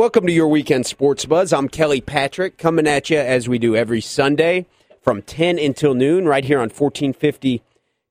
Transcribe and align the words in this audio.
Welcome 0.00 0.26
to 0.28 0.32
your 0.32 0.48
weekend 0.48 0.86
sports 0.86 1.26
buzz. 1.26 1.52
I'm 1.52 1.68
Kelly 1.68 2.00
Patrick 2.00 2.56
coming 2.56 2.86
at 2.86 3.10
you 3.10 3.18
as 3.18 3.50
we 3.50 3.58
do 3.58 3.76
every 3.76 4.00
Sunday 4.00 4.64
from 5.02 5.20
10 5.20 5.58
until 5.58 5.92
noon 5.92 6.24
right 6.24 6.42
here 6.42 6.56
on 6.56 6.70
1450 6.70 7.62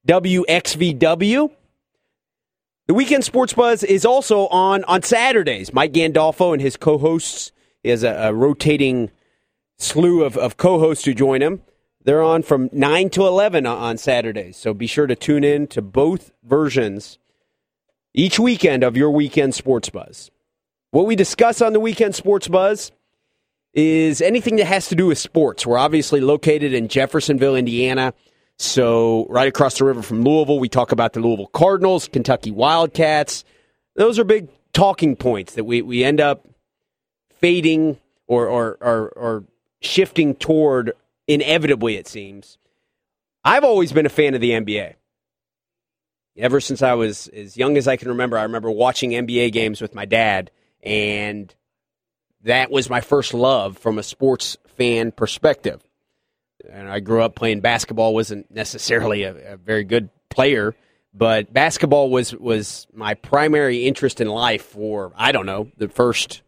WXVW. 0.08 1.52
The 2.86 2.94
weekend 2.94 3.24
sports 3.24 3.54
buzz 3.54 3.84
is 3.84 4.06
also 4.06 4.46
on 4.50 4.84
on 4.84 5.02
Saturdays. 5.02 5.74
Mike 5.74 5.92
Gandolfo 5.92 6.54
and 6.54 6.62
his 6.62 6.78
co-hosts 6.78 7.52
is 7.84 8.04
a, 8.04 8.14
a 8.28 8.34
rotating 8.36 9.10
slew 9.80 10.24
of, 10.24 10.38
of 10.38 10.58
co-hosts 10.58 11.06
who 11.06 11.16
join 11.16 11.42
him. 11.42 11.64
They're 12.04 12.22
on 12.22 12.44
from 12.44 12.70
9 12.72 13.10
to 13.10 13.26
11 13.26 13.66
on 13.66 13.98
Saturdays. 13.98 14.58
So 14.58 14.76
be 14.76 14.86
sure 14.86 15.08
to 15.08 15.16
tune 15.16 15.44
in 15.44 15.66
to 15.70 15.82
both 15.82 16.34
versions 16.44 17.18
each 18.14 18.38
weekend 18.38 18.84
of 18.84 18.96
your 18.96 19.10
weekend 19.10 19.56
sports 19.56 19.90
buzz. 19.90 20.30
What 20.92 21.06
we 21.06 21.16
discuss 21.16 21.62
on 21.62 21.74
the 21.74 21.80
weekend 21.80 22.16
sports 22.16 22.48
buzz 22.48 22.92
is 23.74 24.22
anything 24.22 24.56
that 24.56 24.66
has 24.66 24.88
to 24.88 24.96
do 24.96 25.06
with 25.06 25.20
sports. 25.20 25.66
We're 25.66 25.78
obviously 25.78 26.20
located 26.20 26.74
in 26.74 26.88
Jeffersonville, 26.88 27.56
Indiana. 27.56 28.14
So, 28.58 29.28
right 29.30 29.48
across 29.48 29.78
the 29.78 29.86
river 29.86 30.02
from 30.02 30.24
Louisville, 30.24 30.60
we 30.60 30.68
talk 30.68 30.92
about 30.92 31.14
the 31.14 31.20
Louisville 31.20 31.48
Cardinals, 31.48 32.08
Kentucky 32.08 32.52
Wildcats. 32.52 33.46
Those 33.96 34.18
are 34.18 34.24
big 34.24 34.50
talking 34.74 35.16
points 35.16 35.54
that 35.54 35.64
we, 35.64 35.82
we 35.82 36.04
end 36.04 36.20
up 36.20 36.46
fading 37.40 37.98
or, 38.28 38.48
or, 38.48 38.78
or, 38.82 39.10
or 39.10 39.44
shifting 39.82 40.36
toward 40.36 40.94
inevitably, 41.28 41.96
it 41.96 42.08
seems. 42.08 42.58
I've 43.46 43.64
always 43.64 43.94
been 43.94 44.08
a 44.08 44.10
fan 44.10 44.34
of 44.34 44.42
the 44.42 44.52
NBA. 44.52 44.96
Ever 46.36 46.60
since 46.60 46.82
I 46.82 46.96
was 46.96 47.28
as 47.28 47.56
young 47.56 47.78
as 47.78 47.88
I 47.88 47.96
can 47.96 48.10
remember, 48.10 48.38
I 48.38 48.44
remember 48.44 48.72
watching 48.72 49.12
NBA 49.12 49.52
games 49.54 49.82
with 49.82 49.94
my 49.94 50.06
dad 50.06 50.52
and 50.84 51.54
that 52.44 52.72
was 52.72 52.90
my 52.90 53.02
first 53.02 53.34
love 53.34 53.78
from 53.78 53.98
a 53.98 54.04
sports 54.04 54.58
fan 54.68 55.12
perspective. 55.12 55.82
And 56.70 56.90
I 56.90 57.00
grew 57.00 57.22
up 57.22 57.36
playing 57.36 57.62
basketball, 57.62 58.14
wasn't 58.14 58.50
necessarily 58.52 59.24
a, 59.24 59.54
a 59.54 59.58
very 59.58 59.84
good 59.84 60.10
player, 60.30 60.76
but 61.14 61.52
basketball 61.52 62.10
was, 62.10 62.36
was 62.36 62.88
my 62.94 63.14
primary 63.14 63.88
interest 63.88 64.22
in 64.22 64.28
life 64.28 64.64
for, 64.64 65.12
I 65.16 65.32
don't 65.32 65.46
know, 65.46 65.72
the 65.78 65.90
first 65.90 66.42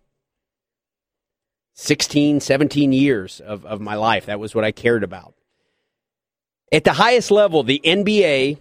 16, 1.76 2.42
17 2.42 2.94
years 2.94 3.40
of, 3.40 3.66
of 3.66 3.82
my 3.82 3.96
life. 3.96 4.28
That 4.28 4.40
was 4.40 4.54
what 4.54 4.64
I 4.64 4.72
cared 4.72 5.04
about. 5.04 5.34
At 6.72 6.84
the 6.84 6.94
highest 6.94 7.32
level, 7.32 7.64
the 7.64 7.82
NBA 7.84 8.60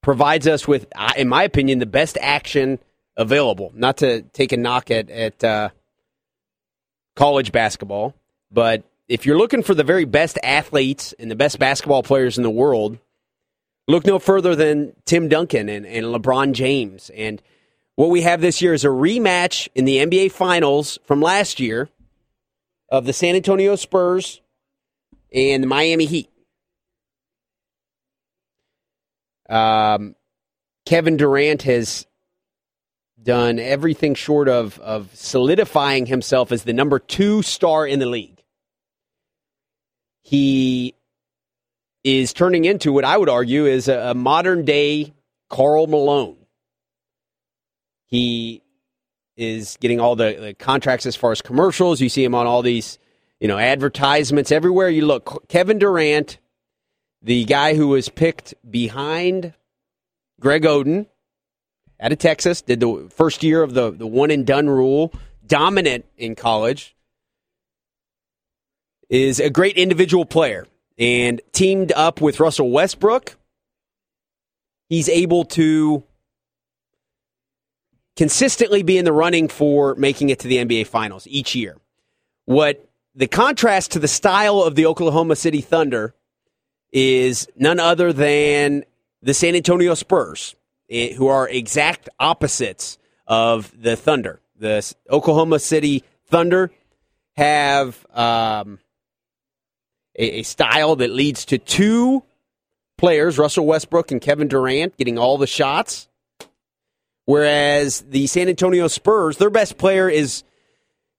provides 0.00 0.48
us 0.48 0.66
with, 0.66 0.86
in 1.16 1.28
my 1.28 1.44
opinion, 1.44 1.78
the 1.78 1.86
best 1.86 2.18
action 2.20 2.78
available. 3.16 3.72
Not 3.74 3.98
to 3.98 4.22
take 4.22 4.52
a 4.52 4.56
knock 4.56 4.90
at 4.90 5.10
at 5.10 5.42
uh, 5.44 5.68
college 7.16 7.52
basketball, 7.52 8.14
but 8.50 8.84
if 9.08 9.26
you're 9.26 9.38
looking 9.38 9.62
for 9.62 9.74
the 9.74 9.84
very 9.84 10.04
best 10.04 10.38
athletes 10.42 11.12
and 11.18 11.30
the 11.30 11.36
best 11.36 11.58
basketball 11.58 12.02
players 12.02 12.36
in 12.36 12.44
the 12.44 12.50
world, 12.50 12.98
look 13.88 14.06
no 14.06 14.18
further 14.18 14.54
than 14.54 14.94
Tim 15.04 15.28
Duncan 15.28 15.68
and, 15.68 15.84
and 15.84 16.06
LeBron 16.06 16.52
James. 16.52 17.10
And 17.10 17.42
what 17.96 18.10
we 18.10 18.22
have 18.22 18.40
this 18.40 18.62
year 18.62 18.72
is 18.72 18.84
a 18.84 18.88
rematch 18.88 19.68
in 19.74 19.84
the 19.84 19.98
NBA 19.98 20.30
Finals 20.30 20.98
from 21.04 21.20
last 21.20 21.58
year 21.58 21.88
of 22.88 23.04
the 23.04 23.12
San 23.12 23.34
Antonio 23.34 23.74
Spurs 23.76 24.40
and 25.32 25.62
the 25.62 25.66
Miami 25.66 26.06
Heat. 26.06 26.30
Um, 29.48 30.14
Kevin 30.86 31.16
Durant 31.16 31.62
has 31.62 32.06
done 33.22 33.58
everything 33.58 34.14
short 34.14 34.48
of, 34.48 34.78
of 34.80 35.10
solidifying 35.14 36.06
himself 36.06 36.52
as 36.52 36.64
the 36.64 36.72
number 36.72 36.98
two 36.98 37.42
star 37.42 37.86
in 37.86 37.98
the 37.98 38.06
league. 38.06 38.42
He 40.22 40.94
is 42.04 42.32
turning 42.32 42.64
into 42.64 42.92
what 42.92 43.04
I 43.04 43.16
would 43.16 43.28
argue 43.28 43.66
is 43.66 43.88
a, 43.88 44.10
a 44.10 44.14
modern 44.14 44.64
day 44.64 45.12
Karl 45.48 45.86
Malone. 45.86 46.36
He 48.06 48.62
is 49.36 49.76
getting 49.80 50.00
all 50.00 50.16
the, 50.16 50.36
the, 50.40 50.54
contracts 50.54 51.06
as 51.06 51.16
far 51.16 51.32
as 51.32 51.42
commercials. 51.42 52.00
You 52.00 52.08
see 52.08 52.24
him 52.24 52.34
on 52.34 52.46
all 52.46 52.62
these, 52.62 52.98
you 53.38 53.48
know, 53.48 53.58
advertisements 53.58 54.52
everywhere 54.52 54.88
you 54.88 55.06
look. 55.06 55.48
Kevin 55.48 55.78
Durant, 55.78 56.38
the 57.22 57.44
guy 57.44 57.74
who 57.74 57.88
was 57.88 58.08
picked 58.08 58.54
behind 58.68 59.54
Greg 60.40 60.62
Oden 60.62 61.06
out 62.00 62.12
of 62.12 62.18
Texas, 62.18 62.62
did 62.62 62.80
the 62.80 63.08
first 63.14 63.42
year 63.42 63.62
of 63.62 63.74
the, 63.74 63.90
the 63.90 64.06
one 64.06 64.30
and 64.30 64.46
done 64.46 64.68
rule, 64.68 65.12
dominant 65.46 66.06
in 66.16 66.34
college, 66.34 66.96
is 69.08 69.38
a 69.40 69.50
great 69.50 69.76
individual 69.76 70.24
player 70.24 70.66
and 70.98 71.40
teamed 71.52 71.92
up 71.92 72.20
with 72.20 72.40
Russell 72.40 72.70
Westbrook. 72.70 73.36
He's 74.88 75.08
able 75.08 75.44
to 75.46 76.02
consistently 78.16 78.82
be 78.82 78.98
in 78.98 79.04
the 79.04 79.12
running 79.12 79.48
for 79.48 79.94
making 79.96 80.30
it 80.30 80.38
to 80.40 80.48
the 80.48 80.56
NBA 80.56 80.86
Finals 80.86 81.26
each 81.28 81.54
year. 81.54 81.76
What 82.44 82.88
the 83.14 83.26
contrast 83.26 83.92
to 83.92 83.98
the 83.98 84.08
style 84.08 84.62
of 84.62 84.74
the 84.74 84.86
Oklahoma 84.86 85.36
City 85.36 85.60
Thunder 85.60 86.14
is 86.92 87.48
none 87.56 87.78
other 87.78 88.12
than 88.12 88.84
the 89.22 89.34
San 89.34 89.54
Antonio 89.54 89.94
Spurs 89.94 90.54
Eh, 90.90 91.14
who 91.14 91.28
are 91.28 91.48
exact 91.48 92.08
opposites 92.18 92.98
of 93.26 93.72
the 93.80 93.94
Thunder. 93.94 94.40
The 94.58 94.92
Oklahoma 95.08 95.60
City 95.60 96.02
Thunder 96.26 96.72
have 97.36 98.04
um, 98.12 98.80
a, 100.18 100.40
a 100.40 100.42
style 100.42 100.96
that 100.96 101.10
leads 101.10 101.44
to 101.46 101.58
two 101.58 102.24
players, 102.98 103.38
Russell 103.38 103.66
Westbrook 103.66 104.10
and 104.10 104.20
Kevin 104.20 104.48
Durant, 104.48 104.96
getting 104.96 105.16
all 105.16 105.38
the 105.38 105.46
shots. 105.46 106.08
Whereas 107.24 108.00
the 108.00 108.26
San 108.26 108.48
Antonio 108.48 108.88
Spurs, 108.88 109.36
their 109.36 109.48
best 109.48 109.78
player 109.78 110.08
is 110.08 110.42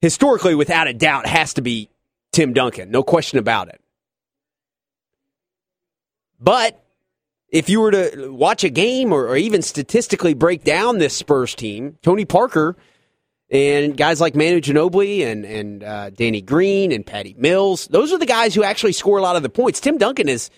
historically, 0.01 0.53
without 0.53 0.87
a 0.87 0.93
doubt, 0.93 1.25
has 1.25 1.53
to 1.53 1.61
be 1.61 1.89
Tim 2.33 2.51
Duncan. 2.51 2.91
No 2.91 3.03
question 3.03 3.39
about 3.39 3.69
it. 3.69 3.79
But 6.41 6.83
if 7.51 7.69
you 7.69 7.81
were 7.81 7.91
to 7.91 8.29
watch 8.31 8.63
a 8.63 8.69
game 8.69 9.11
or, 9.11 9.27
or, 9.27 9.37
even 9.37 9.61
statistically 9.61 10.33
break 10.33 10.63
down 10.63 10.97
this 10.97 11.15
Spurs 11.15 11.53
team, 11.53 11.97
Tony 12.01 12.25
Parker 12.25 12.77
and 13.51 13.97
guys 13.97 14.21
like 14.21 14.35
Manu 14.35 14.61
Ginobili 14.61 15.25
and 15.25 15.45
and 15.45 15.83
uh, 15.83 16.09
Danny 16.09 16.41
Green 16.41 16.91
and 16.91 17.05
Patty 17.05 17.35
Mills, 17.37 17.87
those 17.87 18.13
are 18.13 18.17
the 18.17 18.25
guys 18.25 18.55
who 18.55 18.63
actually 18.63 18.93
score 18.93 19.17
a 19.17 19.21
lot 19.21 19.35
of 19.35 19.43
the 19.43 19.49
points. 19.49 19.81
Tim 19.81 19.97
Duncan 19.97 20.29
is, 20.29 20.49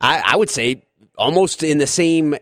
I, 0.00 0.22
I 0.24 0.36
would 0.36 0.50
say, 0.50 0.82
almost 1.18 1.62
in 1.62 1.78
the 1.78 1.86
same 1.86 2.36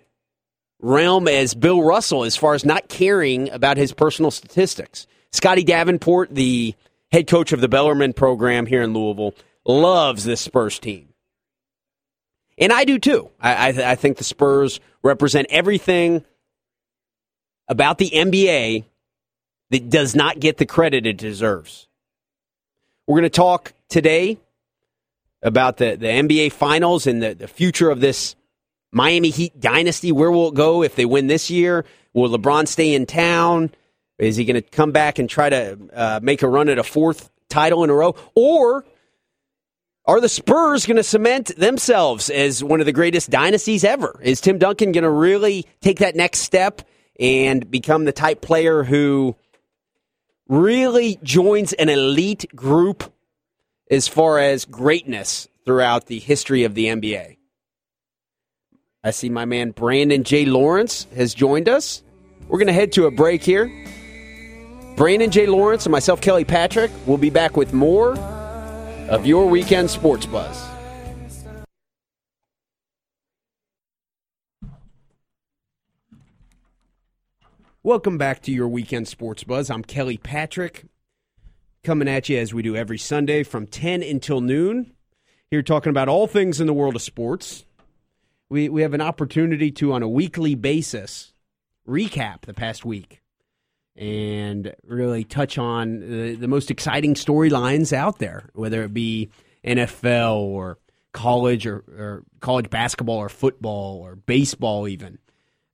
realm 0.80 1.26
as 1.26 1.54
Bill 1.54 1.82
Russell 1.82 2.22
as 2.22 2.36
far 2.36 2.54
as 2.54 2.64
not 2.64 2.88
caring 2.88 3.50
about 3.50 3.76
his 3.76 3.92
personal 3.92 4.30
statistics. 4.30 5.08
Scotty 5.32 5.64
Davenport, 5.64 6.34
the 6.34 6.74
head 7.10 7.26
coach 7.26 7.52
of 7.52 7.60
the 7.60 7.68
Bellarmine 7.68 8.12
program 8.12 8.64
here 8.64 8.82
in 8.82 8.94
Louisville, 8.94 9.34
loves 9.66 10.24
this 10.24 10.40
Spurs 10.40 10.78
team. 10.78 11.07
And 12.58 12.72
I 12.72 12.84
do 12.84 12.98
too. 12.98 13.30
I, 13.40 13.68
I, 13.68 13.92
I 13.92 13.94
think 13.94 14.18
the 14.18 14.24
Spurs 14.24 14.80
represent 15.02 15.46
everything 15.50 16.24
about 17.68 17.98
the 17.98 18.10
NBA 18.10 18.84
that 19.70 19.90
does 19.90 20.14
not 20.14 20.40
get 20.40 20.56
the 20.56 20.66
credit 20.66 21.06
it 21.06 21.16
deserves. 21.16 21.86
We're 23.06 23.20
going 23.20 23.22
to 23.24 23.30
talk 23.30 23.72
today 23.88 24.38
about 25.42 25.76
the, 25.76 25.96
the 25.96 26.06
NBA 26.06 26.52
Finals 26.52 27.06
and 27.06 27.22
the, 27.22 27.34
the 27.34 27.48
future 27.48 27.90
of 27.90 28.00
this 28.00 28.34
Miami 28.90 29.30
Heat 29.30 29.60
dynasty. 29.60 30.10
Where 30.10 30.30
will 30.30 30.48
it 30.48 30.54
go 30.54 30.82
if 30.82 30.96
they 30.96 31.04
win 31.04 31.26
this 31.26 31.50
year? 31.50 31.84
Will 32.12 32.36
LeBron 32.36 32.66
stay 32.66 32.94
in 32.94 33.06
town? 33.06 33.70
Is 34.18 34.36
he 34.36 34.44
going 34.44 34.60
to 34.60 34.62
come 34.62 34.90
back 34.90 35.18
and 35.18 35.30
try 35.30 35.48
to 35.48 35.78
uh, 35.92 36.20
make 36.22 36.42
a 36.42 36.48
run 36.48 36.68
at 36.68 36.78
a 36.78 36.82
fourth 36.82 37.30
title 37.48 37.84
in 37.84 37.90
a 37.90 37.94
row? 37.94 38.16
Or 38.34 38.84
are 40.08 40.22
the 40.22 40.28
Spurs 40.28 40.86
going 40.86 40.96
to 40.96 41.02
cement 41.02 41.54
themselves 41.58 42.30
as 42.30 42.64
one 42.64 42.80
of 42.80 42.86
the 42.86 42.92
greatest 42.92 43.28
dynasties 43.28 43.84
ever? 43.84 44.18
Is 44.22 44.40
Tim 44.40 44.56
Duncan 44.56 44.92
going 44.92 45.04
to 45.04 45.10
really 45.10 45.66
take 45.82 45.98
that 45.98 46.16
next 46.16 46.38
step 46.38 46.80
and 47.20 47.70
become 47.70 48.06
the 48.06 48.12
type 48.12 48.40
player 48.40 48.82
who 48.84 49.36
really 50.48 51.18
joins 51.22 51.74
an 51.74 51.90
elite 51.90 52.46
group 52.56 53.12
as 53.90 54.08
far 54.08 54.38
as 54.38 54.64
greatness 54.64 55.46
throughout 55.66 56.06
the 56.06 56.18
history 56.18 56.64
of 56.64 56.74
the 56.74 56.86
NBA? 56.86 57.36
I 59.04 59.10
see 59.10 59.28
my 59.28 59.44
man 59.44 59.72
Brandon 59.72 60.24
J. 60.24 60.46
Lawrence 60.46 61.06
has 61.14 61.34
joined 61.34 61.68
us. 61.68 62.02
We're 62.48 62.58
going 62.58 62.68
to 62.68 62.72
head 62.72 62.92
to 62.92 63.04
a 63.04 63.10
break 63.10 63.42
here. 63.42 63.70
Brandon 64.96 65.30
J. 65.30 65.46
Lawrence 65.46 65.84
and 65.84 65.92
myself, 65.92 66.22
Kelly 66.22 66.46
Patrick, 66.46 66.90
will 67.06 67.18
be 67.18 67.30
back 67.30 67.58
with 67.58 67.74
more 67.74 68.16
of 69.08 69.26
your 69.26 69.46
weekend 69.46 69.90
sports 69.90 70.26
buzz. 70.26 70.66
Welcome 77.82 78.18
back 78.18 78.42
to 78.42 78.52
your 78.52 78.68
weekend 78.68 79.08
sports 79.08 79.44
buzz. 79.44 79.70
I'm 79.70 79.82
Kelly 79.82 80.18
Patrick, 80.18 80.84
coming 81.82 82.06
at 82.06 82.28
you 82.28 82.36
as 82.36 82.52
we 82.52 82.62
do 82.62 82.76
every 82.76 82.98
Sunday 82.98 83.44
from 83.44 83.66
10 83.66 84.02
until 84.02 84.42
noon. 84.42 84.92
Here 85.50 85.62
talking 85.62 85.88
about 85.88 86.10
all 86.10 86.26
things 86.26 86.60
in 86.60 86.66
the 86.66 86.74
world 86.74 86.94
of 86.94 87.00
sports. 87.00 87.64
We 88.50 88.68
we 88.68 88.82
have 88.82 88.92
an 88.92 89.00
opportunity 89.00 89.70
to 89.72 89.94
on 89.94 90.02
a 90.02 90.08
weekly 90.08 90.54
basis 90.54 91.32
recap 91.86 92.42
the 92.42 92.52
past 92.52 92.84
week 92.84 93.22
and 93.98 94.74
really 94.84 95.24
touch 95.24 95.58
on 95.58 95.98
the, 96.00 96.36
the 96.36 96.48
most 96.48 96.70
exciting 96.70 97.14
storylines 97.14 97.92
out 97.92 98.18
there, 98.18 98.48
whether 98.54 98.82
it 98.84 98.94
be 98.94 99.30
NFL 99.64 100.36
or 100.36 100.78
college 101.12 101.66
or, 101.66 101.78
or 101.98 102.24
college 102.40 102.70
basketball 102.70 103.16
or 103.16 103.28
football 103.28 104.00
or 104.00 104.14
baseball 104.14 104.86
even. 104.86 105.18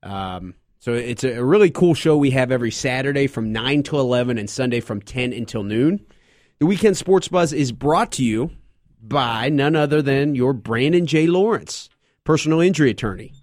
Um, 0.01 0.55
so 0.79 0.93
it's 0.93 1.23
a 1.23 1.43
really 1.43 1.69
cool 1.69 1.93
show 1.93 2.17
we 2.17 2.31
have 2.31 2.51
every 2.51 2.71
Saturday 2.71 3.27
from 3.27 3.51
9 3.51 3.83
to 3.83 3.99
11 3.99 4.37
and 4.37 4.49
Sunday 4.49 4.79
from 4.79 5.01
10 5.01 5.31
until 5.31 5.63
noon. 5.63 6.03
The 6.59 6.65
Weekend 6.65 6.97
Sports 6.97 7.27
Buzz 7.27 7.53
is 7.53 7.71
brought 7.71 8.11
to 8.13 8.23
you 8.23 8.51
by 9.01 9.49
none 9.49 9.75
other 9.75 10.01
than 10.01 10.35
your 10.35 10.53
Brandon 10.53 11.05
J. 11.05 11.27
Lawrence, 11.27 11.89
personal 12.23 12.59
injury 12.59 12.89
attorney. 12.89 13.33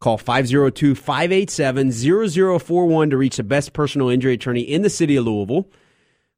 Call 0.00 0.16
502 0.16 0.94
587 0.94 1.92
0041 1.92 3.10
to 3.10 3.16
reach 3.18 3.36
the 3.36 3.42
best 3.42 3.74
personal 3.74 4.08
injury 4.08 4.32
attorney 4.32 4.62
in 4.62 4.80
the 4.80 4.88
city 4.88 5.14
of 5.16 5.26
Louisville. 5.26 5.68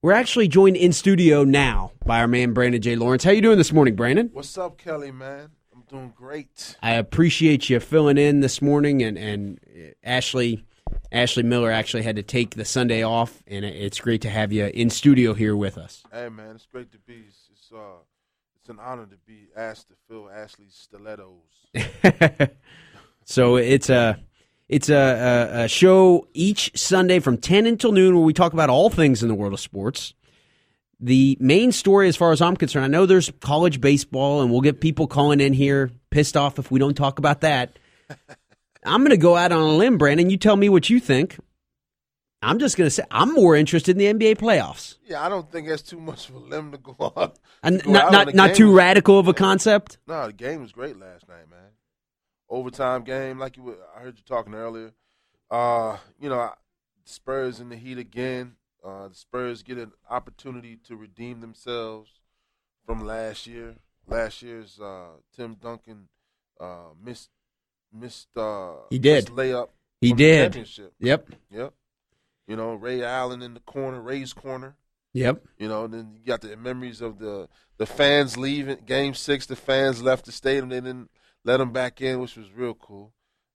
We're 0.02 0.14
actually 0.14 0.48
joined 0.48 0.74
in 0.74 0.92
studio 0.92 1.44
now 1.44 1.92
by 2.04 2.18
our 2.18 2.26
man 2.26 2.54
Brandon 2.54 2.82
J. 2.82 2.96
Lawrence. 2.96 3.22
How 3.22 3.30
you 3.30 3.40
doing 3.40 3.58
this 3.58 3.72
morning, 3.72 3.94
Brandon? 3.94 4.30
What's 4.32 4.58
up, 4.58 4.78
Kelly, 4.78 5.12
man? 5.12 5.50
I'm 5.72 5.84
doing 5.88 6.12
great. 6.16 6.76
I 6.82 6.94
appreciate 6.94 7.70
you 7.70 7.78
filling 7.78 8.18
in 8.18 8.40
this 8.40 8.60
morning, 8.60 9.00
and 9.00 9.16
and 9.16 9.60
Ashley 10.02 10.64
Ashley 11.12 11.44
Miller 11.44 11.70
actually 11.70 12.02
had 12.02 12.16
to 12.16 12.24
take 12.24 12.56
the 12.56 12.64
Sunday 12.64 13.04
off, 13.04 13.44
and 13.46 13.64
it's 13.64 14.00
great 14.00 14.22
to 14.22 14.28
have 14.28 14.52
you 14.52 14.66
in 14.74 14.90
studio 14.90 15.34
here 15.34 15.54
with 15.54 15.78
us. 15.78 16.02
Hey, 16.12 16.28
man, 16.28 16.56
it's 16.56 16.66
great 16.66 16.90
to 16.90 16.98
be. 16.98 17.26
It's, 17.28 17.48
it's 17.52 17.70
uh, 17.72 18.00
it's 18.58 18.70
an 18.70 18.80
honor 18.80 19.06
to 19.06 19.16
be 19.24 19.50
asked 19.56 19.86
to 19.86 19.94
fill 20.08 20.28
Ashley's 20.28 20.74
stilettos. 20.74 21.70
so 23.24 23.56
it's 23.56 23.90
a 23.90 24.18
it's 24.68 24.88
a, 24.88 24.94
a, 24.94 25.64
a, 25.64 25.68
show 25.68 26.26
each 26.32 26.72
Sunday 26.74 27.18
from 27.18 27.36
ten 27.36 27.66
until 27.66 27.92
noon 27.92 28.14
where 28.14 28.24
we 28.24 28.32
talk 28.32 28.52
about 28.52 28.70
all 28.70 28.90
things 28.90 29.22
in 29.22 29.28
the 29.28 29.34
world 29.34 29.52
of 29.52 29.60
sports. 29.60 30.14
The 30.98 31.36
main 31.40 31.72
story, 31.72 32.08
as 32.08 32.16
far 32.16 32.32
as 32.32 32.40
I'm 32.40 32.56
concerned, 32.56 32.84
I 32.84 32.88
know 32.88 33.06
there's 33.06 33.30
college 33.40 33.80
baseball, 33.80 34.40
and 34.40 34.50
we'll 34.50 34.60
get 34.60 34.80
people 34.80 35.06
calling 35.08 35.40
in 35.40 35.52
here 35.52 35.90
pissed 36.10 36.36
off 36.36 36.58
if 36.58 36.70
we 36.70 36.78
don't 36.78 36.94
talk 36.94 37.18
about 37.18 37.40
that. 37.40 37.76
I'm 38.84 39.00
going 39.00 39.10
to 39.10 39.16
go 39.16 39.36
out 39.36 39.52
on 39.52 39.60
a 39.60 39.72
limb, 39.72 39.98
Brandon. 39.98 40.30
You 40.30 40.36
tell 40.36 40.56
me 40.56 40.68
what 40.68 40.90
you 40.90 41.00
think. 41.00 41.38
I'm 42.42 42.58
just 42.58 42.76
going 42.76 42.86
to 42.86 42.90
say 42.90 43.04
I'm 43.10 43.32
more 43.34 43.54
interested 43.54 43.98
in 44.00 44.18
the 44.18 44.26
NBA 44.26 44.36
playoffs. 44.36 44.96
Yeah, 45.06 45.24
I 45.24 45.28
don't 45.28 45.50
think 45.50 45.68
that's 45.68 45.82
too 45.82 46.00
much 46.00 46.28
of 46.28 46.34
a 46.34 46.38
limb 46.38 46.72
to 46.72 46.78
go 46.78 46.96
on. 46.98 47.32
And 47.62 47.86
not 47.86 48.10
not, 48.10 48.34
not 48.34 48.54
too 48.56 48.74
radical 48.74 49.18
of 49.18 49.28
a 49.28 49.34
concept. 49.34 49.98
No, 50.08 50.26
the 50.26 50.32
game 50.32 50.62
was 50.62 50.72
great 50.72 50.98
last 50.98 51.28
night, 51.28 51.48
man. 51.48 51.71
Overtime 52.52 53.02
game, 53.02 53.38
like 53.38 53.56
you. 53.56 53.62
Were, 53.62 53.78
I 53.96 54.00
heard 54.00 54.18
you 54.18 54.24
talking 54.26 54.52
earlier. 54.52 54.92
Uh, 55.50 55.96
you 56.20 56.28
know, 56.28 56.50
Spurs 57.04 57.60
in 57.60 57.70
the 57.70 57.76
heat 57.76 57.96
again. 57.96 58.56
Uh, 58.84 59.08
the 59.08 59.14
Spurs 59.14 59.62
get 59.62 59.78
an 59.78 59.92
opportunity 60.10 60.76
to 60.86 60.94
redeem 60.94 61.40
themselves 61.40 62.10
from 62.84 63.06
last 63.06 63.46
year. 63.46 63.76
Last 64.06 64.42
year's 64.42 64.78
uh, 64.78 65.12
Tim 65.34 65.54
Duncan 65.54 66.08
uh, 66.60 66.90
missed 67.02 67.30
missed 67.90 68.36
uh, 68.36 68.72
he 68.90 68.98
did 68.98 69.24
missed 69.24 69.36
layup. 69.36 69.68
He 70.02 70.12
did. 70.12 70.68
Yep. 71.00 71.30
Yep. 71.50 71.72
You 72.46 72.56
know 72.56 72.74
Ray 72.74 73.02
Allen 73.02 73.40
in 73.40 73.54
the 73.54 73.60
corner, 73.60 74.02
Ray's 74.02 74.34
corner. 74.34 74.76
Yep. 75.14 75.42
You 75.58 75.68
know, 75.68 75.86
then 75.86 76.18
you 76.18 76.26
got 76.26 76.42
the 76.42 76.54
memories 76.56 77.00
of 77.00 77.18
the 77.18 77.48
the 77.78 77.86
fans 77.86 78.36
leaving 78.36 78.78
Game 78.84 79.14
Six. 79.14 79.46
The 79.46 79.56
fans 79.56 80.02
left 80.02 80.26
the 80.26 80.32
stadium. 80.32 80.68
They 80.68 80.80
didn't 80.80 81.10
let 81.44 81.58
them 81.58 81.72
back 81.72 82.00
in, 82.00 82.20
which 82.20 82.36
was 82.36 82.50
real 82.52 82.74
cool. 82.74 83.12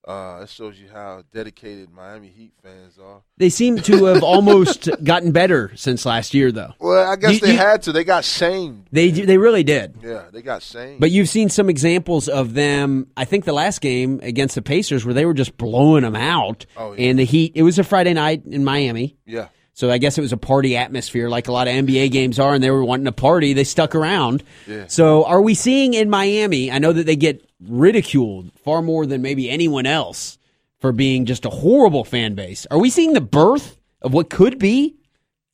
Uh, 0.07 0.39
it 0.44 0.48
shows 0.48 0.80
you 0.80 0.88
how 0.88 1.22
dedicated 1.34 1.89
Miami 1.92 2.30
Heat 2.30 2.54
fans 2.63 2.98
are. 2.98 3.24
They 3.36 3.50
seem 3.50 3.80
to 3.80 4.06
have 4.06 4.24
almost 4.24 4.88
gotten 5.04 5.34
better 5.34 5.75
since 5.75 6.06
last 6.06 6.34
year, 6.34 6.50
though. 6.50 6.74
Well, 6.80 7.12
I 7.12 7.18
guess 7.18 7.34
you, 7.34 7.39
they 7.42 7.51
you, 7.51 7.57
had 7.57 7.81
to. 7.84 7.92
They 7.92 8.06
got 8.06 8.24
shamed. 8.24 8.88
They 8.89 9.12
they 9.12 9.38
really 9.38 9.66
did. 9.66 9.98
Yeah, 10.01 10.28
they 10.31 10.42
got 10.42 10.63
shamed. 10.63 11.01
But 11.01 11.12
you've 11.12 11.28
seen 11.28 11.50
some 11.50 11.69
examples 11.69 12.30
of 12.30 12.54
them. 12.54 13.07
I 13.18 13.25
think 13.25 13.44
the 13.44 13.51
last 13.51 13.81
game 13.81 14.22
against 14.24 14.56
the 14.56 14.62
Pacers, 14.62 15.04
where 15.04 15.13
they 15.13 15.25
were 15.25 15.33
just 15.33 15.57
blowing 15.57 16.04
them 16.04 16.16
out, 16.16 16.66
oh, 16.78 16.94
yeah. 16.94 17.10
and 17.10 17.19
the 17.19 17.25
Heat. 17.25 17.51
It 17.56 17.63
was 17.63 17.78
a 17.78 17.83
Friday 17.83 18.13
night 18.13 18.44
in 18.45 18.63
Miami. 18.63 19.18
Yeah. 19.25 19.50
So 19.77 19.91
I 19.91 20.00
guess 20.00 20.18
it 20.18 20.21
was 20.21 20.33
a 20.33 20.38
party 20.38 20.75
atmosphere, 20.75 21.29
like 21.29 21.47
a 21.47 21.51
lot 21.51 21.68
of 21.68 21.74
NBA 21.75 22.09
games 22.09 22.39
are, 22.39 22.56
and 22.56 22.63
they 22.63 22.71
were 22.71 22.83
wanting 22.83 23.06
to 23.06 23.12
party. 23.12 23.53
They 23.53 23.63
stuck 23.63 23.94
around. 23.94 24.41
Yeah. 24.65 24.88
So 24.88 25.24
are 25.25 25.39
we 25.39 25.53
seeing 25.53 25.94
in 25.94 26.09
Miami? 26.09 26.71
I 26.71 26.79
know 26.79 26.91
that 26.91 27.06
they 27.06 27.15
get 27.15 27.47
ridiculed 27.62 28.51
far 28.63 28.81
more 28.81 29.06
than 29.06 29.21
maybe 29.21 29.51
anyone 29.51 29.85
else 29.85 30.39
for 30.79 30.91
being 30.91 31.25
just 31.25 31.45
a 31.45 31.51
horrible 31.51 32.03
fan 32.03 32.33
base. 32.33 32.65
Are 32.71 32.79
we 32.79 32.89
seeing 32.89 33.13
the 33.13 33.21
birth 33.21 33.77
of 34.01 34.15
what 34.15 34.31
could 34.31 34.57
be 34.57 34.95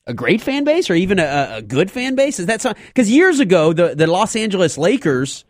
a 0.06 0.14
great 0.14 0.40
fan 0.40 0.64
base 0.64 0.88
or 0.88 0.94
even 0.94 1.18
a, 1.18 1.56
a 1.56 1.62
good 1.62 1.90
fan 1.90 2.14
base? 2.14 2.40
Is 2.40 2.46
that 2.46 2.62
something? 2.62 2.82
Because 2.86 3.10
years 3.10 3.40
ago, 3.40 3.74
the 3.74 3.94
the 3.94 4.06
Los 4.06 4.36
Angeles 4.36 4.78
Lakers, 4.78 5.44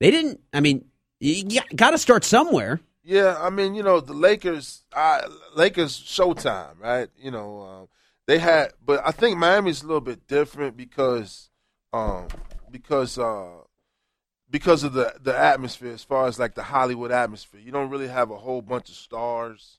they 0.00 0.10
didn't. 0.10 0.38
I 0.52 0.60
mean, 0.60 0.84
you 1.18 1.62
got 1.74 1.92
to 1.92 1.98
start 1.98 2.24
somewhere. 2.24 2.78
Yeah, 3.02 3.38
I 3.40 3.50
mean, 3.50 3.74
you 3.74 3.82
know, 3.82 4.00
the 4.00 4.12
Lakers, 4.12 4.84
uh, 4.92 5.22
Lakers 5.54 5.98
Showtime, 5.98 6.78
right? 6.78 7.08
You 7.18 7.30
know, 7.30 7.60
uh, 7.62 7.86
they 8.26 8.38
had, 8.38 8.72
but 8.84 9.00
I 9.04 9.10
think 9.10 9.38
Miami's 9.38 9.82
a 9.82 9.86
little 9.86 10.02
bit 10.02 10.26
different 10.26 10.76
because, 10.76 11.48
um, 11.92 12.28
because, 12.70 13.18
uh, 13.18 13.62
because 14.50 14.82
of 14.82 14.92
the 14.92 15.14
the 15.22 15.36
atmosphere, 15.36 15.92
as 15.92 16.02
far 16.04 16.26
as 16.26 16.38
like 16.38 16.54
the 16.54 16.62
Hollywood 16.64 17.12
atmosphere. 17.12 17.60
You 17.60 17.72
don't 17.72 17.90
really 17.90 18.08
have 18.08 18.30
a 18.30 18.36
whole 18.36 18.62
bunch 18.62 18.88
of 18.88 18.96
stars. 18.96 19.78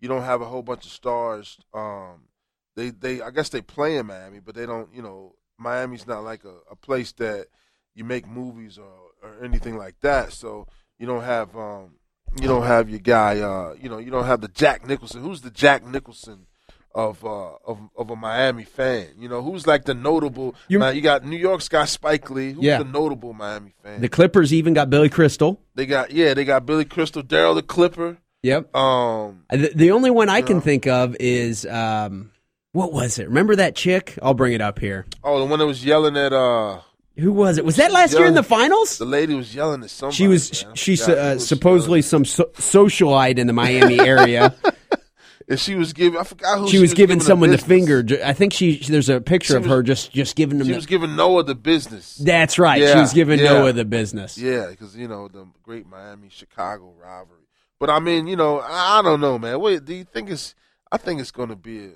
You 0.00 0.08
don't 0.08 0.22
have 0.22 0.40
a 0.40 0.46
whole 0.46 0.62
bunch 0.62 0.86
of 0.86 0.92
stars. 0.92 1.58
Um, 1.74 2.28
they 2.74 2.90
they 2.90 3.20
I 3.20 3.30
guess 3.30 3.50
they 3.50 3.60
play 3.60 3.96
in 3.96 4.06
Miami, 4.06 4.40
but 4.40 4.54
they 4.54 4.66
don't. 4.66 4.92
You 4.94 5.02
know, 5.02 5.34
Miami's 5.58 6.06
not 6.06 6.24
like 6.24 6.44
a, 6.44 6.56
a 6.70 6.76
place 6.76 7.12
that 7.12 7.48
you 7.94 8.04
make 8.04 8.26
movies 8.26 8.78
or 8.78 8.92
or 9.22 9.44
anything 9.44 9.76
like 9.76 10.00
that. 10.00 10.32
So 10.32 10.66
you 10.98 11.06
don't 11.06 11.24
have 11.24 11.54
um 11.56 11.96
you 12.40 12.48
don't 12.48 12.66
have 12.66 12.88
your 12.90 12.98
guy. 12.98 13.40
Uh, 13.40 13.74
you 13.80 13.88
know, 13.88 13.98
you 13.98 14.10
don't 14.10 14.26
have 14.26 14.40
the 14.40 14.48
Jack 14.48 14.86
Nicholson. 14.86 15.22
Who's 15.22 15.40
the 15.40 15.50
Jack 15.50 15.84
Nicholson 15.84 16.46
of 16.94 17.24
uh, 17.24 17.54
of 17.66 17.78
of 17.96 18.10
a 18.10 18.16
Miami 18.16 18.64
fan? 18.64 19.08
You 19.18 19.28
know, 19.28 19.42
who's 19.42 19.66
like 19.66 19.84
the 19.84 19.94
notable? 19.94 20.54
You, 20.68 20.84
you 20.90 21.00
got 21.00 21.24
New 21.24 21.36
York's 21.36 21.68
got 21.68 21.88
Spike 21.88 22.28
Lee. 22.30 22.52
Who's 22.52 22.64
yeah. 22.64 22.78
the 22.78 22.84
notable 22.84 23.32
Miami 23.32 23.74
fan? 23.82 24.00
The 24.00 24.08
Clippers 24.08 24.52
even 24.52 24.74
got 24.74 24.90
Billy 24.90 25.08
Crystal. 25.08 25.60
They 25.74 25.86
got 25.86 26.10
yeah, 26.10 26.34
they 26.34 26.44
got 26.44 26.66
Billy 26.66 26.84
Crystal, 26.84 27.22
Daryl 27.22 27.54
the 27.54 27.62
Clipper. 27.62 28.18
Yep. 28.42 28.76
Um, 28.76 29.44
the, 29.50 29.72
the 29.74 29.90
only 29.90 30.10
one 30.10 30.28
I 30.28 30.40
can 30.40 30.58
know. 30.58 30.62
think 30.62 30.86
of 30.86 31.16
is 31.18 31.66
um, 31.66 32.30
what 32.72 32.92
was 32.92 33.18
it? 33.18 33.26
Remember 33.28 33.56
that 33.56 33.74
chick? 33.74 34.18
I'll 34.22 34.34
bring 34.34 34.52
it 34.52 34.60
up 34.60 34.78
here. 34.78 35.06
Oh, 35.24 35.40
the 35.40 35.46
one 35.46 35.58
that 35.58 35.66
was 35.66 35.84
yelling 35.84 36.16
at 36.16 36.32
uh 36.32 36.80
who 37.18 37.32
was 37.32 37.58
it? 37.58 37.64
Was 37.64 37.76
that 37.76 37.92
last 37.92 38.14
year 38.14 38.26
in 38.26 38.34
the 38.34 38.42
finals? 38.42 38.98
The 38.98 39.04
lady 39.04 39.34
was 39.34 39.54
yelling 39.54 39.82
at 39.82 39.90
somebody. 39.90 40.16
She 40.16 40.28
was. 40.28 40.64
Man. 40.64 40.74
She 40.74 41.02
uh, 41.02 41.38
supposedly 41.38 42.02
some 42.02 42.24
so- 42.24 42.50
socialite 42.54 43.38
in 43.38 43.46
the 43.46 43.52
Miami 43.52 43.98
area. 43.98 44.54
and 45.48 45.58
she 45.58 45.74
was 45.74 45.92
giving. 45.92 46.18
I 46.18 46.24
forgot 46.24 46.58
who 46.58 46.66
she, 46.66 46.72
she 46.72 46.78
was, 46.78 46.90
was, 46.90 46.94
giving, 46.94 47.18
giving 47.18 47.26
someone 47.26 47.50
the 47.50 47.58
finger. 47.58 48.04
I 48.24 48.32
think 48.32 48.52
she. 48.52 48.78
There's 48.78 49.08
a 49.08 49.20
picture 49.20 49.54
she 49.54 49.56
of 49.56 49.62
was, 49.62 49.70
her 49.70 49.82
just 49.82 50.12
just 50.12 50.36
giving 50.36 50.58
them. 50.58 50.66
She 50.66 50.72
the, 50.72 50.76
was 50.76 50.86
giving 50.86 51.16
Noah 51.16 51.44
the 51.44 51.54
business. 51.54 52.16
That's 52.16 52.58
right. 52.58 52.80
Yeah, 52.80 52.94
she 52.94 53.00
was 53.00 53.12
giving 53.12 53.38
yeah. 53.38 53.52
Noah 53.52 53.72
the 53.72 53.84
business. 53.84 54.36
Yeah, 54.36 54.66
because 54.68 54.96
you 54.96 55.08
know 55.08 55.28
the 55.28 55.46
great 55.62 55.86
Miami 55.86 56.28
Chicago 56.28 56.92
rivalry. 57.00 57.40
But 57.78 57.90
I 57.90 57.98
mean, 58.00 58.26
you 58.26 58.36
know, 58.36 58.60
I, 58.60 58.98
I 58.98 59.02
don't 59.02 59.20
know, 59.20 59.38
man. 59.38 59.60
Wait, 59.60 59.84
do 59.84 59.94
you 59.94 60.04
think 60.04 60.30
it's? 60.30 60.54
I 60.92 60.98
think 60.98 61.20
it's 61.20 61.30
going 61.30 61.48
to 61.48 61.56
be 61.56 61.86
a 61.86 61.92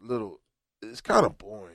little. 0.00 0.40
It's 0.82 1.00
kind 1.00 1.24
of 1.24 1.38
boring 1.38 1.73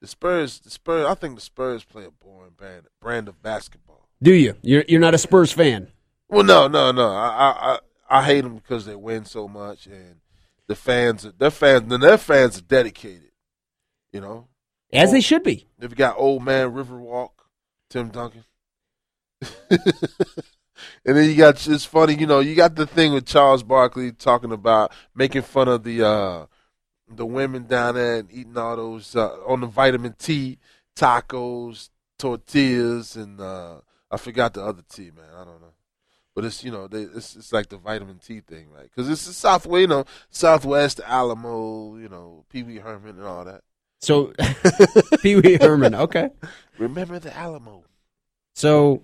the 0.00 0.06
Spurs, 0.06 0.60
the 0.60 0.70
Spurs. 0.70 1.06
I 1.06 1.14
think 1.14 1.34
the 1.34 1.40
Spurs 1.40 1.84
play 1.84 2.04
a 2.04 2.10
boring 2.10 2.52
brand 2.56 2.86
brand 3.00 3.28
of 3.28 3.42
basketball. 3.42 4.08
Do 4.22 4.32
you? 4.32 4.54
You're 4.62 4.84
you're 4.88 5.00
not 5.00 5.14
a 5.14 5.18
Spurs 5.18 5.52
fan? 5.52 5.88
Well, 6.28 6.44
no, 6.44 6.68
no, 6.68 6.92
no. 6.92 7.10
I 7.10 7.78
I 8.08 8.18
I 8.18 8.24
hate 8.24 8.42
them 8.42 8.56
because 8.56 8.86
they 8.86 8.96
win 8.96 9.24
so 9.24 9.48
much, 9.48 9.86
and 9.86 10.16
the 10.66 10.74
fans, 10.74 11.26
are, 11.26 11.32
their 11.32 11.50
fans, 11.50 11.92
and 11.92 12.02
their 12.02 12.18
fans 12.18 12.58
are 12.58 12.62
dedicated. 12.62 13.30
You 14.12 14.20
know, 14.20 14.48
as 14.92 15.08
old, 15.08 15.16
they 15.16 15.20
should 15.20 15.42
be. 15.42 15.66
They've 15.78 15.94
got 15.94 16.18
old 16.18 16.44
man 16.44 16.72
Riverwalk, 16.72 17.30
Tim 17.90 18.08
Duncan. 18.08 18.44
and 19.70 19.80
then 21.04 21.28
you 21.28 21.36
got 21.36 21.66
it's 21.66 21.84
funny, 21.84 22.14
you 22.14 22.26
know, 22.26 22.40
you 22.40 22.54
got 22.54 22.74
the 22.74 22.86
thing 22.86 23.12
with 23.12 23.26
Charles 23.26 23.62
Barkley 23.62 24.12
talking 24.12 24.52
about 24.52 24.92
making 25.14 25.42
fun 25.42 25.68
of 25.68 25.84
the 25.84 26.06
uh, 26.06 26.46
the 27.10 27.26
women 27.26 27.66
down 27.66 27.94
there 27.94 28.16
and 28.16 28.32
eating 28.32 28.56
all 28.56 28.76
those 28.76 29.16
uh, 29.16 29.28
on 29.46 29.60
the 29.60 29.66
vitamin 29.66 30.14
T 30.18 30.58
tacos, 30.96 31.90
tortillas, 32.18 33.16
and 33.16 33.40
uh, 33.40 33.76
I 34.10 34.16
forgot 34.16 34.54
the 34.54 34.64
other 34.64 34.82
T, 34.90 35.10
man. 35.14 35.28
I 35.34 35.44
don't 35.44 35.60
know. 35.60 35.72
but 36.34 36.44
it's 36.44 36.62
you 36.64 36.70
know 36.70 36.86
they, 36.86 37.02
it's 37.02 37.36
it's 37.36 37.52
like 37.52 37.68
the 37.68 37.78
vitamin 37.78 38.18
T 38.18 38.40
thing, 38.40 38.68
right? 38.74 38.84
Because 38.84 39.08
it's 39.08 39.26
the 39.26 39.32
Southwest, 39.32 39.80
you 39.80 39.86
know, 39.86 40.04
Southwest, 40.30 41.00
Alamo, 41.04 41.96
you 41.96 42.08
know, 42.08 42.44
Pee 42.50 42.62
Wee 42.62 42.78
Herman 42.78 43.16
and 43.16 43.24
all 43.24 43.44
that. 43.44 43.62
So 44.00 44.32
Pee 45.22 45.36
Wee 45.36 45.58
Herman, 45.60 45.94
okay. 45.94 46.30
Remember 46.78 47.18
the 47.18 47.36
Alamo. 47.36 47.84
So 48.54 49.02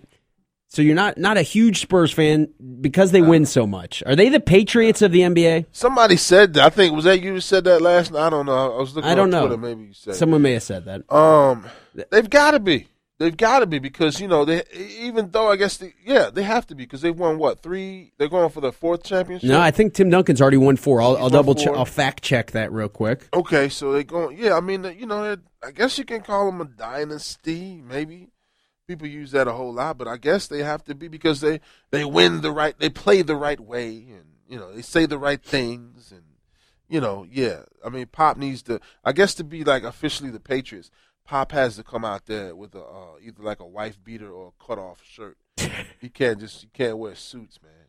so 0.75 0.83
you're 0.83 0.97
not 0.97 1.19
not 1.19 1.37
a 1.37 1.43
huge 1.43 1.81
Spurs 1.81 2.11
fan 2.11 2.49
because 2.81 3.13
they 3.13 3.23
win 3.23 3.47
so 3.47 3.65
much. 3.65 4.03
Are 4.07 4.17
they 4.17 4.29
the 4.29 4.41
Patriots 4.41 5.03
of 5.03 5.13
the 5.13 5.21
NBA? 5.21 5.67
Somebody 5.71 6.17
said 6.17 6.55
that. 6.55 6.65
I 6.65 6.69
think 6.69 6.97
was 6.97 7.05
that 7.05 7.21
you 7.21 7.35
who 7.35 7.41
said 7.41 7.63
that 7.65 7.81
last 7.81 8.11
night. 8.11 8.27
I 8.27 8.31
don't 8.31 8.47
know. 8.47 8.75
I 8.75 8.79
was 8.79 8.97
looking. 8.97 9.09
I 9.09 9.15
don't 9.15 9.27
on 9.27 9.31
know. 9.31 9.47
Twitter, 9.47 9.63
Maybe 9.63 9.83
you 9.85 9.93
said. 9.93 10.17
Someone 10.17 10.43
may 10.43 10.55
have 10.55 10.65
said 10.65 10.87
that. 10.87 11.13
Um, 11.15 11.65
they've 12.11 12.29
got 12.29 12.53
to 12.53 12.61
be. 12.61 12.89
They've 13.19 13.37
got 13.37 13.61
to 13.61 13.67
be 13.67 13.79
because 13.79 14.21
you 14.21 14.27
know 14.27 14.45
they 14.45 14.65
even 14.99 15.31
though 15.31 15.49
I 15.49 15.55
guess 15.55 15.77
they, 15.77 15.95
yeah 16.05 16.31
they 16.31 16.43
have 16.43 16.67
to 16.67 16.75
be 16.75 16.83
because 16.83 17.01
they've 17.01 17.17
won 17.17 17.39
what 17.39 17.61
three 17.61 18.13
they're 18.19 18.29
going 18.29 18.51
for 18.51 18.61
the 18.61 18.73
fourth 18.73 19.05
championship. 19.05 19.49
No, 19.49 19.61
I 19.61 19.71
think 19.71 19.95
Tim 19.95 20.11
Duncan's 20.11 20.43
already 20.43 20.57
won 20.57 20.77
four. 20.77 21.01
I'll, 21.01 21.17
I'll 21.17 21.31
double 21.31 21.55
check. 21.55 21.73
I'll 21.75 21.85
fact 21.85 22.25
check 22.25 22.51
that 22.51 22.73
real 22.73 22.89
quick. 22.89 23.29
Okay, 23.33 23.69
so 23.69 23.93
they 23.93 24.03
going 24.03 24.37
yeah. 24.37 24.57
I 24.57 24.61
mean 24.61 24.83
you 24.99 25.07
know 25.07 25.37
I 25.65 25.71
guess 25.71 25.97
you 25.97 26.05
can 26.05 26.23
call 26.23 26.47
them 26.47 26.61
a 26.61 26.65
dynasty 26.65 27.81
maybe. 27.87 28.31
People 28.87 29.09
use 29.09 29.31
that 29.31 29.49
a 29.49 29.53
whole 29.53 29.73
lot, 29.73 29.97
but 29.97 30.07
I 30.09 30.19
guess 30.19 30.47
they 30.47 30.63
have 30.63 30.85
to 30.85 30.95
be 30.95 31.09
because 31.09 31.41
they 31.41 31.61
they 31.91 32.05
win 32.05 32.43
the 32.43 32.53
right 32.53 32.79
they 32.79 32.91
play 32.91 33.23
the 33.23 33.37
right 33.37 33.61
way 33.61 33.89
and 34.11 34.25
you 34.47 34.59
know 34.59 34.73
they 34.73 34.83
say 34.83 35.07
the 35.07 35.19
right 35.19 35.43
things 35.43 36.13
and 36.13 36.23
you 36.89 37.01
know 37.01 37.27
yeah. 37.31 37.63
I 37.85 37.89
mean 37.89 38.07
Pop 38.07 38.37
needs 38.37 38.63
to 38.65 38.81
I 39.03 39.13
guess 39.13 39.35
to 39.35 39.45
be 39.45 39.65
like 39.65 39.85
officially 39.85 40.31
the 40.31 40.41
Patriots. 40.41 40.91
Pop 41.25 41.53
has 41.53 41.77
to 41.77 41.83
come 41.83 42.05
out 42.05 42.27
there 42.27 42.55
with 42.55 42.75
a 42.75 42.83
uh, 42.83 43.17
either 43.23 43.43
like 43.43 43.61
a 43.61 43.67
wife 43.67 43.97
beater 44.05 44.31
or 44.31 44.49
a 44.49 44.65
cut 44.65 44.79
off 44.79 45.03
shirt. 45.03 45.39
he 46.01 46.11
can't 46.11 46.39
just 46.39 46.61
he 46.61 46.69
can't 46.73 46.99
wear 46.99 47.15
suits, 47.15 47.59
man. 47.63 47.89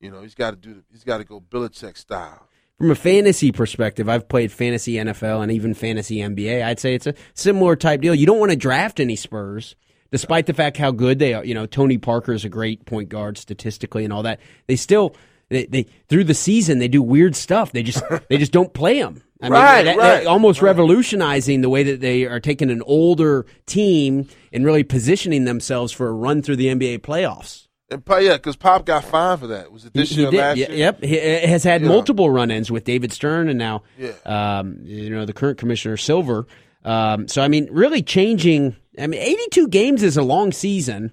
You 0.00 0.10
know 0.10 0.20
he's 0.20 0.34
got 0.34 0.50
to 0.50 0.56
do 0.56 0.74
the, 0.74 0.84
he's 0.92 1.04
got 1.04 1.18
to 1.18 1.24
go 1.24 1.40
Belichick 1.40 1.96
style. 1.96 2.48
From 2.78 2.90
a 2.90 2.94
fantasy 2.94 3.52
perspective, 3.52 4.06
I've 4.06 4.28
played 4.28 4.52
fantasy 4.52 4.94
NFL 4.94 5.42
and 5.42 5.50
even 5.50 5.72
fantasy 5.72 6.18
NBA. 6.18 6.62
I'd 6.62 6.78
say 6.78 6.94
it's 6.94 7.06
a 7.06 7.14
similar 7.32 7.74
type 7.74 8.02
deal. 8.02 8.14
You 8.14 8.26
don't 8.26 8.38
want 8.38 8.50
to 8.50 8.56
draft 8.56 9.00
any 9.00 9.16
Spurs, 9.16 9.76
despite 10.16 10.46
the 10.46 10.54
fact 10.54 10.76
how 10.78 10.90
good 10.90 11.18
they 11.18 11.34
are. 11.34 11.44
You 11.44 11.54
know, 11.54 11.66
Tony 11.66 11.98
Parker 11.98 12.32
is 12.32 12.44
a 12.44 12.48
great 12.48 12.86
point 12.86 13.08
guard 13.10 13.36
statistically 13.38 14.04
and 14.04 14.12
all 14.12 14.22
that. 14.22 14.40
They 14.66 14.76
still 14.76 15.14
they, 15.50 15.66
they 15.66 15.86
through 16.08 16.24
the 16.24 16.34
season 16.34 16.78
they 16.78 16.88
do 16.88 17.02
weird 17.02 17.36
stuff. 17.36 17.72
They 17.72 17.82
just 17.82 18.02
they 18.30 18.38
just 18.38 18.52
don't 18.52 18.72
play 18.72 19.00
them. 19.00 19.22
I 19.42 19.48
Right, 19.48 19.82
that- 19.84 19.96
right, 19.98 20.24
that 20.24 20.26
almost 20.26 20.62
right. 20.62 20.68
revolutionizing 20.68 21.60
the 21.60 21.68
way 21.68 21.82
that 21.82 22.00
they 22.00 22.24
are 22.24 22.40
taking 22.40 22.70
an 22.70 22.80
older 22.86 23.44
team 23.66 24.28
and 24.52 24.64
really 24.64 24.82
positioning 24.82 25.44
themselves 25.44 25.92
for 25.92 26.08
a 26.08 26.12
run 26.12 26.40
through 26.40 26.56
the 26.56 26.68
NBA 26.68 27.00
playoffs. 27.00 27.66
And 27.90 28.02
yeah, 28.08 28.32
because 28.38 28.56
Pop 28.56 28.86
got 28.86 29.04
fined 29.04 29.40
for 29.40 29.46
that. 29.48 29.70
Was 29.70 29.84
it 29.84 29.92
this 29.92 30.08
He- 30.08 30.14
he 30.16 30.20
year, 30.22 30.30
did. 30.30 30.38
last 30.38 30.56
year? 30.56 30.68
Yep, 30.72 31.02
he 31.04 31.16
has 31.18 31.62
had 31.64 31.82
Yeah. 31.82 31.88
multiple 31.88 32.30
run-ins 32.30 32.70
with 32.70 32.84
David 32.84 33.12
Stern 33.12 33.48
and 33.50 33.58
now, 33.58 33.82
Yeah. 33.98 34.12
um, 34.24 34.78
you 34.84 35.10
know, 35.10 35.24
the 35.26 35.34
current 35.34 35.58
commissioner 35.58 35.96
Silver. 35.98 36.46
Um, 36.84 37.28
so 37.28 37.42
I 37.42 37.48
mean, 37.48 37.68
really 37.70 38.02
changing. 38.02 38.74
I 38.98 39.06
mean, 39.06 39.20
eighty-two 39.20 39.68
games 39.68 40.02
is 40.02 40.16
a 40.16 40.22
long 40.22 40.52
season, 40.52 41.12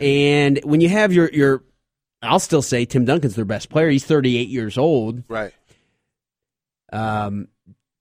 and 0.00 0.58
when 0.64 0.80
you 0.80 0.88
have 0.88 1.12
your 1.12 1.30
your, 1.32 1.62
I'll 2.22 2.40
still 2.40 2.62
say 2.62 2.84
Tim 2.84 3.04
Duncan's 3.04 3.34
their 3.36 3.44
best 3.44 3.68
player. 3.68 3.88
He's 3.88 4.04
thirty-eight 4.04 4.48
years 4.48 4.76
old. 4.76 5.22
Right. 5.28 5.52
Um, 6.92 7.48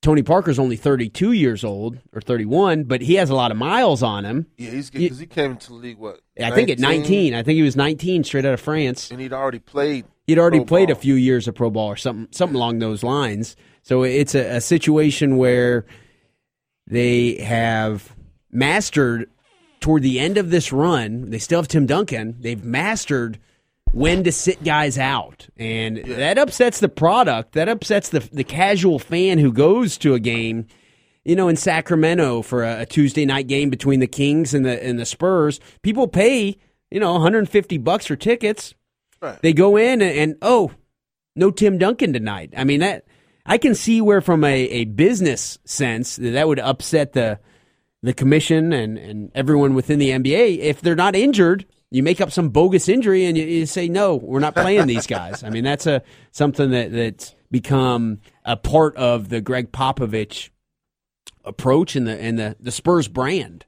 Tony 0.02 0.24
Parker's 0.24 0.58
only 0.58 0.76
thirty-two 0.76 1.32
years 1.32 1.64
old 1.64 2.00
or 2.12 2.22
thirty-one, 2.22 2.86
but 2.86 3.02
he 3.02 3.16
has 3.16 3.30
a 3.30 3.36
lot 3.36 3.52
of 3.52 3.58
miles 3.58 4.02
on 4.02 4.26
him. 4.26 4.48
Yeah, 4.58 4.72
he's 4.72 4.90
because 4.90 5.20
he 5.20 5.28
came 5.28 5.52
into 5.52 5.68
the 5.68 5.76
league 5.76 6.00
what? 6.00 6.22
I 6.42 6.52
think 6.52 6.70
at 6.70 6.80
nineteen, 6.80 7.36
I 7.36 7.44
think 7.44 7.58
he 7.58 7.62
was 7.62 7.76
nineteen, 7.76 8.24
straight 8.24 8.46
out 8.46 8.54
of 8.54 8.62
France. 8.62 9.12
and 9.12 9.22
he'd 9.22 9.34
already 9.34 9.60
played. 9.60 10.06
He'd 10.26 10.40
already 10.40 10.64
played 10.64 10.90
a 10.90 10.96
few 10.96 11.16
years 11.16 11.48
of 11.48 11.56
pro 11.56 11.70
ball 11.70 11.88
or 11.88 11.98
something, 11.98 12.28
something 12.32 12.56
along 12.56 12.80
those 12.80 13.04
lines. 13.04 13.56
So 13.84 14.04
it's 14.04 14.34
a, 14.34 14.58
a 14.58 14.62
situation 14.62 15.38
where 15.38 15.86
they 16.88 17.36
have 17.42 18.16
mastered 18.52 19.30
toward 19.80 20.04
the 20.04 20.20
end 20.20 20.38
of 20.38 20.50
this 20.50 20.72
run. 20.72 21.30
They 21.30 21.40
still 21.40 21.60
have 21.60 21.68
Tim 21.68 21.86
Duncan. 21.86 22.38
They've 22.40 22.64
mastered 22.64 23.40
when 23.92 24.24
to 24.24 24.32
sit 24.32 24.64
guys 24.64 24.98
out, 24.98 25.48
and 25.58 25.98
that 25.98 26.38
upsets 26.38 26.80
the 26.80 26.90
product. 26.90 27.54
That 27.54 27.68
upsets 27.68 28.10
the 28.10 28.20
the 28.32 28.44
casual 28.44 29.00
fan 29.00 29.38
who 29.40 29.52
goes 29.52 29.98
to 30.00 30.14
a 30.14 30.20
game. 30.20 30.68
You 31.24 31.36
know, 31.36 31.50
in 31.50 31.56
Sacramento 31.56 32.42
for 32.42 32.64
a, 32.64 32.82
a 32.82 32.86
Tuesday 32.86 33.26
night 33.26 33.48
game 33.48 33.70
between 33.70 34.00
the 34.00 34.08
Kings 34.08 34.54
and 34.54 34.66
the 34.66 34.82
and 34.84 34.98
the 34.98 35.06
Spurs, 35.06 35.60
people 35.84 36.08
pay 36.08 36.58
you 36.90 37.00
know 37.00 37.14
150 37.14 37.78
bucks 37.80 38.08
for 38.08 38.16
tickets. 38.16 38.74
Right. 39.22 39.40
They 39.42 39.54
go 39.54 39.78
in 39.78 40.02
and, 40.02 40.18
and 40.18 40.36
oh, 40.42 40.72
no 41.36 41.52
Tim 41.52 41.78
Duncan 41.78 42.14
tonight. 42.14 42.54
I 42.58 42.64
mean 42.64 42.80
that 42.80 43.06
I 43.46 43.58
can 43.58 43.76
see 43.76 44.02
where 44.02 44.22
from 44.22 44.44
a, 44.44 44.64
a 44.64 44.86
business 44.86 45.60
sense 45.66 46.16
that, 46.16 46.32
that 46.32 46.48
would 46.48 46.60
upset 46.60 47.14
the 47.14 47.40
the 48.04 48.14
commission 48.14 48.74
and, 48.74 48.98
and 48.98 49.32
everyone 49.36 49.74
within 49.74 50.00
the 50.00 50.10
NBA. 50.10 50.60
If 50.60 50.82
they're 50.82 50.96
not 50.96 51.16
injured, 51.16 51.66
you 51.90 52.04
make 52.04 52.22
up 52.22 52.32
some 52.32 52.50
bogus 52.50 52.90
injury 52.90 53.26
and 53.26 53.38
you, 53.38 53.46
you 53.46 53.66
say 53.66 53.88
no, 53.88 54.16
we're 54.16 54.40
not 54.40 54.56
playing 54.56 54.88
these 54.88 55.08
guys. 55.08 55.44
I 55.44 55.50
mean 55.50 55.64
that's 55.64 55.86
a 55.86 56.02
something 56.32 56.72
that 56.72 56.92
that's 56.92 57.36
become 57.52 58.20
a 58.46 58.58
part 58.58 58.96
of 58.96 59.30
the 59.30 59.42
Gregg 59.42 59.72
Popovich 59.72 60.50
approach 61.44 61.96
and 61.96 62.08
the 62.08 62.20
and 62.20 62.40
the, 62.40 62.56
the 62.60 62.72
Spurs 62.72 63.08
brand. 63.08 63.66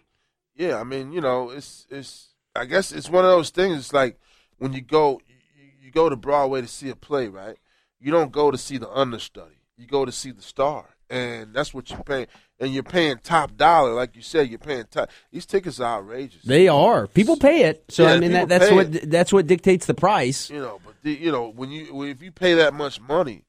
Yeah, 0.56 0.80
I 0.80 0.84
mean, 0.84 1.12
you 1.12 1.22
know, 1.22 1.50
it's 1.50 1.86
it's. 1.90 2.30
I 2.56 2.66
guess 2.66 2.92
it's 2.92 3.10
one 3.10 3.26
of 3.26 3.32
those 3.32 3.50
things. 3.50 3.78
It's 3.78 3.94
like 3.94 4.20
when 4.60 4.74
you 4.74 4.82
go 4.82 5.20
you, 5.28 5.72
you 5.82 5.92
go 5.92 6.10
to 6.10 6.16
Broadway 6.16 6.62
to 6.62 6.68
see 6.68 6.90
a 6.90 6.96
play, 6.96 7.28
right? 7.28 7.58
You 8.00 8.12
don't 8.12 8.32
go 8.32 8.52
to 8.52 8.58
see 8.58 8.78
the 8.78 8.90
understudy. 8.90 9.62
You 9.78 9.88
go 9.88 10.06
to 10.06 10.12
see 10.12 10.32
the 10.32 10.42
star, 10.42 10.96
and 11.10 11.54
that's 11.54 11.74
what 11.74 11.90
you're 11.90 12.04
paying. 12.04 12.28
And 12.64 12.74
you're 12.74 12.84
paying 12.84 13.18
top 13.22 13.58
dollar, 13.58 13.94
like 13.94 14.16
you 14.16 14.22
said. 14.22 14.50
You're 14.50 14.58
paying 14.60 14.86
top. 14.90 15.10
These 15.32 15.46
tickets 15.46 15.80
are 15.80 16.00
outrageous. 16.00 16.44
They 16.44 16.68
are. 16.68 17.08
People 17.08 17.36
pay 17.38 17.64
it. 17.64 17.84
So 17.90 18.06
Yeah, 18.06 18.14
I 18.14 18.20
mean 18.20 18.32
that, 18.32 18.48
that's 18.50 18.72
what 18.72 19.10
that's 19.12 19.34
what 19.34 19.48
dictates 19.48 19.86
the 19.86 19.94
price. 19.94 20.50
you 20.50 20.60
know, 20.60 20.80
but 20.86 20.96
the, 21.04 21.12
you 21.14 21.32
know 21.32 21.50
when 21.50 21.72
you 21.72 22.04
if 22.04 22.22
you 22.22 22.32
pay 22.32 22.54
that 22.56 22.74
much 22.74 23.02
money, 23.02 23.44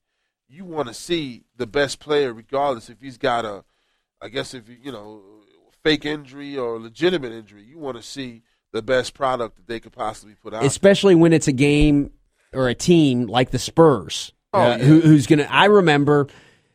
you 0.49 0.65
want 0.65 0.89
to 0.89 0.95
see 0.95 1.45
the 1.57 1.67
best 1.67 2.01
player, 2.01 2.33
regardless 2.33 2.91
if 2.91 3.01
he's 3.01 3.17
got 3.19 3.45
a, 3.45 3.65
I 4.21 4.29
guess 4.29 4.53
if 4.55 4.69
you 4.69 4.77
you 4.83 4.93
know, 4.93 5.23
fake 5.83 6.05
injury 6.05 6.57
or 6.59 6.79
legitimate 6.81 7.33
injury. 7.33 7.63
You 7.65 7.79
want 7.79 7.97
to 7.97 8.03
see 8.03 8.43
the 8.73 8.83
best 8.83 9.15
product 9.15 9.57
that 9.57 9.67
they 9.69 9.79
could 9.79 9.93
possibly 9.93 10.35
put 10.35 10.53
out. 10.55 10.65
especially 10.65 11.15
when 11.15 11.33
it's 11.33 11.47
a 11.47 11.53
game 11.53 12.11
or 12.53 12.69
a 12.69 12.75
team 12.75 13.27
like 13.27 13.51
the 13.53 13.59
Spurs, 13.59 14.33
Oh, 14.53 14.61
uh, 14.61 14.77
yeah. 14.77 14.85
who, 14.85 15.01
who's 15.01 15.27
going 15.27 15.41
to. 15.41 15.53
I 15.53 15.67
remember 15.67 16.27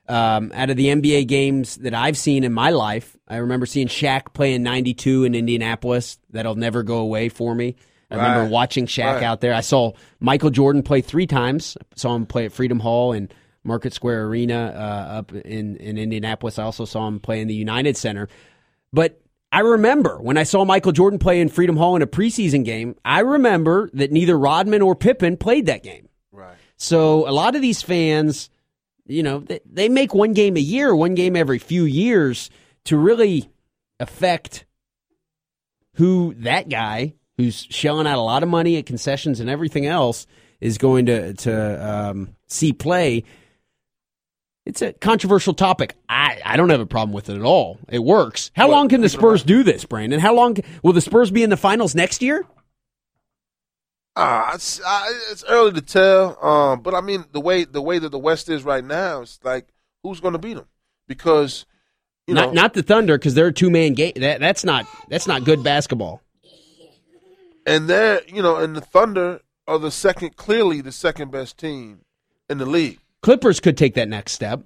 um, 0.10 0.52
out 0.54 0.70
of 0.70 0.78
the 0.78 0.88
NBA 0.88 1.28
games 1.28 1.76
that 1.78 1.94
I've 1.94 2.18
seen 2.18 2.44
in 2.44 2.52
my 2.52 2.72
life, 2.72 3.16
I 3.28 3.38
remember 3.38 3.66
seeing 3.66 3.88
Shaq 3.88 4.34
play 4.34 4.54
in 4.54 4.64
'92 4.64 5.24
in 5.26 5.36
Indianapolis. 5.36 6.18
That'll 6.32 6.56
never 6.56 6.84
go 6.84 6.98
away 6.98 7.30
for 7.30 7.54
me. 7.56 7.76
I 8.12 8.16
remember 8.16 8.46
watching 8.46 8.88
Shaq 8.88 9.16
Right. 9.16 9.24
out 9.24 9.40
there. 9.40 9.54
I 9.54 9.62
saw 9.62 9.92
Michael 10.20 10.50
Jordan 10.50 10.82
play 10.82 11.02
three 11.02 11.28
times. 11.28 11.78
I 11.80 11.86
saw 11.96 12.16
him 12.16 12.26
play 12.26 12.46
at 12.46 12.52
Freedom 12.52 12.80
Hall 12.80 13.14
and 13.14 13.32
Market 13.64 13.94
Square 13.94 14.26
Arena 14.26 14.74
uh, 14.76 15.18
up 15.20 15.32
in, 15.32 15.76
in 15.78 15.98
Indianapolis. 16.00 16.58
I 16.58 16.64
also 16.64 16.86
saw 16.86 17.08
him 17.08 17.20
play 17.20 17.40
in 17.40 17.48
the 17.48 17.54
United 17.54 17.96
Center. 17.98 18.28
But 18.92 19.22
I 19.52 19.60
remember 19.60 20.18
when 20.22 20.38
I 20.38 20.44
saw 20.44 20.66
Michael 20.66 20.92
Jordan 20.92 21.20
play 21.20 21.40
in 21.40 21.50
Freedom 21.50 21.78
Hall 21.78 21.96
in 21.96 22.02
a 22.02 22.08
preseason 22.08 22.66
game, 22.66 22.96
I 23.06 23.20
remember 23.20 23.92
that 23.94 24.12
neither 24.12 24.40
Rodman 24.40 24.82
or 24.82 24.96
Pippen 24.96 25.38
played 25.38 25.68
that 25.68 25.84
game. 25.84 26.10
right. 26.32 26.56
So 26.78 27.30
a 27.30 27.32
lot 27.34 27.56
of 27.56 27.62
these 27.62 27.84
fans, 27.84 28.50
you 29.10 29.24
know, 29.24 29.40
they, 29.40 29.60
they 29.66 29.90
make 29.90 30.14
one 30.14 30.34
game 30.34 30.56
a 30.56 30.62
year, 30.62 30.96
one 30.96 31.16
game 31.16 31.36
every 31.36 31.60
few 31.60 31.84
years 31.84 32.50
to 32.86 32.96
really 32.96 33.50
affect 34.00 34.66
who 35.96 36.34
that 36.38 36.70
guy 36.70 37.16
who's 37.38 37.66
shelling 37.70 38.08
out 38.08 38.18
a 38.18 38.22
lot 38.22 38.44
of 38.44 38.50
money 38.50 38.78
at 38.78 38.86
concessions 38.86 39.40
and 39.40 39.50
everything 39.50 39.86
else 39.86 40.28
is 40.62 40.78
going 40.78 41.08
to 41.08 41.34
to 41.34 41.90
um, 41.90 42.36
see 42.48 42.72
play. 42.72 43.24
It's 44.66 44.82
a 44.84 44.94
controversial 44.94 45.56
topic. 45.56 45.96
I, 46.08 46.40
I 46.46 46.56
don't 46.56 46.70
have 46.70 46.82
a 46.82 46.86
problem 46.86 47.14
with 47.14 47.30
it 47.30 47.36
at 47.36 47.42
all. 47.42 47.80
It 47.90 48.04
works. 48.04 48.52
How 48.56 48.68
What, 48.68 48.76
long 48.76 48.90
can 48.90 49.02
the 49.02 49.10
Spurs 49.10 49.42
do 49.42 49.64
this, 49.64 49.84
Brandon? 49.86 50.20
How 50.20 50.36
long 50.36 50.58
will 50.84 50.94
the 50.94 51.02
Spurs 51.02 51.32
be 51.32 51.42
in 51.42 51.50
the 51.50 51.58
finals 51.58 51.96
next 51.96 52.22
year? 52.22 52.46
Ah, 54.16 54.54
it's, 54.54 54.82
uh, 54.82 55.06
it's 55.32 55.44
early 55.46 55.72
to 55.74 55.82
tell. 55.82 56.44
Um, 56.44 56.82
but 56.82 56.94
I 56.94 57.02
mean, 57.02 57.26
the 57.32 57.40
way 57.40 57.64
the 57.64 57.82
way 57.82 58.00
that 58.00 58.10
the 58.10 58.20
West 58.20 58.50
is 58.50 58.64
right 58.64 58.84
now, 58.84 59.22
it's 59.22 59.40
like 59.44 59.68
who's 60.04 60.20
going 60.20 60.34
to 60.34 60.40
beat 60.40 60.56
them? 60.56 60.68
Because 61.08 61.66
you 62.28 62.34
not 62.34 62.50
know, 62.50 62.62
not 62.62 62.74
the 62.74 62.84
Thunder 62.84 63.18
because 63.18 63.34
they're 63.34 63.48
a 63.48 63.54
two 63.54 63.70
man 63.70 63.94
game. 63.94 64.14
That 64.18 64.40
that's 64.40 64.64
not 64.64 64.86
that's 65.10 65.28
not 65.28 65.46
good 65.46 65.64
basketball. 65.64 66.22
and 67.66 67.90
they're 67.90 68.22
you 68.28 68.42
know, 68.42 68.58
and 68.58 68.76
the 68.76 68.82
Thunder 68.82 69.42
are 69.68 69.80
the 69.80 69.92
second, 69.92 70.36
clearly 70.36 70.82
the 70.82 70.92
second 70.92 71.32
best 71.32 71.58
team 71.58 72.02
in 72.50 72.58
the 72.58 72.66
league. 72.66 73.00
Clippers 73.22 73.60
could 73.60 73.78
take 73.78 73.94
that 73.94 74.10
next 74.10 74.32
step, 74.32 74.64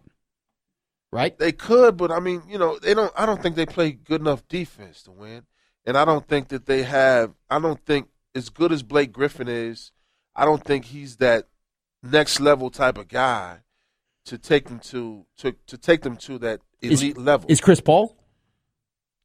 right? 1.12 1.38
They 1.38 1.52
could, 1.52 1.98
but 1.98 2.12
I 2.12 2.20
mean, 2.20 2.44
you 2.48 2.58
know, 2.58 2.80
they 2.80 2.94
don't. 2.94 3.14
I 3.16 3.26
don't 3.26 3.42
think 3.42 3.56
they 3.56 3.66
play 3.66 3.92
good 3.92 4.22
enough 4.22 4.48
defense 4.48 5.04
to 5.04 5.12
win, 5.12 5.44
and 5.86 5.98
I 5.98 6.06
don't 6.06 6.28
think 6.28 6.48
that 6.50 6.66
they 6.66 6.84
have. 6.84 7.34
I 7.50 7.60
don't 7.60 7.84
think 7.86 8.08
as 8.36 8.50
good 8.50 8.72
as 8.72 8.84
Blake 8.84 9.12
Griffin 9.12 9.48
is. 9.48 9.92
I 10.36 10.46
don't 10.46 10.64
think 10.64 10.86
he's 10.86 11.18
that 11.18 11.48
next 12.02 12.40
level 12.40 12.70
type 12.70 12.98
of 12.98 13.08
guy 13.08 13.60
to 14.26 14.38
take 14.38 14.68
them 14.68 14.80
to 14.80 15.26
to 15.38 15.56
to 15.68 15.78
take 15.78 16.02
them 16.02 16.18
to 16.18 16.38
that 16.40 16.62
elite 16.82 17.18
is, 17.18 17.18
level. 17.18 17.50
Is 17.50 17.62
Chris 17.62 17.82
Paul? 17.82 18.18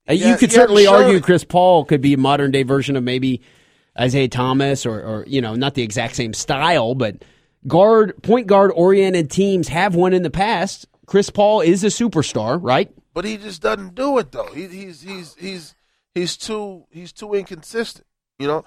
Uh, 0.08 0.12
Yeah, 0.12 0.30
you 0.30 0.36
could 0.36 0.52
yeah, 0.52 0.58
certainly 0.58 0.84
sure. 0.84 1.02
argue 1.02 1.20
Chris 1.20 1.44
Paul 1.44 1.84
could 1.84 2.00
be 2.00 2.14
a 2.14 2.18
modern 2.18 2.50
day 2.50 2.62
version 2.62 2.96
of 2.96 3.04
maybe 3.04 3.42
Isiah 4.00 4.28
Thomas, 4.28 4.86
or, 4.86 5.00
or 5.00 5.24
you 5.26 5.40
know, 5.40 5.54
not 5.54 5.74
the 5.74 5.82
exact 5.82 6.16
same 6.16 6.32
style, 6.34 6.94
but 6.94 7.24
guard 7.66 8.22
point 8.22 8.46
guard 8.46 8.70
oriented 8.74 9.30
teams 9.30 9.68
have 9.68 9.94
one 9.94 10.12
in 10.12 10.22
the 10.22 10.30
past. 10.30 10.86
Chris 11.06 11.30
Paul 11.30 11.62
is 11.62 11.84
a 11.84 11.88
superstar, 11.88 12.58
right? 12.62 12.90
but 13.18 13.24
he 13.24 13.36
just 13.36 13.60
doesn't 13.62 13.96
do 13.96 14.16
it 14.18 14.30
though. 14.30 14.46
He, 14.54 14.68
he's 14.68 15.00
he's 15.02 15.34
he's 15.34 15.74
he's 16.14 16.36
too 16.36 16.84
he's 16.88 17.12
too 17.12 17.34
inconsistent. 17.34 18.06
You 18.38 18.46
know, 18.46 18.64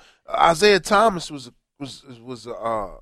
Isiah 0.51 0.79
Thomas 0.79 1.29
was 1.31 1.51
was 1.79 2.03
was 2.23 2.47
uh, 2.47 2.97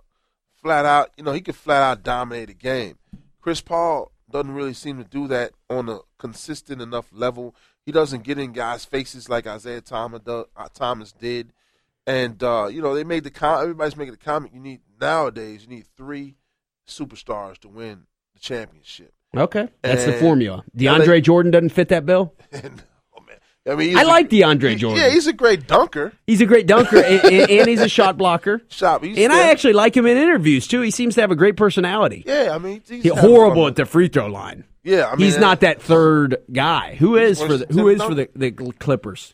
flat 0.62 0.86
out. 0.86 1.12
You 1.17 1.24
know, 1.24 1.31
he 1.31 1.41
could 1.41 1.55
flat 1.55 1.81
out 1.83 2.03
dominate 2.03 2.50
a 2.50 2.53
game. 2.53 2.98
Chris 3.41 3.62
Paul 3.62 4.12
doesn't 4.29 4.53
really 4.53 4.74
seem 4.74 4.98
to 4.98 5.03
do 5.03 5.27
that 5.27 5.51
on 5.69 5.89
a 5.89 6.00
consistent 6.17 6.81
enough 6.81 7.07
level. 7.12 7.55
He 7.86 7.91
doesn't 7.91 8.24
get 8.24 8.38
in 8.38 8.51
guys' 8.51 8.86
faces 8.86 9.29
like 9.29 9.45
Isiah 9.48 9.81
Thomas 9.81 10.21
uh, 10.27 10.43
Thomas 10.74 11.12
did. 11.12 11.53
And 12.05 12.41
uh, 12.43 12.67
you 12.71 12.81
know, 12.81 12.93
they 12.95 13.03
made 13.03 13.24
the 13.24 13.31
com- 13.31 13.62
everybody's 13.62 13.95
making 13.98 14.13
the 14.13 14.17
comment. 14.19 14.53
You 14.53 14.59
need 14.59 14.81
nowadays. 15.00 15.63
You 15.63 15.69
need 15.75 15.86
three 15.98 16.36
superstars 16.88 17.57
to 17.59 17.67
win 17.67 18.05
the 18.33 18.39
championship. 18.39 19.13
Okay, 19.36 19.69
that's 19.83 20.05
the 20.05 20.13
And- 20.13 20.21
formula. 20.21 20.63
DeAndre 20.75 21.21
Jordan 21.21 21.51
doesn't 21.51 21.69
fit 21.69 21.89
that 21.89 22.05
bill. 22.05 22.33
I 23.70 23.76
mean, 23.76 23.98
I 23.98 24.02
a- 24.02 24.08
like 24.08 24.30
DeAndre 24.30 24.78
Jordan. 24.78 25.02
Yeah, 25.04 25.10
he's 25.12 25.28
a 25.28 25.34
great 25.34 25.68
dunker. 25.68 26.14
He's 26.28 26.42
a 26.42 26.46
great 26.46 26.66
dunker, 26.68 26.98
and, 26.98 27.24
and, 27.26 27.50
and 27.52 27.68
he's 27.70 27.82
a 27.82 27.90
shot 27.90 28.18
blocker. 28.18 28.62
Shot. 28.70 29.04
He's 29.04 29.18
And 29.18 29.32
I 29.32 29.50
actually 29.50 29.74
like 29.74 29.96
him 29.96 30.06
in 30.06 30.18
interviews 30.18 30.68
too. 30.68 30.82
He 30.82 30.92
seems 30.92 31.16
to 31.16 31.22
have 31.22 31.32
a 31.32 31.36
great 31.36 31.56
personality. 31.58 32.24
yeah, 32.26 32.52
I 32.54 32.58
mean, 32.58 32.82
he's 32.88 33.04
He's 33.04 33.14
horrible 33.14 33.64
fun. 33.64 33.70
at 33.72 33.76
the 33.76 33.86
free 33.86 34.08
throw 34.08 34.28
line. 34.28 34.64
Yeah, 34.84 35.08
I 35.08 35.12
mean, 35.16 35.26
he's 35.26 35.38
not 35.38 35.60
that 35.60 35.82
third 35.82 36.38
guy. 36.52 36.96
Who 36.96 37.16
is 37.18 37.40
for 37.42 37.58
the 37.58 37.66
who 37.74 37.90
is 37.90 38.02
for 38.02 38.14
the, 38.16 38.30
the 38.36 38.52
Clippers? 38.52 39.34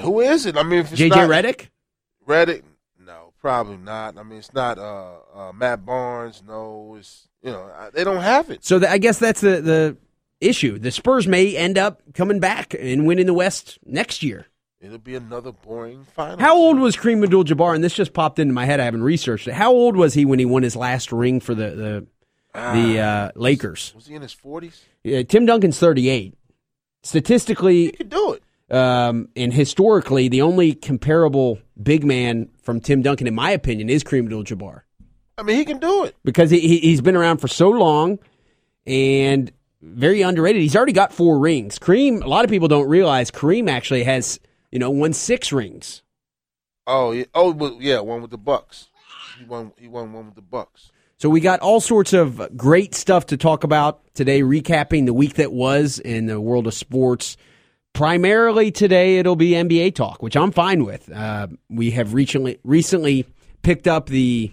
Who 0.00 0.20
is 0.20 0.46
it? 0.46 0.56
I 0.56 0.62
mean, 0.62 0.80
if 0.80 0.92
it's 0.92 1.00
JJ 1.00 1.08
not 1.10 1.30
Redick? 1.30 1.68
Redick, 2.28 2.62
no, 3.04 3.32
probably 3.40 3.76
not. 3.78 4.18
I 4.18 4.22
mean, 4.22 4.38
it's 4.38 4.52
not 4.52 4.78
uh, 4.78 5.14
uh, 5.34 5.52
Matt 5.52 5.84
Barnes. 5.86 6.42
No, 6.46 6.96
it's 6.98 7.28
you 7.42 7.50
know 7.50 7.70
they 7.94 8.04
don't 8.04 8.20
have 8.22 8.50
it. 8.50 8.64
So 8.64 8.78
the, 8.78 8.90
I 8.90 8.98
guess 8.98 9.18
that's 9.18 9.40
the 9.40 9.60
the 9.60 9.96
issue. 10.42 10.78
The 10.78 10.90
Spurs 10.90 11.26
may 11.28 11.56
end 11.56 11.78
up 11.78 12.02
coming 12.14 12.40
back 12.40 12.74
and 12.78 13.06
winning 13.06 13.26
the 13.26 13.34
West 13.34 13.78
next 13.84 14.22
year. 14.22 14.46
It'll 14.80 14.98
be 14.98 15.14
another 15.14 15.52
boring 15.52 16.04
final. 16.04 16.38
How 16.40 16.56
old 16.56 16.78
was 16.80 16.96
Kareem 16.96 17.22
Abdul-Jabbar? 17.22 17.74
And 17.76 17.84
this 17.84 17.94
just 17.94 18.12
popped 18.12 18.38
into 18.40 18.52
my 18.52 18.64
head. 18.66 18.80
I 18.80 18.84
haven't 18.84 19.04
researched 19.04 19.46
it. 19.46 19.54
How 19.54 19.70
old 19.72 19.96
was 19.96 20.12
he 20.14 20.24
when 20.24 20.40
he 20.40 20.44
won 20.44 20.64
his 20.64 20.74
last 20.74 21.12
ring 21.12 21.38
for 21.38 21.54
the 21.54 21.70
the, 21.70 22.06
the 22.54 22.98
uh, 23.00 23.30
Lakers? 23.36 23.92
Was 23.94 24.08
he 24.08 24.14
in 24.16 24.22
his 24.22 24.32
forties? 24.32 24.82
Yeah, 25.04 25.22
Tim 25.22 25.46
Duncan's 25.46 25.78
thirty 25.78 26.08
eight. 26.08 26.34
Statistically, 27.04 27.84
He 27.86 27.92
could 27.92 28.10
do 28.10 28.34
it. 28.34 28.74
um, 28.76 29.28
and 29.36 29.52
historically, 29.52 30.28
the 30.28 30.42
only 30.42 30.74
comparable 30.74 31.58
big 31.80 32.04
man 32.04 32.48
from 32.62 32.80
Tim 32.80 33.02
Duncan, 33.02 33.26
in 33.26 33.34
my 33.34 33.50
opinion, 33.50 33.88
is 33.90 34.04
Kareem 34.04 34.24
Abdul-Jabbar. 34.24 34.82
I 35.38 35.42
mean, 35.42 35.56
he 35.56 35.64
can 35.64 35.78
do 35.78 36.04
it. 36.04 36.14
because 36.24 36.50
he, 36.50 36.60
he- 36.60 36.78
he's 36.78 37.00
been 37.00 37.16
around 37.16 37.38
for 37.38 37.48
so 37.48 37.70
long 37.70 38.18
and 38.86 39.50
very 39.82 40.22
underrated. 40.22 40.62
He's 40.62 40.76
already 40.76 40.92
got 40.92 41.12
four 41.12 41.38
rings. 41.38 41.78
Kareem, 41.78 42.22
a 42.22 42.28
lot 42.28 42.44
of 42.44 42.50
people 42.50 42.68
don't 42.68 42.88
realize 42.88 43.30
Kareem 43.30 43.68
actually 43.68 44.04
has, 44.04 44.40
you 44.70 44.78
know, 44.78 44.90
won 44.90 45.12
six 45.12 45.52
rings. 45.52 46.02
Oh, 46.86 47.12
yeah. 47.12 47.24
oh, 47.34 47.78
yeah, 47.80 48.00
one 48.00 48.22
with 48.22 48.30
the 48.30 48.38
Bucks. 48.38 48.88
He 49.38 49.44
won. 49.44 49.72
He 49.76 49.88
won 49.88 50.12
one 50.12 50.26
with 50.26 50.34
the 50.34 50.42
Bucks. 50.42 50.90
So 51.18 51.28
we 51.28 51.40
got 51.40 51.60
all 51.60 51.80
sorts 51.80 52.12
of 52.12 52.56
great 52.56 52.94
stuff 52.94 53.26
to 53.26 53.36
talk 53.36 53.62
about 53.62 54.02
today, 54.14 54.42
recapping 54.42 55.06
the 55.06 55.14
week 55.14 55.34
that 55.34 55.52
was 55.52 56.00
in 56.00 56.26
the 56.26 56.40
world 56.40 56.66
of 56.66 56.74
sports. 56.74 57.36
Primarily 57.92 58.72
today, 58.72 59.18
it'll 59.18 59.36
be 59.36 59.50
NBA 59.50 59.94
talk, 59.94 60.22
which 60.22 60.36
I'm 60.36 60.50
fine 60.50 60.84
with. 60.84 61.12
Uh, 61.12 61.46
we 61.68 61.92
have 61.92 62.14
recently 62.14 62.58
recently 62.64 63.26
picked 63.62 63.86
up 63.86 64.06
the 64.06 64.52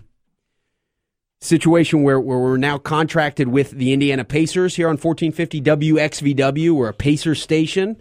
situation 1.41 2.03
where, 2.03 2.19
where 2.19 2.39
we're 2.39 2.57
now 2.57 2.77
contracted 2.77 3.47
with 3.47 3.71
the 3.71 3.93
Indiana 3.93 4.25
Pacers 4.25 4.75
here 4.75 4.87
on 4.87 4.97
1450 4.97 5.61
WXVW. 5.61 6.71
We're 6.71 6.89
a 6.89 6.93
Pacers 6.93 7.41
station. 7.41 7.97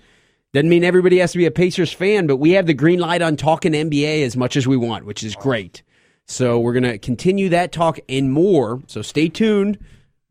Doesn't 0.53 0.69
mean 0.69 0.83
everybody 0.83 1.19
has 1.19 1.33
to 1.33 1.39
be 1.39 1.47
a 1.47 1.51
Pacers 1.51 1.93
fan, 1.93 2.27
but 2.27 2.39
we 2.39 2.53
have 2.53 2.67
the 2.67 2.75
green 2.75 2.99
light 2.99 3.23
on 3.23 3.37
talking 3.37 3.73
NBA 3.73 4.25
as 4.25 4.37
much 4.37 4.57
as 4.57 4.67
we 4.67 4.77
want, 4.77 5.05
which 5.05 5.23
is 5.23 5.37
great. 5.37 5.83
So 6.27 6.59
we're 6.59 6.73
going 6.73 6.83
to 6.85 6.99
continue 6.99 7.51
that 7.51 7.73
talk 7.73 7.99
and 8.09 8.33
more. 8.33 8.83
So 8.87 9.03
stay 9.03 9.29
tuned. 9.29 9.79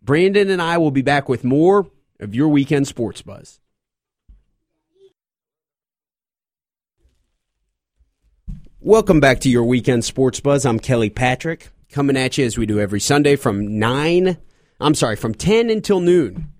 Brandon 0.02 0.50
and 0.50 0.62
I 0.62 0.78
will 0.78 0.91
be 0.91 1.02
back 1.02 1.30
with 1.30 1.43
more 1.43 1.88
of 2.20 2.36
your 2.36 2.50
weekend 2.50 2.88
sports 2.88 3.22
buzz. 3.22 3.60
Welcome 8.80 9.20
back 9.20 9.39
to 9.41 9.50
your 9.50 9.63
weekend 9.63 10.06
sports 10.06 10.39
buzz. 10.39 10.65
I'm 10.65 10.80
Kelly 10.80 11.10
Patrick, 11.10 11.70
coming 11.97 12.15
at 12.15 12.38
you 12.38 12.45
as 12.45 12.60
we 12.60 12.67
do 12.67 12.79
every 12.79 12.99
Sunday 12.99 13.36
from 13.36 13.79
9, 13.79 14.38
I'm 14.79 14.93
sorry, 14.93 15.15
from 15.15 15.33
10 15.33 15.71
until 15.71 15.99
noon 15.99 16.53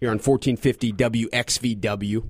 here 0.00 0.08
on 0.08 0.16
1450 0.16 0.94
WXVW. 0.94 2.26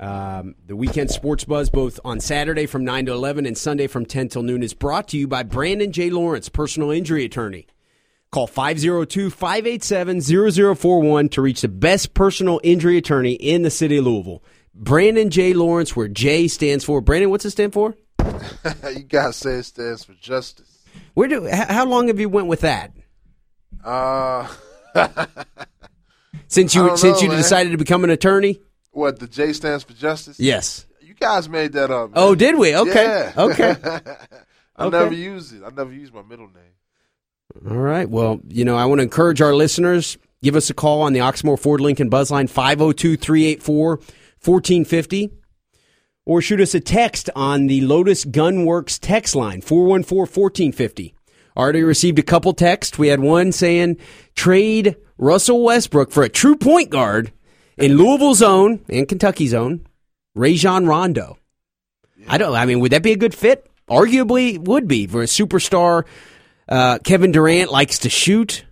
Um, 0.00 0.56
the 0.66 0.74
weekend 0.74 1.12
sports 1.12 1.44
buzz, 1.44 1.70
both 1.70 2.00
on 2.04 2.18
Saturday 2.18 2.66
from 2.66 2.84
9 2.84 3.06
to 3.06 3.12
11 3.12 3.46
and 3.46 3.56
Sunday 3.56 3.86
from 3.86 4.04
10 4.04 4.30
till 4.30 4.42
noon, 4.42 4.64
is 4.64 4.74
brought 4.74 5.06
to 5.10 5.16
you 5.16 5.28
by 5.28 5.44
Brandon 5.44 5.92
J. 5.92 6.10
Lawrence, 6.10 6.48
personal 6.48 6.90
injury 6.90 7.24
attorney. 7.24 7.68
Call 8.32 8.48
502 8.48 9.30
587 9.30 10.20
0041 10.74 11.28
to 11.28 11.42
reach 11.42 11.60
the 11.60 11.68
best 11.68 12.12
personal 12.12 12.60
injury 12.64 12.96
attorney 12.96 13.34
in 13.34 13.62
the 13.62 13.70
city 13.70 13.98
of 13.98 14.04
Louisville. 14.06 14.42
Brandon 14.74 15.30
J. 15.30 15.52
Lawrence, 15.52 15.94
where 15.94 16.08
J 16.08 16.48
stands 16.48 16.84
for. 16.84 17.00
Brandon, 17.00 17.30
what's 17.30 17.44
it 17.44 17.50
stand 17.50 17.72
for? 17.72 17.94
you 18.92 19.04
gotta 19.04 19.32
say 19.32 19.58
it 19.58 19.62
stands 19.62 20.02
for 20.02 20.14
justice. 20.14 20.71
Where 21.14 21.28
do? 21.28 21.46
How 21.46 21.84
long 21.86 22.08
have 22.08 22.18
you 22.20 22.28
went 22.28 22.46
with 22.48 22.60
that? 22.60 22.92
Uh, 23.84 24.48
Since 26.48 26.74
you 26.74 26.96
since 26.96 27.02
know, 27.18 27.20
you 27.22 27.28
man. 27.28 27.36
decided 27.38 27.70
to 27.70 27.78
become 27.78 28.04
an 28.04 28.10
attorney? 28.10 28.60
what 28.90 29.18
the 29.18 29.26
J 29.26 29.52
stands 29.52 29.84
for 29.84 29.94
justice? 29.94 30.38
Yes. 30.38 30.86
You 31.00 31.14
guys 31.14 31.48
made 31.48 31.72
that 31.72 31.90
up. 31.90 32.10
Oh, 32.14 32.34
did 32.34 32.56
we? 32.58 32.74
Okay. 32.76 33.04
Yeah. 33.04 33.32
Okay. 33.36 33.76
I 34.76 34.86
Okay. 34.86 34.98
never 34.98 35.14
use 35.14 35.52
it. 35.52 35.62
I 35.64 35.70
never 35.70 35.92
use 35.92 36.12
my 36.12 36.22
middle 36.22 36.46
name. 36.48 37.70
All 37.70 37.76
right. 37.78 38.08
Well, 38.08 38.40
you 38.48 38.64
know, 38.64 38.76
I 38.76 38.86
want 38.86 38.98
to 38.98 39.02
encourage 39.02 39.40
our 39.40 39.54
listeners. 39.54 40.16
Give 40.42 40.56
us 40.56 40.70
a 40.70 40.74
call 40.74 41.02
on 41.02 41.12
the 41.12 41.20
Oxmoor 41.20 41.58
Ford 41.58 41.80
Lincoln 41.80 42.08
Buzz 42.08 42.30
line 42.30 42.46
502 42.48 43.16
384 43.16 43.96
1450 44.44 45.30
or 46.24 46.40
shoot 46.40 46.60
us 46.60 46.74
a 46.74 46.80
text 46.80 47.28
on 47.34 47.66
the 47.66 47.80
Lotus 47.80 48.24
Gunworks 48.24 48.98
text 49.00 49.34
line 49.34 49.60
414 49.60 50.16
1450. 50.18 51.14
Already 51.56 51.82
received 51.82 52.18
a 52.18 52.22
couple 52.22 52.54
texts. 52.54 52.98
We 52.98 53.08
had 53.08 53.20
one 53.20 53.52
saying 53.52 53.98
trade 54.34 54.96
Russell 55.18 55.62
Westbrook 55.62 56.10
for 56.10 56.22
a 56.22 56.28
true 56.28 56.56
point 56.56 56.90
guard 56.90 57.32
in 57.76 57.96
Louisville's 57.96 58.38
zone 58.38 58.84
and 58.88 59.08
Kentucky's 59.08 59.50
zone, 59.50 59.86
Rajon 60.34 60.86
Rondo. 60.86 61.38
I 62.28 62.38
don't. 62.38 62.54
I 62.54 62.64
mean, 62.66 62.80
would 62.80 62.92
that 62.92 63.02
be 63.02 63.12
a 63.12 63.16
good 63.16 63.34
fit? 63.34 63.68
Arguably, 63.90 64.58
would 64.58 64.86
be 64.88 65.06
for 65.06 65.22
a 65.22 65.26
superstar. 65.26 66.04
Uh, 66.68 66.98
Kevin 67.04 67.32
Durant 67.32 67.70
likes 67.70 67.98
to 68.00 68.08
shoot. 68.08 68.64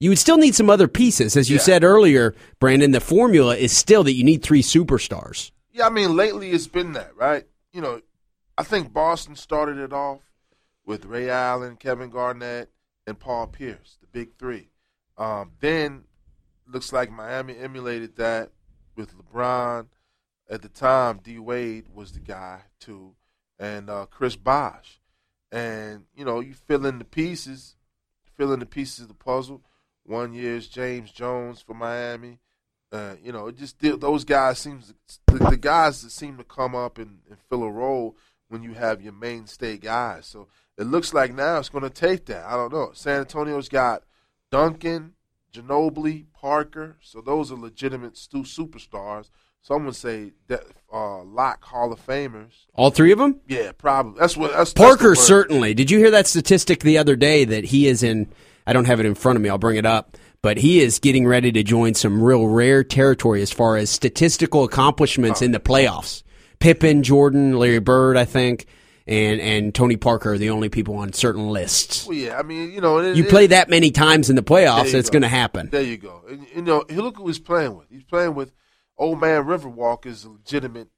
You 0.00 0.10
would 0.10 0.18
still 0.18 0.36
need 0.36 0.54
some 0.54 0.68
other 0.68 0.88
pieces, 0.88 1.36
as 1.36 1.48
you 1.48 1.56
Yeah. 1.56 1.62
said 1.62 1.84
earlier, 1.84 2.34
Brandon. 2.60 2.90
The 2.90 3.00
formula 3.00 3.56
is 3.56 3.72
still 3.74 4.02
that 4.04 4.12
you 4.14 4.24
need 4.24 4.42
three 4.42 4.60
superstars. 4.62 5.52
Yeah, 5.74 5.88
I 5.88 5.90
mean, 5.90 6.14
lately 6.14 6.50
it's 6.50 6.68
been 6.68 6.92
that, 6.92 7.16
right? 7.16 7.48
You 7.72 7.80
know, 7.80 8.00
I 8.56 8.62
think 8.62 8.92
Boston 8.92 9.34
started 9.34 9.76
it 9.76 9.92
off 9.92 10.20
with 10.86 11.04
Ray 11.04 11.28
Allen, 11.28 11.74
Kevin 11.74 12.10
Garnett, 12.10 12.70
and 13.08 13.18
Paul 13.18 13.48
Pierce, 13.48 13.98
the 14.00 14.06
big 14.06 14.38
three. 14.38 14.70
Um, 15.18 15.50
then 15.58 16.04
looks 16.72 16.92
like 16.92 17.10
Miami 17.10 17.58
emulated 17.58 18.14
that 18.16 18.52
with 18.94 19.18
LeBron. 19.18 19.88
At 20.48 20.62
the 20.62 20.68
time, 20.68 21.18
D 21.24 21.40
Wade 21.40 21.86
was 21.92 22.12
the 22.12 22.20
guy 22.20 22.60
too, 22.78 23.16
and 23.58 23.90
uh, 23.90 24.06
Chris 24.06 24.36
Bosh. 24.36 25.00
And 25.50 26.04
you 26.14 26.24
know, 26.24 26.38
you 26.38 26.54
fill 26.54 26.86
in 26.86 27.00
the 27.00 27.04
pieces, 27.04 27.74
fill 28.36 28.52
in 28.52 28.60
the 28.60 28.66
pieces 28.66 29.00
of 29.00 29.08
the 29.08 29.14
puzzle. 29.14 29.64
One 30.04 30.34
year 30.34 30.54
is 30.54 30.68
James 30.68 31.10
Jones 31.10 31.60
for 31.60 31.74
Miami. 31.74 32.38
Uh, 32.94 33.16
you 33.24 33.32
know, 33.32 33.48
it 33.48 33.58
just 33.58 33.76
those 33.80 34.22
guys 34.22 34.60
seems 34.60 34.94
the, 35.26 35.38
the 35.50 35.56
guys 35.56 36.02
that 36.02 36.10
seem 36.10 36.36
to 36.36 36.44
come 36.44 36.76
up 36.76 36.96
and, 36.96 37.18
and 37.28 37.36
fill 37.50 37.64
a 37.64 37.70
role 37.70 38.16
when 38.48 38.62
you 38.62 38.74
have 38.74 39.02
your 39.02 39.12
mainstay 39.12 39.76
guys. 39.76 40.26
So 40.26 40.46
it 40.78 40.84
looks 40.84 41.12
like 41.12 41.34
now 41.34 41.58
it's 41.58 41.68
going 41.68 41.82
to 41.82 41.90
take 41.90 42.26
that. 42.26 42.46
I 42.46 42.52
don't 42.54 42.72
know. 42.72 42.92
San 42.94 43.18
Antonio's 43.22 43.68
got 43.68 44.04
Duncan, 44.52 45.14
Ginobili, 45.52 46.26
Parker. 46.32 46.96
So 47.02 47.20
those 47.20 47.50
are 47.50 47.56
legitimate 47.56 48.16
stu- 48.16 48.44
superstars. 48.44 49.28
some 49.60 49.86
would 49.86 49.96
say 49.96 50.30
that 50.46 50.62
uh, 50.92 51.24
lock 51.24 51.64
Hall 51.64 51.92
of 51.92 52.06
Famers. 52.06 52.66
All 52.74 52.90
three 52.90 53.10
of 53.10 53.18
them? 53.18 53.40
Yeah, 53.48 53.72
probably. 53.72 54.20
That's 54.20 54.36
what 54.36 54.52
that's 54.52 54.72
Parker 54.72 55.14
that's 55.14 55.26
certainly. 55.26 55.74
Did 55.74 55.90
you 55.90 55.98
hear 55.98 56.12
that 56.12 56.28
statistic 56.28 56.78
the 56.78 56.98
other 56.98 57.16
day 57.16 57.44
that 57.44 57.64
he 57.64 57.88
is 57.88 58.04
in? 58.04 58.28
I 58.68 58.72
don't 58.72 58.84
have 58.84 59.00
it 59.00 59.06
in 59.06 59.16
front 59.16 59.34
of 59.34 59.42
me. 59.42 59.48
I'll 59.48 59.58
bring 59.58 59.78
it 59.78 59.84
up. 59.84 60.16
But 60.44 60.58
he 60.58 60.80
is 60.80 60.98
getting 60.98 61.26
ready 61.26 61.50
to 61.52 61.62
join 61.62 61.94
some 61.94 62.22
real 62.22 62.46
rare 62.46 62.84
territory 62.84 63.40
as 63.40 63.50
far 63.50 63.78
as 63.78 63.88
statistical 63.88 64.62
accomplishments 64.62 65.40
oh. 65.40 65.46
in 65.46 65.52
the 65.52 65.58
playoffs. 65.58 66.22
Pippen, 66.58 67.02
Jordan, 67.02 67.58
Larry 67.58 67.78
Bird, 67.78 68.18
I 68.18 68.26
think 68.26 68.66
and 69.06 69.40
and 69.40 69.74
Tony 69.74 69.96
Parker 69.96 70.34
are 70.34 70.38
the 70.38 70.50
only 70.50 70.68
people 70.68 70.96
on 70.96 71.14
certain 71.14 71.48
lists. 71.48 72.06
Well, 72.06 72.16
yeah, 72.16 72.38
I 72.38 72.42
mean, 72.42 72.72
you 72.72 72.82
know, 72.82 72.98
it, 72.98 73.16
you 73.16 73.24
it, 73.24 73.30
play 73.30 73.46
that 73.46 73.70
many 73.70 73.90
times 73.90 74.28
in 74.28 74.36
the 74.36 74.42
playoffs, 74.42 74.92
it's 74.92 75.08
going 75.08 75.22
to 75.22 75.28
happen. 75.28 75.70
There 75.70 75.82
you 75.82 75.96
go. 75.96 76.22
And, 76.28 76.46
you 76.54 76.60
know, 76.62 76.84
look 76.90 77.16
who 77.16 77.26
he's 77.26 77.38
playing 77.38 77.76
with. 77.76 77.88
He's 77.90 78.04
playing 78.04 78.34
with 78.34 78.52
old 78.98 79.20
man 79.20 79.44
Riverwalk 79.44 80.04
is 80.04 80.24
a 80.24 80.30
legitimate 80.30 80.88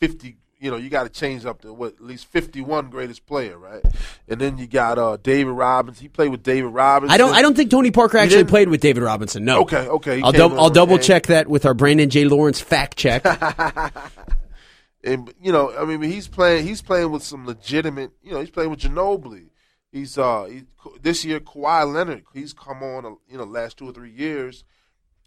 fifty. 0.00 0.38
You 0.60 0.70
know, 0.70 0.76
you 0.76 0.90
got 0.90 1.04
to 1.04 1.08
change 1.08 1.46
up 1.46 1.62
to 1.62 1.72
what 1.72 1.94
at 1.94 2.02
least 2.02 2.26
fifty-one 2.26 2.90
greatest 2.90 3.24
player, 3.24 3.56
right? 3.58 3.82
And 4.28 4.38
then 4.38 4.58
you 4.58 4.66
got 4.66 4.98
uh, 4.98 5.16
David 5.16 5.52
Robinson. 5.52 6.02
He 6.02 6.08
played 6.08 6.30
with 6.30 6.42
David 6.42 6.68
Robinson. 6.68 7.14
I 7.14 7.16
don't. 7.16 7.34
I 7.34 7.40
don't 7.40 7.56
think 7.56 7.70
Tony 7.70 7.90
Parker 7.90 8.18
actually 8.18 8.44
played 8.44 8.68
with 8.68 8.82
David 8.82 9.02
Robinson. 9.02 9.44
No. 9.44 9.62
Okay. 9.62 9.88
Okay. 9.88 10.20
I'll, 10.20 10.32
dub- 10.32 10.52
I'll 10.52 10.68
double 10.68 10.98
check 10.98 11.28
that 11.28 11.48
with 11.48 11.64
our 11.64 11.72
Brandon 11.72 12.10
J. 12.10 12.24
Lawrence 12.24 12.60
fact 12.60 12.98
check. 12.98 13.24
and 15.04 15.32
you 15.40 15.50
know, 15.50 15.74
I 15.76 15.86
mean, 15.86 16.02
he's 16.02 16.28
playing. 16.28 16.66
He's 16.66 16.82
playing 16.82 17.10
with 17.10 17.22
some 17.22 17.46
legitimate. 17.46 18.10
You 18.22 18.32
know, 18.32 18.40
he's 18.40 18.50
playing 18.50 18.70
with 18.70 18.80
Ginobili. 18.80 19.48
He's 19.90 20.18
uh 20.18 20.44
he, 20.44 20.64
this 21.00 21.24
year 21.24 21.40
Kawhi 21.40 21.92
Leonard. 21.92 22.24
He's 22.34 22.52
come 22.52 22.82
on. 22.82 23.16
You 23.28 23.38
know, 23.38 23.44
last 23.44 23.78
two 23.78 23.88
or 23.88 23.92
three 23.92 24.12
years, 24.12 24.64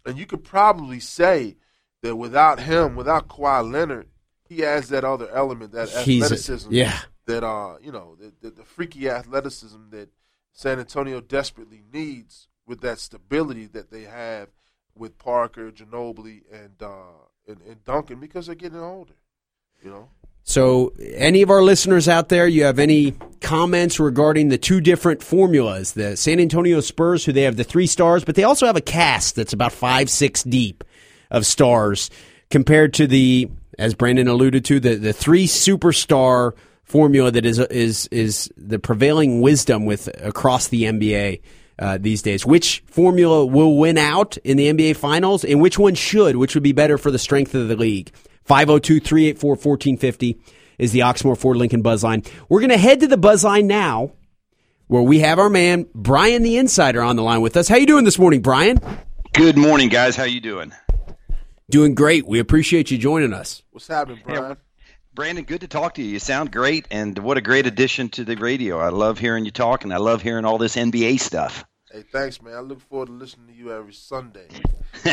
and 0.06 0.16
you 0.16 0.26
could 0.26 0.44
probably 0.44 1.00
say 1.00 1.56
that 2.02 2.16
without 2.16 2.60
him, 2.60 2.94
without 2.94 3.28
Kawhi 3.28 3.70
Leonard, 3.70 4.08
he 4.48 4.60
has 4.60 4.88
that 4.88 5.04
other 5.04 5.30
element, 5.30 5.72
that 5.72 5.88
he's 5.88 6.24
athleticism. 6.24 6.70
A, 6.70 6.74
yeah. 6.74 6.98
That 7.26 7.44
uh, 7.44 7.76
you 7.82 7.92
know, 7.92 8.16
the, 8.20 8.32
the, 8.40 8.50
the 8.56 8.64
freaky 8.64 9.08
athleticism 9.08 9.90
that 9.90 10.10
San 10.52 10.78
Antonio 10.78 11.20
desperately 11.20 11.82
needs 11.92 12.48
with 12.66 12.80
that 12.82 12.98
stability 12.98 13.66
that 13.66 13.90
they 13.90 14.02
have 14.02 14.48
with 14.94 15.18
Parker, 15.18 15.70
Ginobili, 15.70 16.42
and 16.52 16.82
uh, 16.82 17.26
and, 17.48 17.60
and 17.62 17.84
Duncan 17.84 18.20
because 18.20 18.46
they're 18.46 18.54
getting 18.54 18.80
older 18.80 19.14
you 19.84 19.90
know. 19.90 20.08
So, 20.46 20.92
any 20.98 21.40
of 21.40 21.48
our 21.48 21.62
listeners 21.62 22.06
out 22.06 22.28
there, 22.28 22.46
you 22.46 22.64
have 22.64 22.78
any 22.78 23.12
comments 23.40 23.98
regarding 23.98 24.48
the 24.48 24.58
two 24.58 24.80
different 24.80 25.22
formulas? 25.22 25.92
The 25.92 26.16
San 26.16 26.38
Antonio 26.38 26.80
Spurs, 26.80 27.24
who 27.24 27.32
they 27.32 27.42
have 27.42 27.56
the 27.56 27.64
three 27.64 27.86
stars, 27.86 28.24
but 28.24 28.34
they 28.34 28.44
also 28.44 28.66
have 28.66 28.76
a 28.76 28.82
cast 28.82 29.36
that's 29.36 29.54
about 29.54 29.72
five, 29.72 30.10
six 30.10 30.42
deep 30.42 30.84
of 31.30 31.46
stars 31.46 32.10
compared 32.50 32.92
to 32.94 33.06
the, 33.06 33.48
as 33.78 33.94
Brandon 33.94 34.28
alluded 34.28 34.64
to, 34.66 34.80
the, 34.80 34.96
the 34.96 35.12
three 35.12 35.46
superstar 35.46 36.52
formula 36.82 37.30
that 37.30 37.46
is 37.46 37.58
is 37.58 38.06
is 38.08 38.50
the 38.56 38.78
prevailing 38.78 39.40
wisdom 39.40 39.86
with 39.86 40.08
across 40.22 40.68
the 40.68 40.84
NBA. 40.84 41.40
Uh, 41.76 41.98
these 42.00 42.22
days. 42.22 42.46
Which 42.46 42.84
formula 42.86 43.44
will 43.44 43.76
win 43.76 43.98
out 43.98 44.36
in 44.44 44.56
the 44.56 44.72
NBA 44.72 44.94
Finals, 44.94 45.44
and 45.44 45.60
which 45.60 45.76
one 45.76 45.96
should? 45.96 46.36
Which 46.36 46.54
would 46.54 46.62
be 46.62 46.70
better 46.70 46.96
for 46.96 47.10
the 47.10 47.18
strength 47.18 47.52
of 47.52 47.66
the 47.66 47.74
league? 47.74 48.12
502 48.44 49.00
384 49.00 49.50
1450 49.50 50.40
is 50.78 50.92
the 50.92 51.00
Oxmoor 51.00 51.36
Ford 51.36 51.56
Lincoln 51.56 51.82
Buzzline. 51.82 52.24
We're 52.48 52.60
going 52.60 52.70
to 52.70 52.78
head 52.78 53.00
to 53.00 53.08
the 53.08 53.18
Buzzline 53.18 53.64
now 53.64 54.12
where 54.86 55.02
we 55.02 55.20
have 55.20 55.38
our 55.38 55.50
man 55.50 55.86
Brian 55.94 56.42
the 56.42 56.58
Insider 56.58 57.02
on 57.02 57.16
the 57.16 57.22
line 57.22 57.40
with 57.40 57.56
us. 57.56 57.68
How 57.68 57.76
you 57.76 57.86
doing 57.86 58.04
this 58.04 58.18
morning, 58.18 58.40
Brian? 58.40 58.78
Good 59.32 59.56
morning, 59.56 59.88
guys. 59.88 60.14
How 60.14 60.24
you 60.24 60.40
doing? 60.40 60.72
Doing 61.70 61.94
great. 61.94 62.26
We 62.26 62.40
appreciate 62.40 62.90
you 62.90 62.98
joining 62.98 63.32
us. 63.32 63.62
What's 63.70 63.88
happening, 63.88 64.20
Brian? 64.24 64.42
Yeah, 64.42 64.54
Brandon, 65.14 65.44
good 65.44 65.62
to 65.62 65.68
talk 65.68 65.94
to 65.94 66.02
you. 66.02 66.10
You 66.10 66.18
sound 66.18 66.52
great, 66.52 66.86
and 66.90 67.16
what 67.18 67.38
a 67.38 67.40
great 67.40 67.66
addition 67.66 68.10
to 68.10 68.24
the 68.24 68.36
radio. 68.36 68.78
I 68.78 68.90
love 68.90 69.18
hearing 69.18 69.44
you 69.46 69.50
talk, 69.50 69.84
and 69.84 69.92
I 69.92 69.96
love 69.96 70.20
hearing 70.20 70.44
all 70.44 70.58
this 70.58 70.76
NBA 70.76 71.20
stuff. 71.20 71.64
Hey, 71.90 72.02
thanks, 72.12 72.42
man. 72.42 72.54
I 72.54 72.60
look 72.60 72.80
forward 72.80 73.06
to 73.06 73.12
listening 73.12 73.46
to 73.46 73.54
you 73.54 73.72
every 73.72 73.94
Sunday. 73.94 74.48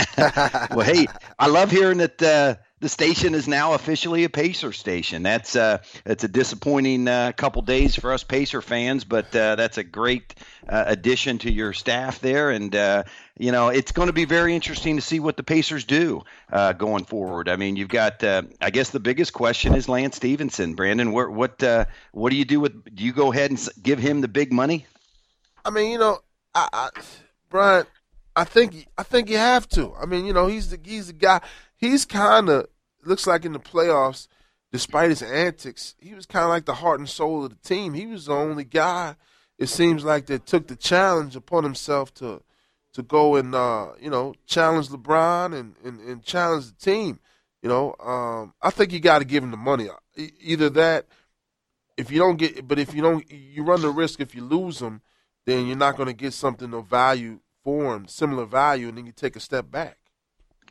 well, 0.72 0.82
hey, 0.82 1.08
I 1.40 1.48
love 1.48 1.72
hearing 1.72 2.00
that 2.00 2.22
uh, 2.22 2.56
the 2.82 2.90
station 2.90 3.36
is 3.36 3.48
now 3.48 3.74
officially 3.74 4.24
a 4.24 4.30
Pacer 4.30 4.74
station. 4.74 5.22
That's 5.22 5.56
uh, 5.56 5.78
it's 6.04 6.24
a 6.24 6.28
disappointing 6.28 7.08
uh, 7.08 7.32
couple 7.32 7.62
days 7.62 7.96
for 7.96 8.12
us 8.12 8.24
Pacer 8.24 8.62
fans, 8.62 9.04
but 9.04 9.34
uh, 9.36 9.56
that's 9.56 9.78
a 9.78 9.84
great 9.84 10.34
uh, 10.68 10.84
addition 10.88 11.38
to 11.40 11.52
your 11.52 11.74
staff 11.74 12.20
there, 12.20 12.50
and 12.50 12.76
uh, 12.76 13.04
you 13.38 13.52
know 13.52 13.70
it's 13.70 13.92
going 13.92 14.08
to 14.08 14.14
be 14.14 14.26
very 14.26 14.56
interesting 14.56 14.96
to 14.96 15.02
see 15.02 15.20
what 15.20 15.38
the 15.38 15.44
Pacers 15.44 15.86
do 15.86 16.24
uh, 16.52 16.74
going 16.74 17.06
forward. 17.06 17.50
I 17.50 17.56
mean, 17.56 17.76
you've 17.76 17.88
got 17.88 18.24
I 18.24 18.70
guess 18.72 18.90
the 18.90 19.00
biggest 19.00 19.32
question 19.32 19.76
is 19.76 19.88
Lance 19.88 20.16
Stephenson. 20.16 20.74
Brandon, 20.74 21.12
what 21.12 21.32
what 21.32 21.88
what 22.12 22.32
do 22.32 22.36
you 22.36 22.46
do 22.46 22.60
with? 22.60 22.96
Do 22.96 23.04
you 23.04 23.14
go 23.14 23.32
ahead 23.32 23.52
and 23.52 23.70
give 23.82 24.00
him 24.00 24.22
the 24.22 24.28
big 24.28 24.52
money? 24.52 24.88
I 25.64 25.70
mean, 25.70 25.92
you 25.92 26.00
know, 26.00 26.18
I, 26.56 26.68
I 26.74 26.90
Brian, 27.48 27.86
I 28.36 28.44
think 28.44 28.88
I 28.98 29.04
think 29.04 29.30
you 29.30 29.38
have 29.38 29.70
to. 29.70 29.94
I 30.02 30.08
mean, 30.08 30.26
you 30.26 30.34
know, 30.34 30.48
he's 30.48 30.72
the 30.72 30.80
he's 30.84 31.08
the 31.08 31.14
guy. 31.14 31.42
He's 31.82 32.06
kind 32.06 32.48
of 32.48 32.68
looks 33.04 33.26
like 33.26 33.44
in 33.44 33.54
the 33.54 33.60
playoffs, 33.60 34.28
despite 34.72 35.10
his 35.10 35.24
antics, 35.24 35.96
he 36.00 36.14
was 36.14 36.28
kind 36.28 36.44
of 36.44 36.50
like 36.50 36.66
the 36.66 36.76
heart 36.76 37.00
and 37.00 37.10
soul 37.10 37.44
of 37.44 37.50
the 37.50 37.68
team. 37.68 37.96
He 37.96 38.06
was 38.06 38.26
the 38.26 38.34
only 38.34 38.64
guy. 38.64 39.16
It 39.58 39.68
seems 39.68 40.04
like 40.04 40.28
that 40.28 40.46
took 40.46 40.68
the 40.68 40.76
challenge 40.76 41.36
upon 41.36 41.64
himself 41.64 42.14
to 42.16 42.44
to 42.94 43.02
go 43.02 43.36
and 43.36 43.56
uh, 43.56 43.94
you 44.00 44.10
know 44.10 44.34
challenge 44.46 44.90
LeBron 44.90 45.58
and, 45.58 45.76
and, 45.84 46.00
and 46.02 46.24
challenge 46.24 46.68
the 46.68 46.74
team. 46.80 47.20
You 47.64 47.70
know, 47.70 47.96
um, 48.00 48.54
I 48.62 48.70
think 48.70 48.92
you 48.92 49.00
got 49.00 49.20
to 49.20 49.26
give 49.26 49.44
him 49.44 49.52
the 49.52 49.58
money. 49.58 49.88
Either 50.16 50.70
that, 50.72 51.08
if 51.98 52.12
you 52.12 52.20
don't 52.20 52.38
get, 52.38 52.68
but 52.68 52.80
if 52.80 52.94
you 52.94 53.02
don't, 53.02 53.24
you 53.32 53.64
run 53.64 53.82
the 53.82 53.90
risk 53.90 54.20
if 54.20 54.36
you 54.36 54.44
lose 54.44 54.82
him, 54.82 55.02
then 55.46 55.68
you're 55.68 55.78
not 55.78 55.96
going 55.96 56.08
to 56.08 56.14
get 56.14 56.34
something 56.34 56.74
of 56.74 56.88
value 56.88 57.40
for 57.64 57.96
him, 57.96 58.08
similar 58.08 58.46
value, 58.46 58.88
and 58.88 58.98
then 58.98 59.06
you 59.06 59.12
take 59.12 59.36
a 59.36 59.40
step 59.40 59.70
back. 59.70 59.98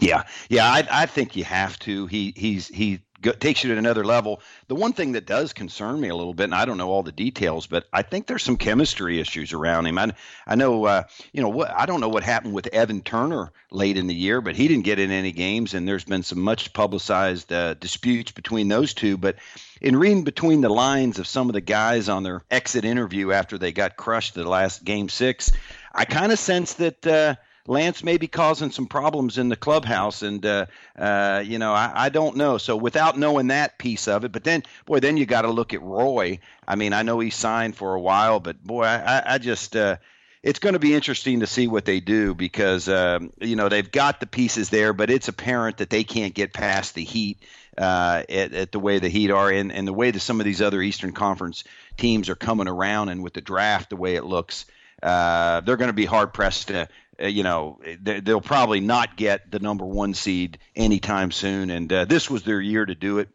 Yeah, 0.00 0.24
yeah, 0.48 0.64
I, 0.64 0.86
I 0.90 1.06
think 1.06 1.36
you 1.36 1.44
have 1.44 1.78
to. 1.80 2.06
He 2.06 2.32
he's 2.34 2.68
he 2.68 3.00
go, 3.20 3.32
takes 3.32 3.62
you 3.62 3.70
to 3.72 3.78
another 3.78 4.02
level. 4.02 4.40
The 4.68 4.74
one 4.74 4.94
thing 4.94 5.12
that 5.12 5.26
does 5.26 5.52
concern 5.52 6.00
me 6.00 6.08
a 6.08 6.16
little 6.16 6.32
bit, 6.32 6.44
and 6.44 6.54
I 6.54 6.64
don't 6.64 6.78
know 6.78 6.88
all 6.88 7.02
the 7.02 7.12
details, 7.12 7.66
but 7.66 7.84
I 7.92 8.00
think 8.00 8.26
there's 8.26 8.42
some 8.42 8.56
chemistry 8.56 9.20
issues 9.20 9.52
around 9.52 9.84
him. 9.84 9.98
I 9.98 10.12
I 10.46 10.54
know 10.54 10.86
uh, 10.86 11.02
you 11.34 11.42
know 11.42 11.50
what 11.50 11.70
I 11.70 11.84
don't 11.84 12.00
know 12.00 12.08
what 12.08 12.22
happened 12.22 12.54
with 12.54 12.66
Evan 12.68 13.02
Turner 13.02 13.52
late 13.70 13.98
in 13.98 14.06
the 14.06 14.14
year, 14.14 14.40
but 14.40 14.56
he 14.56 14.68
didn't 14.68 14.84
get 14.84 14.98
in 14.98 15.10
any 15.10 15.32
games, 15.32 15.74
and 15.74 15.86
there's 15.86 16.04
been 16.04 16.22
some 16.22 16.40
much 16.40 16.72
publicized 16.72 17.52
uh, 17.52 17.74
disputes 17.74 18.32
between 18.32 18.68
those 18.68 18.94
two. 18.94 19.18
But 19.18 19.36
in 19.82 19.96
reading 19.96 20.24
between 20.24 20.62
the 20.62 20.70
lines 20.70 21.18
of 21.18 21.26
some 21.26 21.50
of 21.50 21.52
the 21.52 21.60
guys 21.60 22.08
on 22.08 22.22
their 22.22 22.42
exit 22.50 22.86
interview 22.86 23.32
after 23.32 23.58
they 23.58 23.72
got 23.72 23.96
crushed 23.96 24.32
the 24.32 24.48
last 24.48 24.82
game 24.82 25.10
six, 25.10 25.52
I 25.94 26.06
kind 26.06 26.32
of 26.32 26.38
sense 26.38 26.74
that. 26.74 27.06
Uh, 27.06 27.34
Lance 27.66 28.02
may 28.02 28.16
be 28.16 28.26
causing 28.26 28.70
some 28.70 28.86
problems 28.86 29.38
in 29.38 29.48
the 29.48 29.56
clubhouse, 29.56 30.22
and 30.22 30.44
uh, 30.44 30.66
uh, 30.98 31.42
you 31.44 31.58
know 31.58 31.72
I, 31.72 31.92
I, 31.94 32.08
don't 32.08 32.36
know. 32.36 32.58
So 32.58 32.76
without 32.76 33.18
knowing 33.18 33.48
that 33.48 33.78
piece 33.78 34.08
of 34.08 34.24
it, 34.24 34.32
but 34.32 34.44
then 34.44 34.62
boy, 34.86 35.00
then 35.00 35.16
you 35.16 35.26
got 35.26 35.42
to 35.42 35.50
look 35.50 35.74
at 35.74 35.82
Roy. 35.82 36.40
I 36.66 36.76
mean, 36.76 36.92
I 36.92 37.02
know 37.02 37.20
he 37.20 37.30
signed 37.30 37.76
for 37.76 37.94
a 37.94 38.00
while, 38.00 38.40
but 38.40 38.62
boy, 38.64 38.84
I, 38.84 39.34
I 39.34 39.38
just 39.38 39.76
uh, 39.76 39.96
it's 40.42 40.58
going 40.58 40.72
to 40.72 40.78
be 40.78 40.94
interesting 40.94 41.40
to 41.40 41.46
see 41.46 41.68
what 41.68 41.84
they 41.84 42.00
do 42.00 42.34
because 42.34 42.88
um, 42.88 43.32
you 43.40 43.56
know 43.56 43.68
they've 43.68 43.90
got 43.90 44.20
the 44.20 44.26
pieces 44.26 44.70
there, 44.70 44.92
but 44.92 45.10
it's 45.10 45.28
apparent 45.28 45.78
that 45.78 45.90
they 45.90 46.04
can't 46.04 46.34
get 46.34 46.52
past 46.52 46.94
the 46.94 47.04
Heat. 47.04 47.38
Uh, 47.78 48.24
at, 48.28 48.52
at, 48.52 48.72
the 48.72 48.80
way 48.80 48.98
the 48.98 49.08
Heat 49.08 49.30
are 49.30 49.48
and, 49.48 49.72
and 49.72 49.88
the 49.88 49.92
way 49.92 50.10
that 50.10 50.20
some 50.20 50.38
of 50.38 50.44
these 50.44 50.60
other 50.60 50.82
Eastern 50.82 51.12
Conference 51.12 51.64
teams 51.96 52.28
are 52.28 52.34
coming 52.34 52.68
around, 52.68 53.10
and 53.10 53.22
with 53.22 53.32
the 53.32 53.40
draft 53.40 53.90
the 53.90 53.96
way 53.96 54.16
it 54.16 54.24
looks, 54.24 54.66
uh, 55.02 55.60
they're 55.60 55.78
going 55.78 55.88
to 55.88 55.94
be 55.94 56.04
hard 56.04 56.34
pressed 56.34 56.68
to 56.68 56.88
you 57.28 57.42
know, 57.42 57.80
they'll 58.00 58.40
probably 58.40 58.80
not 58.80 59.16
get 59.16 59.50
the 59.50 59.58
number 59.58 59.84
one 59.84 60.14
seed 60.14 60.58
anytime 60.74 61.30
soon. 61.30 61.70
And 61.70 61.92
uh, 61.92 62.04
this 62.04 62.30
was 62.30 62.42
their 62.42 62.60
year 62.60 62.84
to 62.84 62.94
do 62.94 63.18
it. 63.18 63.28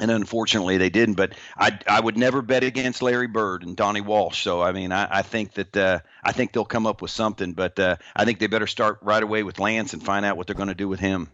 And 0.00 0.10
unfortunately, 0.12 0.78
they 0.78 0.90
didn't. 0.90 1.16
But 1.16 1.34
I, 1.56 1.78
I 1.86 2.00
would 2.00 2.16
never 2.16 2.40
bet 2.40 2.62
against 2.62 3.02
Larry 3.02 3.26
Bird 3.26 3.64
and 3.64 3.76
Donnie 3.76 4.00
Walsh. 4.00 4.42
So 4.42 4.62
I 4.62 4.70
mean, 4.70 4.92
I, 4.92 5.18
I 5.18 5.22
think 5.22 5.54
that 5.54 5.76
uh, 5.76 5.98
I 6.22 6.30
think 6.32 6.52
they'll 6.52 6.64
come 6.64 6.86
up 6.86 7.02
with 7.02 7.10
something. 7.10 7.52
But 7.52 7.78
uh, 7.80 7.96
I 8.14 8.24
think 8.24 8.38
they 8.38 8.46
better 8.46 8.68
start 8.68 9.00
right 9.02 9.22
away 9.22 9.42
with 9.42 9.58
Lance 9.58 9.94
and 9.94 10.02
find 10.02 10.24
out 10.24 10.36
what 10.36 10.46
they're 10.46 10.54
going 10.54 10.68
to 10.68 10.74
do 10.74 10.88
with 10.88 11.00
him. 11.00 11.28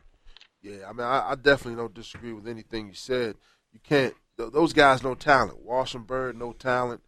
Yeah, 0.63 0.89
I 0.89 0.93
mean, 0.95 1.07
I, 1.07 1.33
I, 1.33 1.35
definitely 1.35 1.77
don't 1.77 1.93
disagree 1.93 2.33
with 2.33 2.49
anything 2.49 2.87
you 2.89 2.95
said. 2.95 3.37
You 3.75 3.81
can't; 3.83 4.15
those 4.39 4.73
guys 4.73 5.03
no 5.03 5.15
talent. 5.15 5.63
Walsh 5.63 5.95
and 5.95 6.07
Bird 6.07 6.39
no 6.39 6.55
talent, 6.55 7.03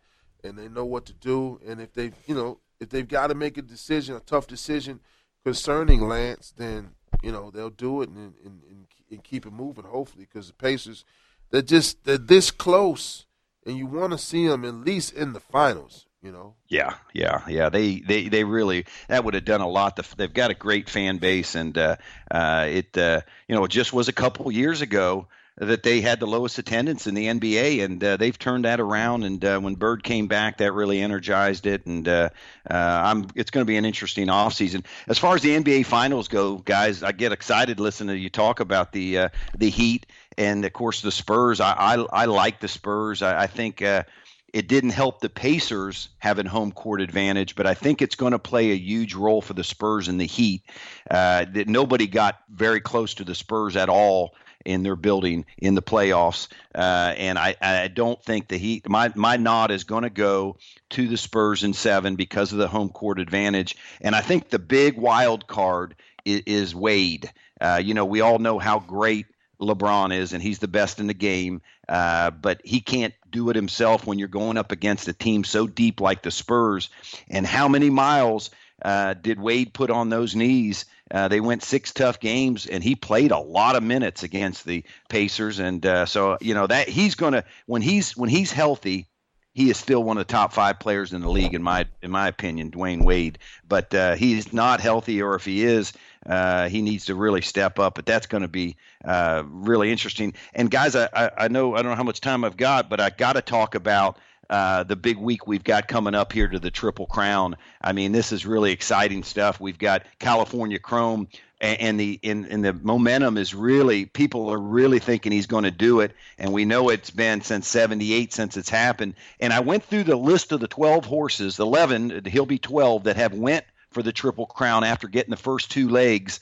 and 0.44 0.58
they 0.58 0.68
know 0.68 0.84
what 0.84 1.06
to 1.06 1.14
do. 1.14 1.58
And 1.66 1.80
if 1.80 1.94
they, 1.94 2.12
you 2.26 2.34
know, 2.34 2.60
if 2.80 2.90
they've 2.90 3.08
got 3.08 3.28
to 3.28 3.34
make 3.34 3.58
a 3.58 3.62
decision, 3.62 4.16
a 4.16 4.20
tough 4.20 4.46
decision 4.46 5.00
concerning 5.44 6.06
Lance, 6.08 6.52
then 6.56 6.90
you 7.22 7.32
know 7.32 7.50
they'll 7.50 7.70
do 7.70 8.02
it 8.02 8.08
and 8.08 8.34
and, 8.44 8.62
and, 8.70 8.86
and 9.10 9.24
keep 9.24 9.46
it 9.46 9.52
moving. 9.52 9.84
Hopefully, 9.84 10.26
because 10.30 10.48
the 10.48 10.54
Pacers 10.54 11.04
they're 11.50 11.62
just 11.62 12.04
they're 12.04 12.18
this 12.18 12.50
close, 12.50 13.26
and 13.64 13.76
you 13.76 13.86
want 13.86 14.12
to 14.12 14.18
see 14.18 14.46
them 14.46 14.64
at 14.64 14.74
least 14.74 15.12
in 15.12 15.32
the 15.32 15.40
finals. 15.40 16.06
You 16.22 16.32
know. 16.32 16.54
Yeah, 16.68 16.94
yeah, 17.12 17.42
yeah. 17.46 17.68
They 17.68 18.00
they 18.00 18.28
they 18.28 18.42
really 18.42 18.86
that 19.08 19.24
would 19.24 19.34
have 19.34 19.44
done 19.44 19.60
a 19.60 19.68
lot. 19.68 20.00
They've 20.16 20.32
got 20.32 20.50
a 20.50 20.54
great 20.54 20.90
fan 20.90 21.18
base, 21.18 21.54
and 21.54 21.76
uh, 21.78 21.96
uh, 22.30 22.66
it 22.68 22.98
uh, 22.98 23.20
you 23.46 23.54
know 23.54 23.64
it 23.64 23.70
just 23.70 23.92
was 23.92 24.08
a 24.08 24.12
couple 24.12 24.50
years 24.50 24.80
ago 24.80 25.28
that 25.58 25.82
they 25.82 26.02
had 26.02 26.20
the 26.20 26.26
lowest 26.26 26.58
attendance 26.58 27.06
in 27.06 27.14
the 27.14 27.26
NBA, 27.26 27.82
and 27.82 28.02
uh, 28.04 28.16
they've 28.18 28.38
turned 28.38 28.66
that 28.66 28.78
around. 28.78 29.24
And 29.24 29.42
uh, 29.42 29.58
when 29.58 29.74
Bird 29.74 30.02
came 30.02 30.26
back, 30.26 30.58
that 30.58 30.72
really 30.72 31.00
energized 31.00 31.66
it. 31.66 31.86
And 31.86 32.06
uh, 32.06 32.28
uh, 32.70 33.22
it's 33.34 33.50
going 33.50 33.62
to 33.62 33.70
be 33.70 33.76
an 33.76 33.86
interesting 33.86 34.26
offseason. 34.26 34.84
As 35.08 35.18
far 35.18 35.34
as 35.34 35.42
the 35.42 35.56
NBA 35.56 35.86
Finals 35.86 36.28
go, 36.28 36.56
guys, 36.58 37.02
I 37.02 37.12
get 37.12 37.32
excited 37.32 37.80
listening 37.80 38.16
to 38.16 38.20
you 38.20 38.28
talk 38.28 38.60
about 38.60 38.92
the 38.92 39.18
uh, 39.18 39.28
the 39.56 39.70
Heat 39.70 40.06
and 40.36 40.64
of 40.64 40.72
course 40.74 41.00
the 41.00 41.12
Spurs. 41.12 41.58
I 41.60 41.72
I, 41.72 41.94
I 42.12 42.24
like 42.26 42.60
the 42.60 42.68
Spurs. 42.68 43.22
I, 43.22 43.42
I 43.42 43.46
think. 43.46 43.82
Uh, 43.82 44.04
it 44.52 44.68
didn't 44.68 44.90
help 44.90 45.20
the 45.20 45.28
Pacers 45.28 46.08
having 46.16 46.46
home 46.46 46.72
court 46.72 47.02
advantage, 47.02 47.56
but 47.56 47.66
I 47.66 47.74
think 47.74 48.00
it's 48.00 48.14
going 48.14 48.32
to 48.32 48.38
play 48.38 48.70
a 48.70 48.74
huge 48.74 49.14
role 49.14 49.42
for 49.42 49.52
the 49.52 49.64
Spurs 49.64 50.08
and 50.08 50.18
the 50.18 50.24
Heat. 50.24 50.62
Uh, 51.10 51.44
that 51.52 51.68
nobody 51.68 52.06
got 52.06 52.40
very 52.48 52.80
close 52.80 53.12
to 53.14 53.24
the 53.24 53.34
Spurs 53.34 53.76
at 53.76 53.90
all 53.90 54.34
in 54.66 54.82
their 54.82 54.96
building 54.96 55.46
in 55.58 55.74
the 55.74 55.82
playoffs. 55.82 56.48
Uh, 56.74 57.14
and 57.16 57.38
I, 57.38 57.54
I 57.60 57.88
don't 57.88 58.22
think 58.22 58.48
the 58.48 58.58
Heat, 58.58 58.88
my, 58.88 59.12
my 59.14 59.36
nod 59.36 59.70
is 59.70 59.84
going 59.84 60.02
to 60.02 60.10
go 60.10 60.56
to 60.90 61.08
the 61.08 61.16
Spurs 61.16 61.62
in 61.62 61.72
seven 61.72 62.16
because 62.16 62.52
of 62.52 62.58
the 62.58 62.68
home 62.68 62.90
court 62.90 63.18
advantage. 63.20 63.76
And 64.00 64.14
I 64.14 64.20
think 64.20 64.50
the 64.50 64.58
big 64.58 64.98
wild 64.98 65.46
card 65.46 65.94
is, 66.24 66.42
is 66.46 66.74
Wade. 66.74 67.32
Uh, 67.60 67.80
you 67.82 67.94
know, 67.94 68.04
we 68.04 68.20
all 68.20 68.38
know 68.38 68.58
how 68.58 68.80
great 68.80 69.26
LeBron 69.60 70.14
is, 70.14 70.32
and 70.32 70.42
he's 70.42 70.58
the 70.58 70.68
best 70.68 71.00
in 71.00 71.06
the 71.06 71.14
game. 71.14 71.62
Uh, 71.88 72.30
but 72.30 72.60
he 72.64 72.80
can't 72.80 73.14
do 73.30 73.48
it 73.50 73.56
himself 73.56 74.06
when 74.06 74.18
you're 74.18 74.28
going 74.28 74.58
up 74.58 74.72
against 74.72 75.08
a 75.08 75.12
team 75.12 75.44
so 75.44 75.66
deep 75.66 76.00
like 76.00 76.22
the 76.22 76.30
Spurs. 76.30 76.90
And 77.30 77.46
how 77.46 77.68
many 77.68 77.88
miles 77.88 78.50
uh, 78.82 79.14
did 79.14 79.40
Wade 79.40 79.72
put 79.72 79.90
on 79.90 80.10
those 80.10 80.34
knees? 80.34 80.84
Uh, 81.10 81.28
they 81.28 81.40
went 81.40 81.62
six 81.62 81.92
tough 81.92 82.18
games, 82.18 82.66
and 82.66 82.82
he 82.82 82.94
played 82.94 83.30
a 83.30 83.38
lot 83.38 83.76
of 83.76 83.82
minutes 83.82 84.22
against 84.22 84.64
the 84.64 84.84
Pacers. 85.08 85.58
And 85.58 85.84
uh, 85.86 86.06
so, 86.06 86.36
you 86.40 86.54
know 86.54 86.66
that 86.66 86.88
he's 86.88 87.14
going 87.14 87.34
to 87.34 87.44
when 87.66 87.82
he's 87.82 88.16
when 88.16 88.28
he's 88.28 88.50
healthy, 88.50 89.06
he 89.52 89.70
is 89.70 89.76
still 89.78 90.02
one 90.02 90.18
of 90.18 90.26
the 90.26 90.32
top 90.32 90.52
five 90.52 90.78
players 90.80 91.12
in 91.12 91.22
the 91.22 91.30
league 91.30 91.54
in 91.54 91.62
my 91.62 91.86
in 92.02 92.10
my 92.10 92.28
opinion, 92.28 92.70
Dwyane 92.70 93.04
Wade. 93.04 93.38
But 93.68 93.94
uh, 93.94 94.14
he's 94.16 94.52
not 94.52 94.80
healthy, 94.80 95.22
or 95.22 95.34
if 95.34 95.44
he 95.44 95.64
is, 95.64 95.92
uh, 96.26 96.68
he 96.68 96.82
needs 96.82 97.06
to 97.06 97.14
really 97.14 97.40
step 97.40 97.78
up. 97.78 97.94
But 97.94 98.04
that's 98.04 98.26
going 98.26 98.42
to 98.42 98.48
be 98.48 98.76
uh, 99.04 99.44
really 99.46 99.92
interesting. 99.92 100.34
And 100.54 100.70
guys, 100.70 100.96
I, 100.96 101.08
I, 101.12 101.30
I 101.38 101.48
know 101.48 101.74
I 101.74 101.82
don't 101.82 101.92
know 101.92 101.96
how 101.96 102.02
much 102.02 102.20
time 102.20 102.44
I've 102.44 102.56
got, 102.56 102.90
but 102.90 103.00
I 103.00 103.10
got 103.10 103.34
to 103.34 103.42
talk 103.42 103.74
about 103.74 104.18
uh, 104.50 104.84
the 104.84 104.96
big 104.96 105.18
week 105.18 105.46
we've 105.46 105.64
got 105.64 105.88
coming 105.88 106.14
up 106.14 106.32
here 106.32 106.48
to 106.48 106.58
the 106.58 106.70
Triple 106.70 107.06
Crown. 107.06 107.56
I 107.80 107.92
mean, 107.92 108.12
this 108.12 108.32
is 108.32 108.46
really 108.46 108.72
exciting 108.72 109.22
stuff. 109.22 109.60
We've 109.60 109.78
got 109.78 110.04
California 110.18 110.78
Chrome, 110.78 111.28
and, 111.60 111.80
and 111.80 112.00
the 112.00 112.20
and, 112.22 112.46
and 112.46 112.64
the 112.64 112.72
momentum 112.72 113.38
is 113.38 113.54
really 113.54 114.06
people 114.06 114.50
are 114.50 114.58
really 114.58 114.98
thinking 114.98 115.32
he's 115.32 115.46
going 115.46 115.64
to 115.64 115.70
do 115.70 116.00
it, 116.00 116.12
and 116.38 116.52
we 116.52 116.64
know 116.64 116.90
it's 116.90 117.10
been 117.10 117.40
since 117.40 117.66
'78 117.68 118.32
since 118.32 118.56
it's 118.56 118.70
happened. 118.70 119.14
And 119.40 119.52
I 119.52 119.60
went 119.60 119.84
through 119.84 120.04
the 120.04 120.16
list 120.16 120.52
of 120.52 120.60
the 120.60 120.68
12 120.68 121.04
horses, 121.04 121.58
11, 121.58 122.22
he'll 122.26 122.46
be 122.46 122.58
12 122.58 123.04
that 123.04 123.16
have 123.16 123.34
went 123.34 123.64
for 123.90 124.02
the 124.02 124.12
Triple 124.12 124.46
Crown 124.46 124.84
after 124.84 125.08
getting 125.08 125.30
the 125.30 125.36
first 125.36 125.70
two 125.70 125.88
legs. 125.88 126.40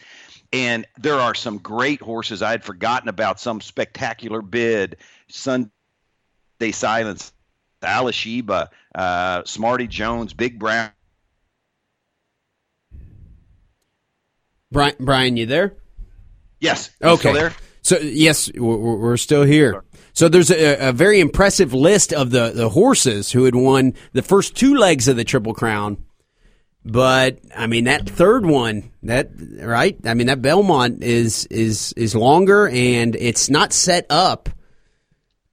And 0.53 0.87
there 0.99 1.15
are 1.21 1.35
some 1.35 1.59
great 1.59 2.01
horses 2.01 2.43
I 2.43 2.51
had 2.51 2.65
forgotten 2.65 3.09
about. 3.09 3.41
Some 3.41 3.61
spectacular 3.61 4.41
bid, 4.43 4.99
Sunday 5.29 5.71
Silence, 6.71 7.33
Alysheba, 7.85 8.71
uh, 8.95 9.43
Smarty 9.45 9.87
Jones, 9.87 10.33
Big 10.33 10.59
Brown. 10.59 10.91
Brian, 14.73 14.95
Brian, 14.99 15.37
you 15.37 15.47
there? 15.47 15.77
Yes. 16.61 16.91
Okay. 17.03 17.33
there? 17.33 17.55
So 17.83 17.99
yes, 17.99 18.51
we're, 18.55 18.97
we're 18.97 19.17
still 19.19 19.45
here. 19.45 19.85
So 20.15 20.29
there's 20.29 20.51
a, 20.51 20.89
a, 20.89 20.93
very 20.93 21.21
impressive 21.21 21.75
list 21.75 22.13
of 22.13 22.31
the, 22.31 22.51
the 22.51 22.71
horses 22.71 23.31
who 23.31 23.45
had 23.45 23.55
won 23.55 23.95
the 24.13 24.23
first 24.23 24.57
two 24.57 24.75
legs 24.75 25.07
of 25.07 25.17
the 25.17 25.25
Triple 25.25 25.55
Crown. 25.55 26.03
But 26.85 27.41
I 27.55 27.67
mean 27.67 27.85
that 27.85 28.09
third 28.09 28.47
one, 28.47 28.91
that 29.03 29.31
right? 29.59 29.99
I 30.05 30.15
mean 30.15 30.27
that 30.27 30.43
Belmont 30.43 31.03
is 31.03 31.47
is 31.47 31.95
is 31.95 32.15
longer 32.15 32.69
and 32.69 33.17
it's 33.17 33.49
not 33.49 33.73
set 33.73 34.07
up 34.11 34.49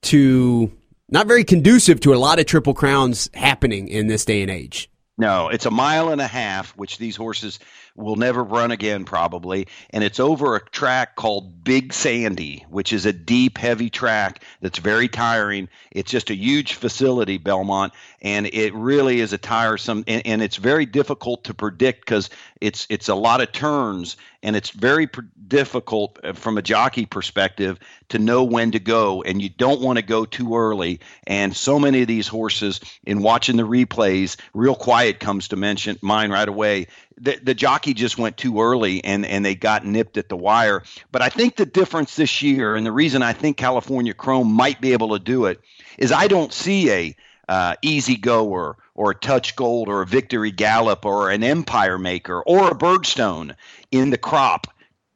to 0.03 0.71
not 1.11 1.27
very 1.27 1.43
conducive 1.43 1.99
to 2.01 2.13
a 2.13 2.15
lot 2.15 2.39
of 2.39 2.45
triple 2.45 2.73
crowns 2.73 3.29
happening 3.33 3.89
in 3.89 4.07
this 4.07 4.25
day 4.25 4.41
and 4.41 4.49
age. 4.49 4.89
No, 5.17 5.49
it's 5.49 5.65
a 5.65 5.71
mile 5.71 6.09
and 6.09 6.21
a 6.21 6.27
half, 6.27 6.71
which 6.77 6.97
these 6.97 7.15
horses 7.15 7.59
will 8.01 8.15
never 8.15 8.43
run 8.43 8.71
again, 8.71 9.05
probably. 9.05 9.67
And 9.91 10.03
it's 10.03 10.19
over 10.19 10.55
a 10.55 10.61
track 10.61 11.15
called 11.15 11.63
Big 11.63 11.93
Sandy, 11.93 12.65
which 12.69 12.91
is 12.91 13.05
a 13.05 13.13
deep, 13.13 13.57
heavy 13.57 13.89
track 13.89 14.43
that's 14.61 14.79
very 14.79 15.07
tiring. 15.07 15.69
It's 15.91 16.11
just 16.11 16.29
a 16.29 16.35
huge 16.35 16.73
facility, 16.73 17.37
Belmont, 17.37 17.93
and 18.21 18.47
it 18.47 18.73
really 18.73 19.19
is 19.19 19.33
a 19.33 19.37
tiresome, 19.37 20.03
and, 20.07 20.25
and 20.25 20.41
it's 20.41 20.57
very 20.57 20.85
difficult 20.85 21.45
to 21.45 21.53
predict 21.53 22.01
because 22.01 22.29
it's 22.59 22.85
it's 22.89 23.09
a 23.09 23.15
lot 23.15 23.41
of 23.41 23.51
turns, 23.51 24.17
and 24.43 24.55
it's 24.55 24.69
very 24.69 25.07
pr- 25.07 25.21
difficult 25.47 26.19
uh, 26.23 26.33
from 26.33 26.57
a 26.57 26.61
jockey 26.61 27.05
perspective 27.05 27.79
to 28.09 28.19
know 28.19 28.43
when 28.43 28.71
to 28.71 28.79
go, 28.79 29.23
and 29.23 29.41
you 29.41 29.49
don't 29.49 29.81
want 29.81 29.97
to 29.97 30.03
go 30.03 30.25
too 30.25 30.55
early. 30.55 30.99
And 31.25 31.55
so 31.55 31.79
many 31.79 32.01
of 32.01 32.07
these 32.07 32.27
horses, 32.27 32.79
in 33.05 33.21
watching 33.21 33.57
the 33.57 33.67
replays, 33.67 34.37
real 34.53 34.75
quiet 34.75 35.19
comes 35.19 35.49
to 35.49 35.55
mention 35.55 35.97
mine 36.01 36.31
right 36.31 36.47
away 36.47 36.87
the, 37.21 37.39
the 37.41 37.53
jockey 37.53 37.93
just 37.93 38.17
went 38.17 38.37
too 38.37 38.61
early 38.61 39.03
and, 39.03 39.25
and 39.25 39.45
they 39.45 39.55
got 39.55 39.85
nipped 39.85 40.17
at 40.17 40.27
the 40.27 40.35
wire. 40.35 40.83
But 41.11 41.21
I 41.21 41.29
think 41.29 41.55
the 41.55 41.65
difference 41.65 42.15
this 42.15 42.41
year, 42.41 42.75
and 42.75 42.85
the 42.85 42.91
reason 42.91 43.21
I 43.21 43.33
think 43.33 43.57
California 43.57 44.13
Chrome 44.13 44.51
might 44.51 44.81
be 44.81 44.93
able 44.93 45.09
to 45.09 45.19
do 45.19 45.45
it, 45.45 45.61
is 45.97 46.11
I 46.11 46.27
don't 46.27 46.51
see 46.51 46.91
a 46.91 47.15
uh, 47.47 47.75
easy 47.81 48.15
goer 48.15 48.77
or 48.95 49.11
a 49.11 49.15
touch 49.15 49.55
gold 49.55 49.87
or 49.87 50.01
a 50.01 50.05
victory 50.05 50.51
gallop 50.51 51.05
or 51.05 51.29
an 51.29 51.43
empire 51.43 51.97
maker 51.97 52.41
or 52.41 52.71
a 52.71 52.75
birdstone 52.75 53.55
in 53.91 54.09
the 54.09 54.17
crop 54.17 54.67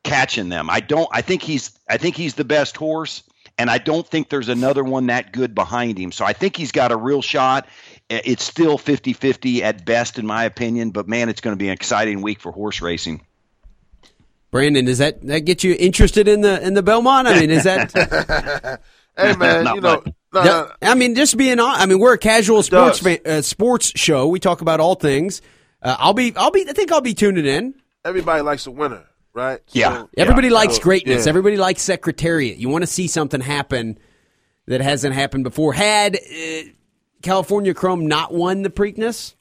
catching 0.03 0.49
them. 0.49 0.69
I 0.69 0.81
don't. 0.81 1.09
I 1.11 1.21
think 1.21 1.41
he's. 1.41 1.77
I 1.89 1.97
think 1.97 2.15
he's 2.15 2.35
the 2.35 2.45
best 2.45 2.77
horse 2.77 3.23
and 3.57 3.69
I 3.69 3.77
don't 3.77 4.05
think 4.05 4.29
there's 4.29 4.49
another 4.49 4.83
one 4.83 5.07
that 5.07 5.31
good 5.31 5.55
behind 5.55 5.97
him. 5.97 6.11
So 6.11 6.25
I 6.25 6.33
think 6.33 6.57
he's 6.57 6.71
got 6.71 6.91
a 6.91 6.97
real 6.97 7.21
shot. 7.21 7.67
It's 8.09 8.43
still 8.43 8.77
50 8.77 9.13
50 9.13 9.63
at 9.63 9.83
best, 9.83 10.19
in 10.19 10.27
my 10.27 10.43
opinion, 10.43 10.91
but 10.91 11.07
man, 11.07 11.27
it's 11.27 11.41
going 11.41 11.55
to 11.55 11.59
be 11.59 11.67
an 11.67 11.73
exciting 11.73 12.21
week 12.21 12.39
for 12.39 12.51
horse 12.51 12.81
racing. 12.81 13.25
Brandon, 14.51 14.85
does 14.85 14.99
that, 14.99 15.21
that 15.23 15.41
get 15.41 15.63
you 15.63 15.75
interested 15.77 16.27
in 16.27 16.41
the 16.41 16.65
in 16.65 16.75
the 16.75 16.83
Belmont? 16.83 17.27
I 17.27 17.39
mean, 17.39 17.49
is 17.49 17.63
that? 17.63 18.79
hey 19.17 19.35
man, 19.37 19.75
you 19.75 19.81
know. 19.81 20.03
No, 20.33 20.43
no, 20.43 20.71
I 20.81 20.95
mean, 20.95 21.15
just 21.15 21.37
being 21.37 21.59
on. 21.59 21.75
I 21.75 21.85
mean, 21.85 21.99
we're 21.99 22.13
a 22.13 22.17
casual 22.17 22.61
sports 22.61 22.99
fan, 22.99 23.19
uh, 23.25 23.41
sports 23.41 23.91
show. 23.95 24.27
We 24.27 24.39
talk 24.39 24.61
about 24.61 24.79
all 24.79 24.95
things. 24.95 25.41
Uh, 25.81 25.95
I'll 25.97 26.13
be, 26.13 26.35
I'll 26.35 26.51
be. 26.51 26.65
I 26.69 26.73
think 26.73 26.91
I'll 26.91 27.01
be 27.01 27.13
tuning 27.13 27.45
in. 27.45 27.73
Everybody 28.03 28.41
likes 28.41 28.67
a 28.67 28.71
winner, 28.71 29.05
right? 29.33 29.61
Yeah. 29.69 29.93
So, 29.93 30.09
Everybody 30.17 30.49
yeah. 30.49 30.55
likes 30.55 30.79
greatness. 30.79 31.25
Yeah. 31.25 31.29
Everybody 31.29 31.57
likes 31.57 31.81
secretariat. 31.81 32.57
You 32.57 32.69
want 32.69 32.83
to 32.83 32.87
see 32.87 33.07
something 33.07 33.39
happen 33.39 33.97
that 34.67 34.81
hasn't 34.81 35.15
happened 35.15 35.45
before. 35.45 35.73
Had 35.73 36.15
uh, 36.15 36.63
California 37.25 37.73
Chrome 37.73 38.05
not 38.05 38.31
won 38.31 38.61
the 38.61 38.69
Preakness, 38.69 39.33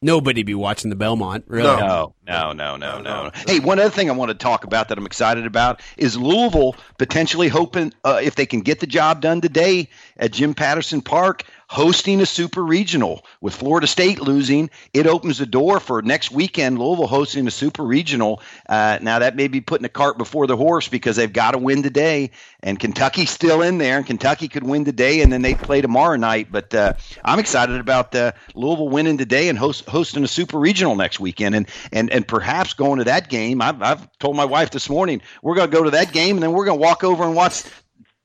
nobody 0.00 0.44
be 0.44 0.54
watching 0.54 0.90
the 0.90 0.96
Belmont. 0.96 1.44
Really? 1.48 1.64
No, 1.76 2.14
no, 2.24 2.52
no, 2.52 2.76
no, 2.76 3.00
no. 3.00 3.30
Hey, 3.48 3.58
one 3.58 3.80
other 3.80 3.90
thing 3.90 4.08
I 4.08 4.12
want 4.12 4.28
to 4.30 4.36
talk 4.36 4.62
about 4.62 4.88
that 4.88 4.96
I'm 4.96 5.06
excited 5.06 5.44
about 5.44 5.80
is 5.96 6.16
Louisville 6.16 6.76
potentially 6.98 7.48
hoping 7.48 7.92
uh, 8.04 8.20
if 8.22 8.36
they 8.36 8.46
can 8.46 8.60
get 8.60 8.78
the 8.78 8.86
job 8.86 9.20
done 9.20 9.40
today 9.40 9.88
at 10.16 10.30
Jim 10.32 10.54
Patterson 10.54 11.00
Park, 11.02 11.42
hosting 11.72 12.20
a 12.20 12.26
super 12.26 12.62
regional 12.62 13.24
with 13.40 13.54
Florida 13.54 13.86
State 13.86 14.20
losing. 14.20 14.68
It 14.92 15.06
opens 15.06 15.38
the 15.38 15.46
door 15.46 15.80
for 15.80 16.02
next 16.02 16.30
weekend. 16.30 16.78
Louisville 16.78 17.06
hosting 17.06 17.46
a 17.46 17.50
super 17.50 17.82
regional. 17.82 18.42
Uh, 18.68 18.98
now 19.00 19.20
that 19.20 19.36
may 19.36 19.48
be 19.48 19.62
putting 19.62 19.84
the 19.84 19.88
cart 19.88 20.18
before 20.18 20.46
the 20.46 20.54
horse 20.54 20.88
because 20.88 21.16
they've 21.16 21.32
got 21.32 21.52
to 21.52 21.58
win 21.58 21.82
today, 21.82 22.30
and 22.62 22.78
Kentucky's 22.78 23.30
still 23.30 23.62
in 23.62 23.78
there, 23.78 23.96
and 23.96 24.06
Kentucky 24.06 24.48
could 24.48 24.64
win 24.64 24.84
today, 24.84 25.22
and 25.22 25.32
then 25.32 25.40
they 25.40 25.54
play 25.54 25.80
tomorrow 25.80 26.16
night. 26.16 26.48
But 26.52 26.74
uh, 26.74 26.92
I'm 27.24 27.38
excited 27.38 27.80
about 27.80 28.14
uh, 28.14 28.32
Louisville 28.54 28.90
winning 28.90 29.16
today 29.16 29.48
and 29.48 29.58
host, 29.58 29.88
hosting 29.88 30.24
a 30.24 30.28
super 30.28 30.58
regional 30.58 30.94
next 30.94 31.20
weekend, 31.20 31.54
and 31.54 31.66
and 31.90 32.10
and 32.10 32.28
perhaps 32.28 32.74
going 32.74 32.98
to 32.98 33.04
that 33.04 33.30
game. 33.30 33.62
I've, 33.62 33.80
I've 33.80 34.18
told 34.18 34.36
my 34.36 34.44
wife 34.44 34.72
this 34.72 34.90
morning 34.90 35.22
we're 35.40 35.54
going 35.54 35.70
to 35.70 35.74
go 35.74 35.84
to 35.84 35.92
that 35.92 36.12
game, 36.12 36.36
and 36.36 36.42
then 36.42 36.52
we're 36.52 36.66
going 36.66 36.78
to 36.78 36.82
walk 36.82 37.02
over 37.02 37.24
and 37.24 37.34
watch 37.34 37.62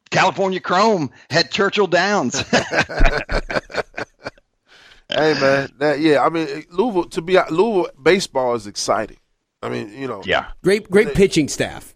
California 0.10 0.60
Chrome 0.60 1.12
had 1.30 1.52
Churchill 1.52 1.88
Downs. 1.88 2.40
hey 2.52 2.64
man, 5.10 5.72
that, 5.80 6.00
yeah. 6.00 6.24
I 6.24 6.30
mean, 6.30 6.66
Louisville 6.70 7.06
to 7.06 7.22
be 7.22 7.38
Louisville 7.50 7.90
baseball 8.02 8.56
is 8.56 8.68
exciting. 8.68 9.18
I 9.62 9.70
mean, 9.70 9.94
you 9.94 10.08
know, 10.08 10.22
yeah, 10.26 10.52
great, 10.64 10.90
great 10.90 11.08
they, 11.08 11.14
pitching 11.14 11.48
staff. 11.48 11.96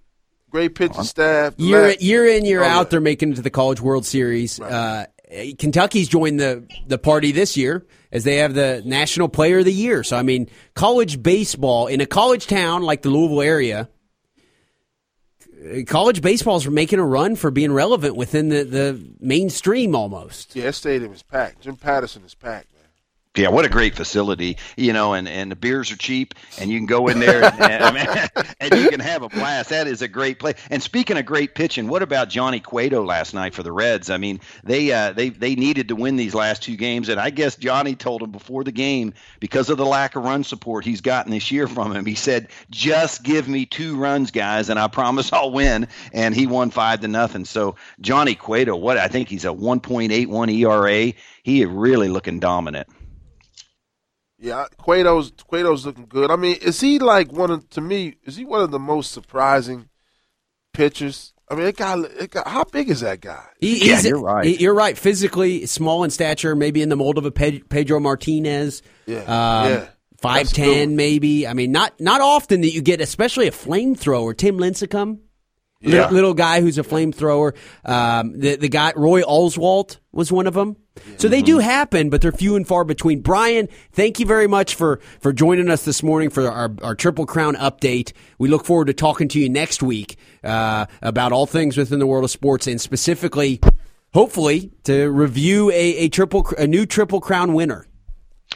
Great 0.50 0.76
pitching 0.76 1.04
staff. 1.04 1.54
Year 1.58 1.91
year 2.00 2.28
in 2.28 2.45
year 2.45 2.63
oh, 2.63 2.67
out, 2.67 2.78
yeah. 2.80 2.89
they're 2.89 3.02
making 3.02 3.34
it 3.34 3.36
to 3.36 3.41
the 3.41 3.50
College 3.50 3.80
World 3.80 4.06
Series. 4.06 4.60
Right. 4.60 4.71
Uh, 4.71 5.06
Kentucky's 5.58 6.10
joined 6.10 6.39
the 6.39 6.67
the 6.88 6.97
party 6.97 7.32
this 7.32 7.56
year 7.56 7.86
as 8.12 8.26
they 8.26 8.38
have 8.38 8.54
the 8.54 8.82
National 8.86 9.30
Player 9.30 9.60
of 9.60 9.65
the 9.65 9.74
Year. 9.74 10.04
So 10.04 10.17
I 10.17 10.24
mean, 10.24 10.50
college 10.76 11.24
baseball 11.24 11.88
in 11.88 12.02
a 12.02 12.06
college 12.06 12.47
town 12.47 12.84
like 12.84 13.02
the 13.02 13.10
Louisville 13.10 13.41
area, 13.41 13.89
college 15.88 16.21
baseball's 16.21 16.67
making 16.67 17.00
a 17.00 17.06
run 17.06 17.36
for 17.36 17.52
being 17.52 17.71
relevant 17.71 18.15
within 18.15 18.50
the, 18.50 18.63
the 18.63 19.02
mainstream 19.19 19.95
almost. 19.95 20.56
Yeah, 20.56 20.71
stadium 20.71 21.13
is 21.13 21.24
packed. 21.24 21.62
Jim 21.62 21.76
Patterson 21.76 22.24
is 22.24 22.34
packed. 22.34 22.70
Yeah, 23.38 23.48
what 23.48 23.63
a 23.63 23.70
great 23.70 23.96
facility, 23.96 24.58
you 24.76 24.91
know, 24.91 25.13
and, 25.13 25.26
and 25.26 25.50
the 25.50 25.56
beers 25.56 25.89
are 25.89 25.96
cheap, 25.96 26.34
and 26.60 26.70
you 26.70 26.78
can 26.78 26.86
go 26.86 27.08
in 27.08 27.22
there 27.22 27.46
and, 27.46 27.62
and, 27.62 28.30
and, 28.60 28.76
you 28.76 28.89
can 28.89 29.00
have 29.00 29.24
a 29.24 29.30
blast. 29.30 29.70
That 29.70 29.88
is 29.88 30.02
a 30.02 30.10
great 30.10 30.38
play. 30.38 30.56
And 30.70 30.84
speaking 30.84 31.17
of 31.17 31.26
great 31.26 31.56
pitching, 31.56 31.88
what 31.88 32.04
about 32.04 32.28
Johnny 32.28 32.60
Cueto 32.60 33.06
last 33.06 33.34
night 33.34 33.54
for 33.54 33.63
the 33.63 33.72
Reds? 33.72 34.10
I 34.10 34.17
mean, 34.17 34.41
they 34.65 34.91
uh, 34.91 35.13
they 35.13 35.30
they 35.30 35.56
needed 35.56 35.88
to 35.88 35.96
win 35.96 36.17
these 36.17 36.36
last 36.36 36.62
two 36.62 36.76
games, 36.76 37.08
and 37.08 37.22
I 37.22 37.30
guess 37.30 37.56
Johnny 37.56 37.96
told 37.96 38.22
him 38.22 38.32
before 38.32 38.65
the 38.65 38.72
game 38.74 39.13
because 39.39 39.70
of 39.70 39.78
the 39.78 39.86
lack 39.86 40.17
of 40.17 40.26
run 40.26 40.44
support 40.44 40.84
he's 40.84 41.00
gotten 41.00 41.32
this 41.32 41.54
year 41.54 41.70
from 41.70 41.96
him. 41.96 42.06
He 42.06 42.15
said, 42.15 42.50
"Just 42.70 43.24
give 43.24 43.48
me 43.48 43.65
two 43.65 43.96
runs, 43.96 44.32
guys, 44.32 44.70
and 44.70 44.78
I 44.78 44.89
promise 44.89 45.32
I'll 45.34 45.54
win." 45.54 45.88
And 46.12 46.36
he 46.36 46.48
won 46.48 46.70
five 46.70 47.00
to 47.00 47.08
nothing. 47.08 47.46
So 47.46 47.78
Johnny 48.02 48.36
Cueto, 48.36 48.76
what 48.76 48.98
I 48.98 49.08
think 49.08 49.30
he's 49.30 49.46
a 49.46 49.54
1.81 49.54 50.54
ERA. 50.54 51.13
He 51.44 51.62
is 51.62 51.70
really 51.70 52.10
looking 52.10 52.41
dominant. 52.41 52.89
Yeah, 54.41 54.65
Cueto's 54.84 55.32
Cueto's 55.47 55.86
looking 55.86 56.08
good. 56.08 56.32
I 56.32 56.36
mean, 56.36 56.56
is 56.63 56.80
he 56.82 56.97
like 56.97 57.32
one 57.32 57.51
of 57.51 57.69
to 57.69 57.82
me? 57.82 58.15
Is 58.23 58.38
he 58.38 58.43
one 58.43 58.62
of 58.62 58.71
the 58.71 58.80
most 58.80 59.12
surprising 59.12 59.88
pitchers? 60.73 61.34
I 61.47 61.54
mean, 61.54 61.67
it 61.67 61.77
got, 61.77 61.99
it 61.99 62.32
got 62.32 62.47
how 62.47 62.63
big 62.63 62.89
is 62.89 63.01
that 63.01 63.21
guy? 63.21 63.43
He, 63.60 63.88
yeah, 63.88 64.01
you're 64.01 64.19
right. 64.19 64.45
He, 64.45 64.56
you're 64.56 64.73
right. 64.73 64.97
Physically 64.97 65.67
small 65.67 66.04
in 66.04 66.10
stature, 66.10 66.56
maybe 66.56 66.82
in 66.82 66.89
the 66.89 66.95
mold 66.95 67.19
of 67.19 67.25
a 67.25 67.32
Pedro 67.32 67.99
Martinez. 67.99 68.82
Yeah, 69.06 69.19
um, 69.19 69.71
yeah. 69.71 69.88
Five 70.17 70.51
ten, 70.51 70.95
maybe. 70.95 71.45
I 71.45 71.54
mean, 71.54 71.71
not 71.71 71.99
not 71.99 72.21
often 72.21 72.62
that 72.62 72.71
you 72.71 72.82
get, 72.82 72.99
especially 72.99 73.47
a 73.47 73.51
flamethrower. 73.51 74.36
Tim 74.36 74.58
Lincecum, 74.58 75.19
yeah. 75.82 76.02
little, 76.02 76.13
little 76.13 76.34
guy 76.34 76.62
who's 76.62 76.78
a 76.78 76.84
flamethrower. 76.84 77.56
Um, 77.86 78.39
the 78.39 78.56
the 78.56 78.70
guy 78.70 78.94
Roy 78.96 79.22
Oswalt 79.22 79.98
was 80.12 80.32
one 80.32 80.48
of 80.48 80.54
them. 80.54 80.78
So 81.17 81.28
they 81.28 81.41
do 81.41 81.60
happen, 81.60 82.10
but 82.10 82.22
they're 82.22 82.32
few 82.32 82.56
and 82.56 82.67
far 82.67 82.84
between. 82.84 83.22
Brian, 83.22 83.70
thank 83.94 84.20
you 84.20 84.26
very 84.26 84.48
much 84.48 84.76
for, 84.76 85.00
for 85.20 85.32
joining 85.32 85.70
us 85.70 85.86
this 85.86 86.04
morning 86.04 86.30
for 86.30 86.50
our, 86.50 86.70
our 86.82 86.96
Triple 86.96 87.26
Crown 87.26 87.56
update. 87.56 88.12
We 88.38 88.50
look 88.50 88.65
forward 88.65 88.88
to 88.88 88.94
talking 88.94 89.28
to 89.30 89.39
you 89.39 89.50
next 89.50 89.82
week 89.82 90.17
uh, 90.44 90.88
about 91.02 91.32
all 91.32 91.46
things 91.46 91.78
within 91.78 92.00
the 92.00 92.08
world 92.08 92.26
of 92.26 92.32
sports 92.32 92.67
and 92.67 92.80
specifically, 92.80 93.62
hopefully, 94.13 94.72
to 94.84 95.10
review 95.10 95.72
a, 95.72 95.98
a 95.98 96.10
triple 96.10 96.46
a 96.58 96.67
new 96.67 96.86
Triple 96.86 97.22
Crown 97.22 97.54
winner. 97.54 97.88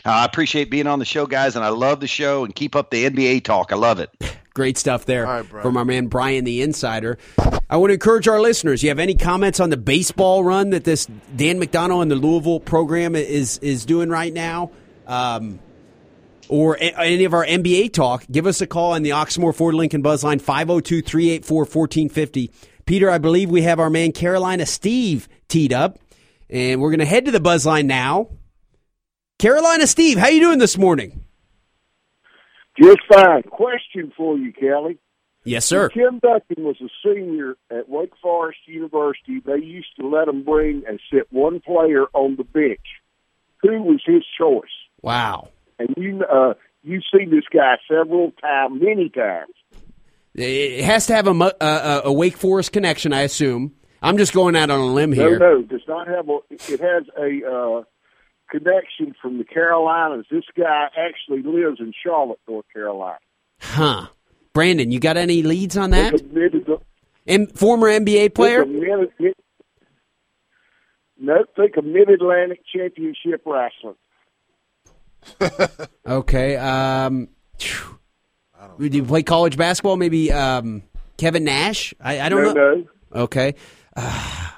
I 0.03 0.25
appreciate 0.25 0.69
being 0.69 0.87
on 0.87 0.99
the 0.99 1.05
show, 1.05 1.25
guys, 1.25 1.55
and 1.55 1.63
I 1.63 1.69
love 1.69 1.99
the 1.99 2.07
show 2.07 2.43
and 2.43 2.53
keep 2.53 2.75
up 2.75 2.91
the 2.91 3.09
NBA 3.09 3.43
talk. 3.45 3.71
I 3.71 3.75
love 3.75 3.99
it. 3.99 4.09
Great 4.55 4.77
stuff 4.77 5.05
there 5.05 5.25
right, 5.25 5.45
from 5.45 5.75
our 5.75 5.83
man 5.83 6.07
Brian 6.07 6.45
the 6.45 6.61
Insider. 6.61 7.17
I 7.69 7.75
want 7.75 7.89
to 7.89 7.95
encourage 7.95 8.29
our 8.29 8.39
listeners. 8.39 8.81
You 8.81 8.87
have 8.87 8.99
any 8.99 9.13
comments 9.13 9.59
on 9.59 9.69
the 9.69 9.75
baseball 9.75 10.45
run 10.45 10.69
that 10.69 10.85
this 10.85 11.07
Dan 11.35 11.59
McDonnell 11.59 12.01
and 12.01 12.09
the 12.09 12.15
Louisville 12.15 12.61
program 12.61 13.17
is 13.17 13.57
is 13.57 13.85
doing 13.85 14.09
right 14.09 14.31
now? 14.31 14.71
Um, 15.07 15.59
or 16.47 16.77
any 16.79 17.25
of 17.25 17.33
our 17.33 17.45
NBA 17.45 17.91
talk, 17.91 18.23
give 18.31 18.47
us 18.47 18.61
a 18.61 18.67
call 18.67 18.93
on 18.93 19.03
the 19.03 19.09
Oxmoor 19.09 19.53
Ford 19.53 19.75
Lincoln 19.75 20.01
Buzz 20.01 20.23
line 20.23 20.39
502 20.39 21.01
384 21.01 21.57
1450. 21.57 22.51
Peter, 22.85 23.09
I 23.09 23.17
believe 23.17 23.49
we 23.49 23.63
have 23.63 23.81
our 23.81 23.89
man 23.89 24.13
Carolina 24.13 24.65
Steve 24.65 25.27
teed 25.49 25.73
up, 25.73 25.99
and 26.49 26.79
we're 26.79 26.91
going 26.91 26.99
to 26.99 27.05
head 27.05 27.25
to 27.25 27.31
the 27.31 27.41
Buzz 27.41 27.65
line 27.65 27.87
now. 27.87 28.29
Carolina 29.37 29.85
Steve, 29.85 30.17
how 30.17 30.29
you 30.29 30.39
doing 30.39 30.59
this 30.59 30.77
morning? 30.77 31.24
Just 32.81 32.99
fine. 33.11 33.43
Question 33.43 34.11
for 34.15 34.37
you, 34.37 34.51
Kelly. 34.51 34.97
Yes, 35.45 35.65
sir. 35.65 35.89
When 35.93 36.03
Tim 36.05 36.19
Duncan 36.19 36.63
was 36.63 36.77
a 36.81 36.89
senior 37.03 37.55
at 37.69 37.87
Wake 37.87 38.13
Forest 38.21 38.59
University. 38.65 39.41
They 39.45 39.63
used 39.63 39.95
to 39.99 40.07
let 40.07 40.27
him 40.27 40.43
bring 40.43 40.83
and 40.87 40.99
sit 41.13 41.27
one 41.31 41.59
player 41.59 42.05
on 42.13 42.35
the 42.35 42.43
bench. 42.43 42.85
Who 43.61 43.81
was 43.83 44.01
his 44.05 44.23
choice? 44.37 44.63
Wow. 45.01 45.49
And 45.77 45.93
you 45.97 46.23
uh, 46.23 46.55
you've 46.83 47.03
seen 47.15 47.29
this 47.29 47.45
guy 47.53 47.75
several 47.87 48.31
times, 48.41 48.81
many 48.81 49.09
times. 49.09 49.53
It 50.33 50.83
has 50.83 51.05
to 51.07 51.15
have 51.15 51.27
a, 51.27 51.55
a, 51.61 52.01
a 52.05 52.13
Wake 52.13 52.35
Forest 52.35 52.73
connection, 52.73 53.13
I 53.13 53.21
assume. 53.21 53.75
I'm 54.01 54.17
just 54.17 54.33
going 54.33 54.55
out 54.55 54.69
on 54.69 54.79
a 54.79 54.85
limb 54.85 55.13
here. 55.13 55.39
No, 55.39 55.53
no, 55.53 55.59
it 55.59 55.69
does 55.69 55.87
not 55.87 56.07
have 56.07 56.27
a. 56.27 56.39
It 56.49 56.79
has 56.79 57.03
a 57.17 57.49
uh, 57.49 57.83
connection 58.57 59.13
from 59.21 59.37
the 59.37 59.43
Carolinas. 59.43 60.25
This 60.29 60.45
guy 60.57 60.87
actually 60.97 61.43
lives 61.43 61.79
in 61.79 61.93
Charlotte, 62.03 62.39
North 62.47 62.65
Carolina. 62.73 63.19
Huh. 63.59 64.07
Brandon, 64.53 64.91
you 64.91 64.99
got 64.99 65.17
any 65.17 65.43
leads 65.43 65.75
on 65.77 65.91
that? 65.91 66.13
And 67.27 67.57
former 67.57 67.87
NBA 67.87 68.33
player? 68.33 68.65
No, 71.17 71.43
think 71.55 71.77
of 71.77 71.85
Mid 71.85 72.09
Atlantic 72.09 72.61
Championship 72.73 73.41
Wrestling. 73.45 73.95
okay. 76.07 76.55
Um, 76.57 77.29
did 78.79 78.93
you 78.93 79.03
play 79.03 79.23
college 79.23 79.57
basketball? 79.57 79.97
Maybe 79.97 80.31
um, 80.31 80.83
Kevin 81.17 81.43
Nash? 81.43 81.93
I, 81.99 82.21
I 82.21 82.29
don't 82.29 82.43
no, 82.43 82.53
know. 82.53 82.75
No. 82.75 83.21
Okay. 83.21 83.55
Uh, 83.95 84.49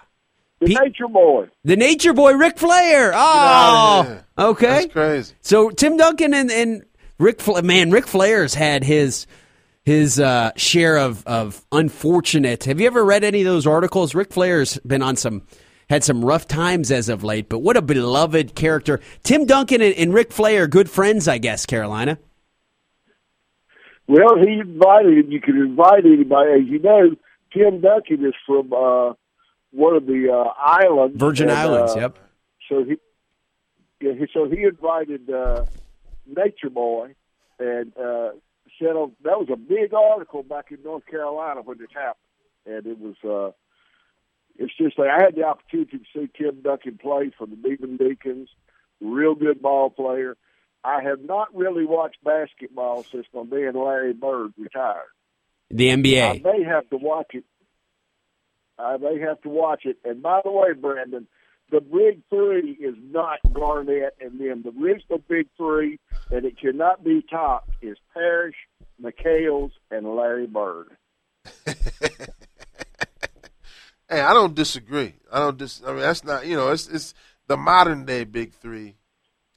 the 0.59 0.67
Pete, 0.67 0.79
Nature 0.81 1.07
Boy. 1.07 1.47
The 1.63 1.75
Nature 1.75 2.13
Boy, 2.13 2.33
Ric 2.33 2.57
Flair. 2.57 3.11
Oh, 3.13 4.19
okay. 4.37 4.67
That's 4.67 4.93
crazy. 4.93 5.35
So 5.41 5.69
Tim 5.69 5.97
Duncan 5.97 6.33
and, 6.33 6.51
and 6.51 6.83
Ric 7.19 7.41
Flair, 7.41 7.61
man, 7.63 7.91
Ric 7.91 8.07
Flair's 8.07 8.53
had 8.53 8.83
his 8.83 9.27
his 9.83 10.19
uh, 10.19 10.51
share 10.57 10.97
of, 10.97 11.25
of 11.25 11.63
unfortunate. 11.71 12.65
Have 12.65 12.81
you 12.81 12.87
ever 12.87 13.05
read 13.05 13.23
any 13.23 13.41
of 13.41 13.45
those 13.45 13.65
articles? 13.65 14.13
Ric 14.13 14.33
Flair's 14.33 14.77
been 14.79 15.01
on 15.01 15.15
some 15.15 15.43
had 15.89 16.03
some 16.03 16.25
rough 16.25 16.47
times 16.47 16.91
as 16.91 17.07
of 17.07 17.23
late, 17.23 17.47
but 17.47 17.59
what 17.59 17.77
a 17.77 17.81
beloved 17.81 18.55
character. 18.55 18.99
Tim 19.23 19.45
Duncan 19.45 19.81
and, 19.81 19.95
and 19.95 20.13
Ric 20.13 20.33
Flair, 20.33 20.67
good 20.67 20.89
friends, 20.89 21.27
I 21.27 21.37
guess, 21.37 21.65
Carolina. 21.65 22.19
Well, 24.07 24.37
he 24.37 24.59
invited, 24.59 25.31
you 25.31 25.39
can 25.39 25.57
invite 25.57 26.05
anybody. 26.05 26.51
As 26.51 26.67
you 26.67 26.79
know, 26.79 27.15
Tim 27.53 27.81
Duncan 27.81 28.25
is 28.25 28.33
from 28.45 28.73
uh, 28.73 29.13
one 29.71 29.95
of 29.95 30.05
the 30.05 30.31
uh, 30.31 30.51
islands, 30.57 31.19
Virgin 31.19 31.49
and, 31.49 31.57
Islands. 31.57 31.95
Uh, 31.95 31.99
yep. 31.99 32.19
So 32.69 32.83
he, 32.83 32.97
yeah, 34.01 34.13
he, 34.13 34.27
so 34.33 34.49
he 34.49 34.63
invited 34.63 35.29
uh, 35.29 35.65
Nature 36.25 36.69
Boy, 36.69 37.15
and 37.59 37.95
uh, 37.97 38.31
said 38.79 38.95
oh, 38.95 39.13
that 39.23 39.39
was 39.39 39.49
a 39.51 39.55
big 39.55 39.93
article 39.93 40.43
back 40.43 40.71
in 40.71 40.83
North 40.83 41.05
Carolina 41.05 41.61
when 41.61 41.81
it 41.81 41.89
happened, 41.93 42.15
and 42.65 42.85
it 42.85 42.99
was. 42.99 43.15
Uh, 43.23 43.51
it's 44.59 44.75
just 44.75 44.97
like 44.97 45.09
I 45.09 45.21
had 45.21 45.35
the 45.35 45.43
opportunity 45.43 45.99
to 45.99 46.03
see 46.13 46.29
Tim 46.35 46.61
Duncan 46.61 46.97
play 46.97 47.31
for 47.37 47.45
the 47.45 47.55
Demon 47.55 47.97
Deacons, 47.97 48.49
real 48.99 49.35
good 49.35 49.61
ball 49.61 49.91
player. 49.91 50.35
I 50.83 51.03
have 51.03 51.21
not 51.21 51.53
really 51.55 51.85
watched 51.85 52.23
basketball 52.23 53.03
since 53.03 53.27
my 53.33 53.43
man 53.43 53.73
Larry 53.75 54.13
Bird 54.13 54.53
retired. 54.57 55.09
The 55.69 55.89
NBA. 55.89 56.23
I 56.23 56.41
may 56.43 56.63
have 56.63 56.89
to 56.89 56.97
watch 56.97 57.31
it 57.31 57.43
I 58.79 58.97
may 58.97 59.19
have 59.19 59.41
to 59.41 59.49
watch 59.49 59.85
it. 59.85 59.97
And 60.03 60.21
by 60.21 60.41
the 60.43 60.51
way, 60.51 60.73
Brandon, 60.73 61.27
the 61.71 61.81
big 61.81 62.21
three 62.29 62.71
is 62.79 62.95
not 63.11 63.39
Garnett 63.51 64.15
and 64.21 64.39
them. 64.39 64.63
The 64.63 64.69
original 64.81 65.19
big 65.27 65.47
three, 65.57 65.99
and 66.31 66.45
it 66.45 66.59
cannot 66.59 67.03
be 67.03 67.23
topped, 67.29 67.71
is 67.81 67.97
Parrish, 68.13 68.55
McHale's, 69.01 69.73
and 69.91 70.15
Larry 70.15 70.47
Bird. 70.47 70.95
hey, 71.65 71.75
I 74.09 74.33
don't 74.33 74.55
disagree. 74.55 75.15
I 75.31 75.39
don't 75.39 75.57
dis. 75.57 75.81
I 75.85 75.91
mean, 75.91 76.01
that's 76.01 76.23
not 76.23 76.45
you 76.45 76.55
know, 76.55 76.71
it's 76.71 76.87
it's 76.87 77.13
the 77.47 77.57
modern 77.57 78.05
day 78.05 78.23
big 78.23 78.53
three. 78.53 78.95